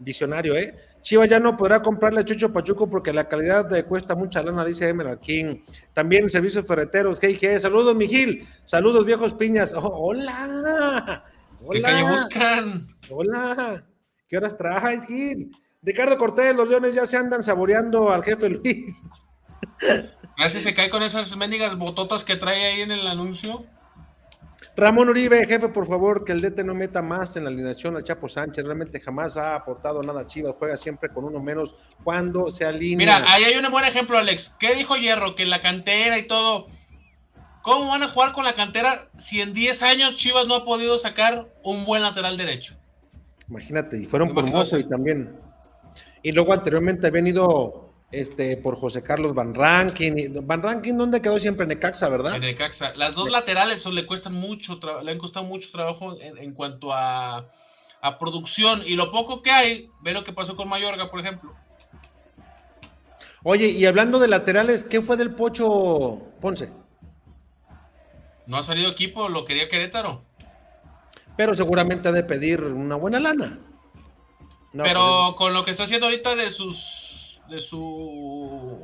Visionario, 0.00 0.56
¿eh? 0.56 0.76
Chivas 1.02 1.28
ya 1.28 1.40
no 1.40 1.56
podrá 1.56 1.80
comprarle 1.80 2.20
a 2.20 2.24
Chucho 2.24 2.52
Pachuco 2.52 2.88
porque 2.88 3.12
la 3.12 3.28
calidad 3.28 3.64
de 3.64 3.84
cuesta 3.84 4.14
mucha 4.14 4.42
lana, 4.42 4.64
dice 4.64 4.88
Emerald 4.88 5.20
King. 5.20 5.62
También 5.92 6.28
servicios 6.28 6.66
ferreteros, 6.66 7.18
GIG. 7.20 7.58
Saludos, 7.60 7.96
Mijil. 7.96 8.46
Saludos, 8.64 9.04
viejos 9.04 9.32
piñas. 9.34 9.74
Oh, 9.74 9.80
hola. 9.80 11.24
Hola. 11.60 11.72
¿Qué 11.72 11.82
calle 11.82 12.10
buscan? 12.10 12.86
Hola. 13.10 13.84
¿Qué 14.28 14.36
horas 14.36 14.56
traes, 14.56 15.06
Gil? 15.06 15.50
Ricardo 15.82 16.18
Cortés, 16.18 16.54
los 16.54 16.68
Leones 16.68 16.94
ya 16.94 17.06
se 17.06 17.16
andan 17.16 17.42
saboreando 17.42 18.10
al 18.10 18.24
jefe 18.24 18.48
Luis. 18.48 19.02
A 20.36 20.50
si 20.50 20.60
se 20.60 20.74
cae 20.74 20.90
con 20.90 21.02
esas 21.02 21.36
mendigas 21.36 21.76
bototas 21.76 22.24
que 22.24 22.36
trae 22.36 22.64
ahí 22.66 22.80
en 22.80 22.92
el 22.92 23.06
anuncio. 23.06 23.64
Ramón 24.76 25.08
Uribe, 25.08 25.44
jefe, 25.46 25.68
por 25.68 25.86
favor, 25.86 26.24
que 26.24 26.30
el 26.30 26.40
DT 26.40 26.64
no 26.64 26.74
meta 26.74 27.02
más 27.02 27.34
en 27.36 27.44
la 27.44 27.50
alineación 27.50 27.96
al 27.96 28.04
Chapo 28.04 28.28
Sánchez. 28.28 28.64
Realmente 28.64 29.00
jamás 29.00 29.36
ha 29.36 29.56
aportado 29.56 30.02
nada 30.02 30.20
a 30.20 30.26
Chivas. 30.26 30.54
Juega 30.56 30.76
siempre 30.76 31.08
con 31.08 31.24
uno 31.24 31.40
menos 31.40 31.74
cuando 32.04 32.50
se 32.52 32.64
alinea. 32.64 33.18
Mira, 33.18 33.32
ahí 33.32 33.42
hay 33.42 33.56
un 33.56 33.68
buen 33.72 33.84
ejemplo, 33.84 34.16
Alex. 34.16 34.52
¿Qué 34.60 34.74
dijo 34.74 34.96
Hierro? 34.96 35.34
Que 35.34 35.46
la 35.46 35.60
cantera 35.60 36.16
y 36.18 36.28
todo. 36.28 36.68
¿Cómo 37.62 37.88
van 37.88 38.04
a 38.04 38.08
jugar 38.08 38.32
con 38.32 38.44
la 38.44 38.54
cantera 38.54 39.10
si 39.18 39.40
en 39.40 39.52
10 39.52 39.82
años 39.82 40.16
Chivas 40.16 40.46
no 40.46 40.54
ha 40.54 40.64
podido 40.64 40.96
sacar 40.98 41.48
un 41.64 41.84
buen 41.84 42.02
lateral 42.02 42.36
derecho? 42.36 42.76
Imagínate, 43.48 44.00
y 44.00 44.06
fueron 44.06 44.32
por 44.32 44.46
Mozo 44.46 44.78
y 44.78 44.84
también. 44.84 45.47
Y 46.28 46.32
luego 46.32 46.52
anteriormente 46.52 47.06
habían 47.06 47.26
ido 47.26 47.90
este, 48.12 48.58
por 48.58 48.76
José 48.76 49.02
Carlos 49.02 49.32
Van 49.32 49.54
Rankin. 49.54 50.46
Van 50.46 50.62
Rankin, 50.62 50.98
¿dónde 50.98 51.22
quedó 51.22 51.38
siempre? 51.38 51.64
En 51.64 51.70
Necaxa, 51.70 52.10
¿verdad? 52.10 52.34
En 52.34 52.42
Necaxa. 52.42 52.92
Las 52.96 53.14
dos 53.14 53.30
laterales 53.30 53.86
le 53.86 54.04
cuestan 54.04 54.34
mucho, 54.34 54.78
le 55.02 55.10
han 55.10 55.16
costado 55.16 55.46
mucho 55.46 55.70
trabajo 55.70 56.18
en, 56.20 56.52
cuanto 56.52 56.92
a, 56.92 57.48
producción. 58.20 58.82
Y 58.84 58.94
lo 58.94 59.10
poco 59.10 59.40
que 59.42 59.50
hay, 59.50 59.90
ve 60.02 60.12
lo 60.12 60.22
que 60.22 60.34
pasó 60.34 60.54
con 60.54 60.68
Mayorga, 60.68 61.10
por 61.10 61.20
ejemplo. 61.20 61.54
Oye, 63.42 63.68
y 63.68 63.86
hablando 63.86 64.18
de 64.18 64.28
laterales, 64.28 64.84
¿qué 64.84 65.00
fue 65.00 65.16
del 65.16 65.34
Pocho 65.34 66.26
Ponce? 66.42 66.70
No 68.44 68.58
ha 68.58 68.62
salido 68.62 68.90
equipo, 68.90 69.30
lo 69.30 69.46
quería 69.46 69.70
Querétaro. 69.70 70.26
Pero 71.38 71.54
seguramente 71.54 72.06
ha 72.10 72.12
de 72.12 72.24
pedir 72.24 72.62
una 72.64 72.96
buena 72.96 73.18
lana. 73.18 73.60
Pero 74.72 75.28
pues, 75.28 75.36
con 75.36 75.54
lo 75.54 75.64
que 75.64 75.70
está 75.70 75.84
haciendo 75.84 76.06
ahorita 76.06 76.36
de 76.36 76.50
sus 76.50 77.40
de 77.48 77.60
su 77.60 78.80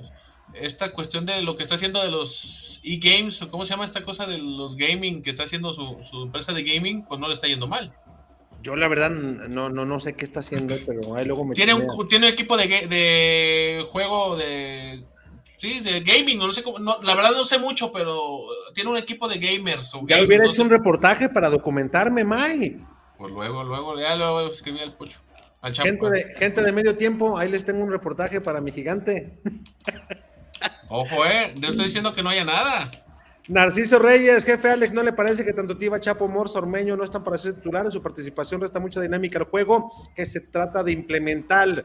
esta 0.54 0.92
cuestión 0.92 1.26
de 1.26 1.42
lo 1.42 1.56
que 1.56 1.64
está 1.64 1.74
haciendo 1.74 2.02
de 2.02 2.10
los 2.10 2.80
e-games, 2.84 3.42
o 3.42 3.50
cómo 3.50 3.64
se 3.64 3.70
llama 3.70 3.84
esta 3.84 4.04
cosa 4.04 4.26
de 4.26 4.38
los 4.38 4.76
gaming 4.76 5.22
que 5.22 5.30
está 5.30 5.44
haciendo 5.44 5.74
su, 5.74 6.22
empresa 6.22 6.52
de 6.52 6.62
gaming, 6.62 7.04
pues 7.04 7.20
no 7.20 7.28
le 7.28 7.34
está 7.34 7.46
yendo 7.48 7.66
mal. 7.66 7.92
Yo 8.62 8.76
la 8.76 8.88
verdad 8.88 9.10
no, 9.10 9.68
no, 9.68 9.84
no 9.84 10.00
sé 10.00 10.14
qué 10.14 10.24
está 10.24 10.40
haciendo, 10.40 10.76
pero 10.86 11.16
ahí 11.16 11.26
luego 11.26 11.44
me 11.44 11.54
tiene 11.54 11.74
un, 11.74 12.08
tiene 12.08 12.28
un 12.28 12.32
equipo 12.32 12.56
de, 12.56 12.66
de 12.66 13.86
juego 13.90 14.36
de 14.36 15.04
sí, 15.58 15.80
de 15.80 16.00
gaming, 16.00 16.38
no 16.38 16.52
sé 16.52 16.62
cómo, 16.62 16.78
la 16.78 17.14
verdad 17.14 17.32
no 17.32 17.44
sé 17.44 17.58
mucho, 17.58 17.92
pero 17.92 18.46
tiene 18.74 18.90
un 18.90 18.96
equipo 18.96 19.28
de 19.28 19.38
gamers. 19.38 19.92
ya 20.06 20.22
hubiera 20.22 20.46
hecho 20.46 20.62
un 20.62 20.70
reportaje 20.70 21.28
para 21.28 21.50
documentarme, 21.50 22.24
Mai. 22.24 22.80
Pues 23.18 23.32
luego, 23.32 23.64
luego, 23.64 23.98
ya 23.98 24.14
lo 24.16 24.48
escribí 24.50 24.80
al 24.80 24.94
pocho. 24.94 25.20
Gente 25.72 26.10
de, 26.10 26.34
gente 26.34 26.62
de 26.62 26.72
medio 26.72 26.96
tiempo, 26.96 27.38
ahí 27.38 27.50
les 27.50 27.64
tengo 27.64 27.82
un 27.82 27.90
reportaje 27.90 28.40
para 28.40 28.60
mi 28.60 28.70
gigante. 28.70 29.38
Ojo, 30.88 31.24
eh, 31.24 31.54
yo 31.56 31.68
estoy 31.68 31.86
diciendo 31.86 32.14
que 32.14 32.22
no 32.22 32.28
haya 32.28 32.44
nada. 32.44 32.90
Narciso 33.48 33.98
Reyes, 33.98 34.44
jefe 34.44 34.70
Alex, 34.70 34.92
¿no 34.92 35.02
le 35.02 35.12
parece 35.12 35.44
que 35.44 35.52
tanto 35.52 35.76
Tiva, 35.76 36.00
Chapo, 36.00 36.28
Morza, 36.28 36.58
Ormeño 36.58 36.96
no 36.96 37.04
están 37.04 37.24
para 37.24 37.38
ser 37.38 37.54
titulares? 37.54 37.92
Su 37.92 38.02
participación 38.02 38.60
resta 38.60 38.78
mucha 38.78 39.00
dinámica 39.00 39.38
al 39.38 39.44
juego 39.46 39.90
que 40.14 40.24
se 40.24 40.40
trata 40.40 40.82
de 40.82 40.92
implementar. 40.92 41.84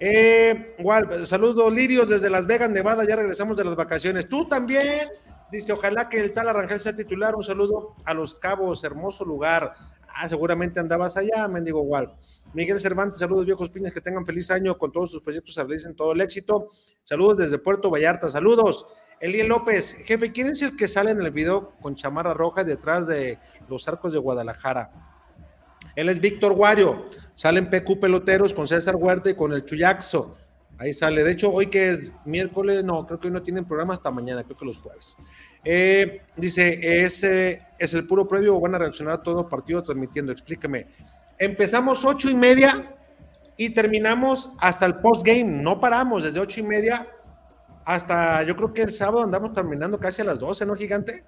Eh, 0.00 0.74
igual, 0.78 1.26
saludos 1.26 1.72
Lirios 1.72 2.08
desde 2.08 2.28
Las 2.28 2.46
Vegas, 2.46 2.70
Nevada, 2.70 3.04
ya 3.04 3.16
regresamos 3.16 3.56
de 3.56 3.64
las 3.64 3.76
vacaciones. 3.76 4.28
Tú 4.28 4.48
también, 4.48 5.08
dice, 5.50 5.72
ojalá 5.72 6.08
que 6.08 6.18
el 6.18 6.32
tal 6.32 6.48
Arrangel 6.48 6.80
sea 6.80 6.96
titular. 6.96 7.34
Un 7.36 7.44
saludo 7.44 7.94
a 8.04 8.12
Los 8.12 8.34
Cabos, 8.34 8.84
hermoso 8.84 9.24
lugar. 9.24 9.74
Ah, 10.14 10.28
seguramente 10.28 10.78
andabas 10.78 11.16
allá, 11.16 11.48
mendigo 11.48 11.82
igual. 11.82 12.12
Miguel 12.54 12.80
Cervantes, 12.80 13.18
saludos 13.18 13.46
viejos 13.46 13.70
piñas, 13.70 13.92
que 13.92 14.00
tengan 14.02 14.26
feliz 14.26 14.50
año 14.50 14.76
con 14.76 14.92
todos 14.92 15.10
sus 15.10 15.22
proyectos, 15.22 15.56
en 15.56 15.94
todo 15.94 16.12
el 16.12 16.20
éxito. 16.20 16.68
Saludos 17.02 17.38
desde 17.38 17.58
Puerto 17.58 17.90
Vallarta, 17.90 18.28
saludos. 18.28 18.86
Eliel 19.20 19.48
López, 19.48 19.94
jefe, 20.04 20.32
¿quién 20.32 20.48
es 20.48 20.60
el 20.62 20.76
que 20.76 20.86
sale 20.86 21.12
en 21.12 21.22
el 21.22 21.30
video 21.30 21.70
con 21.80 21.94
chamarra 21.94 22.34
roja 22.34 22.62
detrás 22.62 23.06
de 23.06 23.38
los 23.68 23.88
arcos 23.88 24.12
de 24.12 24.18
Guadalajara? 24.18 24.90
Él 25.96 26.08
es 26.10 26.20
Víctor 26.20 26.52
Guario, 26.52 27.06
salen 27.34 27.70
PQ 27.70 27.98
Peloteros 27.98 28.52
con 28.52 28.68
César 28.68 28.96
Huerta 28.96 29.30
y 29.30 29.34
con 29.34 29.52
el 29.52 29.64
Chuyaxo. 29.64 30.36
Ahí 30.78 30.92
sale. 30.92 31.22
De 31.22 31.30
hecho, 31.30 31.50
hoy 31.50 31.66
que 31.66 31.90
es 31.90 32.12
miércoles, 32.24 32.82
no, 32.84 33.06
creo 33.06 33.20
que 33.20 33.28
hoy 33.28 33.32
no 33.32 33.42
tienen 33.42 33.64
programa 33.64 33.94
hasta 33.94 34.10
mañana, 34.10 34.42
creo 34.42 34.56
que 34.56 34.64
los 34.64 34.78
jueves. 34.78 35.16
Eh, 35.64 36.22
dice, 36.36 37.04
¿es, 37.04 37.22
¿es 37.22 37.94
el 37.94 38.06
puro 38.06 38.26
previo 38.26 38.56
o 38.56 38.60
van 38.60 38.74
a 38.74 38.78
reaccionar 38.78 39.14
a 39.14 39.22
todo 39.22 39.48
partido 39.48 39.82
transmitiendo? 39.82 40.32
Explíqueme 40.32 40.88
empezamos 41.44 42.04
ocho 42.04 42.30
y 42.30 42.34
media 42.34 42.96
y 43.56 43.70
terminamos 43.70 44.50
hasta 44.58 44.86
el 44.86 44.96
postgame. 44.96 45.44
No 45.44 45.80
paramos 45.80 46.22
desde 46.22 46.40
ocho 46.40 46.60
y 46.60 46.62
media 46.62 47.08
hasta, 47.84 48.44
yo 48.44 48.56
creo 48.56 48.72
que 48.72 48.82
el 48.82 48.92
sábado 48.92 49.24
andamos 49.24 49.52
terminando 49.52 49.98
casi 49.98 50.22
a 50.22 50.24
las 50.24 50.38
12, 50.38 50.66
¿no, 50.66 50.76
gigante? 50.76 51.24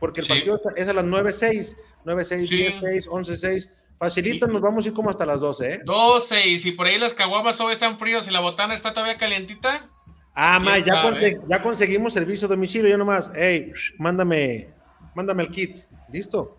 Porque 0.00 0.20
el 0.22 0.26
partido 0.26 0.60
es 0.74 0.88
a 0.88 0.92
las 0.92 1.04
9.6, 1.04 1.76
9.6, 2.04 2.46
sí. 2.46 2.66
10.6, 2.80 3.08
11.6. 3.08 3.70
Facilito, 3.96 4.48
nos 4.48 4.60
vamos 4.60 4.84
a 4.84 4.88
ir 4.88 4.94
como 4.94 5.08
hasta 5.08 5.24
las 5.24 5.40
12, 5.40 5.72
¿eh? 5.72 5.80
12, 5.84 6.48
y 6.48 6.58
si 6.58 6.72
por 6.72 6.88
ahí 6.88 6.98
las 6.98 7.14
caguamas 7.14 7.56
todavía 7.56 7.74
están 7.74 7.96
fríos 7.96 8.26
y 8.26 8.32
la 8.32 8.40
botana 8.40 8.74
está 8.74 8.92
todavía 8.92 9.18
calientita. 9.18 9.88
Ah, 10.34 10.58
ma, 10.58 10.80
ya, 10.80 11.14
ya, 11.48 11.62
conseguimos 11.62 12.12
servicio 12.12 12.46
a 12.46 12.50
domicilio, 12.50 12.90
ya 12.90 12.96
nomás, 12.96 13.30
hey, 13.36 13.72
mándame, 13.98 14.74
mándame 15.14 15.44
el 15.44 15.50
kit, 15.50 15.78
listo 16.12 16.58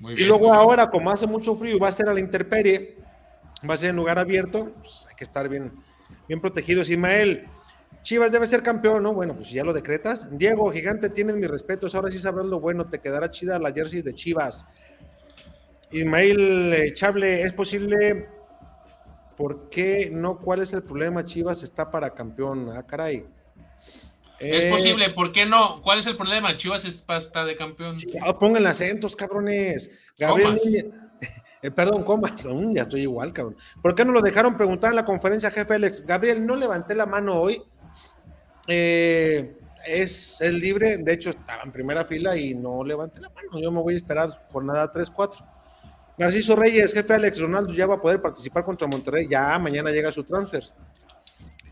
y 0.00 0.24
luego 0.24 0.52
ahora, 0.52 0.90
como 0.90 1.10
hace 1.10 1.26
mucho 1.26 1.54
frío, 1.54 1.78
va 1.78 1.88
a 1.88 1.92
ser 1.92 2.08
a 2.08 2.14
la 2.14 2.20
intemperie, 2.20 2.96
va 3.68 3.74
a 3.74 3.76
ser 3.76 3.90
en 3.90 3.96
lugar 3.96 4.18
abierto, 4.18 4.72
pues 4.82 5.06
hay 5.08 5.14
que 5.16 5.24
estar 5.24 5.48
bien, 5.48 5.72
bien 6.28 6.40
protegidos. 6.40 6.90
Ismael, 6.90 7.46
Chivas 8.02 8.30
debe 8.30 8.46
ser 8.46 8.62
campeón, 8.62 9.02
¿no? 9.02 9.14
Bueno, 9.14 9.34
pues 9.34 9.50
ya 9.50 9.64
lo 9.64 9.72
decretas. 9.72 10.36
Diego, 10.36 10.70
gigante, 10.70 11.10
tienes 11.10 11.36
mis 11.36 11.48
respetos, 11.48 11.94
ahora 11.94 12.10
sí 12.10 12.18
sabrás 12.18 12.46
lo 12.46 12.60
bueno, 12.60 12.86
te 12.86 13.00
quedará 13.00 13.30
chida 13.30 13.58
la 13.58 13.72
jersey 13.72 14.02
de 14.02 14.14
Chivas. 14.14 14.66
Ismael 15.90 16.92
Chable, 16.94 17.42
¿es 17.42 17.52
posible? 17.52 18.28
¿Por 19.36 19.68
qué 19.70 20.10
no? 20.12 20.38
¿Cuál 20.38 20.62
es 20.62 20.72
el 20.72 20.82
problema? 20.82 21.24
Chivas 21.24 21.62
está 21.62 21.90
para 21.90 22.10
campeón. 22.10 22.70
Ah, 22.74 22.84
caray. 22.84 23.26
Es 24.38 24.64
eh, 24.64 24.70
posible, 24.70 25.10
¿por 25.10 25.32
qué 25.32 25.46
no? 25.46 25.80
¿Cuál 25.82 26.00
es 26.00 26.06
el 26.06 26.16
problema? 26.16 26.56
Chivas 26.56 26.84
es 26.84 27.00
pasta 27.00 27.44
de 27.44 27.56
campeón. 27.56 27.96
pongan 28.38 28.66
acentos, 28.66 29.16
cabrones. 29.16 29.90
Gabriel 30.18 30.58
eh, 31.62 31.70
perdón, 31.70 32.04
comas, 32.04 32.46
ya 32.74 32.82
estoy 32.82 33.02
igual, 33.02 33.32
cabrón. 33.32 33.56
¿Por 33.80 33.94
qué 33.94 34.04
no 34.04 34.12
lo 34.12 34.20
dejaron 34.20 34.56
preguntar 34.56 34.90
en 34.90 34.96
la 34.96 35.04
conferencia, 35.04 35.50
jefe 35.50 35.74
Alex? 35.74 36.04
Gabriel, 36.04 36.46
no 36.46 36.54
levanté 36.54 36.94
la 36.94 37.06
mano 37.06 37.40
hoy. 37.40 37.62
Eh, 38.66 39.56
es, 39.86 40.40
el 40.40 40.58
libre, 40.58 40.98
de 40.98 41.12
hecho 41.12 41.30
estaba 41.30 41.62
en 41.62 41.72
primera 41.72 42.04
fila 42.04 42.36
y 42.36 42.54
no 42.54 42.84
levanté 42.84 43.20
la 43.20 43.30
mano. 43.30 43.58
Yo 43.60 43.70
me 43.70 43.80
voy 43.80 43.94
a 43.94 43.96
esperar 43.96 44.30
jornada 44.50 44.92
3-4. 44.92 45.44
Narciso 46.18 46.56
Reyes, 46.56 46.92
jefe 46.92 47.14
Alex, 47.14 47.40
Ronaldo 47.40 47.72
ya 47.72 47.86
va 47.86 47.96
a 47.96 48.00
poder 48.00 48.20
participar 48.20 48.64
contra 48.64 48.86
Monterrey. 48.86 49.26
Ya 49.28 49.58
mañana 49.58 49.90
llega 49.90 50.10
su 50.10 50.24
transfer. 50.24 50.64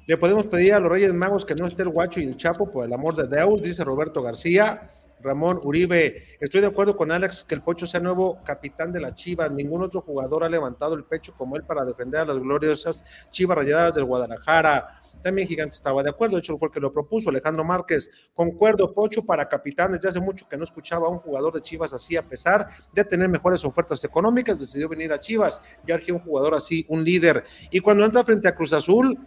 Le 0.07 0.19
podemos 0.19 0.47
pedir 0.47 0.75
a 0.75 0.81
los 0.81 0.91
Reyes 0.91 1.15
Magos 1.15 1.47
que 1.47 1.55
no 1.55 1.67
esté 1.67 1.83
el 1.83 1.89
guacho 1.89 2.21
y 2.21 2.25
el 2.25 2.37
Chapo, 2.37 2.71
por 2.71 2.85
el 2.85 2.93
amor 2.93 3.15
de 3.15 3.27
Deus, 3.27 3.63
dice 3.63 3.85
Roberto 3.85 4.21
García. 4.23 4.91
Ramón 5.23 5.59
Uribe, 5.65 6.23
estoy 6.39 6.61
de 6.61 6.67
acuerdo 6.67 6.95
con 6.95 7.11
Alex 7.11 7.45
que 7.45 7.55
el 7.55 7.63
Pocho 7.63 7.87
sea 7.87 7.99
nuevo 7.99 8.43
capitán 8.45 8.93
de 8.93 9.01
la 9.01 9.15
Chivas. 9.15 9.51
Ningún 9.51 9.83
otro 9.83 10.03
jugador 10.03 10.45
ha 10.45 10.51
levantado 10.51 10.95
el 10.95 11.05
pecho 11.05 11.33
como 11.35 11.57
él 11.57 11.65
para 11.65 11.87
defender 11.87 12.21
a 12.21 12.25
las 12.27 12.39
gloriosas 12.39 13.03
Chivas 13.31 13.57
rayadas 13.57 13.95
del 13.95 14.05
Guadalajara. 14.05 15.01
También 15.23 15.49
Gigante 15.49 15.77
estaba 15.77 16.03
de 16.03 16.11
acuerdo, 16.11 16.37
de 16.37 16.41
hecho 16.41 16.59
fue 16.59 16.69
el 16.69 16.75
que 16.75 16.81
lo 16.81 16.93
propuso, 16.93 17.31
Alejandro 17.31 17.65
Márquez. 17.65 18.11
Concuerdo, 18.35 18.93
Pocho 18.93 19.25
para 19.25 19.49
capitanes. 19.49 20.01
Ya 20.01 20.11
hace 20.11 20.21
mucho 20.21 20.47
que 20.47 20.59
no 20.59 20.65
escuchaba 20.65 21.07
a 21.07 21.11
un 21.11 21.21
jugador 21.21 21.55
de 21.55 21.63
Chivas 21.63 21.95
así, 21.95 22.19
a 22.19 22.29
pesar 22.29 22.69
de 22.93 23.03
tener 23.03 23.31
mejores 23.31 23.65
ofertas 23.65 24.05
económicas, 24.05 24.59
decidió 24.59 24.91
venir 24.91 25.11
a 25.15 25.19
Chivas. 25.19 25.63
Ya 25.87 25.95
urgía 25.95 26.13
un 26.13 26.21
jugador 26.21 26.55
así, 26.55 26.85
un 26.91 27.03
líder. 27.03 27.45
Y 27.71 27.81
cuando 27.81 28.05
entra 28.05 28.23
frente 28.23 28.47
a 28.47 28.55
Cruz 28.55 28.75
Azul, 28.75 29.19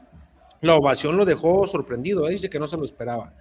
la 0.62 0.76
ovación 0.76 1.18
lo 1.18 1.26
dejó 1.26 1.66
sorprendido, 1.68 2.28
¿eh? 2.28 2.32
dice 2.32 2.50
que 2.50 2.60
no 2.60 2.68
se 2.68 2.78
lo 2.78 2.86
esperaba. 2.86 3.34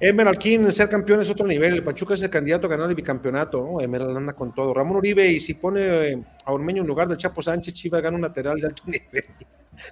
Emerald 0.00 0.38
King, 0.38 0.70
ser 0.70 0.88
campeón 0.88 1.20
es 1.20 1.30
otro 1.30 1.46
nivel. 1.46 1.74
El 1.74 1.84
Pachuca 1.84 2.14
es 2.14 2.22
el 2.22 2.30
candidato 2.30 2.66
a 2.66 2.70
ganar 2.70 2.88
el 2.88 2.96
bicampeonato. 2.96 3.80
Emerald 3.80 4.16
anda 4.16 4.32
con 4.32 4.52
todo. 4.52 4.74
Ramón 4.74 4.96
Uribe, 4.96 5.26
y 5.28 5.38
si 5.38 5.54
pone 5.54 5.80
eh, 5.82 6.24
a 6.44 6.52
Ormeño 6.52 6.82
en 6.82 6.88
lugar 6.88 7.08
del 7.08 7.16
Chapo 7.16 7.40
Sánchez, 7.40 7.74
Chiva 7.74 8.00
gana 8.00 8.16
un 8.16 8.22
lateral 8.22 8.60
de 8.60 8.66
alto 8.66 8.82
nivel. 8.86 9.24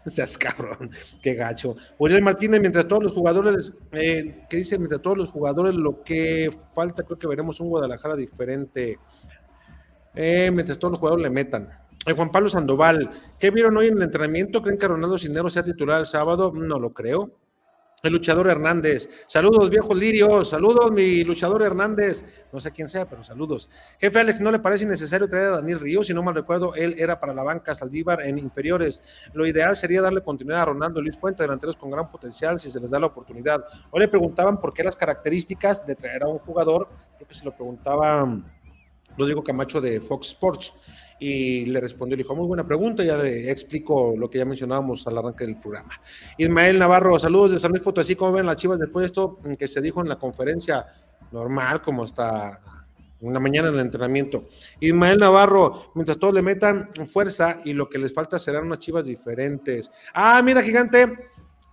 no 0.05 0.11
seas 0.11 0.37
cabrón, 0.37 0.91
qué 1.23 1.35
gacho. 1.35 1.77
Uriel 1.99 2.23
Martínez, 2.23 2.61
mientras 2.61 2.89
todos 2.89 3.05
los 3.05 3.13
jugadores, 3.13 3.73
eh, 3.93 4.45
¿qué 4.51 4.57
dice? 4.57 4.77
Mientras 4.77 5.01
todos 5.01 5.17
los 5.17 5.31
jugadores, 5.31 5.75
lo 5.75 6.03
que 6.03 6.51
falta, 6.75 7.05
creo 7.05 7.19
que 7.19 7.29
veremos 7.29 7.61
un 7.61 7.69
Guadalajara 7.69 8.17
diferente. 8.17 8.99
Eh, 10.15 10.51
mientras 10.53 10.79
todos 10.79 10.93
los 10.93 10.99
jugadores 10.99 11.23
le 11.23 11.31
metan. 11.31 11.82
Juan 12.11 12.33
Pablo 12.33 12.49
Sandoval, 12.49 13.11
¿qué 13.39 13.51
vieron 13.51 13.77
hoy 13.77 13.87
en 13.87 13.97
el 13.97 14.03
entrenamiento? 14.03 14.61
¿Creen 14.61 14.79
que 14.79 14.89
Ronaldo 14.89 15.17
Cisneros 15.17 15.53
sea 15.53 15.63
titular 15.63 16.01
el 16.01 16.07
sábado? 16.07 16.53
No 16.53 16.81
lo 16.81 16.93
creo. 16.93 17.39
El 18.03 18.15
luchador 18.15 18.49
Hernández. 18.49 19.09
Saludos, 19.29 19.71
viejos 19.71 19.97
lirios. 19.97 20.49
Saludos, 20.49 20.91
mi 20.91 21.23
luchador 21.23 21.63
Hernández. 21.63 22.25
No 22.53 22.59
sé 22.59 22.73
quién 22.73 22.89
sea, 22.89 23.09
pero 23.09 23.23
saludos. 23.23 23.71
Jefe 24.01 24.19
Alex, 24.19 24.41
¿no 24.41 24.51
le 24.51 24.59
parece 24.59 24.83
innecesario 24.83 25.29
traer 25.29 25.47
a 25.47 25.57
Daniel 25.59 25.79
Ríos? 25.79 26.09
Si 26.09 26.13
no 26.13 26.25
mal 26.25 26.35
recuerdo, 26.35 26.75
él 26.75 26.97
era 26.99 27.21
para 27.21 27.33
la 27.33 27.45
banca 27.45 27.77
Saldívar 27.77 28.27
en 28.27 28.39
inferiores. 28.39 29.01
Lo 29.35 29.47
ideal 29.47 29.77
sería 29.77 30.03
darle 30.03 30.25
continuidad 30.25 30.63
a 30.63 30.65
Ronaldo 30.65 31.01
Luis 31.01 31.17
Puente, 31.17 31.45
delanteros 31.45 31.77
con 31.77 31.93
gran 31.93 32.11
potencial, 32.11 32.59
si 32.59 32.73
se 32.73 32.81
les 32.81 32.91
da 32.91 32.99
la 32.99 33.07
oportunidad. 33.07 33.65
Hoy 33.93 34.01
le 34.01 34.09
preguntaban 34.09 34.61
por 34.61 34.75
qué 34.75 34.83
las 34.83 34.97
características 34.97 35.87
de 35.87 35.95
traer 35.95 36.25
a 36.25 36.27
un 36.27 36.39
jugador, 36.39 36.89
creo 37.17 37.29
que 37.29 37.35
se 37.35 37.45
lo 37.45 37.55
preguntaba 37.55 38.27
Rodrigo 39.17 39.45
Camacho 39.45 39.81
de 39.81 40.01
Fox 40.01 40.29
Sports 40.29 40.75
y 41.23 41.67
le 41.67 41.81
respondió, 41.81 42.17
le 42.17 42.25
dijo, 42.25 42.35
muy 42.35 42.49
buena 42.49 42.67
pregunta, 42.67 43.05
ya 43.05 43.17
le 43.17 43.49
explico 43.49 44.15
lo 44.19 44.29
que 44.29 44.39
ya 44.39 44.45
mencionábamos 44.45 45.07
al 45.07 45.19
arranque 45.19 45.47
del 45.47 45.57
programa. 45.57 46.01
Ismael 46.37 46.81
Navarro, 46.81 47.17
saludos 47.17 47.53
de 47.53 47.61
San 47.61 47.71
Luis 47.71 47.81
Potosí, 47.81 48.17
¿cómo 48.17 48.33
ven 48.33 48.45
las 48.45 48.57
chivas 48.57 48.81
del 48.81 48.91
puesto 48.91 49.39
que 49.57 49.69
se 49.69 49.81
dijo 49.81 50.01
en 50.01 50.09
la 50.09 50.17
conferencia 50.17 50.85
normal, 51.31 51.81
como 51.81 52.03
hasta 52.03 52.61
una 53.21 53.39
mañana 53.39 53.69
en 53.69 53.75
el 53.75 53.81
entrenamiento? 53.81 54.47
Ismael 54.81 55.21
Navarro, 55.21 55.93
mientras 55.95 56.19
todos 56.19 56.35
le 56.35 56.43
metan 56.43 56.89
fuerza 57.07 57.61
y 57.65 57.73
lo 57.73 57.89
que 57.89 57.99
les 57.99 58.13
falta 58.13 58.37
serán 58.37 58.67
unas 58.67 58.81
chivas 58.81 59.07
diferentes. 59.07 59.93
Ah, 60.13 60.43
mira, 60.43 60.61
gigante, 60.61 61.07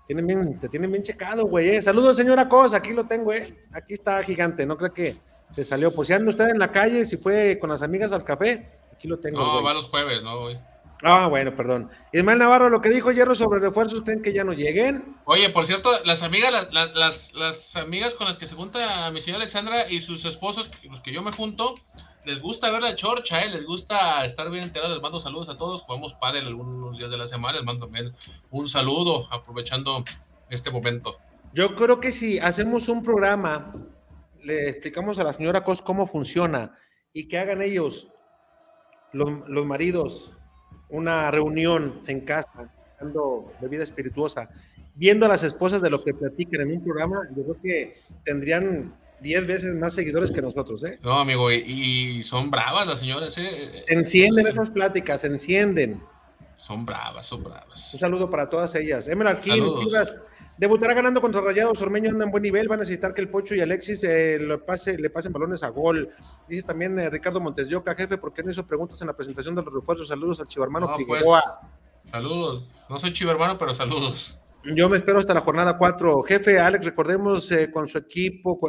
tienen 0.05 0.27
bien, 0.27 0.59
te 0.59 0.69
tienen 0.69 0.91
bien 0.91 1.01
checado, 1.01 1.47
güey. 1.47 1.69
Eh. 1.69 1.81
Saludos, 1.81 2.15
señora 2.15 2.47
Cosa, 2.47 2.77
aquí 2.77 2.93
lo 2.93 3.05
tengo, 3.05 3.33
eh. 3.33 3.65
Aquí 3.71 3.95
está, 3.95 4.21
gigante, 4.21 4.63
no 4.67 4.77
creo 4.77 4.93
que 4.93 5.17
se 5.49 5.63
salió. 5.63 5.91
Pues 5.91 6.07
si 6.07 6.13
anda 6.13 6.29
usted 6.29 6.49
en 6.49 6.59
la 6.59 6.71
calle, 6.71 7.03
si 7.03 7.17
fue 7.17 7.57
con 7.59 7.71
las 7.71 7.81
amigas 7.81 8.11
al 8.11 8.23
café, 8.23 8.78
Aquí 8.99 9.07
lo 9.07 9.17
tengo. 9.17 9.39
No, 9.39 9.63
va 9.63 9.73
los 9.73 9.85
jueves, 9.85 10.21
no 10.23 10.33
hoy. 10.33 10.59
Ah, 11.03 11.27
bueno, 11.29 11.55
perdón. 11.55 11.89
Ismael 12.11 12.37
Navarro, 12.37 12.67
lo 12.67 12.81
que 12.81 12.89
dijo 12.89 13.13
Hierro 13.13 13.33
sobre 13.33 13.61
refuerzos, 13.61 14.01
¿creen 14.01 14.21
que 14.21 14.33
ya 14.33 14.43
no 14.43 14.51
lleguen? 14.51 15.15
Oye, 15.23 15.49
por 15.51 15.65
cierto, 15.65 15.89
las 16.03 16.21
amigas, 16.21 16.67
las, 16.73 17.33
las, 17.33 17.75
amigas 17.77 18.13
con 18.13 18.27
las 18.27 18.35
que 18.35 18.45
se 18.45 18.55
junta 18.55 19.09
mi 19.11 19.21
señora 19.21 19.41
Alexandra 19.41 19.89
y 19.89 20.01
sus 20.01 20.25
esposos, 20.25 20.69
los 20.83 20.99
que 20.99 21.13
yo 21.13 21.21
me 21.21 21.31
junto, 21.31 21.75
les 22.25 22.41
gusta 22.41 22.69
ver 22.71 22.81
la 22.81 22.93
chorcha, 22.93 23.41
¿eh? 23.41 23.47
les 23.47 23.65
gusta 23.65 24.25
estar 24.25 24.51
bien 24.51 24.65
enterados. 24.65 24.95
Les 24.95 25.01
mando 25.01 25.21
saludos 25.21 25.47
a 25.47 25.57
todos. 25.57 25.83
Jugamos 25.83 26.13
pádel 26.15 26.47
algunos 26.47 26.97
días 26.97 27.09
de 27.09 27.17
la 27.17 27.27
semana. 27.27 27.59
Les 27.59 27.65
mando 27.65 27.85
también 27.85 28.13
un 28.51 28.67
saludo, 28.67 29.29
aprovechando 29.31 30.03
este 30.49 30.71
momento. 30.71 31.19
Yo 31.53 31.73
creo 31.77 32.01
que 32.01 32.11
si 32.11 32.37
hacemos 32.39 32.89
un 32.89 33.01
programa, 33.01 33.73
le 34.43 34.67
explicamos 34.67 35.19
a 35.19 35.23
la 35.23 35.31
señora 35.31 35.63
Cos 35.63 35.81
cómo 35.81 36.05
funciona 36.05 36.77
y 37.13 37.29
que 37.29 37.37
hagan 37.37 37.61
ellos 37.61 38.09
los, 39.13 39.65
maridos, 39.65 40.33
una 40.89 41.31
reunión 41.31 42.01
en 42.07 42.21
casa, 42.21 42.71
dando 42.99 43.51
bebida 43.61 43.83
espirituosa, 43.83 44.49
viendo 44.95 45.25
a 45.25 45.29
las 45.29 45.43
esposas 45.43 45.81
de 45.81 45.89
lo 45.89 46.03
que 46.03 46.13
platican 46.13 46.61
en 46.61 46.77
un 46.77 46.83
programa, 46.83 47.21
yo 47.35 47.43
creo 47.43 47.61
que 47.61 47.93
tendrían 48.23 48.93
10 49.21 49.47
veces 49.47 49.75
más 49.75 49.93
seguidores 49.93 50.31
que 50.31 50.41
nosotros, 50.41 50.83
¿eh? 50.83 50.99
No, 51.01 51.19
amigo, 51.19 51.51
y, 51.51 52.23
son 52.23 52.51
bravas 52.51 52.87
las 52.87 52.99
señoras, 52.99 53.37
¿eh? 53.37 53.83
encienden 53.87 54.47
esas 54.47 54.69
pláticas, 54.69 55.23
encienden. 55.23 56.01
Son 56.55 56.85
bravas, 56.85 57.25
son 57.25 57.43
bravas. 57.43 57.93
Un 57.93 57.99
saludo 57.99 58.29
para 58.29 58.49
todas 58.49 58.75
ellas. 58.75 59.07
Emerald 59.07 59.39
King, 59.39 59.63
Debutará 60.59 60.93
ganando 60.93 61.21
contra 61.21 61.39
Rayados. 61.39 61.81
Ormeño 61.81 62.09
anda 62.09 62.25
en 62.25 62.31
buen 62.31 62.43
nivel. 62.43 62.67
Van 62.67 62.79
a 62.79 62.81
necesitar 62.81 63.13
que 63.13 63.21
el 63.21 63.29
Pocho 63.29 63.55
y 63.55 63.61
Alexis 63.61 64.03
eh, 64.03 64.37
le, 64.37 64.57
pase, 64.57 64.97
le 64.97 65.09
pasen 65.09 65.31
balones 65.31 65.63
a 65.63 65.69
gol. 65.69 66.09
Dice 66.49 66.63
también 66.63 66.99
eh, 66.99 67.09
Ricardo 67.09 67.39
Montes 67.39 67.69
de 67.69 67.95
jefe, 67.95 68.17
¿por 68.17 68.33
qué 68.33 68.43
no 68.43 68.51
hizo 68.51 68.67
preguntas 68.67 68.99
en 68.99 69.07
la 69.07 69.15
presentación 69.15 69.55
de 69.55 69.63
los 69.63 69.73
refuerzos? 69.73 70.09
Saludos 70.09 70.41
al 70.41 70.49
chivarmano 70.49 70.87
pues, 70.87 70.97
Figueroa. 70.97 71.61
saludos. 72.11 72.67
No 72.89 72.99
soy 72.99 73.13
chivarmano, 73.13 73.57
pero 73.57 73.73
saludos. 73.73 74.37
Yo 74.75 74.89
me 74.89 74.97
espero 74.97 75.19
hasta 75.19 75.33
la 75.33 75.39
jornada 75.39 75.77
4. 75.77 76.23
Jefe, 76.23 76.59
Alex, 76.59 76.87
recordemos 76.87 77.49
eh, 77.53 77.71
con 77.71 77.87
su 77.87 77.97
equipo. 77.97 78.59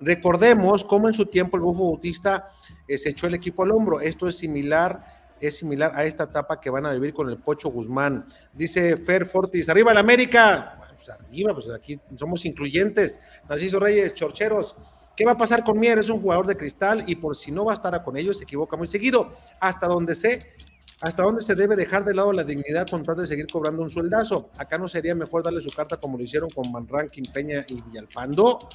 recordemos 0.00 0.86
cómo 0.86 1.08
en 1.08 1.12
su 1.12 1.26
tiempo 1.26 1.58
el 1.58 1.64
Bufo 1.64 1.84
Bautista 1.84 2.48
se 2.88 3.10
echó 3.10 3.26
el 3.26 3.34
equipo 3.34 3.62
al 3.62 3.72
hombro. 3.72 4.00
Esto 4.00 4.26
es 4.26 4.38
similar 4.38 5.04
es 5.40 5.58
similar 5.58 5.92
a 5.94 6.04
esta 6.04 6.24
etapa 6.24 6.58
que 6.58 6.70
van 6.70 6.86
a 6.86 6.92
vivir 6.92 7.12
con 7.12 7.28
el 7.28 7.36
Pocho 7.36 7.68
Guzmán. 7.68 8.24
Dice 8.54 8.96
Fer 8.96 9.26
Fortis, 9.26 9.68
arriba 9.68 9.92
el 9.92 9.98
América 9.98 10.83
pues 10.94 11.08
arriba, 11.10 11.52
pues 11.52 11.68
aquí 11.70 12.00
somos 12.16 12.44
incluyentes. 12.44 13.20
Narciso 13.48 13.78
Reyes, 13.78 14.14
Chorcheros, 14.14 14.76
¿qué 15.16 15.24
va 15.24 15.32
a 15.32 15.36
pasar 15.36 15.64
con 15.64 15.78
Mier? 15.78 15.98
Es 15.98 16.08
un 16.08 16.20
jugador 16.20 16.46
de 16.46 16.56
cristal 16.56 17.04
y 17.06 17.16
por 17.16 17.36
si 17.36 17.52
no 17.52 17.64
va 17.64 17.72
a 17.72 17.74
estar 17.76 18.02
con 18.02 18.16
ellos, 18.16 18.38
se 18.38 18.44
equivoca 18.44 18.76
muy 18.76 18.88
seguido. 18.88 19.34
Hasta 19.60 19.86
donde 19.86 20.14
sé, 20.14 20.54
hasta 21.00 21.22
dónde 21.22 21.42
se 21.42 21.54
debe 21.54 21.76
dejar 21.76 22.04
de 22.04 22.14
lado 22.14 22.32
la 22.32 22.44
dignidad 22.44 22.86
con 22.88 23.04
tal 23.04 23.16
de 23.16 23.26
seguir 23.26 23.46
cobrando 23.46 23.82
un 23.82 23.90
sueldazo. 23.90 24.50
Acá 24.56 24.78
no 24.78 24.88
sería 24.88 25.14
mejor 25.14 25.42
darle 25.42 25.60
su 25.60 25.70
carta 25.70 25.98
como 25.98 26.16
lo 26.16 26.24
hicieron 26.24 26.50
con 26.50 26.70
Manran, 26.72 27.08
Peña 27.32 27.64
y 27.68 27.80
Villalpando. 27.80 28.68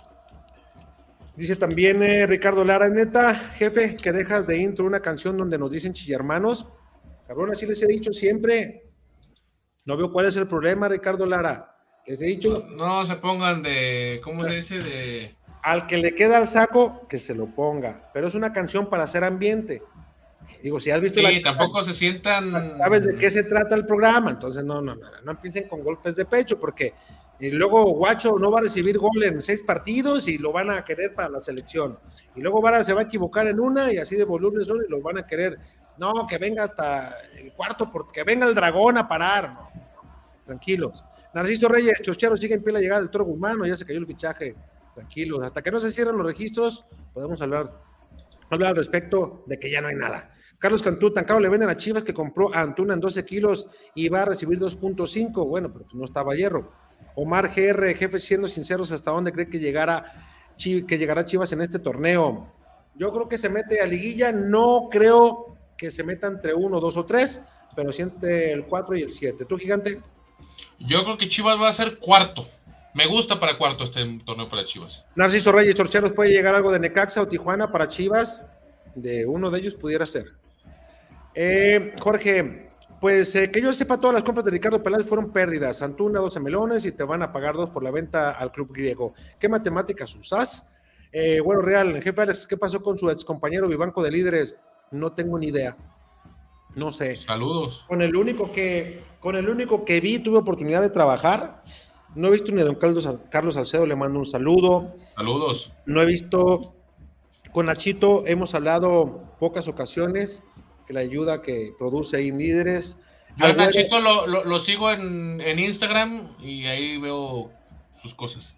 Dice 1.35 1.55
también 1.55 2.03
eh, 2.03 2.27
Ricardo 2.27 2.65
Lara, 2.65 2.89
neta, 2.89 3.33
jefe, 3.33 3.95
que 3.95 4.11
dejas 4.11 4.45
de 4.45 4.57
intro 4.57 4.85
una 4.85 4.99
canción 4.99 5.37
donde 5.37 5.57
nos 5.57 5.71
dicen 5.71 5.93
chillermanos. 5.93 6.67
Cabrón, 7.25 7.51
así 7.51 7.65
les 7.65 7.81
he 7.81 7.87
dicho 7.87 8.11
siempre. 8.11 8.91
No 9.85 9.95
veo 9.95 10.11
cuál 10.11 10.25
es 10.25 10.35
el 10.35 10.47
problema, 10.47 10.87
Ricardo 10.87 11.25
Lara. 11.25 11.78
Les 12.05 12.21
he 12.21 12.25
dicho. 12.25 12.65
No, 12.75 13.05
se 13.05 13.15
pongan 13.17 13.61
de. 13.61 14.19
¿Cómo 14.23 14.43
se 14.45 14.55
dice? 14.55 14.79
De. 14.79 15.35
Al 15.61 15.87
que 15.87 15.97
le 15.97 16.15
queda 16.15 16.37
al 16.37 16.47
saco, 16.47 17.07
que 17.07 17.19
se 17.19 17.35
lo 17.35 17.47
ponga. 17.47 18.09
Pero 18.13 18.27
es 18.27 18.35
una 18.35 18.53
canción 18.53 18.89
para 18.89 19.03
hacer 19.03 19.23
ambiente. 19.23 19.83
Digo, 20.63 20.79
si 20.79 20.91
has 20.91 20.99
visto 20.99 21.21
sí, 21.21 21.41
tampoco 21.41 21.83
se 21.83 21.93
sientan. 21.93 22.77
Sabes 22.77 23.05
de 23.05 23.17
qué 23.17 23.31
se 23.31 23.43
trata 23.43 23.75
el 23.75 23.85
programa. 23.85 24.31
Entonces, 24.31 24.63
no, 24.63 24.81
no, 24.81 24.95
no, 24.95 25.07
no 25.23 25.31
empiecen 25.31 25.67
con 25.67 25.83
golpes 25.83 26.15
de 26.15 26.25
pecho, 26.25 26.59
porque 26.59 26.93
y 27.39 27.51
luego 27.51 27.85
Guacho 27.93 28.37
no 28.37 28.51
va 28.51 28.59
a 28.59 28.63
recibir 28.63 28.97
gol 28.97 29.23
en 29.23 29.41
seis 29.41 29.63
partidos 29.63 30.27
y 30.27 30.37
lo 30.37 30.51
van 30.51 30.69
a 30.69 30.83
querer 30.83 31.13
para 31.13 31.29
la 31.29 31.39
selección. 31.39 31.97
Y 32.35 32.41
luego 32.41 32.61
Vara 32.61 32.83
se 32.83 32.93
va 32.93 33.01
a 33.01 33.03
equivocar 33.05 33.47
en 33.47 33.61
una 33.61 33.93
y 33.93 33.97
así 33.97 34.17
de 34.17 34.25
volumen 34.25 34.65
son 34.65 34.83
y 34.85 34.91
lo 34.91 35.01
van 35.01 35.19
a 35.19 35.25
querer. 35.25 35.57
No, 35.97 36.27
que 36.27 36.37
venga 36.37 36.65
hasta 36.65 37.13
el 37.37 37.53
cuarto, 37.53 37.89
porque 37.89 38.23
venga 38.23 38.45
el 38.45 38.55
dragón 38.55 38.97
a 38.97 39.07
parar. 39.07 39.57
tranquilos. 40.45 41.03
Narciso 41.33 41.67
Reyes, 41.67 42.01
Chochero 42.01 42.35
sigue 42.35 42.55
en 42.55 42.63
pie 42.63 42.73
la 42.73 42.79
llegada 42.79 43.01
del 43.01 43.09
Toro 43.09 43.25
Guzmán, 43.25 43.63
ya 43.65 43.75
se 43.75 43.85
cayó 43.85 43.99
el 43.99 44.05
fichaje. 44.05 44.55
Tranquilos, 44.95 45.43
hasta 45.43 45.61
que 45.61 45.71
no 45.71 45.79
se 45.79 45.91
cierren 45.91 46.17
los 46.17 46.25
registros, 46.25 46.85
podemos 47.13 47.41
hablar, 47.41 47.71
hablar 48.49 48.71
al 48.71 48.75
respecto 48.75 49.43
de 49.45 49.59
que 49.59 49.69
ya 49.69 49.81
no 49.81 49.87
hay 49.87 49.95
nada. 49.95 50.33
Carlos 50.57 50.81
Cantú, 50.81 51.11
tan 51.11 51.23
caro 51.23 51.39
le 51.39 51.47
venden 51.47 51.69
a 51.69 51.77
Chivas 51.77 52.03
que 52.03 52.13
compró 52.13 52.53
a 52.53 52.61
Antuna 52.61 52.93
en 52.93 52.99
12 52.99 53.23
kilos 53.23 53.67
y 53.95 54.09
va 54.09 54.23
a 54.23 54.25
recibir 54.25 54.59
2.5. 54.59 55.47
Bueno, 55.47 55.71
pero 55.71 55.85
pues 55.85 55.95
no 55.95 56.03
estaba 56.03 56.35
hierro. 56.35 56.73
Omar 57.15 57.49
GR, 57.55 57.95
jefe, 57.95 58.19
siendo 58.19 58.47
sinceros, 58.47 58.91
¿hasta 58.91 59.11
dónde 59.11 59.31
cree 59.31 59.47
que, 59.47 59.59
llegara, 59.59 60.03
que 60.57 60.97
llegará 60.97 61.23
Chivas 61.23 61.53
en 61.53 61.61
este 61.61 61.79
torneo? 61.79 62.53
Yo 62.95 63.13
creo 63.13 63.29
que 63.29 63.37
se 63.37 63.47
mete 63.47 63.79
a 63.79 63.85
liguilla, 63.85 64.33
no 64.33 64.89
creo 64.91 65.55
que 65.77 65.91
se 65.91 66.03
meta 66.03 66.27
entre 66.27 66.53
uno, 66.53 66.81
dos 66.81 66.97
o 66.97 67.05
tres, 67.05 67.41
pero 67.73 67.93
siente 67.93 68.51
el 68.51 68.65
4 68.65 68.97
y 68.97 69.03
el 69.03 69.09
7. 69.09 69.45
¿Tú, 69.45 69.57
gigante? 69.57 70.01
Yo 70.79 71.03
creo 71.03 71.17
que 71.17 71.27
Chivas 71.27 71.59
va 71.59 71.69
a 71.69 71.73
ser 71.73 71.97
cuarto. 71.99 72.47
Me 72.93 73.05
gusta 73.05 73.39
para 73.39 73.57
cuarto 73.57 73.83
este 73.83 74.19
torneo 74.25 74.49
para 74.49 74.63
Chivas. 74.63 75.05
Narciso 75.15 75.51
Reyes 75.51 75.75
Chorcheros, 75.75 76.13
¿puede 76.13 76.31
llegar 76.31 76.55
algo 76.55 76.71
de 76.71 76.79
Necaxa 76.79 77.21
o 77.21 77.27
Tijuana 77.27 77.71
para 77.71 77.87
Chivas? 77.87 78.45
De 78.95 79.25
uno 79.25 79.49
de 79.51 79.59
ellos 79.59 79.75
pudiera 79.75 80.05
ser. 80.05 80.33
Eh, 81.35 81.93
Jorge, 81.99 82.71
pues 82.99 83.33
eh, 83.35 83.51
que 83.51 83.61
yo 83.61 83.71
sepa, 83.71 83.99
todas 83.99 84.15
las 84.15 84.23
compras 84.23 84.43
de 84.45 84.51
Ricardo 84.51 84.83
Peláez 84.83 85.05
fueron 85.05 85.31
pérdidas. 85.31 85.81
Antuna, 85.81 86.19
12 86.19 86.39
melones 86.39 86.85
y 86.85 86.91
te 86.91 87.03
van 87.03 87.21
a 87.21 87.31
pagar 87.31 87.55
dos 87.55 87.69
por 87.69 87.83
la 87.83 87.91
venta 87.91 88.31
al 88.31 88.51
club 88.51 88.73
griego. 88.73 89.13
¿Qué 89.39 89.47
matemáticas 89.47 90.13
usas? 90.15 90.69
Eh, 91.11 91.39
bueno, 91.39 91.61
Real, 91.61 92.01
jefe 92.01 92.21
Alex, 92.21 92.45
¿qué 92.45 92.57
pasó 92.57 92.83
con 92.83 92.97
su 92.97 93.09
ex 93.09 93.23
compañero 93.23 93.67
Vivanco 93.67 94.03
de 94.03 94.11
Líderes? 94.11 94.57
No 94.91 95.13
tengo 95.13 95.39
ni 95.39 95.47
idea. 95.47 95.77
No 96.75 96.93
sé. 96.93 97.15
Saludos. 97.15 97.85
Con 97.87 98.01
el 98.01 98.15
único 98.15 98.51
que, 98.51 99.01
con 99.19 99.35
el 99.35 99.49
único 99.49 99.85
que 99.85 99.99
vi, 99.99 100.19
tuve 100.19 100.37
oportunidad 100.37 100.81
de 100.81 100.89
trabajar. 100.89 101.61
No 102.15 102.27
he 102.27 102.31
visto 102.31 102.51
ni 102.51 102.61
a 102.61 102.65
don 102.65 102.75
Carlos, 102.75 103.07
Carlos 103.29 103.55
Salcedo, 103.55 103.85
le 103.85 103.95
mando 103.95 104.19
un 104.19 104.25
saludo. 104.25 104.95
Saludos. 105.15 105.71
No 105.85 106.01
he 106.01 106.05
visto. 106.05 106.73
Con 107.51 107.65
Nachito 107.65 108.25
hemos 108.27 108.53
hablado 108.53 109.35
pocas 109.39 109.67
ocasiones, 109.67 110.43
que 110.85 110.93
la 110.93 110.99
ayuda 111.01 111.41
que 111.41 111.73
produce 111.77 112.17
ahí 112.17 112.31
líderes. 112.31 112.97
Yo 113.37 113.53
Nachito 113.53 113.99
lo, 113.99 114.25
lo, 114.27 114.59
sigo 114.59 114.91
en, 114.91 115.41
en, 115.41 115.59
Instagram 115.59 116.35
y 116.41 116.67
ahí 116.69 116.97
veo 116.97 117.51
sus 118.01 118.13
cosas. 118.13 118.55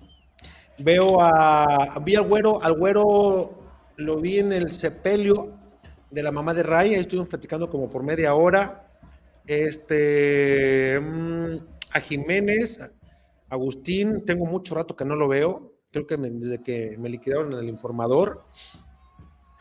Veo 0.77 1.21
a. 1.21 1.99
Vi 2.03 2.15
al 2.15 2.27
güero, 2.27 2.61
al 2.63 2.73
güero 2.73 3.61
lo 3.97 4.17
vi 4.17 4.39
en 4.39 4.51
el 4.51 4.71
sepelio 4.71 5.53
de 6.09 6.23
la 6.23 6.31
mamá 6.31 6.53
de 6.53 6.63
Ray, 6.63 6.93
ahí 6.93 7.01
estuvimos 7.01 7.29
platicando 7.29 7.69
como 7.69 7.89
por 7.89 8.03
media 8.03 8.33
hora. 8.33 8.90
Este, 9.45 10.99
mm, 10.99 11.57
a 11.93 11.99
Jiménez, 11.99 12.79
Agustín, 13.49 14.25
tengo 14.25 14.45
mucho 14.45 14.75
rato 14.75 14.95
que 14.95 15.05
no 15.05 15.15
lo 15.15 15.27
veo, 15.27 15.73
creo 15.91 16.07
que 16.07 16.17
desde 16.17 16.61
que 16.61 16.95
me 16.97 17.09
liquidaron 17.09 17.53
en 17.53 17.59
el 17.59 17.69
informador. 17.69 18.45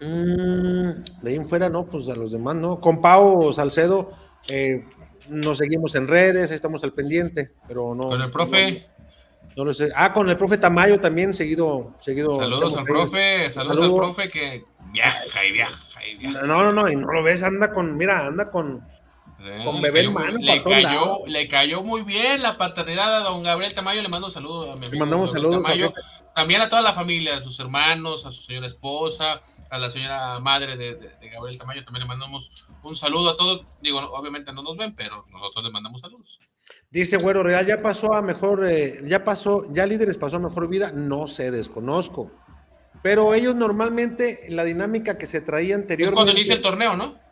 Mm, 0.01 1.23
de 1.23 1.31
ahí 1.31 1.35
en 1.35 1.49
fuera, 1.49 1.69
no, 1.69 1.87
pues 1.87 2.09
a 2.09 2.15
los 2.15 2.33
demás, 2.33 2.57
¿no? 2.57 2.81
Con 2.81 3.01
Pau 3.01 3.53
Salcedo, 3.53 4.13
eh, 4.49 4.85
nos 5.29 5.59
seguimos 5.59 5.95
en 5.95 6.09
redes, 6.09 6.51
ahí 6.51 6.55
estamos 6.55 6.83
al 6.85 6.93
pendiente, 6.93 7.53
pero 7.69 7.95
no. 7.95 8.09
Con 8.09 8.21
el 8.21 8.31
profe. 8.31 8.87
No 9.57 9.65
lo 9.65 9.75
sé. 9.75 9.91
Ah, 9.95 10.13
con 10.13 10.29
el 10.31 10.37
profe 10.37 10.59
Tamayo 10.59 11.01
también, 11.01 11.35
seguido. 11.35 11.97
seguido 12.01 12.37
saludos 12.37 12.77
al 12.77 12.85
profe, 12.85 13.51
saludos, 13.51 13.85
al 13.85 13.95
profe 13.97 14.29
que 14.29 14.65
viaja 14.93 15.45
y 15.45 15.53
viaja 15.53 16.07
y 16.07 16.17
viaja. 16.19 16.47
No, 16.47 16.63
no, 16.63 16.73
no, 16.73 16.89
y 16.89 16.97
no 16.97 17.13
lo 17.13 17.23
ves, 17.23 17.43
anda 17.43 17.73
con, 17.73 17.97
mira, 17.97 18.27
anda 18.27 18.51
con, 18.51 18.87
con 19.65 19.81
bebé. 19.81 20.09
Le 20.39 20.63
cayó, 20.63 21.27
le 21.27 21.49
cayó 21.49 21.83
muy 21.83 22.03
bien 22.03 22.43
la 22.43 22.59
paternidad 22.59 23.17
a 23.17 23.21
don 23.21 23.43
Gabriel 23.43 23.75
Tamayo, 23.75 24.03
le 24.03 24.09
mando 24.09 24.31
saludos 24.31 24.71
a 24.71 24.73
mi 24.73 24.87
amigo. 24.87 24.93
Le 24.93 24.99
mandamos 24.99 25.31
saludos 25.31 25.63
Tamayo, 25.63 25.93
también 26.35 26.61
a 26.61 26.69
toda 26.69 26.83
la 26.83 26.95
familia, 26.95 27.37
a 27.37 27.43
sus 27.43 27.59
hermanos, 27.61 28.27
a 28.27 28.33
su 28.33 28.43
señora 28.43 28.67
esposa, 28.67 29.43
a 29.71 29.79
la 29.79 29.91
señora 29.91 30.39
madre 30.41 30.77
de, 30.77 30.95
de, 30.95 31.29
Gabriel 31.29 31.59
Tamayo, 31.59 31.85
también 31.85 32.03
le 32.03 32.09
mandamos 32.09 32.51
un 32.83 32.97
saludo 32.97 33.31
a 33.31 33.37
todos. 33.37 33.63
Digo, 33.81 33.99
obviamente 33.99 34.53
no 34.53 34.63
nos 34.63 34.77
ven, 34.77 34.95
pero 34.95 35.25
nosotros 35.31 35.65
les 35.65 35.73
mandamos 35.73 36.01
saludos. 36.01 36.39
Dice 36.91 37.17
Güero 37.17 37.43
Real, 37.43 37.67
ya 37.67 37.83
pasó 37.83 38.15
a 38.15 38.23
mejor, 38.23 38.67
eh, 38.67 39.03
ya 39.05 39.25
pasó, 39.25 39.67
ya 39.73 39.87
líderes 39.87 40.19
pasó 40.19 40.37
a 40.37 40.41
mejor 40.41 40.69
vida, 40.69 40.93
no 40.93 41.29
sé, 41.29 41.51
desconozco. 41.51 42.33
Pero 43.03 43.33
ellos 43.35 43.55
normalmente, 43.55 44.47
la 44.49 44.65
dinámica 44.65 45.17
que 45.17 45.27
se 45.27 45.41
traía 45.41 45.75
anteriormente. 45.75 46.21
Es 46.21 46.25
cuando 46.25 46.33
inicia 46.33 46.55
el 46.55 46.63
torneo, 46.63 46.97
¿no? 46.97 47.30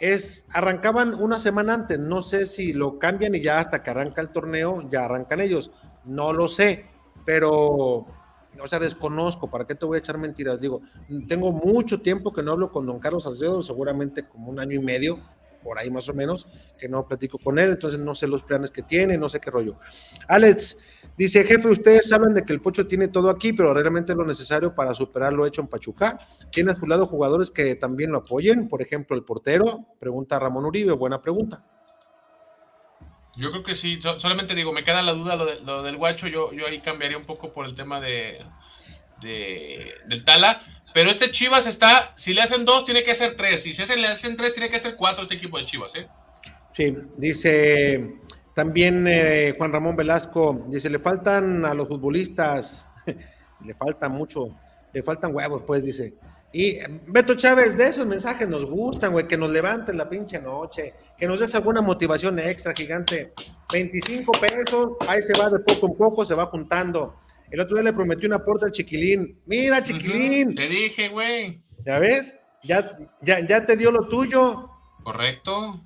Es, 0.00 0.46
arrancaban 0.48 1.14
una 1.14 1.38
semana 1.38 1.74
antes, 1.74 1.98
no 1.98 2.22
sé 2.22 2.46
si 2.46 2.72
lo 2.72 2.98
cambian 2.98 3.34
y 3.34 3.42
ya 3.42 3.58
hasta 3.58 3.82
que 3.82 3.90
arranca 3.90 4.22
el 4.22 4.30
torneo, 4.30 4.88
ya 4.90 5.04
arrancan 5.04 5.40
ellos. 5.40 5.70
No 6.04 6.32
lo 6.32 6.48
sé, 6.48 6.86
pero, 7.26 7.52
o 7.54 8.66
sea, 8.66 8.78
desconozco, 8.78 9.50
¿para 9.50 9.66
qué 9.66 9.74
te 9.74 9.84
voy 9.84 9.96
a 9.96 9.98
echar 9.98 10.16
mentiras? 10.16 10.58
Digo, 10.58 10.80
tengo 11.28 11.52
mucho 11.52 12.00
tiempo 12.00 12.32
que 12.32 12.42
no 12.42 12.52
hablo 12.52 12.72
con 12.72 12.86
don 12.86 12.98
Carlos 12.98 13.24
Salcedo, 13.24 13.60
seguramente 13.60 14.26
como 14.26 14.50
un 14.50 14.58
año 14.58 14.80
y 14.80 14.82
medio, 14.82 15.20
por 15.62 15.78
ahí 15.78 15.90
más 15.90 16.08
o 16.08 16.14
menos, 16.14 16.46
que 16.78 16.88
no 16.88 17.06
platico 17.06 17.38
con 17.38 17.58
él, 17.58 17.70
entonces 17.70 18.00
no 18.00 18.14
sé 18.14 18.26
los 18.26 18.42
planes 18.42 18.70
que 18.70 18.82
tiene, 18.82 19.16
no 19.18 19.28
sé 19.28 19.40
qué 19.40 19.50
rollo. 19.50 19.76
Alex 20.28 20.78
dice, 21.16 21.44
jefe, 21.44 21.68
ustedes 21.68 22.10
hablan 22.12 22.34
de 22.34 22.44
que 22.44 22.52
el 22.52 22.60
Pocho 22.60 22.86
tiene 22.86 23.08
todo 23.08 23.30
aquí, 23.30 23.52
pero 23.52 23.72
realmente 23.74 24.14
lo 24.14 24.24
necesario 24.24 24.74
para 24.74 24.94
superar 24.94 25.32
lo 25.32 25.46
hecho 25.46 25.60
en 25.60 25.68
Pachuca. 25.68 26.18
¿Tiene 26.50 26.72
a 26.72 26.74
su 26.74 26.86
lado 26.86 27.06
jugadores 27.06 27.50
que 27.50 27.74
también 27.74 28.10
lo 28.12 28.18
apoyen? 28.18 28.68
Por 28.68 28.82
ejemplo, 28.82 29.16
el 29.16 29.24
portero, 29.24 29.86
pregunta 29.98 30.38
Ramón 30.38 30.64
Uribe, 30.64 30.92
buena 30.92 31.20
pregunta. 31.20 31.64
Yo 33.36 33.50
creo 33.50 33.62
que 33.62 33.76
sí, 33.76 34.00
solamente 34.18 34.54
digo, 34.54 34.72
me 34.72 34.84
queda 34.84 35.02
la 35.02 35.12
duda 35.12 35.36
lo, 35.36 35.82
del 35.82 35.96
guacho, 35.96 36.26
yo, 36.26 36.52
yo 36.52 36.66
ahí 36.66 36.80
cambiaría 36.80 37.16
un 37.16 37.26
poco 37.26 37.52
por 37.52 37.64
el 37.64 37.74
tema 37.74 38.00
de, 38.00 38.44
de 39.22 39.94
del 40.08 40.24
Tala, 40.24 40.79
pero 40.92 41.10
este 41.10 41.30
Chivas 41.30 41.66
está, 41.66 42.14
si 42.16 42.34
le 42.34 42.42
hacen 42.42 42.64
dos, 42.64 42.84
tiene 42.84 43.02
que 43.02 43.14
ser 43.14 43.36
tres. 43.36 43.66
Y 43.66 43.74
si 43.74 43.84
le 43.96 44.08
hacen 44.08 44.36
tres, 44.36 44.52
tiene 44.52 44.70
que 44.70 44.78
ser 44.78 44.96
cuatro 44.96 45.22
este 45.22 45.36
equipo 45.36 45.58
de 45.58 45.64
Chivas, 45.64 45.94
¿eh? 45.94 46.08
Sí, 46.72 46.96
dice 47.16 48.20
también 48.54 49.06
eh, 49.06 49.54
Juan 49.56 49.72
Ramón 49.72 49.96
Velasco, 49.96 50.66
dice, 50.68 50.90
le 50.90 50.98
faltan 50.98 51.64
a 51.64 51.72
los 51.72 51.88
futbolistas, 51.88 52.90
le 53.64 53.74
faltan 53.74 54.12
mucho, 54.12 54.48
le 54.92 55.02
faltan 55.02 55.34
huevos, 55.34 55.62
pues, 55.62 55.84
dice. 55.84 56.14
Y 56.52 56.78
Beto 57.06 57.36
Chávez, 57.36 57.76
de 57.76 57.84
esos 57.84 58.06
mensajes 58.06 58.48
nos 58.48 58.66
gustan, 58.66 59.12
güey, 59.12 59.28
que 59.28 59.38
nos 59.38 59.50
levanten 59.50 59.96
la 59.96 60.08
pinche 60.08 60.40
noche, 60.40 60.94
que 61.16 61.26
nos 61.26 61.38
des 61.38 61.54
alguna 61.54 61.80
motivación 61.80 62.38
extra, 62.40 62.74
gigante. 62.74 63.32
25 63.72 64.32
pesos, 64.32 64.88
ahí 65.06 65.22
se 65.22 65.32
va 65.38 65.48
de 65.48 65.60
poco 65.60 65.86
en 65.86 65.94
poco, 65.94 66.24
se 66.24 66.34
va 66.34 66.46
juntando. 66.46 67.14
El 67.50 67.60
otro 67.60 67.76
día 67.76 67.84
le 67.84 67.92
prometió 67.92 68.28
un 68.28 68.34
aporte 68.34 68.66
al 68.66 68.72
chiquilín. 68.72 69.40
Mira, 69.46 69.82
chiquilín. 69.82 70.54
Te 70.54 70.68
dije, 70.68 71.08
güey. 71.08 71.60
¿Ya 71.84 71.98
ves? 71.98 72.36
Ya, 72.62 72.96
ya, 73.22 73.44
ya 73.46 73.66
te 73.66 73.76
dio 73.76 73.90
lo 73.90 74.06
tuyo. 74.06 74.70
Correcto. 75.02 75.80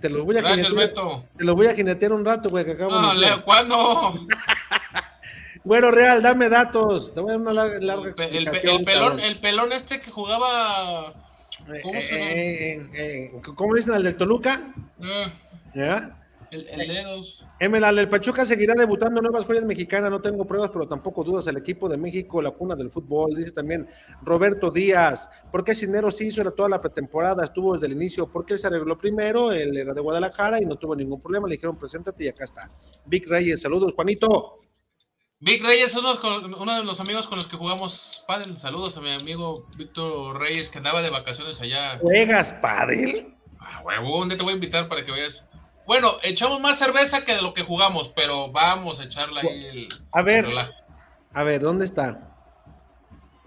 Te 0.00 0.08
los 0.08 0.24
voy 0.24 0.36
a 0.36 0.40
Gracias, 0.40 0.68
jinetear. 0.68 0.88
Beto. 0.88 1.24
Te 1.36 1.44
los 1.44 1.54
voy 1.54 1.66
a 1.66 1.74
jinetear 1.74 2.12
un 2.12 2.24
rato, 2.24 2.50
güey, 2.50 2.64
que 2.64 2.72
acabo 2.72 3.00
no, 3.00 3.14
de... 3.14 3.42
¿cuándo? 3.44 4.14
bueno, 5.64 5.90
Real, 5.90 6.22
dame 6.22 6.48
datos. 6.48 7.12
Te 7.14 7.20
voy 7.20 7.30
a 7.30 7.32
dar 7.32 7.40
una 7.40 7.52
larga, 7.52 7.78
larga 7.80 8.14
el, 8.28 8.48
el, 8.48 8.84
pelón, 8.84 9.20
el 9.20 9.40
pelón 9.40 9.72
este 9.72 10.00
que 10.00 10.10
jugaba. 10.10 11.12
¿Cómo 11.82 12.00
se 12.00 12.18
llama? 12.18 12.30
Eh, 12.30 12.86
eh, 12.94 13.32
¿Cómo 13.54 13.74
dicen 13.74 13.94
al 13.94 14.02
del 14.02 14.16
Toluca? 14.16 14.60
Eh. 15.00 15.32
¿Ya? 15.74 16.21
El, 16.52 16.68
el 16.68 16.86
dedos. 16.86 17.42
Emerald, 17.60 17.98
el 17.98 18.10
Pachuca 18.10 18.44
seguirá 18.44 18.74
debutando 18.74 19.22
nuevas 19.22 19.46
joyas 19.46 19.64
mexicanas, 19.64 20.10
no 20.10 20.20
tengo 20.20 20.46
pruebas, 20.46 20.68
pero 20.70 20.86
tampoco 20.86 21.24
dudas. 21.24 21.46
El 21.46 21.56
equipo 21.56 21.88
de 21.88 21.96
México, 21.96 22.42
la 22.42 22.50
cuna 22.50 22.74
del 22.74 22.90
fútbol, 22.90 23.34
dice 23.34 23.52
también 23.52 23.88
Roberto 24.20 24.70
Díaz. 24.70 25.30
¿Por 25.50 25.64
qué 25.64 25.74
Cisneros 25.74 26.14
sí 26.14 26.26
hizo 26.26 26.42
toda 26.52 26.68
la 26.68 26.78
pretemporada? 26.78 27.42
Estuvo 27.42 27.72
desde 27.72 27.86
el 27.86 27.92
inicio. 27.94 28.30
¿Por 28.30 28.44
qué 28.44 28.52
él 28.52 28.58
se 28.58 28.66
arregló 28.66 28.98
primero? 28.98 29.50
Él 29.50 29.74
era 29.78 29.94
de 29.94 30.00
Guadalajara 30.02 30.60
y 30.60 30.66
no 30.66 30.76
tuvo 30.76 30.94
ningún 30.94 31.22
problema. 31.22 31.48
Le 31.48 31.54
dijeron, 31.54 31.78
preséntate 31.78 32.24
y 32.24 32.28
acá 32.28 32.44
está. 32.44 32.70
Vic 33.06 33.26
Reyes, 33.26 33.62
saludos, 33.62 33.94
Juanito. 33.94 34.60
Vic 35.40 35.64
Reyes, 35.64 35.94
uno, 35.94 36.18
uno 36.60 36.76
de 36.76 36.84
los 36.84 37.00
amigos 37.00 37.26
con 37.26 37.38
los 37.38 37.48
que 37.48 37.56
jugamos 37.56 38.24
pádel. 38.28 38.58
Saludos 38.58 38.94
a 38.98 39.00
mi 39.00 39.10
amigo 39.10 39.66
Víctor 39.78 40.38
Reyes, 40.38 40.68
que 40.68 40.76
andaba 40.76 41.00
de 41.00 41.08
vacaciones 41.08 41.58
allá. 41.62 41.98
¿Juegas 41.98 42.50
pádel? 42.60 43.34
Ah, 43.58 43.82
huevo, 43.86 44.18
¿dónde 44.18 44.36
te 44.36 44.42
voy 44.42 44.52
a 44.52 44.56
invitar 44.56 44.86
para 44.88 45.02
que 45.02 45.10
vayas? 45.10 45.46
Bueno, 45.86 46.12
echamos 46.22 46.60
más 46.60 46.78
cerveza 46.78 47.24
que 47.24 47.34
de 47.34 47.42
lo 47.42 47.54
que 47.54 47.62
jugamos, 47.62 48.08
pero 48.14 48.50
vamos 48.52 49.00
a 49.00 49.04
echarla 49.04 49.40
ahí. 49.40 49.66
El, 49.66 49.88
a 50.12 50.22
ver, 50.22 50.46
a 51.32 51.42
ver, 51.42 51.60
¿dónde 51.60 51.84
está? 51.84 52.36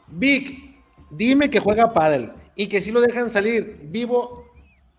Vic, 0.07 0.75
dime 1.09 1.49
que 1.49 1.59
juega 1.59 1.93
pádel 1.93 2.31
y 2.55 2.67
que 2.67 2.81
si 2.81 2.91
lo 2.91 3.01
dejan 3.01 3.29
salir 3.29 3.79
vivo, 3.83 4.51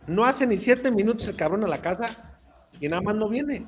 no 0.06 0.24
hace 0.24 0.46
ni 0.46 0.56
siete 0.56 0.90
minutos 0.90 1.26
el 1.28 1.36
cabrón 1.36 1.64
a 1.64 1.68
la 1.68 1.82
casa 1.82 2.38
y 2.80 2.88
nada 2.88 3.02
más 3.02 3.14
no 3.14 3.28
viene. 3.28 3.66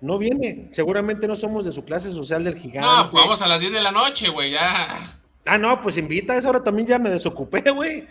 No 0.00 0.18
viene. 0.18 0.68
Seguramente 0.72 1.26
no 1.26 1.34
somos 1.34 1.64
de 1.64 1.72
su 1.72 1.84
clase 1.84 2.10
social 2.10 2.44
del 2.44 2.56
gigante. 2.56 2.88
No, 2.88 3.08
jugamos 3.08 3.42
a 3.42 3.48
las 3.48 3.58
10 3.58 3.72
de 3.72 3.80
la 3.80 3.90
noche, 3.90 4.28
güey, 4.28 4.52
ya. 4.52 5.18
Ah, 5.44 5.58
no, 5.58 5.80
pues 5.80 5.96
invita, 5.96 6.34
a 6.34 6.36
esa 6.36 6.50
hora 6.50 6.62
también 6.62 6.86
ya 6.86 6.98
me 6.98 7.10
desocupé, 7.10 7.62
güey. 7.70 8.06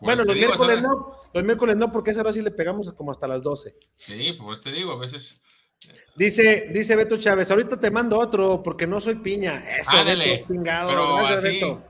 Bueno, 0.00 0.24
los 0.24 0.34
miércoles 0.34 0.82
no, 0.82 1.16
los 1.32 1.44
miércoles 1.44 1.76
no, 1.76 1.90
porque 1.92 2.10
esa 2.10 2.20
hora 2.20 2.32
sí 2.32 2.42
le 2.42 2.50
pegamos 2.50 2.92
como 2.92 3.10
hasta 3.10 3.26
las 3.28 3.42
12. 3.42 3.74
Sí, 3.96 4.38
pues 4.40 4.60
te 4.60 4.72
digo, 4.72 4.92
a 4.92 4.98
veces. 4.98 5.40
Eh, 5.88 5.94
dice, 6.16 6.68
dice 6.72 6.96
Beto 6.96 7.16
Chávez, 7.16 7.50
ahorita 7.50 7.78
te 7.78 7.90
mando 7.90 8.18
otro 8.18 8.62
porque 8.62 8.86
no 8.86 9.00
soy 9.00 9.16
piña. 9.16 9.62
Eso, 9.78 10.04
Beto, 10.04 10.46
pingado. 10.48 11.16
Gracias, 11.16 11.42
Beto. 11.42 11.82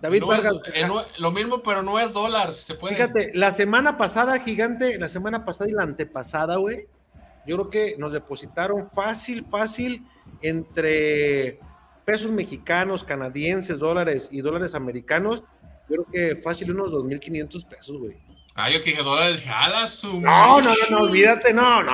David 0.00 0.24
Vargas. 0.24 0.54
Eh, 0.74 0.88
lo 1.18 1.30
mismo, 1.30 1.62
pero 1.62 1.82
no 1.82 1.98
es 1.98 2.12
dólar, 2.12 2.52
se 2.52 2.74
puede. 2.74 2.94
Fíjate, 2.94 3.32
la 3.34 3.50
semana 3.50 3.96
pasada, 3.96 4.38
gigante, 4.38 4.98
la 4.98 5.08
semana 5.08 5.44
pasada 5.44 5.70
y 5.70 5.72
la 5.72 5.82
antepasada, 5.82 6.56
güey, 6.56 6.86
yo 7.46 7.56
creo 7.56 7.70
que 7.70 7.96
nos 7.98 8.12
depositaron 8.12 8.88
fácil, 8.90 9.46
fácil 9.48 10.06
entre 10.42 11.60
pesos 12.04 12.30
mexicanos, 12.30 13.04
canadienses, 13.04 13.78
dólares 13.78 14.28
y 14.30 14.40
dólares 14.40 14.74
americanos 14.74 15.44
yo 15.88 16.04
creo 16.04 16.06
que 16.10 16.42
fácil 16.42 16.70
unos 16.70 16.90
2.500 16.90 17.68
pesos, 17.68 17.98
güey. 17.98 18.16
Ah, 18.54 18.70
yo 18.70 18.82
que 18.82 18.90
dije 18.90 19.02
dólares, 19.02 19.42
jala 19.44 19.86
su. 19.86 20.20
No, 20.20 20.62
no, 20.62 20.70
no, 20.70 20.90
no, 20.90 20.98
olvídate, 21.04 21.52
no, 21.52 21.82
no, 21.82 21.92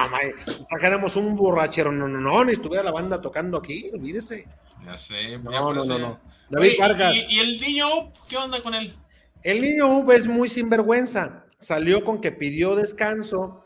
trajéramos 0.69 1.16
un 1.16 1.35
borrachero, 1.35 1.90
no, 1.90 2.06
no, 2.06 2.20
no, 2.20 2.44
ni 2.44 2.52
estuviera 2.52 2.85
la 2.85 2.93
banda 2.93 3.20
tocando 3.20 3.59
aquí, 3.59 3.90
olvídese. 3.93 4.47
Ya 4.85 4.97
sé, 4.97 5.39
no, 5.39 5.73
no, 5.73 5.85
no, 5.85 5.98
no. 5.98 6.20
David 6.48 6.74
Vargas. 6.78 7.14
¿y, 7.28 7.40
el 7.40 7.60
niño 7.60 8.12
qué 8.28 8.36
onda 8.36 8.62
con 8.62 8.74
él? 8.74 8.94
El 9.43 9.60
niño 9.60 9.89
Up 9.98 10.12
es 10.12 10.28
muy 10.28 10.48
sinvergüenza. 10.48 11.44
Salió 11.59 12.05
con 12.05 12.20
que 12.20 12.31
pidió 12.31 12.77
descanso, 12.77 13.64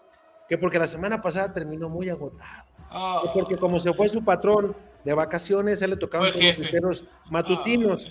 que 0.49 0.57
porque 0.57 0.79
la 0.79 0.87
semana 0.87 1.21
pasada 1.21 1.53
terminó 1.53 1.91
muy 1.91 2.09
agotado. 2.09 2.65
Ah. 2.89 3.21
porque 3.35 3.57
como 3.57 3.79
se 3.79 3.93
fue 3.93 4.09
su 4.09 4.25
patrón 4.25 4.75
de 5.05 5.13
vacaciones, 5.13 5.83
él 5.83 5.91
le 5.91 5.97
todos 5.97 6.33
los 6.81 7.05
matutinos. 7.31 8.11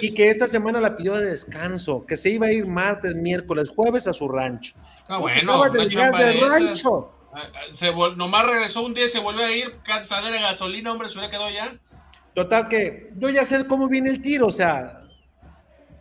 Y 0.00 0.14
que 0.14 0.30
esta 0.30 0.48
semana 0.48 0.80
la 0.80 0.96
pidió 0.96 1.14
de 1.14 1.24
descanso, 1.24 2.04
que 2.06 2.16
se 2.16 2.30
iba 2.30 2.46
a 2.46 2.52
ir 2.52 2.66
martes, 2.66 3.14
miércoles, 3.14 3.70
jueves 3.70 4.06
a 4.06 4.12
su 4.12 4.28
rancho. 4.28 4.74
Ah, 5.08 5.18
bueno, 5.18 5.62
rancho. 5.64 7.12
Ah, 7.32 7.44
ah, 7.54 7.60
se 7.74 7.92
nomás 8.16 8.46
regresó 8.46 8.82
un 8.82 8.92
día 8.92 9.06
y 9.06 9.08
se 9.08 9.18
volvió 9.18 9.44
a 9.44 9.50
ir, 9.50 9.78
cansadera 9.82 10.36
de 10.36 10.42
gasolina, 10.42 10.92
hombre, 10.92 11.08
se 11.08 11.14
hubiera 11.14 11.30
quedado 11.30 11.50
ya. 11.50 11.74
Total 12.34 12.68
que 12.68 13.10
yo 13.16 13.30
ya 13.30 13.44
sé 13.44 13.66
cómo 13.66 13.88
viene 13.88 14.10
el 14.10 14.20
tiro, 14.20 14.46
o 14.48 14.50
sea, 14.50 15.04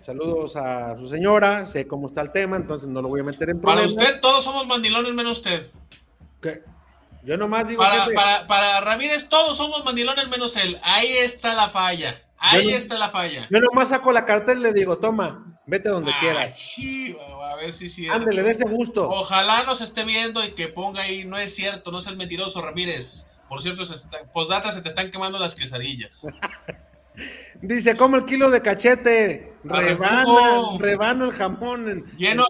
saludos 0.02 0.56
a 0.57 0.98
su 0.98 1.07
señora, 1.07 1.65
sé 1.65 1.88
cómo 1.88 2.07
está 2.07 2.22
el 2.22 2.31
tema, 2.31 2.57
entonces 2.57 2.89
no 2.89 3.02
lo 3.02 3.07
voy 3.07 3.22
a 3.22 3.23
meter 3.23 3.49
en 3.49 3.61
problemas. 3.61 3.93
Para 3.93 4.07
usted 4.07 4.19
todos 4.19 4.43
somos 4.43 4.68
mandilones 4.68 5.14
menos 5.14 5.38
usted. 5.38 5.69
¿Qué? 6.41 6.64
Yo 7.23 7.38
nomás 7.38 7.68
digo... 7.68 7.81
Para, 7.81 8.07
para, 8.14 8.48
para 8.48 8.81
Ramírez 8.81 9.30
todos 9.30 9.56
somos 9.56 9.85
mandilones 9.85 10.27
menos 10.27 10.57
él, 10.57 10.80
ahí 10.84 11.11
está 11.18 11.53
la 11.53 11.69
falla. 11.69 12.22
Ahí 12.41 12.73
está 12.73 12.97
la 12.97 13.09
falla. 13.09 13.47
Yo 13.51 13.59
nomás 13.59 13.89
saco 13.89 14.11
la 14.11 14.26
cartel 14.26 14.59
y 14.59 14.61
le 14.63 14.73
digo, 14.73 14.97
toma, 14.97 15.61
vete 15.68 15.89
donde 15.89 16.11
quieras. 16.19 16.76
a 17.43 17.55
ver 17.55 17.72
si 17.72 17.88
sí. 17.88 18.07
Ándale, 18.07 18.41
de 18.41 18.51
ese 18.51 18.65
gusto. 18.68 19.07
Ojalá 19.07 19.63
nos 19.63 19.80
esté 19.80 20.03
viendo 20.03 20.43
y 20.43 20.53
que 20.53 20.68
ponga 20.68 21.03
ahí, 21.03 21.23
no 21.23 21.38
es 21.38 21.53
cierto, 21.53 21.91
no 21.91 21.99
es 21.99 22.07
el 22.07 22.18
mentiroso 22.18 22.61
Ramírez. 22.61 23.27
Por 23.47 23.61
cierto, 23.61 23.84
postdata 24.34 24.72
se 24.72 24.81
te 24.81 24.89
están 24.89 25.11
quemando 25.11 25.38
las 25.38 25.53
quesadillas. 25.53 26.22
Dice, 27.61 27.95
¿cómo 27.95 28.15
el 28.15 28.26
kilo 28.26 28.49
de 28.49 28.61
cachete? 28.61 29.53
rebana, 29.63 30.26
rebano 30.80 31.26
el 31.26 31.31
jamón. 31.31 32.05
lleno, 32.18 32.45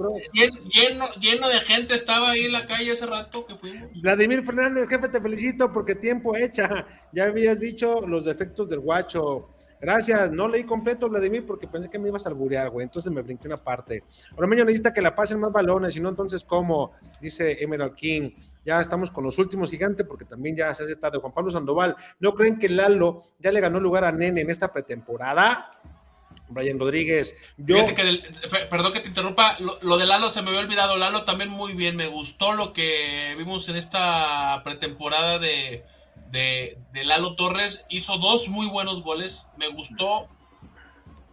lleno, 0.72 1.09
lleno, 1.19 1.49
de 1.49 1.59
gente 1.61 1.95
estaba 1.95 2.31
ahí 2.31 2.45
en 2.45 2.53
la 2.53 2.65
calle 2.65 2.93
ese 2.93 3.05
rato 3.05 3.45
que 3.45 3.55
fuimos. 3.55 3.89
Vladimir 4.01 4.43
Fernández, 4.43 4.88
jefe, 4.88 5.09
te 5.09 5.19
felicito 5.19 5.72
porque 5.72 5.95
tiempo 5.95 6.35
hecha. 6.35 6.85
Ya 7.11 7.26
habías 7.26 7.59
dicho 7.59 8.07
los 8.07 8.23
defectos 8.23 8.69
del 8.69 8.80
guacho. 8.80 9.49
Gracias, 9.82 10.32
no 10.32 10.48
leí 10.48 10.64
completo, 10.64 11.10
Vladimir, 11.10 11.44
porque 11.44 11.68
pensé 11.68 11.90
que 11.90 11.98
me 11.98 12.10
ibas 12.10 12.28
a 12.28 12.30
alburear, 12.30 12.70
güey. 12.70 12.84
Entonces 12.84 13.12
me 13.12 13.24
brinqué 13.24 13.48
una 13.48 13.58
parte. 13.58 14.03
Ormeño 14.36 14.64
necesita 14.64 14.94
que 14.94 15.02
la 15.02 15.16
pasen 15.16 15.40
más 15.40 15.52
balones, 15.52 15.95
y 15.95 15.99
no, 15.99 16.10
entonces, 16.10 16.45
¿cómo? 16.45 16.91
Dice 17.20 17.58
Emerald 17.64 17.95
King. 17.95 18.30
Ya 18.64 18.80
estamos 18.80 19.10
con 19.10 19.24
los 19.24 19.40
últimos 19.40 19.72
gigantes, 19.72 20.06
porque 20.06 20.24
también 20.24 20.56
ya 20.56 20.72
se 20.76 20.84
hace 20.84 20.95
tarde. 20.95 21.18
Juan 21.18 21.34
Pablo 21.34 21.49
Sandoval, 21.49 21.95
¿no 22.20 22.36
creen 22.36 22.60
que 22.60 22.70
Lalo 22.70 23.24
ya 23.40 23.52
le 23.52 23.60
ganó 23.60 23.80
lugar 23.80 24.03
a 24.06 24.12
Nene 24.12 24.41
en 24.41 24.52
esta 24.52 24.72
pretemporada? 24.72 25.80
Brian 26.48 26.78
Rodríguez. 26.78 27.36
Yo... 27.58 27.78
perdón 28.70 28.94
que 28.94 28.99
te 28.99 29.08
interrumpa, 29.08 29.58
lo, 29.82 29.98
de 29.98 30.06
Lalo 30.06 30.30
se 30.30 30.44
me 30.44 30.49
había 30.49 30.62
olvidado. 30.62 30.95
Lalo 30.98 31.24
también 31.24 31.49
muy 31.49 31.74
bien, 31.74 31.95
me 31.95 32.08
gustó 32.08 32.53
lo 32.53 32.72
que 32.72 33.34
vimos 33.36 33.68
en 33.68 33.78
esta 33.78 34.62
pretemporada 34.64 35.40
de, 35.40 35.84
de, 36.32 36.78
Lalo 36.94 37.36
Torres. 37.36 37.86
Hizo 37.90 38.18
dos 38.18 38.48
muy 38.48 38.68
buenos 38.68 39.03
goles. 39.03 39.45
Me 39.58 39.68
gustó 39.70 40.30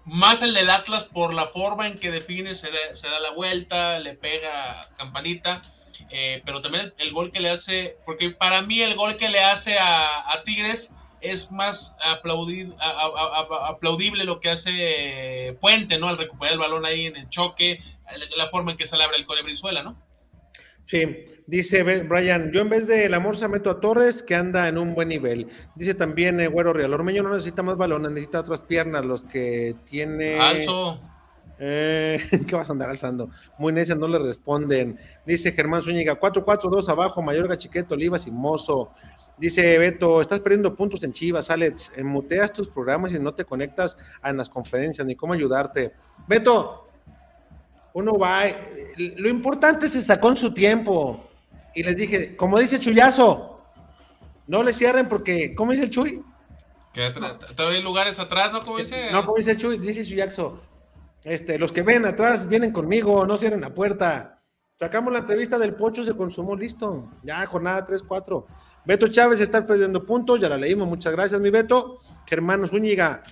más 0.04 0.42
el 0.42 0.54
del 0.54 0.70
Atlas 0.70 1.04
por 1.04 1.34
la 1.34 1.48
forma 1.48 1.86
en 1.86 1.98
que 1.98 2.10
define, 2.10 2.54
se 2.54 2.68
da, 2.70 3.20
la 3.20 3.32
vuelta, 3.32 3.98
le 3.98 4.14
pega 4.14 4.88
campanita. 4.96 5.62
Eh, 6.10 6.42
pero 6.46 6.62
también 6.62 6.94
el, 6.98 7.12
gol 7.12 7.32
que 7.32 7.40
le 7.40 7.50
hace, 7.50 7.98
porque 8.06 8.30
para 8.30 8.62
mí 8.62 8.80
el 8.80 8.94
gol 8.94 9.16
que 9.16 9.28
le 9.28 9.40
hace 9.40 9.78
a, 9.78 10.42
Tigres 10.44 10.90
es 11.20 11.50
más 11.50 11.96
aplaudible 12.00 14.24
lo 14.24 14.40
que 14.40 14.50
hace 14.50 15.58
Puente, 15.60 15.98
¿no? 15.98 16.08
Al 16.08 16.16
recuperar 16.16 16.54
el 16.54 16.60
balón 16.60 16.86
ahí 16.86 17.06
en 17.06 17.16
el 17.16 17.28
choque, 17.28 17.82
la 18.36 18.48
forma 18.48 18.70
en 18.70 18.78
que 18.78 18.86
se 18.86 18.96
le 18.96 19.04
abre 19.04 19.18
el 19.18 19.26
colebrizuela, 19.26 19.82
¿no? 19.82 20.07
Sí, 20.88 21.26
dice 21.46 21.82
Brian, 21.82 22.50
yo 22.50 22.62
en 22.62 22.70
vez 22.70 22.86
de 22.86 23.10
la 23.10 23.20
Morsa 23.20 23.46
meto 23.46 23.68
a 23.68 23.78
Torres, 23.78 24.22
que 24.22 24.34
anda 24.34 24.66
en 24.68 24.78
un 24.78 24.94
buen 24.94 25.10
nivel. 25.10 25.46
Dice 25.74 25.92
también 25.92 26.40
eh, 26.40 26.46
Güero 26.46 26.72
Real, 26.72 26.94
Ormeño 26.94 27.22
no 27.22 27.28
necesita 27.28 27.62
más 27.62 27.76
balones, 27.76 28.10
necesita 28.10 28.40
otras 28.40 28.62
piernas, 28.62 29.04
los 29.04 29.22
que 29.22 29.76
tiene... 29.84 30.40
Alzo. 30.40 30.98
Eh, 31.58 32.18
¿Qué 32.46 32.56
vas 32.56 32.70
a 32.70 32.72
andar 32.72 32.88
alzando? 32.88 33.28
Muy 33.58 33.70
necia, 33.70 33.96
no 33.96 34.08
le 34.08 34.18
responden. 34.18 34.98
Dice 35.26 35.52
Germán 35.52 35.82
Zúñiga, 35.82 36.18
4-4-2 36.18 36.88
abajo, 36.88 37.20
Mayorga, 37.20 37.58
Chiqueto, 37.58 37.92
Olivas 37.92 38.26
y 38.26 38.30
Mozo. 38.30 38.90
Dice 39.36 39.76
Beto, 39.76 40.22
estás 40.22 40.40
perdiendo 40.40 40.74
puntos 40.74 41.04
en 41.04 41.12
Chivas, 41.12 41.50
Alex. 41.50 41.92
Muteas 42.02 42.50
tus 42.50 42.70
programas 42.70 43.12
y 43.12 43.18
no 43.18 43.34
te 43.34 43.44
conectas 43.44 43.98
a 44.22 44.32
las 44.32 44.48
conferencias, 44.48 45.06
ni 45.06 45.14
cómo 45.14 45.34
ayudarte. 45.34 45.92
Beto, 46.26 46.87
uno 47.98 48.16
va, 48.16 48.44
lo 48.96 49.28
importante 49.28 49.88
se 49.88 50.00
sacó 50.00 50.28
en 50.28 50.36
su 50.36 50.54
tiempo. 50.54 51.28
Y 51.74 51.82
les 51.82 51.96
dije, 51.96 52.36
como 52.36 52.58
dice 52.58 52.78
Chuyazo, 52.78 53.60
no 54.46 54.62
le 54.62 54.72
cierren 54.72 55.08
porque, 55.08 55.52
¿cómo 55.54 55.72
dice 55.72 55.84
el 55.84 55.90
Chuy? 55.90 56.22
Que 56.94 57.10
todavía 57.56 57.78
hay 57.78 57.82
lugares 57.82 58.18
atrás, 58.20 58.52
¿no? 58.52 58.64
¿Cómo 58.64 58.78
dice? 58.78 59.10
No, 59.10 59.24
como 59.24 59.36
dice 59.36 59.56
Chuy, 59.56 59.78
dice 59.78 60.04
Chuyazo. 60.04 60.60
Este, 61.24 61.58
los 61.58 61.72
que 61.72 61.82
ven 61.82 62.06
atrás 62.06 62.48
vienen 62.48 62.72
conmigo, 62.72 63.26
no 63.26 63.36
cierren 63.36 63.60
la 63.60 63.74
puerta. 63.74 64.40
Sacamos 64.78 65.12
la 65.12 65.18
entrevista 65.18 65.58
del 65.58 65.74
Pocho, 65.74 66.04
se 66.04 66.14
consumó, 66.16 66.54
listo. 66.54 67.10
Ya, 67.24 67.44
jornada 67.46 67.84
3-4. 67.84 68.46
Beto 68.84 69.08
Chávez 69.08 69.40
está 69.40 69.66
perdiendo 69.66 70.06
puntos, 70.06 70.38
ya 70.38 70.48
la 70.48 70.56
leímos, 70.56 70.86
muchas 70.86 71.12
gracias, 71.12 71.40
mi 71.40 71.50
Beto. 71.50 71.98
Germano 72.26 72.64
Zúñiga, 72.68 73.24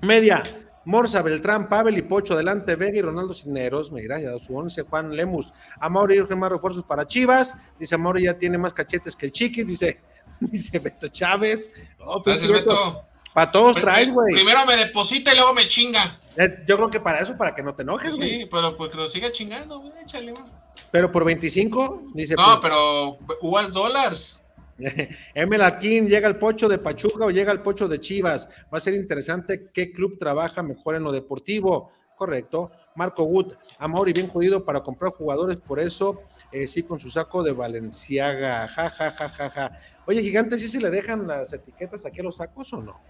media. 0.00 0.42
Morza, 0.88 1.20
Beltrán, 1.20 1.68
Pavel 1.68 1.98
y 1.98 2.02
Pocho, 2.02 2.32
adelante, 2.32 2.74
Vega 2.74 2.96
y 2.96 3.02
Ronaldo 3.02 3.34
Cisneros, 3.34 3.92
ya 3.92 4.38
su 4.38 4.56
once, 4.56 4.80
Juan 4.80 5.14
Lemus, 5.14 5.52
Amaury 5.80 6.16
y 6.16 6.34
más 6.34 6.50
refuerzos 6.50 6.82
para 6.82 7.06
Chivas, 7.06 7.54
dice 7.78 7.94
Amaury 7.94 8.24
ya 8.24 8.38
tiene 8.38 8.56
más 8.56 8.72
cachetes 8.72 9.14
que 9.14 9.26
el 9.26 9.32
Chiquis, 9.32 9.66
dice, 9.66 10.00
dice 10.40 10.78
Beto 10.78 11.08
Chávez, 11.08 11.70
oh, 11.98 12.22
Beto. 12.22 13.04
Para 13.34 13.52
todos 13.52 13.76
traes, 13.76 14.10
güey. 14.10 14.34
Primero 14.34 14.64
me 14.64 14.78
deposita 14.78 15.32
y 15.32 15.36
luego 15.36 15.52
me 15.52 15.68
chinga. 15.68 16.18
Eh, 16.38 16.64
yo 16.66 16.76
creo 16.76 16.90
que 16.90 17.00
para 17.00 17.18
eso, 17.18 17.36
para 17.36 17.54
que 17.54 17.62
no 17.62 17.74
te 17.74 17.82
enojes, 17.82 18.16
güey. 18.16 18.30
Sí, 18.30 18.48
pero 18.50 18.74
pues 18.74 18.90
que 18.90 18.96
lo 18.96 19.08
siga 19.08 19.30
chingando, 19.30 19.80
güey, 19.80 19.92
échale, 20.02 20.32
güey. 20.32 20.44
Pero 20.90 21.12
por 21.12 21.22
25, 21.26 22.04
dice. 22.14 22.34
No, 22.34 22.44
pues, 22.44 22.58
pero 22.62 23.18
US 23.42 23.72
dólares. 23.74 24.37
Emel 25.34 25.62
Aquín, 25.62 26.08
llega 26.08 26.28
el 26.28 26.36
pocho 26.36 26.68
de 26.68 26.78
Pachuca 26.78 27.24
o 27.24 27.30
llega 27.30 27.52
el 27.52 27.60
pocho 27.62 27.88
de 27.88 28.00
Chivas. 28.00 28.48
Va 28.72 28.78
a 28.78 28.80
ser 28.80 28.94
interesante 28.94 29.70
qué 29.72 29.92
club 29.92 30.18
trabaja 30.18 30.62
mejor 30.62 30.94
en 30.94 31.04
lo 31.04 31.12
deportivo. 31.12 31.90
Correcto. 32.16 32.72
Marco 32.96 33.22
Wood, 33.22 33.54
amor 33.78 34.08
y 34.08 34.12
bien 34.12 34.28
jodido 34.28 34.64
para 34.64 34.82
comprar 34.82 35.12
jugadores, 35.12 35.56
por 35.56 35.78
eso 35.78 36.22
eh, 36.50 36.66
sí 36.66 36.82
con 36.82 36.98
su 36.98 37.10
saco 37.10 37.44
de 37.44 37.52
Valenciaga. 37.52 38.66
Ja, 38.66 38.90
ja, 38.90 39.10
ja, 39.10 39.28
ja, 39.28 39.50
ja. 39.50 39.78
Oye, 40.04 40.20
gigante, 40.20 40.58
¿sí 40.58 40.68
se 40.68 40.80
le 40.80 40.90
dejan 40.90 41.28
las 41.28 41.52
etiquetas 41.52 42.04
aquí 42.04 42.20
a 42.20 42.24
los 42.24 42.36
sacos 42.36 42.72
o 42.72 42.82
no? 42.82 43.00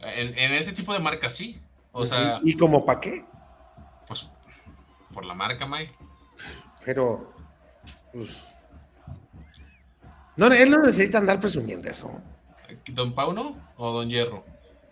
En, 0.00 0.52
ese 0.52 0.72
tipo 0.72 0.92
de 0.92 1.00
marcas 1.00 1.34
sí. 1.34 1.60
O 1.92 2.04
sea, 2.04 2.40
¿Y, 2.44 2.54
como 2.56 2.84
para 2.84 3.00
qué? 3.00 3.24
Pues 4.06 4.28
por 5.14 5.24
la 5.24 5.34
marca, 5.34 5.66
May. 5.66 5.90
Pero, 6.84 7.32
pues, 8.12 8.46
no, 10.38 10.46
él 10.46 10.70
no 10.70 10.78
necesita 10.78 11.18
andar 11.18 11.40
presumiendo 11.40 11.90
eso. 11.90 12.10
¿Don 12.88 13.12
Pauno 13.14 13.72
o 13.76 13.92
Don 13.92 14.08
Hierro? 14.08 14.44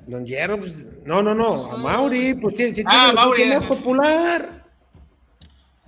Don 0.06 0.26
Hierro, 0.26 0.58
pues, 0.58 0.88
no, 1.04 1.22
no, 1.22 1.34
no, 1.34 1.72
a 1.72 1.76
Mauri, 1.76 2.34
pues 2.34 2.54
tiene, 2.54 2.72
tiene, 2.72 2.90
ah, 2.92 3.12
Mauri, 3.14 3.42
es 3.42 3.60
popular. 3.60 4.64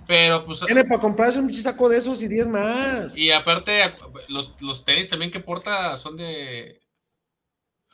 Pero 0.07 0.45
pues. 0.45 0.61
Tiene 0.61 0.85
para 0.85 0.99
comprarse 0.99 1.39
un 1.39 1.53
saco 1.53 1.89
de 1.89 1.97
esos 1.97 2.23
y 2.23 2.27
10 2.27 2.47
más. 2.47 3.17
Y 3.17 3.31
aparte, 3.31 3.93
los, 4.29 4.53
los 4.61 4.83
tenis 4.83 5.07
también 5.07 5.29
que 5.29 5.39
porta 5.39 5.97
son 5.97 6.17
de 6.17 6.79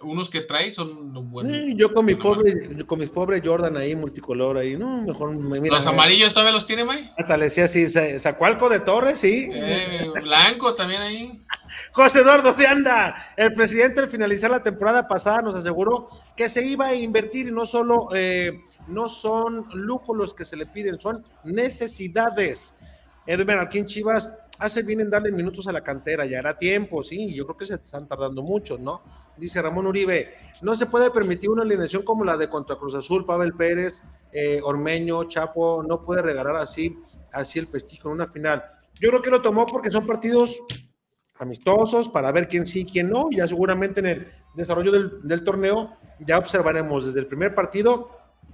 unos 0.06 0.30
que 0.30 0.42
trae 0.42 0.74
son 0.74 1.12
buenos. 1.30 1.58
yo 1.76 1.94
con 1.94 2.06
mi 2.06 2.16
pobre, 2.16 2.86
con 2.86 3.00
mis 3.00 3.10
pobres 3.10 3.42
Jordan 3.44 3.76
ahí, 3.78 3.96
multicolor 3.96 4.58
ahí, 4.58 4.78
no, 4.78 5.02
mejor 5.02 5.36
me 5.36 5.60
mira. 5.60 5.78
¿Los 5.78 5.86
amarillos 5.86 6.34
todavía 6.34 6.54
los 6.54 6.66
tiene, 6.66 6.86
May? 6.86 7.12
Hasta 7.18 7.38
le 7.38 7.46
decía 7.46 7.66
así, 7.66 7.88
Zacualco 8.20 8.70
de 8.70 8.80
Torres, 8.80 9.20
sí. 9.20 9.50
Eh, 9.54 10.12
blanco 10.22 10.76
también 10.76 11.02
ahí. 11.02 11.44
José 11.92 12.20
Eduardo 12.20 12.54
de 12.54 12.68
Anda, 12.68 13.16
el 13.36 13.54
presidente 13.54 14.02
al 14.02 14.08
finalizar 14.08 14.52
la 14.52 14.64
temporada 14.64 15.08
pasada 15.08 15.42
nos 15.42 15.56
aseguró 15.56 16.08
que 16.36 16.48
se 16.50 16.66
iba 16.66 16.88
a 16.88 16.96
invertir 16.96 17.48
y 17.48 17.52
no 17.52 17.66
solo, 17.66 18.10
eh, 18.14 18.60
no 18.88 19.10
son 19.10 19.68
lujos 19.74 20.16
los 20.16 20.34
que 20.34 20.46
se 20.46 20.56
le 20.56 20.66
piden, 20.66 21.00
son 21.00 21.24
necesidades. 21.44 22.76
Edwin 23.28 23.60
aquí 23.60 23.80
en 23.80 23.86
Chivas 23.88 24.32
hace 24.60 24.84
bien 24.84 25.02
en 25.02 25.10
darle 25.10 25.32
minutos 25.32 25.68
a 25.68 25.72
la 25.72 25.82
cantera, 25.82 26.26
ya 26.26 26.40
hará 26.40 26.58
tiempo, 26.58 27.04
sí, 27.04 27.34
yo 27.34 27.46
creo 27.46 27.58
que 27.58 27.66
se 27.66 27.76
están 27.76 28.08
tardando 28.08 28.42
mucho, 28.42 28.78
¿no? 28.78 29.04
Dice 29.38 29.62
Ramón 29.62 29.88
Uribe, 29.88 30.34
no 30.62 30.76
se 30.76 30.86
puede 30.86 31.12
permitir 31.12 31.50
una 31.50 31.64
alineación 31.64 32.04
como 32.04 32.24
la 32.24 32.38
de 32.38 32.50
contra 32.50 32.78
Cruz 32.78 32.96
Azul, 32.96 33.26
Pavel 33.26 33.54
Pérez, 33.54 34.02
eh, 34.32 34.60
Ormeño, 34.64 35.26
Chapo, 35.26 35.84
no 35.84 36.04
puede 36.04 36.22
regalar 36.22 36.56
así, 36.56 36.98
así 37.32 37.60
el 37.60 37.68
prestigio 37.68 38.10
en 38.10 38.16
una 38.16 38.28
final. 38.28 38.64
Yo 39.00 39.10
creo 39.10 39.22
que 39.22 39.30
lo 39.30 39.42
tomó 39.42 39.66
porque 39.66 39.92
son 39.92 40.06
partidos 40.08 40.60
amistosos 41.38 42.10
para 42.10 42.32
ver 42.32 42.48
quién 42.48 42.66
sí, 42.66 42.86
quién 42.86 43.10
no, 43.10 43.30
ya 43.32 43.48
seguramente 43.48 44.00
en 44.00 44.06
el 44.06 44.28
desarrollo 44.56 44.92
del, 44.92 45.44
torneo 45.44 45.98
ya 46.20 46.38
observaremos 46.38 47.06
desde 47.06 47.20
el 47.20 47.28
primer 47.28 47.54
partido 47.54 48.10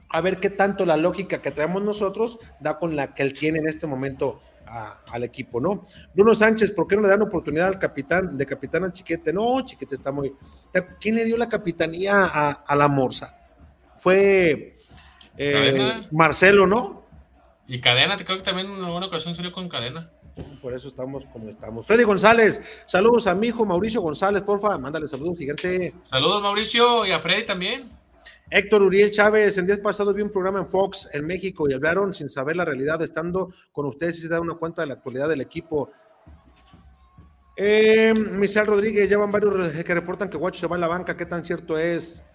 a 0.10 0.20
ver 0.22 0.40
qué 0.40 0.50
tanto 0.50 0.86
la 0.86 0.98
lógica 0.98 1.42
que 1.42 1.52
traemos 1.52 1.84
nosotros 1.84 2.40
da 2.60 2.80
con 2.80 2.96
la 2.96 3.14
que 3.14 3.22
él 3.22 3.34
tiene 3.34 3.60
en 3.60 3.68
este 3.68 3.86
momento 3.86 4.42
al 4.72 5.24
equipo, 5.24 5.60
¿no? 5.60 5.86
Bruno 6.14 6.34
Sánchez, 6.34 6.72
¿por 6.72 6.88
qué 6.88 6.96
no 6.96 7.02
le 7.02 7.10
dan 7.10 7.22
oportunidad 7.22 7.68
al 7.68 7.80
capitán, 7.80 8.38
de 8.38 8.46
capitán 8.46 8.84
al 8.86 8.94
Chiquete? 8.94 9.34
No, 9.34 9.62
Chiquete 9.66 9.96
está 9.96 10.12
muy... 10.12 10.34
¿Quién 11.00 11.16
le 11.16 11.26
dio 11.26 11.38
la 11.38 11.50
capitanía 11.50 12.26
a, 12.26 12.76
la 12.76 12.88
Morsa? 12.88 13.38
Fue 13.98 14.78
eh, 15.38 16.08
Marcelo, 16.12 16.66
¿no? 16.66 17.06
Y 17.68 17.80
Cadena, 17.80 18.18
creo 18.18 18.38
que 18.38 18.44
también 18.44 18.68
en 18.68 18.74
una 18.74 18.90
buena 18.90 19.08
ocasión 19.08 19.36
salió 19.36 19.52
con 19.52 19.70
Cadena. 19.70 20.10
Por 20.62 20.74
eso 20.74 20.88
estamos 20.88 21.26
como 21.26 21.50
estamos. 21.50 21.86
Freddy 21.86 22.04
González, 22.04 22.84
saludos 22.86 23.28
a 23.28 23.36
mi 23.36 23.48
hijo 23.48 23.66
Mauricio 23.66 24.02
González, 24.02 24.42
porfa, 24.42 24.78
mándale 24.78 25.08
saludos, 25.08 25.38
gigante. 25.38 25.94
Saludos 26.04 26.42
Mauricio 26.42 27.06
y 27.06 27.12
a 27.12 27.20
Freddy 27.20 27.46
también. 27.46 28.01
Héctor 28.54 28.84
Uriel 28.84 29.12
Chávez, 29.12 29.58
en 29.58 29.66
días 29.66 29.80
pasados 29.80 30.14
vi 30.14 30.22
un 30.22 30.30
programa 30.30 30.60
en 30.60 30.68
Fox 30.68 31.08
en 31.14 31.26
México 31.26 31.70
y 31.70 31.74
hablaron 31.74 32.14
sin 32.14 32.28
saber 32.28 32.58
la 32.58 32.66
realidad, 32.66 33.02
estando 33.02 33.50
con 33.72 33.86
ustedes 33.86 34.18
y 34.18 34.22
se 34.24 34.28
da 34.28 34.42
una 34.42 34.56
cuenta 34.56 34.82
de 34.82 34.90
la 34.90 34.96
actualidad 34.96 35.30
del 35.30 35.40
equipo. 35.40 35.90
Eh, 37.56 38.14
Michelle 38.14 38.66
Rodríguez, 38.66 39.10
ya 39.10 39.18
van 39.18 39.32
varios 39.32 39.72
que 39.72 39.94
reportan 39.94 40.30
que 40.30 40.36
Guacho 40.36 40.60
se 40.60 40.68
va 40.68 40.76
a 40.76 40.80
la 40.80 40.90
banca, 40.90 41.16
¿qué 41.16 41.26
tan 41.26 41.46
cierto 41.46 41.78
es? 41.78 42.26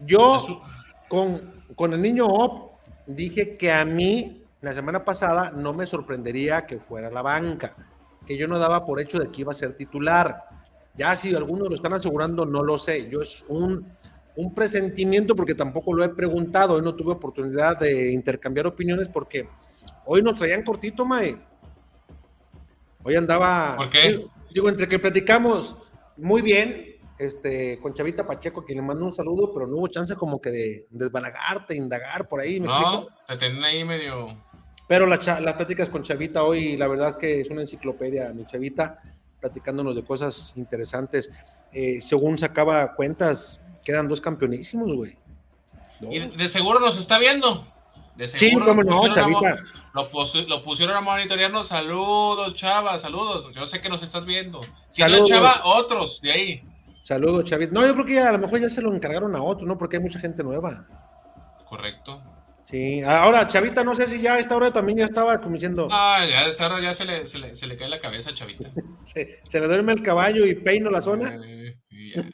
Yo, 0.00 0.60
con, 1.08 1.54
con 1.74 1.94
el 1.94 2.02
niño 2.02 2.26
Op, 2.26 2.72
dije 3.06 3.56
que 3.56 3.72
a 3.72 3.86
mí, 3.86 4.44
la 4.60 4.74
semana 4.74 5.06
pasada, 5.06 5.50
no 5.52 5.72
me 5.72 5.86
sorprendería 5.86 6.66
que 6.66 6.78
fuera 6.78 7.08
a 7.08 7.10
la 7.10 7.22
banca, 7.22 7.74
que 8.26 8.36
yo 8.36 8.46
no 8.46 8.58
daba 8.58 8.84
por 8.84 9.00
hecho 9.00 9.18
de 9.18 9.30
que 9.30 9.40
iba 9.40 9.52
a 9.52 9.54
ser 9.54 9.74
titular. 9.74 10.44
Ya 10.94 11.16
si 11.16 11.34
algunos 11.34 11.70
lo 11.70 11.74
están 11.76 11.94
asegurando, 11.94 12.44
no 12.44 12.62
lo 12.62 12.76
sé. 12.76 13.08
Yo 13.10 13.22
es 13.22 13.42
un 13.48 13.86
un 14.36 14.54
presentimiento, 14.54 15.36
porque 15.36 15.54
tampoco 15.54 15.94
lo 15.94 16.04
he 16.04 16.08
preguntado, 16.08 16.74
hoy 16.74 16.82
no 16.82 16.94
tuve 16.94 17.12
oportunidad 17.12 17.78
de 17.78 18.12
intercambiar 18.12 18.66
opiniones 18.66 19.08
porque 19.08 19.48
hoy 20.06 20.22
nos 20.22 20.34
traían 20.38 20.62
cortito, 20.62 21.04
Mae. 21.04 21.36
Hoy 23.02 23.16
andaba. 23.16 23.76
¿Por 23.76 23.90
qué? 23.90 24.24
Digo, 24.52 24.68
entre 24.68 24.88
que 24.88 24.98
platicamos 24.98 25.76
muy 26.16 26.42
bien, 26.42 26.96
este, 27.18 27.78
con 27.80 27.94
Chavita 27.94 28.26
Pacheco, 28.26 28.60
a 28.60 28.64
quien 28.64 28.78
le 28.78 28.82
mando 28.82 29.04
un 29.04 29.12
saludo, 29.12 29.52
pero 29.52 29.66
no 29.66 29.76
hubo 29.76 29.88
chance 29.88 30.14
como 30.16 30.40
que 30.40 30.50
de 30.50 30.86
desbalagarte, 30.90 31.76
indagar 31.76 32.28
por 32.28 32.40
ahí. 32.40 32.60
¿me 32.60 32.66
No, 32.66 32.80
explico? 32.80 33.08
te 33.28 33.36
tienen 33.36 33.64
ahí 33.64 33.84
medio. 33.84 34.36
Pero 34.88 35.06
las, 35.06 35.26
las 35.26 35.54
pláticas 35.54 35.88
con 35.88 36.02
Chavita 36.02 36.42
hoy, 36.42 36.76
la 36.76 36.88
verdad 36.88 37.16
que 37.16 37.40
es 37.40 37.50
una 37.50 37.62
enciclopedia, 37.62 38.32
mi 38.32 38.46
Chavita, 38.46 39.00
platicándonos 39.40 39.96
de 39.96 40.04
cosas 40.04 40.52
interesantes. 40.56 41.30
Eh, 41.72 42.00
según 42.00 42.38
sacaba 42.38 42.94
cuentas, 42.94 43.60
quedan 43.84 44.08
dos 44.08 44.20
campeonísimos, 44.20 44.92
güey. 44.94 45.16
Y 46.10 46.18
de 46.18 46.48
seguro 46.48 46.80
nos 46.80 46.96
está 46.98 47.18
viendo. 47.18 47.66
De 48.16 48.28
Sí, 48.28 48.38
seguro 48.38 48.66
cómo 48.66 48.82
lo 48.82 48.90
no, 48.90 49.00
pusieron 49.02 49.30
a 49.30 49.40
Chavita. 49.40 49.64
Lo, 49.94 50.10
pusi- 50.10 50.46
lo 50.46 50.62
pusieron 50.62 50.96
a 50.96 51.00
monitorearnos. 51.00 51.68
Saludos, 51.68 52.54
Chava, 52.54 52.98
saludos. 52.98 53.52
Yo 53.54 53.66
sé 53.66 53.80
que 53.80 53.88
nos 53.88 54.02
estás 54.02 54.24
viendo. 54.24 54.60
Si 54.90 55.02
no 55.02 55.08
Saludos. 55.08 55.28
Chava, 55.28 55.60
otros 55.64 56.20
de 56.20 56.32
ahí. 56.32 56.64
Saludos, 57.02 57.44
Chavita. 57.44 57.72
No, 57.72 57.86
yo 57.86 57.92
creo 57.94 58.06
que 58.06 58.14
ya, 58.14 58.28
a 58.28 58.32
lo 58.32 58.38
mejor 58.38 58.60
ya 58.60 58.68
se 58.68 58.82
lo 58.82 58.92
encargaron 58.94 59.34
a 59.36 59.42
otro, 59.42 59.66
¿no? 59.66 59.76
Porque 59.78 59.96
hay 59.96 60.02
mucha 60.02 60.18
gente 60.18 60.42
nueva. 60.42 60.86
Correcto. 61.68 62.22
Sí, 62.66 63.02
ahora 63.02 63.46
Chavita, 63.46 63.84
no 63.84 63.94
sé 63.94 64.06
si 64.06 64.20
ya 64.20 64.34
a 64.34 64.38
esta 64.38 64.56
hora 64.56 64.72
también 64.72 64.98
ya 64.98 65.04
estaba 65.04 65.38
como 65.38 65.54
diciendo, 65.54 65.86
Ah, 65.90 66.24
ya, 66.28 66.46
esta 66.48 66.66
hora 66.66 66.80
ya 66.80 66.94
se 66.94 67.04
le, 67.04 67.26
se, 67.26 67.38
le, 67.38 67.54
se 67.54 67.66
le 67.66 67.76
cae 67.76 67.88
la 67.88 68.00
cabeza, 68.00 68.32
Chavita. 68.32 68.70
se, 69.04 69.42
se 69.48 69.60
le 69.60 69.66
duerme 69.68 69.92
el 69.92 70.02
caballo 70.02 70.46
y 70.46 70.54
peino 70.54 70.90
la 70.90 71.00
zona. 71.02 71.28
Eh, 71.44 71.76
y 71.90 72.14
ya. 72.14 72.24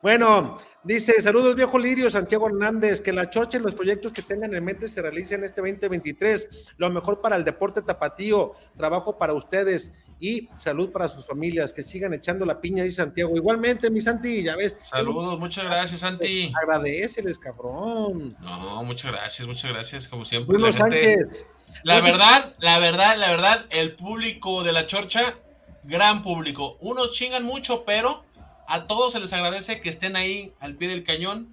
Bueno, 0.00 0.58
dice, 0.82 1.20
saludos 1.20 1.54
viejo 1.54 1.78
Lirio, 1.78 2.08
Santiago 2.10 2.46
Hernández, 2.48 3.00
que 3.00 3.12
la 3.12 3.28
choche 3.28 3.58
y 3.58 3.60
los 3.60 3.74
proyectos 3.74 4.12
que 4.12 4.22
tengan 4.22 4.54
en 4.54 4.64
mente 4.64 4.88
se 4.88 5.02
realicen 5.02 5.44
este 5.44 5.60
2023. 5.60 6.74
Lo 6.78 6.90
mejor 6.90 7.20
para 7.20 7.36
el 7.36 7.44
deporte 7.44 7.82
tapatío, 7.82 8.52
trabajo 8.76 9.18
para 9.18 9.34
ustedes 9.34 9.92
y 10.20 10.48
salud 10.56 10.90
para 10.92 11.08
sus 11.08 11.26
familias, 11.26 11.72
que 11.72 11.82
sigan 11.82 12.14
echando 12.14 12.46
la 12.46 12.60
piña, 12.60 12.84
dice 12.84 12.96
Santiago. 12.96 13.34
Igualmente, 13.36 13.90
mi 13.90 14.00
Santi, 14.00 14.42
ya 14.42 14.56
ves. 14.56 14.76
Saludos, 14.80 15.38
muchas 15.38 15.64
gracias, 15.64 16.00
Santi. 16.00 16.52
Agradeceles, 16.62 17.38
cabrón. 17.38 18.34
No, 18.40 18.82
muchas 18.84 19.12
gracias, 19.12 19.46
muchas 19.46 19.70
gracias, 19.72 20.08
como 20.08 20.24
siempre. 20.24 20.56
Bruno 20.56 20.68
la 20.68 20.72
gente- 20.72 21.14
Sánchez. 21.20 21.46
La 21.82 22.00
verdad, 22.00 22.54
la 22.60 22.78
verdad, 22.78 23.16
la 23.18 23.30
verdad, 23.30 23.66
el 23.70 23.96
público 23.96 24.62
de 24.62 24.72
la 24.72 24.86
Chorcha, 24.86 25.34
gran 25.82 26.22
público. 26.22 26.78
Unos 26.80 27.12
chingan 27.12 27.42
mucho, 27.44 27.84
pero 27.84 28.23
a 28.66 28.86
todos 28.86 29.12
se 29.12 29.20
les 29.20 29.32
agradece 29.32 29.80
que 29.80 29.90
estén 29.90 30.16
ahí 30.16 30.52
al 30.60 30.76
pie 30.76 30.88
del 30.88 31.04
cañón 31.04 31.52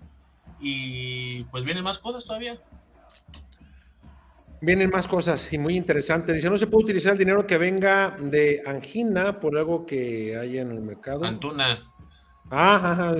y 0.59 1.43
pues 1.45 1.63
vienen 1.63 1.83
más 1.83 1.97
cosas 1.97 2.25
todavía. 2.25 2.59
Vienen 4.61 4.91
más 4.91 5.07
cosas 5.07 5.51
y 5.53 5.57
muy 5.57 5.75
interesantes. 5.75 6.35
Dice, 6.35 6.49
no 6.49 6.57
se 6.57 6.67
puede 6.67 6.83
utilizar 6.83 7.13
el 7.13 7.17
dinero 7.17 7.47
que 7.47 7.57
venga 7.57 8.15
de 8.19 8.61
Angina 8.65 9.39
por 9.39 9.57
algo 9.57 9.87
que 9.87 10.37
haya 10.37 10.61
en 10.61 10.71
el 10.71 10.81
mercado. 10.81 11.25
Antuna, 11.25 11.79
Ajá, 12.51 12.91
ajá. 12.91 13.15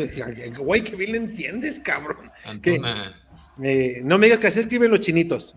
Güey, 0.60 0.84
que 0.84 0.96
bien 0.96 1.14
le 1.14 1.18
entiendes, 1.18 1.80
cabrón. 1.80 2.30
Antuna. 2.46 3.16
Eh, 3.64 4.02
no 4.04 4.18
me 4.18 4.26
digas 4.26 4.42
que 4.42 4.48
así 4.48 4.60
escriben 4.60 4.92
los 4.92 5.00
chinitos. 5.00 5.56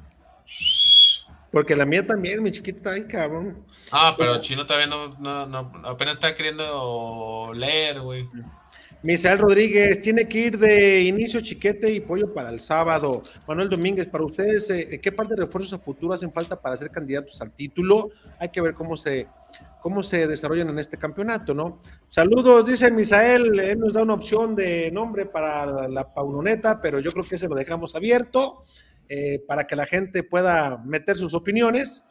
Porque 1.54 1.76
la 1.76 1.86
mía 1.86 2.04
también, 2.04 2.42
mi 2.42 2.50
chiquita, 2.50 2.90
ay, 2.90 3.04
cabrón. 3.06 3.64
Ah, 3.92 4.16
pero 4.18 4.40
Chino 4.40 4.66
todavía 4.66 4.88
no, 4.88 5.10
no, 5.20 5.46
no, 5.46 5.70
apenas 5.84 6.14
está 6.16 6.34
queriendo 6.34 7.52
leer, 7.54 8.00
güey. 8.00 8.28
Misael 9.04 9.38
Rodríguez, 9.38 10.00
tiene 10.00 10.26
que 10.26 10.38
ir 10.46 10.58
de 10.58 11.02
inicio 11.02 11.40
chiquete 11.40 11.92
y 11.92 12.00
pollo 12.00 12.34
para 12.34 12.50
el 12.50 12.58
sábado. 12.58 13.22
Manuel 13.46 13.68
Domínguez, 13.68 14.08
para 14.08 14.24
ustedes, 14.24 14.68
eh, 14.70 14.98
¿qué 15.00 15.12
parte 15.12 15.36
de 15.36 15.42
refuerzos 15.42 15.74
a 15.74 15.78
futuro 15.78 16.12
hacen 16.12 16.32
falta 16.32 16.60
para 16.60 16.76
ser 16.76 16.90
candidatos 16.90 17.40
al 17.40 17.52
título? 17.52 18.10
Hay 18.40 18.48
que 18.48 18.60
ver 18.60 18.74
cómo 18.74 18.96
se, 18.96 19.28
cómo 19.80 20.02
se 20.02 20.26
desarrollan 20.26 20.70
en 20.70 20.80
este 20.80 20.98
campeonato, 20.98 21.54
¿no? 21.54 21.80
Saludos, 22.08 22.66
dice 22.66 22.90
Misael, 22.90 23.60
él 23.60 23.78
nos 23.78 23.92
da 23.92 24.02
una 24.02 24.14
opción 24.14 24.56
de 24.56 24.90
nombre 24.90 25.26
para 25.26 25.86
la 25.86 26.12
paunoneta, 26.12 26.80
pero 26.80 26.98
yo 26.98 27.12
creo 27.12 27.24
que 27.24 27.38
se 27.38 27.46
lo 27.46 27.54
dejamos 27.54 27.94
abierto 27.94 28.64
eh, 29.08 29.40
para 29.46 29.64
que 29.64 29.76
la 29.76 29.86
gente 29.86 30.22
pueda 30.22 30.78
meter 30.84 31.16
sus 31.16 31.34
opiniones, 31.34 32.04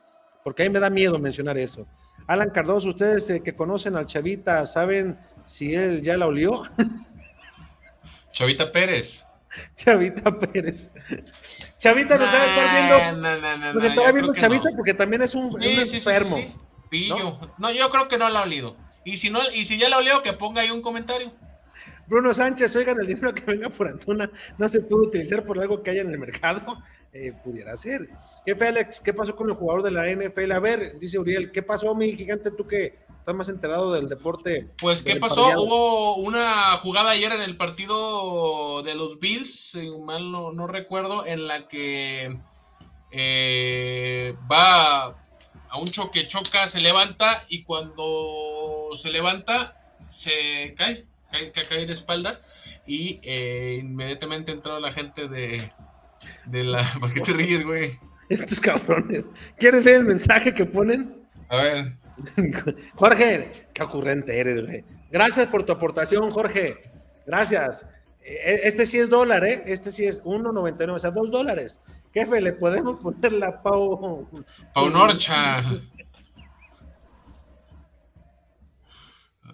porque 0.44 0.64
a 0.64 0.65
mí 0.65 0.72
me 0.74 0.80
da 0.80 0.90
miedo 0.90 1.18
mencionar 1.20 1.57
eso. 1.57 1.88
Alan 2.28 2.49
Cardoso, 2.52 2.90
ustedes 2.90 3.30
eh, 3.30 3.41
que 3.44 3.56
conocen 3.56 3.95
al 3.95 4.06
Chavita, 4.06 4.65
¿saben 4.65 5.18
si 5.45 5.74
él 5.74 6.02
ya 6.02 6.18
la 6.18 6.28
olió? 6.28 6.64
Chavita 8.32 8.72
Pérez. 8.72 9.24
Chavita 9.76 10.38
Pérez. 10.40 10.90
Chavita 11.78 12.18
nos 12.18 12.32
sabe 12.32 12.45
estar 12.49 12.72
viendo. 12.74 12.98
No, 13.22 13.38
no, 13.38 13.57
no, 13.57 13.74
Nos 13.74 13.84
no, 13.84 13.90
estará 13.90 14.11
viendo 14.11 14.34
Chavita 14.34 14.70
no. 14.72 14.76
porque 14.76 14.94
también 14.94 15.22
es 15.22 15.36
un, 15.36 15.49
Sí, 15.49 15.56
un 15.56 15.61
sí, 15.61 15.80
sí, 15.82 15.88
sí, 15.88 15.95
enfermo. 15.98 16.38
sí. 16.38 16.56
Pillo. 16.90 17.40
¿No? 17.57 17.72
yo 17.72 17.90
creo 17.90 18.07
que 18.07 18.18
no 18.18 18.30
la 18.30 18.40
ha 18.40 18.44
olido. 18.44 18.76
Y 19.06 19.18
si 19.18 19.30
no, 19.30 19.40
y 19.52 19.65
si 19.65 19.78
ya 19.78 19.90
la 19.90 19.98
olió, 19.98 20.22
que 20.24 20.34
ponga 20.34 20.61
ahí 20.61 20.72
un 20.72 20.82
comentario. 20.82 21.34
Bruno 22.08 22.34
Sánchez, 22.34 22.76
oigan, 22.76 23.00
el 23.00 23.08
dinero 23.08 23.34
que 23.34 23.44
venga 23.44 23.70
por 23.70 23.88
Antuna 23.88 24.30
no 24.58 24.70
se 24.70 24.82
puede 24.82 25.08
utilizar 25.08 25.44
por 25.44 25.60
algo 25.60 25.82
que 25.82 25.92
haya 25.92 26.02
en 26.02 26.12
el 26.12 26.20
mercado. 26.20 26.62
Eh, 27.16 27.32
pudiera 27.44 27.78
ser. 27.78 28.10
Jefe 28.44 28.68
Alex, 28.70 29.00
¿qué 29.00 29.14
pasó 29.14 29.36
con 29.36 29.48
el 29.48 29.56
jugador 29.56 29.84
de 29.84 29.92
la 29.92 30.10
NFL? 30.10 30.52
A 30.52 30.60
ver, 30.60 30.98
dice 30.98 31.20
Uriel, 31.20 31.52
¿qué 31.52 31.62
pasó, 31.62 31.94
mi 31.94 32.12
gigante? 32.16 32.50
Tú 32.50 32.66
que 32.66 32.98
estás 33.20 33.36
más 33.36 33.50
enterado 33.50 33.94
del 33.94 34.10
deporte. 34.10 34.70
Pues, 34.80 35.04
¿qué 35.04 35.18
pasó? 35.18 35.62
Hubo 35.62 36.16
una 36.16 36.76
jugada 36.78 37.12
ayer 37.12 37.32
en 37.32 37.42
el 37.42 37.56
partido 37.56 38.82
de 38.82 38.96
los 38.96 39.20
Bills, 39.20 39.72
si 39.74 39.92
mal 39.92 40.32
no, 40.32 40.52
no 40.54 40.66
recuerdo, 40.66 41.28
en 41.28 41.48
la 41.48 41.68
que 41.68 42.36
eh, 43.12 44.36
va 44.52 45.16
a 45.70 45.80
un 45.80 45.88
choque, 45.88 46.28
choca, 46.28 46.68
se 46.68 46.82
levanta 46.82 47.46
y 47.48 47.64
cuando 47.64 48.90
se 49.00 49.10
levanta 49.10 49.78
se 50.10 50.74
cae, 50.78 51.06
cae, 51.34 51.68
cae, 51.68 51.85
de 51.85 51.93
espalda 51.93 52.39
y 52.85 53.19
eh, 53.23 53.80
inmediatamente 53.81 54.51
entró 54.51 54.80
la 54.80 54.93
gente 54.93 55.27
de, 55.27 55.72
de 56.45 56.64
la... 56.64 56.89
¿Por 56.99 57.11
qué 57.11 57.22
te 57.22 57.34
ríes, 57.34 57.65
güey? 57.65 57.99
Estos 58.30 58.60
cabrones. 58.60 59.27
¿Quieres 59.57 59.84
ver 59.84 59.95
el 59.95 60.05
mensaje 60.05 60.53
que 60.53 60.65
ponen? 60.65 61.27
A 61.49 61.57
ver. 61.57 61.97
Jorge, 62.95 63.68
qué 63.73 63.84
ocurrente 63.84 64.39
eres, 64.39 64.65
güey. 64.65 64.85
Gracias 65.11 65.47
por 65.47 65.65
tu 65.65 65.73
aportación, 65.73 66.31
Jorge. 66.31 66.91
Gracias. 67.26 67.85
Eh, 68.22 68.61
Este 68.64 68.85
sí 68.85 68.99
es 68.99 69.10
dólar, 69.10 69.43
¿eh? 69.43 69.64
Este 69.65 69.91
sí 69.91 70.05
es 70.05 70.23
1.99, 70.23 70.93
o 70.93 70.99
sea, 70.99 71.11
2 71.11 71.31
dólares. 71.31 71.80
Jefe, 72.14 72.41
le 72.41 72.53
podemos 72.53 72.99
poner 72.99 73.34
la 73.34 73.61
Pau. 73.61 74.30
Paunorcha. 74.73 75.57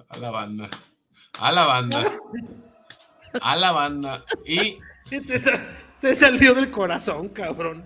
A 0.09 0.17
la 0.17 0.31
banda. 0.31 0.69
A 1.39 1.51
la 1.51 1.65
banda. 1.65 2.03
A 3.41 3.55
la 3.55 3.71
banda. 3.71 4.23
Y 4.45 4.77
¿Qué 5.09 5.21
Te, 5.21 5.39
sa- 5.39 5.67
te 6.01 6.15
salió 6.15 6.53
del 6.53 6.69
corazón, 6.71 7.29
cabrón. 7.29 7.83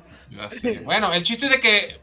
bueno, 0.84 1.14
el 1.14 1.24
chiste 1.24 1.46
es 1.46 1.52
de 1.52 1.60
que 1.60 2.02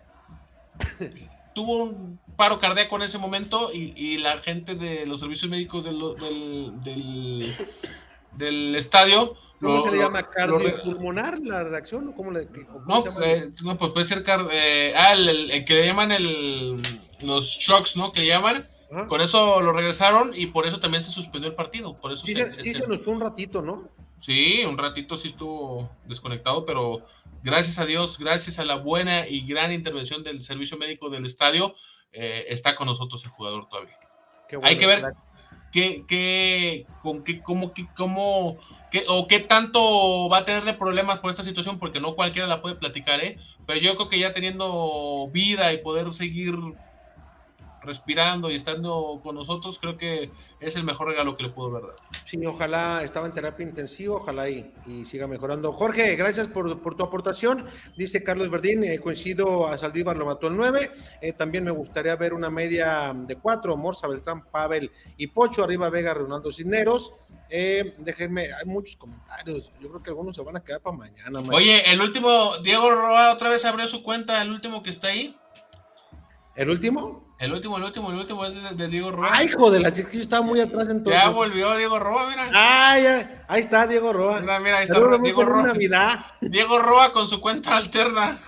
tuvo 1.54 1.84
un 1.84 2.18
paro 2.36 2.58
cardíaco 2.58 2.96
en 2.96 3.02
ese 3.02 3.18
momento 3.18 3.70
y, 3.72 3.92
y 3.96 4.18
la 4.18 4.38
gente 4.40 4.74
de 4.74 5.04
los 5.06 5.20
servicios 5.20 5.50
médicos 5.50 5.84
del, 5.84 5.98
del, 6.16 6.80
del, 6.80 7.54
del 8.32 8.76
estadio. 8.76 9.36
¿Cómo 9.60 9.76
lo- 9.76 9.82
se 9.82 9.90
le 9.90 9.98
llama? 9.98 10.22
¿Cardiopulmonar 10.30 11.38
la 11.40 11.64
reacción? 11.64 12.08
¿O 12.08 12.14
cómo 12.14 12.30
le, 12.30 12.46
cómo 12.46 12.84
No, 12.86 13.22
eh, 13.22 13.50
no, 13.62 13.76
pues 13.76 13.92
puede 13.92 14.06
ser 14.06 14.24
eh, 14.52 14.94
ah, 14.96 15.12
el, 15.12 15.28
el- 15.28 15.50
el 15.50 15.64
que 15.64 15.74
le 15.74 15.86
llaman 15.86 16.12
el, 16.12 16.80
los 17.20 17.46
shocks, 17.46 17.96
¿no? 17.96 18.10
Que 18.12 18.20
le 18.20 18.26
llaman. 18.28 18.66
Ajá. 18.90 19.06
Con 19.06 19.20
eso 19.20 19.60
lo 19.60 19.72
regresaron 19.72 20.32
y 20.34 20.46
por 20.46 20.66
eso 20.66 20.80
también 20.80 21.02
se 21.02 21.10
suspendió 21.10 21.48
el 21.50 21.54
partido. 21.56 21.98
Por 22.00 22.12
eso 22.12 22.24
Sí, 22.24 22.34
se- 22.34 22.46
se, 22.50 22.52
se- 22.52 22.62
sí 22.62 22.74
se- 22.74 22.80
se 22.82 22.88
nos 22.88 23.02
fue 23.04 23.14
un 23.14 23.20
ratito, 23.20 23.62
¿no? 23.62 23.88
sí, 24.20 24.64
un 24.66 24.76
ratito 24.76 25.16
sí 25.16 25.28
estuvo 25.28 25.90
desconectado, 26.04 26.66
pero 26.66 27.06
gracias 27.42 27.78
a 27.78 27.86
Dios, 27.86 28.18
gracias 28.18 28.58
a 28.58 28.64
la 28.64 28.74
buena 28.76 29.26
y 29.26 29.46
gran 29.46 29.72
intervención 29.72 30.22
del 30.22 30.42
servicio 30.42 30.76
médico 30.76 31.08
del 31.08 31.24
estadio, 31.24 31.74
eh, 32.12 32.44
está 32.48 32.74
con 32.74 32.86
nosotros 32.86 33.22
el 33.24 33.30
jugador 33.30 33.68
todavía. 33.68 33.96
Hay 34.62 34.76
que 34.76 34.86
ver 34.86 35.04
qué, 35.72 36.04
qué, 36.08 36.86
con 37.02 37.22
qué, 37.24 37.40
cómo, 37.40 37.72
qué, 37.72 37.86
cómo, 37.96 38.58
qué- 38.90 39.04
o 39.08 39.26
qué 39.28 39.38
tanto 39.38 40.28
va 40.28 40.38
a 40.38 40.44
tener 40.44 40.64
de 40.64 40.74
problemas 40.74 41.20
por 41.20 41.30
esta 41.30 41.44
situación, 41.44 41.78
porque 41.78 42.00
no 42.00 42.14
cualquiera 42.16 42.48
la 42.48 42.60
puede 42.60 42.74
platicar, 42.74 43.20
¿eh? 43.20 43.38
Pero 43.66 43.80
yo 43.80 43.94
creo 43.96 44.08
que 44.08 44.18
ya 44.18 44.34
teniendo 44.34 45.28
vida 45.32 45.72
y 45.72 45.78
poder 45.78 46.12
seguir 46.12 46.56
respirando 47.82 48.50
y 48.50 48.56
estando 48.56 49.20
con 49.22 49.34
nosotros, 49.34 49.78
creo 49.78 49.96
que 49.96 50.30
es 50.60 50.76
el 50.76 50.84
mejor 50.84 51.08
regalo 51.08 51.36
que 51.36 51.44
le 51.44 51.48
puedo 51.48 51.70
ver. 51.70 51.82
dar. 51.82 51.96
Sí, 52.24 52.38
ojalá 52.44 53.02
estaba 53.02 53.26
en 53.26 53.32
terapia 53.32 53.66
intensiva, 53.66 54.16
ojalá 54.16 54.48
y, 54.48 54.72
y 54.86 55.04
siga 55.04 55.26
mejorando. 55.26 55.72
Jorge, 55.72 56.14
gracias 56.16 56.48
por, 56.48 56.80
por 56.80 56.96
tu 56.96 57.02
aportación. 57.02 57.64
Dice 57.96 58.22
Carlos 58.22 58.50
Verdín, 58.50 58.84
eh, 58.84 58.98
coincido 58.98 59.66
a 59.66 59.78
Saldívar, 59.78 60.16
lo 60.16 60.26
mató 60.26 60.48
el 60.48 60.56
9. 60.56 60.90
Eh, 61.22 61.32
también 61.32 61.64
me 61.64 61.70
gustaría 61.70 62.14
ver 62.16 62.34
una 62.34 62.50
media 62.50 63.14
de 63.14 63.36
4, 63.36 63.76
Morza, 63.76 64.06
Beltrán, 64.06 64.44
Pavel 64.44 64.90
y 65.16 65.28
Pocho, 65.28 65.64
arriba 65.64 65.88
Vega, 65.88 66.12
Ronaldo 66.14 66.50
Cisneros. 66.50 67.14
Eh, 67.48 67.94
déjenme, 67.98 68.52
hay 68.52 68.64
muchos 68.64 68.96
comentarios. 68.96 69.72
Yo 69.80 69.88
creo 69.88 70.02
que 70.02 70.10
algunos 70.10 70.36
se 70.36 70.42
van 70.42 70.56
a 70.56 70.62
quedar 70.62 70.80
para 70.80 70.96
mañana. 70.96 71.40
Oye, 71.52 71.90
el 71.90 72.00
último, 72.00 72.58
Diego 72.58 72.90
Roa 72.90 73.32
otra 73.32 73.48
vez 73.48 73.64
abrió 73.64 73.88
su 73.88 74.02
cuenta, 74.02 74.40
el 74.40 74.50
último 74.50 74.82
que 74.82 74.90
está 74.90 75.08
ahí. 75.08 75.36
¿El 76.60 76.68
último? 76.68 77.34
El 77.38 77.54
último, 77.54 77.78
el 77.78 77.84
último, 77.84 78.10
el 78.10 78.18
último 78.18 78.44
es 78.44 78.76
de, 78.76 78.88
Diego 78.88 79.10
Roa. 79.10 79.30
Ay, 79.32 79.46
hijo 79.46 79.70
de 79.70 79.80
la 79.80 79.90
chica, 79.90 80.10
estaba 80.12 80.42
muy 80.42 80.60
atrás 80.60 80.90
entonces. 80.90 81.22
Ya 81.22 81.30
volvió 81.30 81.74
Diego 81.74 81.98
Roa, 81.98 82.28
mira. 82.28 82.50
Ay, 82.52 83.06
ahí 83.48 83.60
está 83.62 83.86
Diego 83.86 84.12
Roa. 84.12 84.42
Mira, 84.42 84.60
mira, 84.60 84.76
ahí 84.76 84.82
está 84.84 85.00
Diego 85.22 85.42
Roa. 85.42 85.62
Navidad. 85.62 86.26
Diego 86.42 86.78
Roa 86.78 87.14
con 87.14 87.28
su 87.28 87.40
cuenta 87.40 87.78
alterna. 87.78 88.38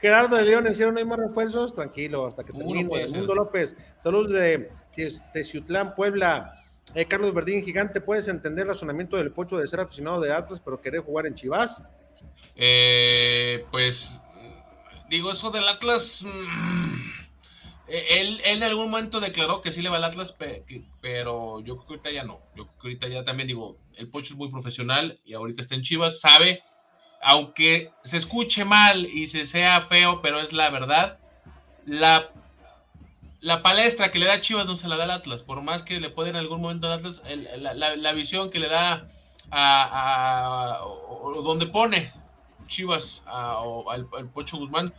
Gerardo 0.00 0.36
de 0.36 0.44
León, 0.44 0.68
¿hicieron 0.70 0.94
no 0.94 1.00
hay 1.00 1.06
más 1.06 1.18
refuerzos? 1.18 1.74
Tranquilo, 1.74 2.28
hasta 2.28 2.44
que 2.44 2.52
termine. 2.52 3.08
Mundo 3.08 3.34
López, 3.34 3.74
saludos 4.00 4.30
de 4.30 4.70
Teciutlán, 5.32 5.96
Puebla. 5.96 6.62
Eh, 6.94 7.04
Carlos 7.04 7.34
Verdín, 7.34 7.64
gigante, 7.64 8.00
¿puedes 8.00 8.28
entender 8.28 8.62
el 8.62 8.68
razonamiento 8.68 9.16
del 9.16 9.32
Pocho 9.32 9.56
de 9.58 9.66
ser 9.66 9.80
aficionado 9.80 10.20
de 10.20 10.32
Atlas, 10.32 10.62
pero 10.64 10.80
querer 10.80 11.00
jugar 11.00 11.26
en 11.26 11.34
Chivas? 11.34 11.82
Eh, 12.54 13.66
pues, 13.72 14.16
digo, 15.10 15.32
eso 15.32 15.50
del 15.50 15.66
Atlas. 15.66 16.22
Mm, 16.24 17.25
él, 17.88 18.40
en 18.44 18.62
algún 18.62 18.90
momento 18.90 19.20
declaró 19.20 19.62
que 19.62 19.72
sí 19.72 19.82
le 19.82 19.88
va 19.88 19.96
al 19.96 20.04
Atlas, 20.04 20.34
pero 21.00 21.60
yo 21.60 21.76
creo 21.76 21.86
que 21.86 21.94
ahorita 21.94 22.10
ya 22.10 22.24
no. 22.24 22.40
Yo 22.56 22.66
creo 22.66 22.78
que 22.78 22.88
ahorita 22.88 23.08
ya 23.08 23.24
también 23.24 23.48
digo, 23.48 23.76
el 23.96 24.08
Pocho 24.08 24.34
es 24.34 24.38
muy 24.38 24.48
profesional 24.48 25.18
y 25.24 25.34
ahorita 25.34 25.62
está 25.62 25.74
en 25.74 25.82
Chivas, 25.82 26.20
sabe, 26.20 26.62
aunque 27.22 27.90
se 28.04 28.16
escuche 28.16 28.64
mal 28.64 29.06
y 29.06 29.26
se 29.26 29.46
sea 29.46 29.82
feo, 29.82 30.20
pero 30.22 30.40
es 30.40 30.52
la 30.52 30.70
verdad, 30.70 31.18
la 31.84 32.30
la 33.46 33.62
palestra 33.62 34.10
que 34.10 34.18
le 34.18 34.26
da 34.26 34.40
Chivas 34.40 34.66
no 34.66 34.74
se 34.74 34.88
la 34.88 34.96
da 34.96 35.04
al 35.04 35.10
Atlas, 35.12 35.42
por 35.42 35.62
más 35.62 35.82
que 35.82 36.00
le 36.00 36.10
puede 36.10 36.30
en 36.30 36.36
algún 36.36 36.60
momento 36.60 36.88
al 36.88 36.94
Atlas, 36.94 37.22
la, 37.56 38.12
visión 38.12 38.50
que 38.50 38.58
le 38.58 38.68
da 38.68 39.08
a, 39.52 40.80
donde 41.44 41.66
pone 41.66 42.12
Chivas 42.66 43.22
al, 43.26 44.06
Pocho 44.34 44.56
Guzmán, 44.56 44.92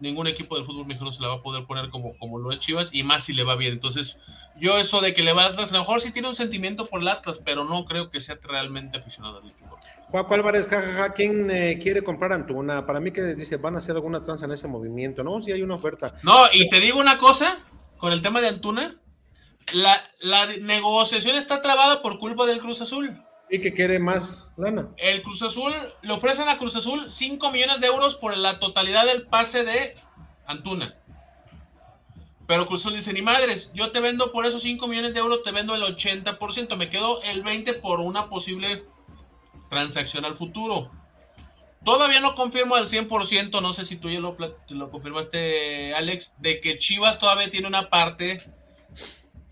ningún 0.00 0.26
equipo 0.26 0.56
del 0.56 0.64
fútbol 0.64 0.86
mexicano 0.86 1.12
se 1.12 1.20
la 1.20 1.28
va 1.28 1.34
a 1.34 1.42
poder 1.42 1.66
poner 1.66 1.90
como, 1.90 2.16
como 2.18 2.38
lo 2.38 2.50
es 2.50 2.58
Chivas 2.58 2.88
y 2.92 3.02
más 3.02 3.24
si 3.24 3.32
le 3.32 3.44
va 3.44 3.56
bien. 3.56 3.72
Entonces, 3.72 4.16
yo 4.58 4.78
eso 4.78 5.00
de 5.00 5.14
que 5.14 5.22
le 5.22 5.32
va 5.32 5.44
al 5.44 5.52
Atlas, 5.52 5.70
a 5.70 5.74
lo 5.74 5.80
mejor 5.80 6.00
sí 6.00 6.10
tiene 6.10 6.28
un 6.28 6.34
sentimiento 6.34 6.86
por 6.86 7.00
el 7.00 7.08
Atlas, 7.08 7.40
pero 7.44 7.64
no 7.64 7.84
creo 7.84 8.10
que 8.10 8.20
sea 8.20 8.38
realmente 8.42 8.98
aficionado 8.98 9.40
al 9.40 9.50
equipo. 9.50 9.78
Juan 10.10 10.26
Álvarez, 10.30 10.66
jajaja, 10.66 11.12
¿quién 11.12 11.50
eh, 11.50 11.78
quiere 11.80 12.02
comprar 12.02 12.32
Antuna? 12.32 12.84
Para 12.84 12.98
mí 12.98 13.12
que 13.12 13.22
dice, 13.34 13.56
van 13.56 13.76
a 13.76 13.78
hacer 13.78 13.94
alguna 13.94 14.20
tranza 14.20 14.46
en 14.46 14.52
ese 14.52 14.66
movimiento, 14.66 15.22
¿no? 15.22 15.40
Si 15.40 15.52
hay 15.52 15.62
una 15.62 15.76
oferta. 15.76 16.14
No, 16.22 16.36
y 16.52 16.68
te 16.68 16.80
digo 16.80 16.98
una 16.98 17.16
cosa, 17.16 17.58
con 17.96 18.12
el 18.12 18.20
tema 18.20 18.40
de 18.40 18.48
Antuna, 18.48 18.96
la, 19.72 20.46
negociación 20.60 21.36
está 21.36 21.62
trabada 21.62 22.02
por 22.02 22.18
culpa 22.18 22.46
del 22.46 22.60
Cruz 22.60 22.80
Azul. 22.80 23.22
Y 23.50 23.60
que 23.60 23.74
quiere 23.74 23.98
más 23.98 24.52
lana. 24.56 24.88
El 24.96 25.22
Cruz 25.22 25.42
Azul, 25.42 25.72
le 26.02 26.12
ofrecen 26.12 26.48
a 26.48 26.58
Cruz 26.58 26.76
Azul 26.76 27.10
5 27.10 27.50
millones 27.50 27.80
de 27.80 27.88
euros 27.88 28.14
por 28.14 28.36
la 28.36 28.60
totalidad 28.60 29.06
del 29.06 29.26
pase 29.26 29.64
de 29.64 29.96
Antuna. 30.46 30.96
Pero 32.46 32.66
Cruz 32.66 32.82
Azul 32.82 32.96
dice, 32.96 33.12
ni 33.12 33.22
madres, 33.22 33.70
yo 33.74 33.90
te 33.90 34.00
vendo 34.00 34.32
por 34.32 34.46
esos 34.46 34.62
5 34.62 34.86
millones 34.88 35.14
de 35.14 35.20
euros, 35.20 35.42
te 35.42 35.52
vendo 35.52 35.74
el 35.74 35.82
80%, 35.82 36.76
me 36.76 36.90
quedo 36.90 37.22
el 37.22 37.44
20% 37.44 37.80
por 37.80 38.00
una 38.00 38.28
posible 38.28 38.84
transacción 39.68 40.24
al 40.24 40.36
futuro. 40.36 40.90
Todavía 41.84 42.20
no 42.20 42.34
confirmo 42.34 42.74
al 42.74 42.88
100%, 42.88 43.62
no 43.62 43.72
sé 43.72 43.84
si 43.84 43.96
tú 43.96 44.10
ya 44.10 44.20
lo, 44.20 44.36
lo 44.68 44.90
confirmaste, 44.90 45.94
Alex, 45.94 46.34
de 46.38 46.60
que 46.60 46.76
Chivas 46.78 47.18
todavía 47.18 47.50
tiene 47.50 47.68
una 47.68 47.88
parte 47.88 48.42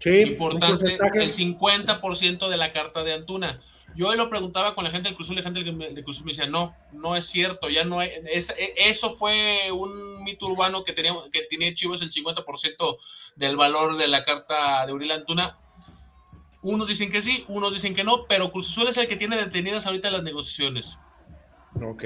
importante, 0.04 0.98
el 1.14 1.32
50% 1.32 2.48
de 2.48 2.56
la 2.56 2.72
carta 2.72 3.02
de 3.02 3.14
Antuna. 3.14 3.62
Yo 3.94 4.14
lo 4.14 4.30
preguntaba 4.30 4.74
con 4.74 4.84
la 4.84 4.90
gente 4.90 5.08
del 5.08 5.16
Cruz 5.16 5.30
y 5.30 5.34
la 5.34 5.42
gente 5.42 5.64
del 5.64 6.04
Cruz 6.04 6.22
me 6.22 6.32
decía, 6.32 6.46
no, 6.46 6.74
no 6.92 7.16
es 7.16 7.26
cierto, 7.26 7.68
ya 7.68 7.84
no 7.84 8.00
hay, 8.00 8.10
e, 8.10 8.44
eso 8.76 9.16
fue 9.16 9.72
un 9.72 10.22
mito 10.22 10.46
urbano 10.46 10.84
que 10.84 10.92
tenía, 10.92 11.12
que 11.32 11.42
tenía 11.42 11.74
Chivas 11.74 12.00
el 12.00 12.12
50% 12.12 12.98
del 13.36 13.56
valor 13.56 13.96
de 13.96 14.08
la 14.08 14.24
carta 14.24 14.86
de 14.86 14.92
Uriel 14.92 15.12
Antuna. 15.12 15.58
Unos 16.62 16.88
dicen 16.88 17.10
que 17.10 17.22
sí, 17.22 17.44
unos 17.48 17.72
dicen 17.72 17.94
que 17.94 18.04
no, 18.04 18.26
pero 18.28 18.52
Cruz 18.52 18.68
Azul 18.70 18.88
es 18.88 18.96
el 18.96 19.08
que 19.08 19.16
tiene 19.16 19.36
detenidas 19.36 19.86
ahorita 19.86 20.10
las 20.10 20.22
negociaciones. 20.22 20.98
Ok. 21.82 22.04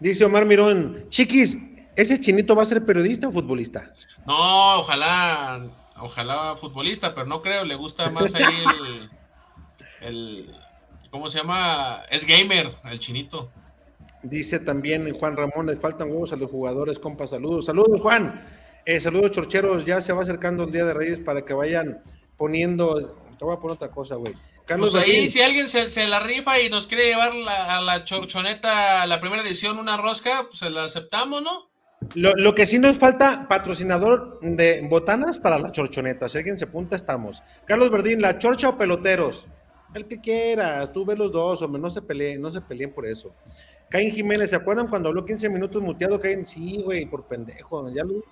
Dice 0.00 0.24
Omar 0.24 0.44
Mirón, 0.44 1.06
Chiquis, 1.08 1.58
¿ese 1.96 2.20
chinito 2.20 2.54
va 2.54 2.62
a 2.62 2.66
ser 2.66 2.84
periodista 2.84 3.28
o 3.28 3.32
futbolista? 3.32 3.92
No, 4.26 4.80
ojalá, 4.80 5.70
ojalá 5.96 6.56
futbolista, 6.56 7.14
pero 7.14 7.26
no 7.26 7.42
creo, 7.42 7.64
le 7.64 7.74
gusta 7.74 8.10
más 8.10 8.34
ahí 8.34 8.44
el, 10.00 10.54
¿cómo 11.10 11.30
se 11.30 11.38
llama? 11.38 12.02
Es 12.10 12.26
gamer, 12.26 12.72
el 12.84 12.98
chinito. 12.98 13.50
Dice 14.22 14.58
también 14.58 15.12
Juan 15.14 15.36
Ramón, 15.36 15.66
les 15.66 15.78
faltan 15.78 16.10
huevos 16.10 16.32
a 16.32 16.36
los 16.36 16.50
jugadores, 16.50 16.98
compa, 16.98 17.26
saludos. 17.26 17.66
Saludos, 17.66 18.00
Juan. 18.00 18.44
Eh, 18.84 19.00
saludos, 19.00 19.32
chorcheros, 19.32 19.84
ya 19.84 20.00
se 20.00 20.12
va 20.12 20.22
acercando 20.22 20.64
el 20.64 20.72
Día 20.72 20.84
de 20.84 20.94
Reyes 20.94 21.20
para 21.20 21.44
que 21.44 21.52
vayan 21.52 22.02
poniendo, 22.36 23.16
te 23.38 23.44
voy 23.44 23.54
a 23.54 23.58
poner 23.60 23.74
otra 23.74 23.90
cosa, 23.90 24.14
güey 24.14 24.34
Carlos 24.68 24.90
pues 24.90 25.02
ahí, 25.02 25.30
si 25.30 25.40
alguien 25.40 25.66
se, 25.68 26.06
la 26.06 26.20
rifa 26.20 26.60
y 26.60 26.68
nos 26.68 26.86
quiere 26.86 27.06
llevar 27.06 27.32
a 27.32 27.80
la 27.80 28.04
chorchoneta, 28.04 29.06
la 29.06 29.18
primera 29.18 29.42
edición, 29.42 29.78
una 29.78 29.96
rosca, 29.96 30.44
pues 30.46 30.58
se 30.58 30.68
la 30.68 30.84
aceptamos, 30.84 31.42
¿no? 31.42 31.70
Lo, 32.14 32.54
que 32.54 32.66
sí 32.66 32.78
nos 32.78 32.98
falta, 32.98 33.48
patrocinador 33.48 34.38
de 34.42 34.86
botanas 34.88 35.38
para 35.38 35.58
la 35.58 35.72
chorchoneta. 35.72 36.28
Si 36.28 36.38
alguien 36.38 36.58
se 36.58 36.66
apunta, 36.66 36.96
estamos. 36.96 37.42
Carlos 37.64 37.90
Verdín, 37.90 38.20
¿la 38.20 38.38
chorcha 38.38 38.68
o 38.68 38.78
peloteros? 38.78 39.48
El 39.94 40.06
que 40.06 40.20
quiera, 40.20 40.90
tú 40.92 41.04
ve 41.04 41.16
los 41.16 41.32
dos, 41.32 41.62
hombre, 41.62 41.80
no 41.80 41.90
se 41.90 42.02
peleen, 42.02 42.40
no 42.40 42.50
se 42.50 42.60
peleen 42.60 42.92
por 42.92 43.06
eso. 43.06 43.34
Caín 43.88 44.10
Jiménez, 44.10 44.50
¿se 44.50 44.56
acuerdan 44.56 44.88
cuando 44.88 45.08
habló 45.08 45.24
15 45.24 45.48
minutos 45.48 45.82
muteado? 45.82 46.20
Caín, 46.20 46.44
sí, 46.44 46.82
güey, 46.84 47.06
por 47.06 47.26
pendejo, 47.26 47.88
ya 47.90 48.04
lo. 48.04 48.22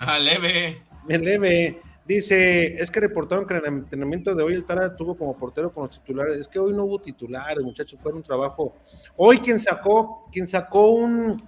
Ah, 0.00 0.18
leve. 0.18 0.82
Leve. 1.08 1.80
Dice, 2.08 2.80
es 2.80 2.90
que 2.90 3.00
reportaron 3.00 3.46
que 3.46 3.52
en 3.52 3.60
el 3.60 3.66
entrenamiento 3.66 4.34
de 4.34 4.42
hoy 4.42 4.54
el 4.54 4.64
Tara 4.64 4.96
tuvo 4.96 5.14
como 5.14 5.36
portero 5.36 5.70
con 5.70 5.84
los 5.84 5.98
titulares. 5.98 6.38
Es 6.38 6.48
que 6.48 6.58
hoy 6.58 6.72
no 6.72 6.84
hubo 6.84 6.98
titulares, 6.98 7.62
muchachos, 7.62 8.00
fue 8.00 8.12
un 8.12 8.22
trabajo. 8.22 8.76
Hoy 9.14 9.36
quien 9.36 9.60
sacó, 9.60 10.26
quien 10.32 10.48
sacó 10.48 10.90
un, 10.92 11.46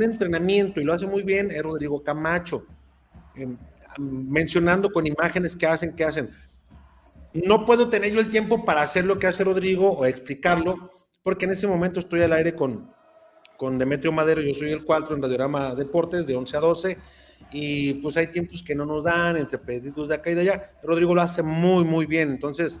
entrenamiento 0.00 0.80
y 0.80 0.84
lo 0.84 0.92
hace 0.92 1.06
muy 1.06 1.24
bien 1.24 1.50
es 1.50 1.60
Rodrigo 1.62 2.00
Camacho, 2.00 2.64
em, 3.34 3.56
mencionando 3.98 4.88
con 4.92 5.04
imágenes 5.04 5.56
que 5.56 5.66
hacen, 5.66 5.96
que 5.96 6.04
hacen. 6.04 6.30
No 7.34 7.66
puedo 7.66 7.88
tener 7.88 8.12
yo 8.12 8.20
el 8.20 8.30
tiempo 8.30 8.64
para 8.64 8.82
hacer 8.82 9.04
lo 9.04 9.18
que 9.18 9.26
hace 9.26 9.44
Rodrigo 9.44 9.90
o 9.92 10.06
explicarlo, 10.06 10.90
porque 11.22 11.44
en 11.44 11.52
ese 11.52 11.66
momento 11.66 12.00
estoy 12.00 12.22
al 12.22 12.32
aire 12.32 12.54
con, 12.54 12.90
con 13.56 13.78
Demetrio 13.78 14.12
Madero, 14.12 14.40
yo 14.40 14.54
soy 14.54 14.72
el 14.72 14.84
4 14.84 15.16
en 15.16 15.22
Radiorama 15.22 15.74
Deportes 15.74 16.26
de 16.26 16.36
11 16.36 16.56
a 16.56 16.60
12 16.60 16.98
y 17.52 17.94
pues 17.94 18.16
hay 18.16 18.28
tiempos 18.28 18.62
que 18.62 18.74
no 18.74 18.84
nos 18.84 19.04
dan 19.04 19.36
entre 19.36 19.58
pedidos 19.58 20.08
de 20.08 20.14
acá 20.14 20.30
y 20.30 20.34
de 20.34 20.42
allá. 20.42 20.72
Rodrigo 20.82 21.14
lo 21.14 21.22
hace 21.22 21.42
muy, 21.42 21.84
muy 21.84 22.06
bien. 22.06 22.30
Entonces, 22.30 22.80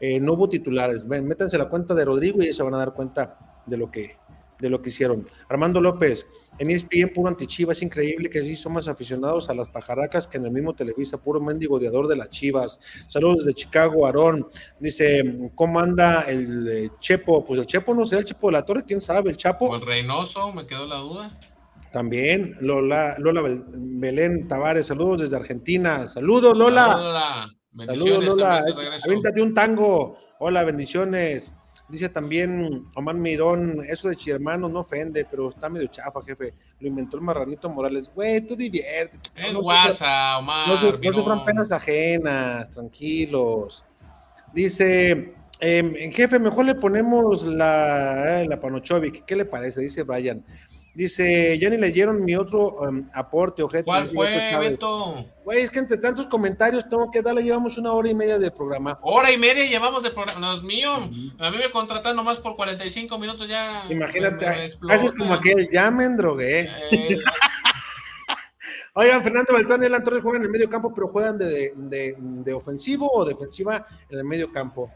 eh, 0.00 0.20
no 0.20 0.34
hubo 0.34 0.48
titulares. 0.48 1.06
Ven, 1.06 1.26
métanse 1.26 1.56
la 1.58 1.68
cuenta 1.68 1.94
de 1.94 2.04
Rodrigo 2.04 2.40
y 2.40 2.44
ellos 2.44 2.56
se 2.56 2.62
van 2.62 2.74
a 2.74 2.78
dar 2.78 2.92
cuenta 2.92 3.62
de 3.66 3.76
lo 3.76 3.90
que, 3.90 4.16
de 4.62 4.70
lo 4.70 4.80
que 4.80 4.90
hicieron. 4.90 5.28
Armando 5.48 5.80
López, 5.80 6.26
en 6.58 6.70
ESPN 6.70 7.12
puro 7.12 7.28
antichivas, 7.28 7.76
es 7.76 7.82
increíble 7.82 8.30
que 8.30 8.40
sí 8.42 8.54
somos 8.54 8.86
aficionados 8.86 9.50
a 9.50 9.54
las 9.54 9.68
pajaracas 9.68 10.28
que 10.28 10.38
en 10.38 10.46
el 10.46 10.52
mismo 10.52 10.72
Televisa, 10.72 11.18
puro 11.18 11.40
mendigo 11.40 11.76
odiador 11.76 12.06
de 12.06 12.16
las 12.16 12.30
chivas. 12.30 12.78
Saludos 13.08 13.38
desde 13.38 13.54
Chicago, 13.54 14.06
Aarón. 14.06 14.46
Dice, 14.78 15.50
¿cómo 15.56 15.80
anda 15.80 16.22
el 16.22 16.68
eh, 16.68 16.90
Chepo? 17.00 17.44
Pues 17.44 17.58
el 17.58 17.66
Chepo 17.66 17.92
no 17.92 18.06
sé, 18.06 18.18
el 18.18 18.24
Chepo 18.24 18.46
de 18.46 18.52
la 18.52 18.64
Torre, 18.64 18.84
quién 18.86 19.00
sabe, 19.00 19.30
el 19.30 19.36
Chapo. 19.36 19.66
O 19.66 19.74
el 19.74 19.84
Reynoso, 19.84 20.52
me 20.52 20.64
quedó 20.64 20.86
la 20.86 20.96
duda. 20.98 21.40
También, 21.90 22.54
Lola, 22.60 23.16
Lola 23.18 23.42
Belén 23.42 24.46
Tavares, 24.46 24.86
saludos 24.86 25.22
desde 25.22 25.36
Argentina. 25.36 26.06
Saludos, 26.06 26.56
Lola. 26.56 27.50
Saludos, 27.76 28.24
Lola. 28.24 28.64
Avéntate 29.04 29.42
un 29.42 29.52
tango. 29.52 30.16
Hola, 30.38 30.62
bendiciones. 30.62 31.52
Dice 31.88 32.08
también 32.08 32.86
Omar 32.94 33.14
Mirón, 33.16 33.82
eso 33.86 34.08
de 34.08 34.16
chihermano 34.16 34.68
no 34.68 34.80
ofende, 34.80 35.26
pero 35.30 35.48
está 35.48 35.68
medio 35.68 35.88
chafa, 35.88 36.22
jefe. 36.22 36.54
Lo 36.80 36.88
inventó 36.88 37.16
el 37.16 37.22
marranito 37.22 37.68
Morales. 37.68 38.10
Güey, 38.14 38.40
tú 38.46 38.56
diviértete. 38.56 39.30
Es 39.36 39.54
guasa, 39.54 40.38
Omar. 40.38 40.68
No, 40.68 40.98
no 40.98 41.12
sufran 41.12 41.44
penas 41.44 41.70
ajenas, 41.70 42.70
tranquilos. 42.70 43.84
Dice, 44.54 45.34
eh, 45.60 46.10
jefe, 46.12 46.38
mejor 46.38 46.64
le 46.64 46.74
ponemos 46.74 47.46
la, 47.46 48.40
eh, 48.40 48.46
la 48.48 48.60
Panochovic. 48.60 49.24
¿Qué 49.24 49.36
le 49.36 49.44
parece? 49.44 49.80
Dice 49.80 50.02
Brian. 50.02 50.44
Dice, 50.94 51.58
ya 51.58 51.70
ni 51.70 51.78
leyeron 51.78 52.22
mi 52.22 52.36
otro 52.36 52.86
em, 52.86 53.08
aporte, 53.14 53.62
objeto. 53.62 53.86
¿Cuál 53.86 54.06
fue, 54.08 54.56
Beto? 54.58 55.24
Güey, 55.42 55.62
es 55.62 55.70
que 55.70 55.78
entre 55.78 55.96
tantos 55.96 56.26
comentarios 56.26 56.86
tengo 56.86 57.10
que 57.10 57.22
darle, 57.22 57.42
llevamos 57.42 57.78
una 57.78 57.92
hora 57.92 58.10
y 58.10 58.14
media 58.14 58.38
de 58.38 58.50
programa. 58.50 58.98
Hora 59.02 59.32
y 59.32 59.38
media 59.38 59.64
llevamos 59.64 60.02
de 60.02 60.10
programa, 60.10 60.38
no 60.38 60.54
es 60.54 60.62
mío. 60.62 60.90
A 61.38 61.50
mí 61.50 61.56
me 61.56 61.70
contratan 61.70 62.14
nomás 62.14 62.38
por 62.38 62.56
45 62.56 63.18
minutos 63.18 63.48
ya. 63.48 63.84
Imagínate, 63.88 64.76
haces 64.90 65.12
como 65.12 65.32
aquel, 65.32 65.68
ya 65.70 65.90
me 65.90 66.04
endrogué. 66.04 66.68
Eh, 66.90 67.18
Oigan, 68.94 69.22
Fernando 69.22 69.54
Beltrán 69.54 69.82
y 69.82 69.86
Elan 69.86 70.04
Torres 70.04 70.22
juegan 70.22 70.42
en 70.42 70.46
el 70.46 70.52
medio 70.52 70.68
campo, 70.68 70.92
pero 70.94 71.08
juegan 71.08 71.38
de, 71.38 71.72
de, 71.74 72.14
de 72.18 72.52
ofensivo 72.52 73.10
o 73.10 73.24
defensiva 73.24 73.86
en 74.10 74.18
el 74.18 74.24
medio 74.24 74.52
campo. 74.52 74.92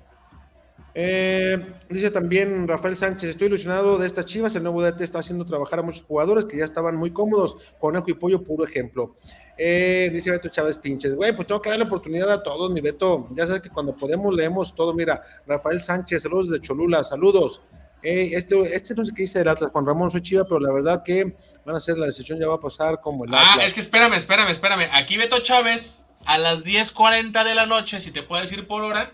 Eh, 0.98 1.74
dice 1.90 2.10
también 2.10 2.66
Rafael 2.66 2.96
Sánchez, 2.96 3.28
estoy 3.28 3.48
ilusionado 3.48 3.98
de 3.98 4.06
estas 4.06 4.24
chivas, 4.24 4.56
el 4.56 4.62
nuevo 4.62 4.82
DT 4.82 5.02
está 5.04 5.18
haciendo 5.18 5.44
trabajar 5.44 5.80
a 5.80 5.82
muchos 5.82 6.02
jugadores 6.04 6.46
que 6.46 6.56
ya 6.56 6.64
estaban 6.64 6.96
muy 6.96 7.10
cómodos, 7.10 7.58
Conejo 7.78 8.06
y 8.08 8.14
Pollo, 8.14 8.42
puro 8.42 8.64
ejemplo. 8.66 9.14
Eh, 9.58 10.08
dice 10.10 10.30
Beto 10.30 10.48
Chávez 10.48 10.78
Pinches, 10.78 11.14
güey, 11.14 11.34
pues 11.36 11.46
tengo 11.46 11.60
que 11.60 11.68
darle 11.68 11.84
oportunidad 11.84 12.32
a 12.32 12.42
todos, 12.42 12.70
mi 12.70 12.80
Beto, 12.80 13.28
ya 13.32 13.46
sabes 13.46 13.60
que 13.60 13.68
cuando 13.68 13.94
podemos 13.94 14.34
leemos 14.34 14.74
todo, 14.74 14.94
mira, 14.94 15.20
Rafael 15.46 15.82
Sánchez, 15.82 16.22
saludos 16.22 16.48
de 16.48 16.62
Cholula, 16.62 17.04
saludos. 17.04 17.60
Eh, 18.02 18.30
este, 18.32 18.74
este 18.74 18.94
no 18.94 19.04
sé 19.04 19.12
qué 19.14 19.22
dice 19.24 19.40
del 19.40 19.48
Atlas, 19.48 19.70
Juan 19.72 19.84
Ramón, 19.84 20.10
soy 20.10 20.22
chiva, 20.22 20.44
pero 20.44 20.60
la 20.60 20.72
verdad 20.72 21.02
que 21.04 21.36
van 21.66 21.74
a 21.74 21.76
hacer 21.76 21.98
la 21.98 22.06
decisión, 22.06 22.38
ya 22.40 22.46
va 22.48 22.54
a 22.54 22.60
pasar 22.60 23.02
como 23.02 23.26
el 23.26 23.34
Ah, 23.34 23.52
Atlas. 23.52 23.66
es 23.66 23.72
que 23.74 23.80
espérame, 23.80 24.14
espérame, 24.14 24.48
espérame. 24.50 24.88
Aquí 24.94 25.18
Beto 25.18 25.40
Chávez, 25.40 26.00
a 26.24 26.38
las 26.38 26.60
10.40 26.60 27.44
de 27.44 27.54
la 27.54 27.66
noche, 27.66 28.00
si 28.00 28.12
te 28.12 28.22
puedes 28.22 28.50
ir 28.50 28.66
por 28.66 28.82
hora, 28.82 29.12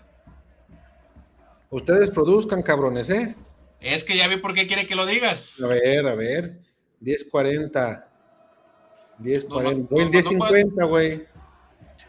Ustedes 1.73 2.11
produzcan, 2.11 2.61
cabrones, 2.61 3.09
¿eh? 3.09 3.35
es 3.79 4.03
que 4.03 4.15
ya 4.15 4.27
vi 4.27 4.37
por 4.37 4.53
qué 4.53 4.67
quiere 4.67 4.85
que 4.85 4.95
lo 4.95 5.07
digas. 5.07 5.59
A 5.59 5.65
ver, 5.65 6.07
a 6.07 6.13
ver. 6.13 6.59
10.40. 7.01 8.05
10.40. 9.19 9.47
No, 9.49 9.55
no, 9.55 9.87
Voy 9.89 10.03
en 10.03 10.11
no, 10.11 10.11
no 10.11 10.11
10.50, 10.11 10.87
güey. 10.87 11.11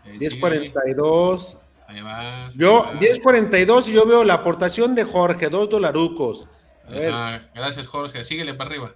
Eh, 0.05 0.19
sigue, 0.19 0.41
10.42. 0.41 1.57
Ahí 1.87 2.03
vas. 2.03 2.55
Yo, 2.55 2.87
ahí 2.87 2.95
vas. 2.97 3.05
10.42 3.05 3.89
y 3.89 3.93
yo 3.95 4.05
veo 4.07 4.23
la 4.23 4.35
aportación 4.35 4.95
de 4.95 5.05
Jorge, 5.05 5.49
dos 5.49 5.71
dolarucos. 5.71 6.47
A 6.87 6.91
ver, 6.91 7.11
Ajá, 7.11 7.51
gracias, 7.55 7.87
Jorge. 7.87 8.23
Síguele 8.23 8.53
para 8.53 8.69
arriba. 8.69 8.95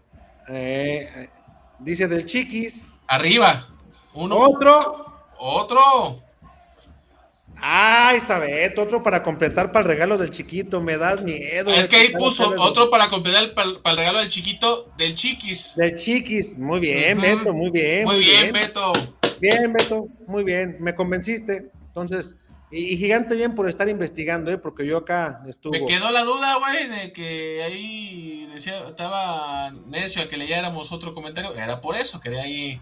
eh, 0.49 1.09
eh, 1.17 1.31
dice 1.79 2.07
del 2.09 2.27
Chiquis. 2.27 2.87
Arriba. 3.07 3.69
Uno. 4.13 4.37
Otro. 4.37 5.07
Otro. 5.39 6.28
Ah, 7.61 8.13
está 8.15 8.39
Beto, 8.39 8.83
otro 8.83 9.03
para 9.03 9.23
completar 9.23 9.73
para 9.73 9.83
el 9.83 9.89
regalo 9.89 10.19
del 10.19 10.31
chiquito. 10.31 10.81
Me 10.81 10.97
das 10.97 11.23
miedo. 11.23 11.73
Es 11.73 11.89
que 11.89 11.97
ahí 11.97 12.13
puso 12.13 12.55
otro 12.59 12.91
para 12.91 13.11
completar 13.11 13.55
para 13.55 13.71
el 13.71 13.97
regalo 13.97 14.19
del 14.21 14.29
chiquito 14.29 14.93
del 14.97 15.15
chiquis. 15.15 15.75
Del 15.75 15.95
Chiquis. 15.95 16.57
Muy 16.59 16.81
bien, 16.81 17.19
Ujú. 17.19 17.27
Beto, 17.27 17.53
muy 17.53 17.71
bien. 17.71 18.05
Muy 18.05 18.21
bien, 18.21 18.53
Beto. 18.53 18.93
Bien, 19.41 19.73
Beto, 19.73 20.09
muy 20.27 20.45
bien, 20.45 20.77
me 20.81 20.95
convenciste. 20.95 21.71
Entonces, 21.87 22.35
y, 22.71 22.95
y 22.95 22.97
gigante 22.97 23.35
bien 23.35 23.55
por 23.55 23.69
estar 23.69 23.89
investigando, 23.89 24.51
¿eh? 24.51 24.59
porque 24.59 24.87
yo 24.87 24.99
acá 24.99 25.43
estuve. 25.49 25.81
Me 25.81 25.87
quedó 25.87 26.11
la 26.11 26.25
duda, 26.25 26.59
güey, 26.59 26.89
de 26.89 27.13
que 27.13 27.63
ahí 27.63 28.49
decía, 28.53 28.89
estaba 28.89 29.71
necio 29.87 30.23
a 30.23 30.29
que 30.29 30.37
leyéramos 30.37 30.93
otro 30.93 31.15
comentario. 31.15 31.55
Era 31.55 31.81
por 31.81 31.97
eso, 31.97 32.21
quería 32.21 32.43
ahí 32.43 32.81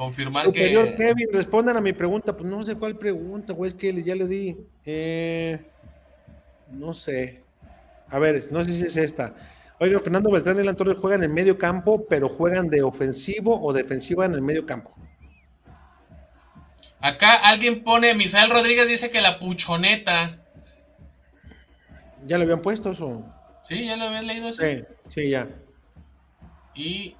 confirmar 0.00 0.46
Superior 0.46 0.88
que. 0.90 0.96
Kevin, 0.96 1.28
respondan 1.30 1.76
a 1.76 1.80
mi 1.80 1.92
pregunta. 1.92 2.34
Pues 2.34 2.48
no 2.48 2.62
sé 2.62 2.74
cuál 2.76 2.96
pregunta, 2.96 3.52
güey, 3.52 3.68
es 3.68 3.74
que 3.74 4.02
ya 4.02 4.14
le 4.14 4.26
di. 4.26 4.56
Eh, 4.86 5.60
no 6.72 6.94
sé. 6.94 7.42
A 8.08 8.18
ver, 8.18 8.40
no 8.50 8.64
sé 8.64 8.72
si 8.72 8.84
es 8.86 8.96
esta. 8.96 9.34
Oiga, 9.78 10.00
Fernando 10.00 10.30
Beltrán 10.30 10.56
y 10.56 10.60
Alan 10.60 10.76
Torres 10.76 10.98
juegan 10.98 11.22
en 11.22 11.32
medio 11.32 11.58
campo, 11.58 12.06
pero 12.08 12.28
juegan 12.28 12.68
de 12.68 12.82
ofensivo 12.82 13.60
o 13.60 13.72
defensiva 13.72 14.24
en 14.24 14.32
el 14.32 14.42
medio 14.42 14.64
campo. 14.64 14.94
Acá 17.00 17.34
alguien 17.34 17.82
pone, 17.84 18.14
Misael 18.14 18.50
Rodríguez 18.50 18.88
dice 18.88 19.10
que 19.10 19.20
la 19.20 19.38
puchoneta. 19.38 20.38
¿Ya 22.26 22.38
le 22.38 22.44
habían 22.44 22.62
puesto 22.62 22.90
eso? 22.90 23.24
Sí, 23.62 23.86
ya 23.86 23.96
lo 23.96 24.04
habían 24.04 24.26
leído 24.26 24.48
eso. 24.48 24.62
Sí, 24.62 24.84
sí, 25.08 25.30
ya. 25.30 25.48
Y 26.74 27.16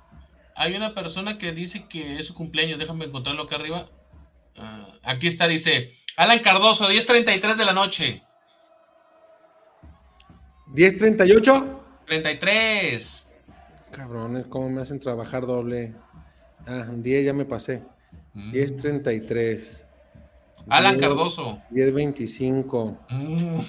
hay 0.60 0.76
una 0.76 0.94
persona 0.94 1.38
que 1.38 1.52
dice 1.52 1.86
que 1.88 2.20
es 2.20 2.26
su 2.26 2.34
cumpleaños. 2.34 2.78
Déjame 2.78 3.06
encontrarlo 3.06 3.44
acá 3.44 3.56
arriba. 3.56 3.88
Ah, 4.58 4.88
aquí 5.02 5.26
está, 5.26 5.48
dice 5.48 5.94
Alan 6.18 6.40
Cardoso, 6.40 6.86
10.33 6.86 7.56
de 7.56 7.64
la 7.64 7.72
noche. 7.72 8.22
10.38. 10.74 11.80
33. 12.06 13.26
Cabrones, 13.90 14.46
¿cómo 14.48 14.68
me 14.68 14.82
hacen 14.82 15.00
trabajar 15.00 15.46
doble? 15.46 15.94
Ah, 16.66 16.88
10 16.92 17.24
ya 17.24 17.32
me 17.32 17.46
pasé. 17.46 17.82
Mm. 18.34 18.52
10.33. 18.52 19.86
Alan 20.68 20.98
10, 20.98 21.08
Cardoso. 21.08 21.62
10.25. 21.70 22.98
Mm. 23.08 23.60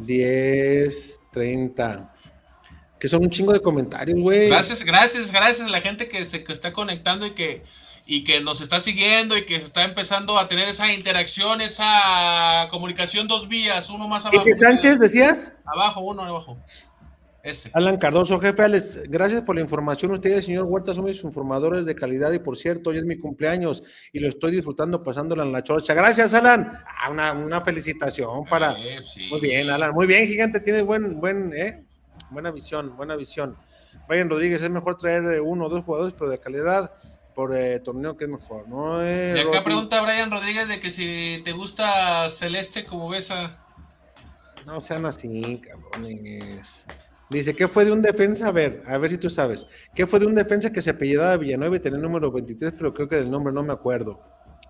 10.30. 0.00 2.11
Que 3.02 3.08
son 3.08 3.24
un 3.24 3.30
chingo 3.30 3.52
de 3.52 3.58
comentarios, 3.58 4.16
güey. 4.16 4.48
Gracias, 4.48 4.84
gracias, 4.84 5.28
gracias 5.32 5.66
a 5.66 5.68
la 5.68 5.80
gente 5.80 6.08
que 6.08 6.24
se 6.24 6.44
que 6.44 6.52
está 6.52 6.72
conectando 6.72 7.26
y 7.26 7.32
que 7.32 7.64
y 8.06 8.22
que 8.22 8.40
nos 8.40 8.60
está 8.60 8.80
siguiendo 8.80 9.36
y 9.36 9.44
que 9.44 9.56
está 9.56 9.82
empezando 9.82 10.38
a 10.38 10.46
tener 10.46 10.68
esa 10.68 10.92
interacción, 10.92 11.60
esa 11.60 12.68
comunicación 12.70 13.26
dos 13.26 13.48
vías, 13.48 13.90
uno 13.90 14.06
más 14.06 14.24
abajo. 14.24 14.44
Quique 14.44 14.54
Sánchez, 14.54 15.00
decías. 15.00 15.52
Abajo, 15.64 16.00
uno 16.02 16.22
abajo. 16.22 16.56
Ese. 17.42 17.72
Alan 17.74 17.96
Cardoso, 17.96 18.38
jefe 18.38 18.62
Alex, 18.62 19.00
gracias 19.08 19.40
por 19.40 19.56
la 19.56 19.62
información. 19.62 20.12
Ustedes, 20.12 20.44
señor 20.44 20.66
Huerta, 20.66 20.94
son 20.94 21.06
mis 21.06 21.24
informadores 21.24 21.86
de 21.86 21.96
calidad 21.96 22.30
y 22.30 22.38
por 22.38 22.56
cierto, 22.56 22.90
hoy 22.90 22.98
es 22.98 23.04
mi 23.04 23.18
cumpleaños 23.18 23.82
y 24.12 24.20
lo 24.20 24.28
estoy 24.28 24.52
disfrutando 24.52 25.02
pasándola 25.02 25.42
en 25.42 25.50
la 25.50 25.64
chorcha. 25.64 25.92
Gracias, 25.92 26.34
Alan. 26.34 26.70
Ah, 26.86 27.10
una, 27.10 27.32
una 27.32 27.60
felicitación 27.62 28.44
para. 28.44 28.78
Eh, 28.78 29.00
sí. 29.12 29.26
Muy 29.28 29.40
bien, 29.40 29.70
Alan. 29.70 29.92
Muy 29.92 30.06
bien, 30.06 30.28
gigante. 30.28 30.60
Tienes 30.60 30.84
buen, 30.84 31.18
buen, 31.18 31.52
¿eh? 31.52 31.84
Buena 32.32 32.50
visión, 32.50 32.96
buena 32.96 33.16
visión. 33.16 33.56
Brian 34.08 34.28
Rodríguez, 34.30 34.62
es 34.62 34.70
mejor 34.70 34.96
traer 34.96 35.24
eh, 35.34 35.40
uno 35.40 35.66
o 35.66 35.68
dos 35.68 35.84
jugadores, 35.84 36.14
pero 36.18 36.30
de 36.30 36.38
calidad 36.38 36.92
por 37.34 37.56
eh, 37.56 37.78
torneo 37.80 38.16
que 38.16 38.24
es 38.24 38.30
mejor, 38.30 38.68
¿no? 38.68 39.02
Eh, 39.02 39.34
Y 39.36 39.40
acá 39.48 39.62
pregunta 39.64 40.00
Brian 40.02 40.30
Rodríguez 40.30 40.68
de 40.68 40.80
que 40.80 40.90
si 40.90 41.40
te 41.44 41.52
gusta 41.52 42.28
Celeste 42.30 42.84
como 42.84 43.08
ves 43.08 43.30
a... 43.30 43.58
No 44.66 44.80
sean 44.80 45.06
así, 45.06 45.60
cabrones. 45.60 46.86
Dice, 47.30 47.54
¿qué 47.56 47.66
fue 47.68 47.84
de 47.86 47.92
un 47.92 48.02
defensa? 48.02 48.48
A 48.48 48.52
ver, 48.52 48.82
a 48.86 48.98
ver 48.98 49.10
si 49.10 49.18
tú 49.18 49.30
sabes. 49.30 49.66
¿Qué 49.94 50.06
fue 50.06 50.20
de 50.20 50.26
un 50.26 50.34
defensa 50.34 50.70
que 50.70 50.82
se 50.82 50.90
apellidaba 50.90 51.36
Villanueva 51.38 51.76
y 51.76 51.80
tenía 51.80 51.96
el 51.96 52.02
número 52.02 52.30
23, 52.30 52.72
pero 52.76 52.92
creo 52.92 53.08
que 53.08 53.16
del 53.16 53.30
nombre 53.30 53.52
no 53.52 53.62
me 53.62 53.72
acuerdo? 53.72 54.20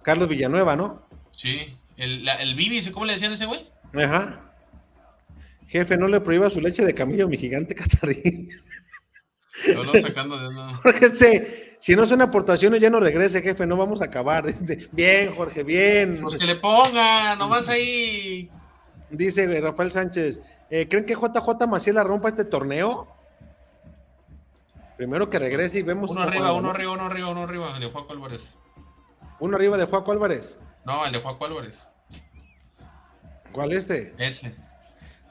Carlos 0.02 0.28
Villanueva, 0.28 0.76
¿no? 0.76 1.06
Sí, 1.32 1.76
el, 1.96 2.24
la- 2.24 2.36
el 2.36 2.54
Bibi, 2.54 2.80
¿cómo 2.92 3.04
le 3.06 3.14
decían 3.14 3.32
a 3.32 3.34
ese 3.34 3.46
güey? 3.46 3.68
Ajá. 3.94 4.51
Jefe, 5.72 5.96
no 5.96 6.06
le 6.06 6.20
prohíba 6.20 6.50
su 6.50 6.60
leche 6.60 6.84
de 6.84 6.92
camello, 6.92 7.26
mi 7.28 7.38
gigante 7.38 7.74
catarí. 7.74 8.50
Lo 9.74 9.80
ando 9.80 9.94
sacando 9.94 10.38
de 10.38 10.48
una- 10.48 10.74
Jorge, 10.82 11.08
se- 11.08 11.76
si 11.80 11.96
no 11.96 12.06
son 12.06 12.20
aportaciones, 12.20 12.78
ya 12.78 12.90
no 12.90 13.00
regrese, 13.00 13.40
jefe, 13.40 13.64
no 13.66 13.78
vamos 13.78 14.02
a 14.02 14.04
acabar. 14.04 14.44
Bien, 14.92 15.34
Jorge, 15.34 15.62
bien. 15.64 16.18
Pues 16.20 16.36
que 16.36 16.44
le 16.44 16.56
ponga, 16.56 17.34
nomás 17.36 17.68
ahí... 17.70 18.50
Dice 19.08 19.60
Rafael 19.62 19.90
Sánchez, 19.92 20.42
eh, 20.68 20.86
¿creen 20.88 21.06
que 21.06 21.14
JJ 21.14 21.66
Maciel 21.66 21.94
la 21.96 22.04
rompa 22.04 22.28
este 22.28 22.44
torneo? 22.44 23.06
Primero 24.98 25.30
que 25.30 25.38
regrese 25.38 25.78
y 25.78 25.82
vemos. 25.82 26.10
Uno 26.10 26.20
arriba, 26.22 26.52
uno 26.52 26.62
¿no? 26.62 26.70
arriba, 26.70 26.92
uno 26.92 27.06
arriba, 27.06 27.30
uno 27.30 27.42
arriba, 27.44 27.74
el 27.74 27.80
de 27.80 27.90
Juaco 27.90 28.12
Álvarez. 28.12 28.42
Uno 29.40 29.56
arriba 29.56 29.76
de 29.78 29.84
Juaco 29.86 30.12
Álvarez. 30.12 30.58
No, 30.84 31.04
el 31.06 31.12
de 31.12 31.20
Juaco 31.20 31.44
Álvarez. 31.46 31.78
¿Cuál 33.52 33.72
este? 33.72 34.14
Ese. 34.18 34.54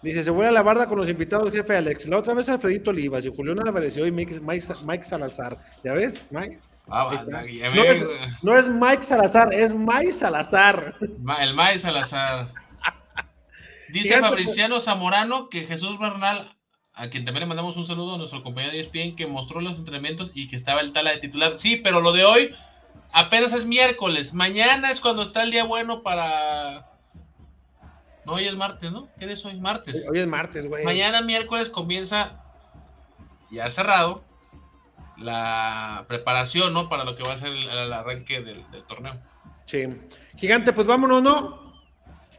Dice, 0.01 0.23
se 0.23 0.31
vuelve 0.31 0.49
a 0.49 0.53
la 0.53 0.63
barda 0.63 0.87
con 0.87 0.97
los 0.97 1.09
invitados, 1.09 1.51
jefe 1.51 1.77
Alex. 1.77 2.07
La 2.07 2.17
otra 2.17 2.33
vez 2.33 2.49
Alfredito 2.49 2.89
Olivas 2.89 3.25
y 3.25 3.33
Julián 3.33 3.59
Álvarez 3.65 3.95
y 3.97 4.01
hoy 4.01 4.11
Mike, 4.11 4.39
Mike, 4.39 4.65
Mike 4.83 5.03
Salazar. 5.03 5.57
¿Ya 5.83 5.93
ves? 5.93 6.25
Mike? 6.31 6.59
Ah, 6.89 7.09
ya 7.23 7.69
No 7.69 7.83
es, 7.83 8.01
no 8.41 8.57
es 8.57 8.69
Mike 8.69 9.03
Salazar, 9.03 9.53
es 9.53 9.73
Mike 9.73 10.13
Salazar. 10.13 10.95
El 11.39 11.53
Mae 11.53 11.79
Salazar. 11.79 12.51
Dice 13.93 14.19
Fabriciano 14.19 14.79
Zamorano 14.81 15.49
que 15.49 15.65
Jesús 15.65 15.99
Bernal, 15.99 16.49
a 16.93 17.09
quien 17.09 17.23
también 17.23 17.41
le 17.41 17.47
mandamos 17.47 17.77
un 17.77 17.85
saludo 17.85 18.15
a 18.15 18.17
nuestro 18.17 18.43
compañero 18.43 18.73
de 18.73 18.81
ESPN, 18.81 19.15
que 19.15 19.27
mostró 19.27 19.61
los 19.61 19.77
entrenamientos 19.77 20.31
y 20.33 20.47
que 20.47 20.55
estaba 20.55 20.81
el 20.81 20.91
tala 20.91 21.11
de 21.11 21.19
titular. 21.19 21.59
Sí, 21.59 21.77
pero 21.77 22.01
lo 22.01 22.11
de 22.11 22.25
hoy 22.25 22.55
apenas 23.13 23.53
es 23.53 23.65
miércoles. 23.65 24.33
Mañana 24.33 24.91
es 24.91 24.99
cuando 24.99 25.21
está 25.21 25.43
el 25.43 25.51
día 25.51 25.63
bueno 25.63 26.03
para. 26.03 26.90
No, 28.25 28.33
hoy 28.33 28.45
es 28.45 28.55
martes, 28.55 28.91
¿no? 28.91 29.09
¿Qué 29.17 29.31
es 29.31 29.45
hoy? 29.45 29.59
Martes. 29.59 30.07
Hoy 30.09 30.19
es 30.19 30.27
martes, 30.27 30.67
güey. 30.67 30.83
Mañana 30.85 31.21
miércoles 31.21 31.69
comienza, 31.69 32.43
ya 33.49 33.69
cerrado, 33.69 34.23
la 35.17 36.05
preparación, 36.07 36.73
¿no? 36.73 36.89
Para 36.89 37.03
lo 37.03 37.15
que 37.15 37.23
va 37.23 37.33
a 37.33 37.37
ser 37.37 37.49
el, 37.49 37.67
el 37.69 37.93
arranque 37.93 38.41
del, 38.41 38.69
del 38.71 38.83
torneo. 38.83 39.19
Sí. 39.65 39.87
Gigante, 40.37 40.73
pues 40.73 40.87
vámonos, 40.87 41.21
¿no? 41.23 41.71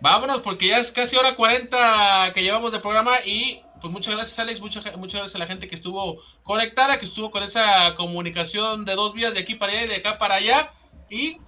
Vámonos, 0.01 0.41
porque 0.41 0.67
ya 0.69 0.79
es 0.79 0.91
casi 0.91 1.17
hora 1.17 1.37
40 1.37 2.33
que 2.35 2.43
llevamos 2.43 2.73
de 2.73 2.81
programa 2.81 3.13
y 3.25 3.63
pues 3.81 3.93
muchas 3.93 4.15
gracias 4.15 4.39
Alex, 4.39 4.61
muchas, 4.61 4.85
muchas 4.97 5.21
gracias 5.21 5.35
a 5.37 5.39
la 5.39 5.47
gente 5.47 5.69
que 5.69 5.77
estuvo 5.77 6.21
conectada, 6.43 6.99
que 6.99 7.05
estuvo 7.05 7.31
con 7.31 7.43
esa 7.45 7.95
comunicación 7.97 8.85
de 8.85 8.95
dos 8.95 9.15
vías 9.15 9.33
de 9.33 9.41
aquí 9.41 9.55
para 9.55 9.73
allá 9.73 9.85
y 9.85 9.89
de 9.89 9.97
acá 9.97 10.19
para 10.19 10.35
allá 10.37 10.73
y 11.09 11.39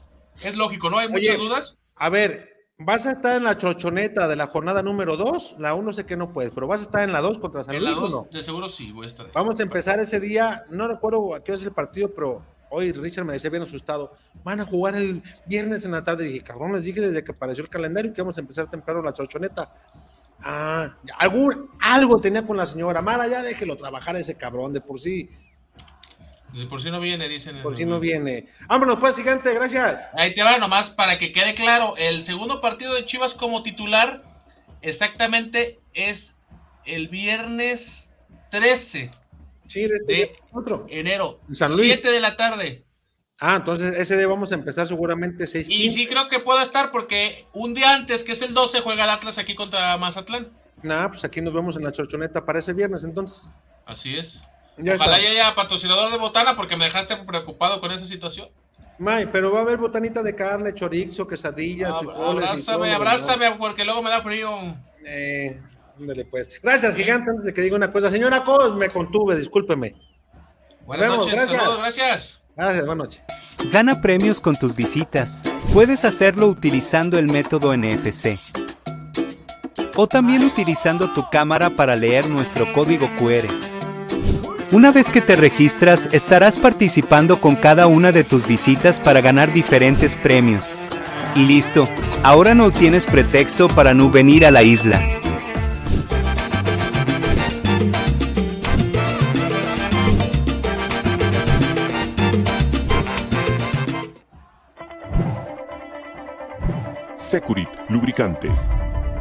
es 0.42 0.56
lógico, 0.56 0.88
¿no? 0.88 0.98
Hay 0.98 1.06
Oye, 1.06 1.14
muchas 1.14 1.36
dudas. 1.36 1.76
A 1.96 2.08
ver, 2.08 2.53
vas 2.78 3.06
a 3.06 3.12
estar 3.12 3.36
en 3.36 3.44
la 3.44 3.56
chochoneta 3.56 4.28
de 4.28 4.36
la 4.36 4.46
jornada 4.46 4.82
número 4.82 5.16
2. 5.16 5.56
La 5.58 5.74
1 5.74 5.92
sé 5.92 6.06
que 6.06 6.16
no 6.16 6.32
puedes, 6.32 6.52
pero 6.52 6.66
vas 6.66 6.80
a 6.80 6.84
estar 6.84 7.02
en 7.02 7.12
la 7.12 7.20
2 7.20 7.38
contra 7.38 7.64
San 7.64 7.74
En 7.74 7.84
la 7.84 7.90
Luis, 7.90 7.98
¿o 7.98 8.08
dos, 8.08 8.12
no? 8.12 8.28
de 8.30 8.44
seguro 8.44 8.68
sí, 8.68 8.92
voy 8.92 9.04
a 9.04 9.08
estar. 9.08 9.30
Vamos 9.32 9.58
a 9.60 9.62
empezar 9.62 9.98
ese 10.00 10.20
día. 10.20 10.64
No 10.70 10.88
recuerdo 10.88 11.34
a 11.34 11.42
qué 11.42 11.52
hora 11.52 11.58
es 11.58 11.64
el 11.66 11.72
partido, 11.72 12.12
pero 12.14 12.42
hoy 12.70 12.92
Richard 12.92 13.24
me 13.24 13.34
decía 13.34 13.50
bien 13.50 13.62
asustado. 13.62 14.12
Van 14.42 14.60
a 14.60 14.66
jugar 14.66 14.96
el 14.96 15.22
viernes 15.46 15.84
en 15.84 15.92
la 15.92 16.02
tarde. 16.02 16.28
Y 16.28 16.32
dije, 16.32 16.44
cabrón, 16.44 16.72
les 16.72 16.84
dije 16.84 17.00
desde 17.00 17.22
que 17.24 17.32
apareció 17.32 17.62
el 17.62 17.70
calendario 17.70 18.12
que 18.12 18.22
vamos 18.22 18.36
a 18.36 18.40
empezar 18.40 18.68
temprano 18.68 19.02
la 19.02 19.12
chochoneta. 19.12 19.72
Ah, 20.42 20.88
algún, 21.18 21.70
algo 21.80 22.20
tenía 22.20 22.44
con 22.44 22.56
la 22.56 22.66
señora. 22.66 23.00
Mara, 23.00 23.26
ya 23.28 23.42
déjelo 23.42 23.76
trabajar 23.76 24.16
ese 24.16 24.34
cabrón, 24.36 24.72
de 24.72 24.80
por 24.80 25.00
sí. 25.00 25.30
Por 26.68 26.80
sí 26.80 26.90
no 26.90 27.00
viene, 27.00 27.28
dicen. 27.28 27.62
Por 27.62 27.76
si 27.76 27.84
no 27.84 27.98
viene. 27.98 28.46
Vámonos 28.68 28.98
pues, 29.00 29.16
gigante, 29.16 29.52
gracias. 29.54 30.08
Ahí 30.14 30.34
te 30.34 30.42
va 30.42 30.56
nomás 30.58 30.90
para 30.90 31.18
que 31.18 31.32
quede 31.32 31.54
claro. 31.54 31.94
El 31.96 32.22
segundo 32.22 32.60
partido 32.60 32.94
de 32.94 33.04
Chivas 33.04 33.34
como 33.34 33.62
titular 33.62 34.22
exactamente 34.82 35.80
es 35.94 36.34
el 36.84 37.08
viernes 37.08 38.10
13 38.50 39.10
Sí, 39.66 39.82
de 39.82 39.98
de, 40.06 40.36
otro. 40.52 40.86
enero. 40.88 41.40
En 41.48 41.54
San 41.54 41.72
Luis. 41.72 41.86
7 41.94 42.10
de 42.10 42.20
la 42.20 42.36
tarde. 42.36 42.84
Ah, 43.40 43.56
entonces 43.56 43.96
ese 43.98 44.16
día 44.16 44.28
vamos 44.28 44.52
a 44.52 44.54
empezar 44.54 44.86
seguramente 44.86 45.46
6 45.46 45.66
Y 45.68 45.90
sí 45.90 46.06
creo 46.06 46.28
que 46.28 46.38
puedo 46.38 46.60
estar 46.62 46.92
porque 46.92 47.46
un 47.52 47.74
día 47.74 47.92
antes, 47.92 48.22
que 48.22 48.32
es 48.32 48.42
el 48.42 48.54
12, 48.54 48.80
juega 48.82 49.04
el 49.04 49.10
Atlas 49.10 49.38
aquí 49.38 49.54
contra 49.54 49.96
Mazatlán. 49.98 50.52
Nah, 50.82 51.08
pues 51.08 51.24
aquí 51.24 51.40
nos 51.40 51.52
vemos 51.52 51.76
en 51.76 51.82
la 51.82 51.90
chorchoneta 51.90 52.44
para 52.44 52.58
ese 52.60 52.72
viernes, 52.74 53.02
entonces. 53.04 53.52
Así 53.86 54.16
es. 54.16 54.40
Ya 54.76 54.94
Ojalá 54.94 55.18
está. 55.18 55.30
haya 55.30 55.54
patrocinador 55.54 56.10
de 56.10 56.18
botana 56.18 56.56
porque 56.56 56.76
me 56.76 56.84
dejaste 56.86 57.16
preocupado 57.18 57.80
con 57.80 57.90
esa 57.92 58.06
situación. 58.06 58.48
May, 58.98 59.26
pero 59.26 59.52
va 59.52 59.58
a 59.60 59.62
haber 59.62 59.76
botanita 59.78 60.22
de 60.22 60.34
carne, 60.34 60.72
chorizo, 60.74 61.26
quesadillas, 61.26 61.90
Ab- 61.92 61.98
frijoles 62.00 62.60
y 62.60 62.64
todo 62.64 62.74
abrázame, 62.84 62.92
abrázame 62.94 63.50
porque 63.58 63.84
luego 63.84 64.02
me 64.02 64.10
da 64.10 64.22
frío. 64.22 64.50
Eh, 65.04 65.60
ándale, 65.98 66.24
pues. 66.24 66.48
Gracias, 66.62 66.94
gigante. 66.96 67.30
Antes 67.30 67.44
de 67.44 67.52
que 67.54 67.60
diga 67.62 67.76
una 67.76 67.90
cosa, 67.90 68.10
señora 68.10 68.44
Cos, 68.44 68.74
me 68.76 68.88
contuve, 68.90 69.36
discúlpeme. 69.36 69.94
Buenas 70.86 71.08
Vemos, 71.08 71.18
noches, 71.26 71.34
gracias. 71.34 71.58
saludos, 71.58 71.78
gracias. 71.80 72.40
Gracias, 72.56 72.86
buenas 72.86 73.04
noches. 73.06 73.24
Gana 73.72 74.00
premios 74.00 74.38
con 74.38 74.54
tus 74.56 74.76
visitas. 74.76 75.42
Puedes 75.72 76.04
hacerlo 76.04 76.46
utilizando 76.46 77.18
el 77.18 77.26
método 77.26 77.76
NFC. 77.76 78.38
O 79.96 80.06
también 80.06 80.44
utilizando 80.44 81.12
tu 81.12 81.28
cámara 81.30 81.70
para 81.70 81.96
leer 81.96 82.28
nuestro 82.28 82.72
código 82.72 83.08
QR. 83.18 83.48
Una 84.74 84.90
vez 84.90 85.12
que 85.12 85.20
te 85.20 85.36
registras, 85.36 86.08
estarás 86.10 86.58
participando 86.58 87.40
con 87.40 87.54
cada 87.54 87.86
una 87.86 88.10
de 88.10 88.24
tus 88.24 88.44
visitas 88.48 88.98
para 88.98 89.20
ganar 89.20 89.52
diferentes 89.52 90.16
premios. 90.16 90.74
Y 91.36 91.46
listo, 91.46 91.88
ahora 92.24 92.56
no 92.56 92.72
tienes 92.72 93.06
pretexto 93.06 93.68
para 93.68 93.94
no 93.94 94.10
venir 94.10 94.44
a 94.44 94.50
la 94.50 94.64
isla. 94.64 95.00
Securit 107.16 107.68
Lubricantes. 107.88 108.68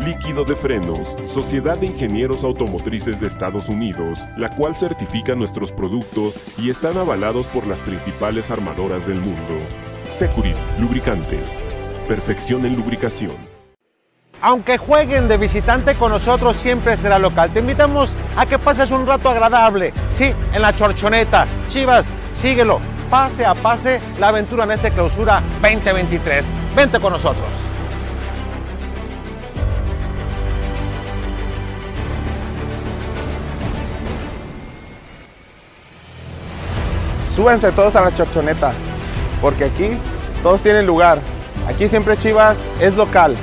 líquido 0.00 0.44
de 0.44 0.56
frenos, 0.56 1.16
Sociedad 1.24 1.78
de 1.78 1.86
Ingenieros 1.86 2.44
Automotrices 2.44 3.20
de 3.20 3.28
Estados 3.28 3.68
Unidos, 3.68 4.20
la 4.36 4.50
cual 4.50 4.76
certifica 4.76 5.34
nuestros 5.34 5.72
productos 5.72 6.34
y 6.58 6.70
están 6.70 6.96
avalados 6.96 7.46
por 7.48 7.66
las 7.66 7.80
principales 7.80 8.50
armadoras 8.50 9.06
del 9.06 9.20
mundo. 9.20 9.58
Securit, 10.04 10.56
lubricantes. 10.80 11.56
Perfección 12.08 12.66
en 12.66 12.76
lubricación. 12.76 13.36
Aunque 14.40 14.76
jueguen 14.76 15.26
de 15.26 15.38
visitante 15.38 15.94
con 15.94 16.12
nosotros 16.12 16.56
siempre 16.56 16.96
será 16.98 17.18
local. 17.18 17.50
Te 17.52 17.60
invitamos 17.60 18.14
a 18.36 18.44
que 18.44 18.58
pases 18.58 18.90
un 18.90 19.06
rato 19.06 19.30
agradable. 19.30 19.92
Sí, 20.14 20.34
en 20.52 20.60
la 20.60 20.76
chorchoneta. 20.76 21.46
Chivas, 21.70 22.06
síguelo. 22.40 22.78
Pase 23.08 23.46
a 23.46 23.54
pase 23.54 24.00
la 24.18 24.28
aventura 24.28 24.64
en 24.64 24.72
esta 24.72 24.90
clausura 24.90 25.42
2023. 25.62 26.44
Vente 26.76 27.00
con 27.00 27.12
nosotros. 27.12 27.48
Súbense 37.34 37.72
todos 37.72 37.96
a 37.96 38.02
la 38.02 38.14
chorchoneta, 38.14 38.72
porque 39.40 39.64
aquí 39.64 39.98
todos 40.42 40.62
tienen 40.62 40.86
lugar. 40.86 41.18
Aquí 41.68 41.88
siempre 41.88 42.16
Chivas 42.16 42.56
es 42.80 42.94
local. 42.94 43.34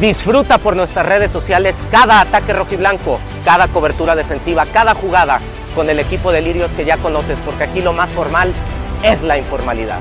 Disfruta 0.00 0.58
por 0.58 0.76
nuestras 0.76 1.06
redes 1.06 1.30
sociales 1.30 1.80
cada 1.90 2.20
ataque 2.20 2.52
rojiblanco, 2.52 3.18
cada 3.44 3.68
cobertura 3.68 4.14
defensiva, 4.14 4.64
cada 4.66 4.94
jugada 4.94 5.40
con 5.74 5.90
el 5.90 5.98
equipo 5.98 6.32
de 6.32 6.40
Lirios 6.40 6.72
que 6.72 6.84
ya 6.84 6.96
conoces, 6.98 7.38
porque 7.44 7.64
aquí 7.64 7.80
lo 7.80 7.92
más 7.92 8.10
formal 8.10 8.52
es 9.02 9.22
la 9.22 9.38
informalidad. 9.38 9.98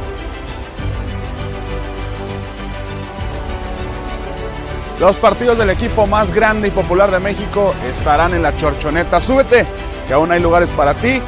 Los 4.99 5.15
partidos 5.17 5.59
del 5.59 5.69
equipo 5.69 6.07
más 6.07 6.31
grande 6.31 6.69
y 6.69 6.71
popular 6.71 7.11
de 7.11 7.19
México 7.19 7.73
estarán 7.87 8.33
en 8.33 8.41
la 8.41 8.57
chorchoneta. 8.57 9.21
Súbete, 9.21 9.65
que 10.07 10.13
aún 10.13 10.31
hay 10.31 10.39
lugares 10.41 10.69
para 10.69 10.95
ti 10.95 11.21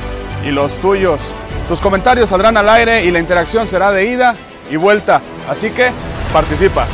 y 0.44 0.52
los 0.52 0.72
tuyos. 0.82 1.20
Tus 1.68 1.80
comentarios 1.80 2.32
saldrán 2.32 2.58
al 2.58 2.68
aire 2.68 3.06
y 3.06 3.12
la 3.12 3.20
interacción 3.20 3.68
será 3.68 3.92
de 3.92 4.06
ida 4.06 4.34
y 4.72 4.76
vuelta. 4.76 5.22
Así 5.48 5.70
que 5.70 5.92
participa. 6.34 6.88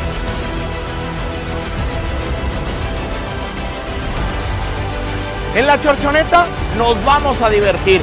En 5.54 5.66
la 5.66 5.80
chorchoneta 5.80 6.44
nos 6.76 7.02
vamos 7.06 7.40
a 7.40 7.48
divertir. 7.48 8.02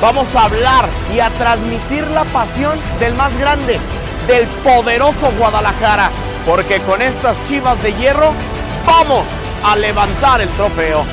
Vamos 0.00 0.34
a 0.34 0.44
hablar 0.44 0.88
y 1.14 1.20
a 1.20 1.28
transmitir 1.28 2.06
la 2.08 2.24
pasión 2.24 2.78
del 2.98 3.12
más 3.14 3.36
grande, 3.38 3.78
del 4.26 4.46
poderoso 4.64 5.30
Guadalajara. 5.38 6.10
Porque 6.46 6.80
con 6.80 7.00
estas 7.00 7.36
chivas 7.48 7.82
de 7.82 7.92
hierro 7.94 8.32
vamos 8.86 9.24
a 9.64 9.76
levantar 9.76 10.40
el 10.40 10.48
trofeo. 10.50 11.04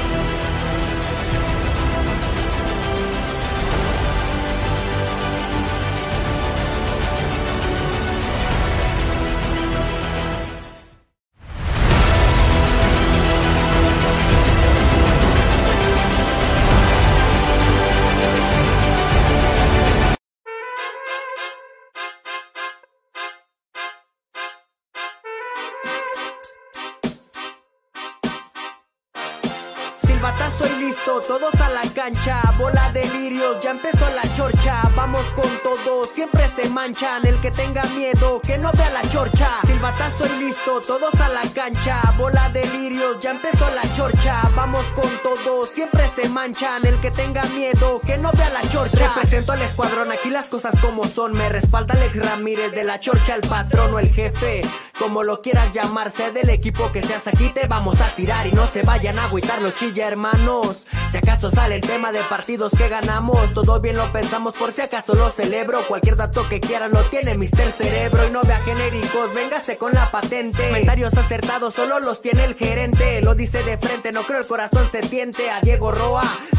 El 37.23 37.39
que 37.39 37.51
tenga 37.51 37.83
miedo, 37.95 38.41
que 38.41 38.57
no 38.57 38.69
vea 38.73 38.89
la 38.89 39.01
chorcha, 39.09 39.49
silbatazo 39.65 40.25
y 40.25 40.43
listo, 40.43 40.81
todos 40.81 41.13
a 41.21 41.29
la 41.29 41.41
cancha, 41.53 42.01
bola 42.17 42.49
de 42.49 42.65
lirios, 42.65 43.17
ya 43.21 43.31
empezó 43.31 43.65
la 43.73 43.95
chorcha, 43.95 44.41
vamos 44.55 44.85
con 44.87 45.09
todo, 45.23 45.63
siempre 45.65 46.00
se 46.21 46.29
manchan, 46.29 46.85
el 46.85 46.99
que 46.99 47.11
tenga 47.11 47.43
miedo, 47.45 48.01
que 48.05 48.17
no 48.17 48.31
vea 48.33 48.49
la 48.49 48.61
chorcha, 48.69 49.07
represento 49.07 49.51
al 49.51 49.61
escuadrón, 49.61 50.11
aquí 50.11 50.29
las 50.29 50.47
cosas 50.47 50.79
como 50.79 51.03
son, 51.05 51.33
me 51.33 51.49
respalda 51.49 51.93
Alex 51.93 52.25
Ramírez 52.25 52.71
de 52.71 52.83
la 52.83 52.99
chorcha, 52.99 53.35
el 53.35 53.41
patrón 53.41 53.93
o 53.93 53.99
el 53.99 54.09
jefe, 54.09 54.61
como 54.99 55.23
lo 55.23 55.41
quieras 55.41 55.71
llamarse, 55.73 56.31
del 56.31 56.49
equipo 56.49 56.91
que 56.91 57.01
seas 57.01 57.27
aquí 57.27 57.49
te 57.49 57.67
vamos 57.67 57.99
a 58.01 58.15
tirar 58.15 58.45
y 58.47 58.51
no 58.51 58.67
se 58.67 58.83
vayan 58.83 59.17
a 59.19 59.25
agüitar 59.25 59.61
los 59.61 59.75
chilla 59.75 60.07
hermanos. 60.07 60.85
Si 61.11 61.17
acaso 61.17 61.51
sale 61.51 61.75
el 61.75 61.81
tema 61.81 62.13
de 62.13 62.21
partidos 62.23 62.71
que 62.71 62.87
ganamos, 62.87 63.53
todo 63.53 63.81
bien 63.81 63.97
lo 63.97 64.09
pensamos 64.13 64.55
por 64.55 64.71
si 64.71 64.81
acaso 64.81 65.13
lo 65.13 65.29
celebro. 65.29 65.85
Cualquier 65.85 66.15
dato 66.15 66.47
que 66.47 66.61
quieran 66.61 66.91
lo 66.93 67.03
tiene 67.05 67.35
Mister 67.35 67.69
Cerebro 67.73 68.27
y 68.27 68.31
no 68.31 68.41
vea 68.43 68.57
genéricos, 68.61 69.33
véngase 69.33 69.77
con 69.77 69.91
la 69.91 70.09
patente. 70.09 70.67
Comentarios 70.67 71.17
acertados 71.17 71.73
solo 71.73 71.99
los 71.99 72.21
tiene 72.21 72.45
el 72.45 72.55
gerente, 72.55 73.21
lo 73.21 73.35
dice 73.35 73.61
de 73.63 73.77
frente, 73.77 74.13
no 74.13 74.23
creo 74.23 74.39
el 74.39 74.47
corazón 74.47 74.87
se 74.89 75.01
tiente. 75.01 75.49
A 75.49 75.59
Diego 75.59 75.91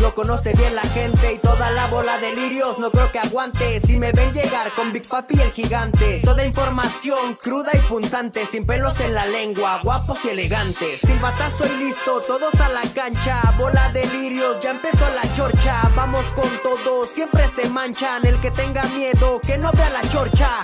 Lo 0.01 0.15
conoce 0.15 0.53
bien 0.55 0.75
la 0.75 0.83
gente 0.83 1.35
y 1.35 1.39
toda 1.39 1.71
la 1.71 1.87
bola 1.87 2.19
de 2.19 2.35
lirios 2.35 2.79
no 2.79 2.91
creo 2.91 3.13
que 3.13 3.19
aguante. 3.19 3.81
Si 3.81 3.97
me 3.97 4.11
ven 4.13 4.33
llegar 4.33 4.73
con 4.73 4.93
Big 4.93 5.07
Papi 5.09 5.41
el 5.41 5.53
gigante, 5.53 6.21
toda 6.25 6.45
información 6.45 7.35
cruda 7.41 7.71
y 7.75 7.79
punzante, 7.81 8.45
sin 8.47 8.67
pelos 8.67 8.99
en 9.01 9.15
la 9.15 9.27
lengua, 9.27 9.81
guapos 9.83 10.25
y 10.25 10.31
elegantes. 10.31 11.01
Silbatazo 11.01 11.67
y 11.67 11.85
listo, 11.85 12.21
todos 12.27 12.55
a 12.61 12.69
la 12.71 12.83
cancha, 12.95 13.41
bola 13.59 13.93
de 13.93 14.07
lirios, 14.07 14.61
ya 14.61 14.73
empezó 14.73 15.05
la 15.15 15.37
chorcha. 15.37 15.83
Vamos 15.95 16.25
con 16.35 16.51
todo, 16.63 17.05
siempre 17.05 17.47
se 17.49 17.69
manchan. 17.69 18.27
El 18.27 18.41
que 18.41 18.51
tenga 18.51 18.83
miedo, 18.85 19.41
que 19.41 19.59
no 19.59 19.71
vea 19.73 19.91
la 19.91 20.03
chorcha. 20.09 20.61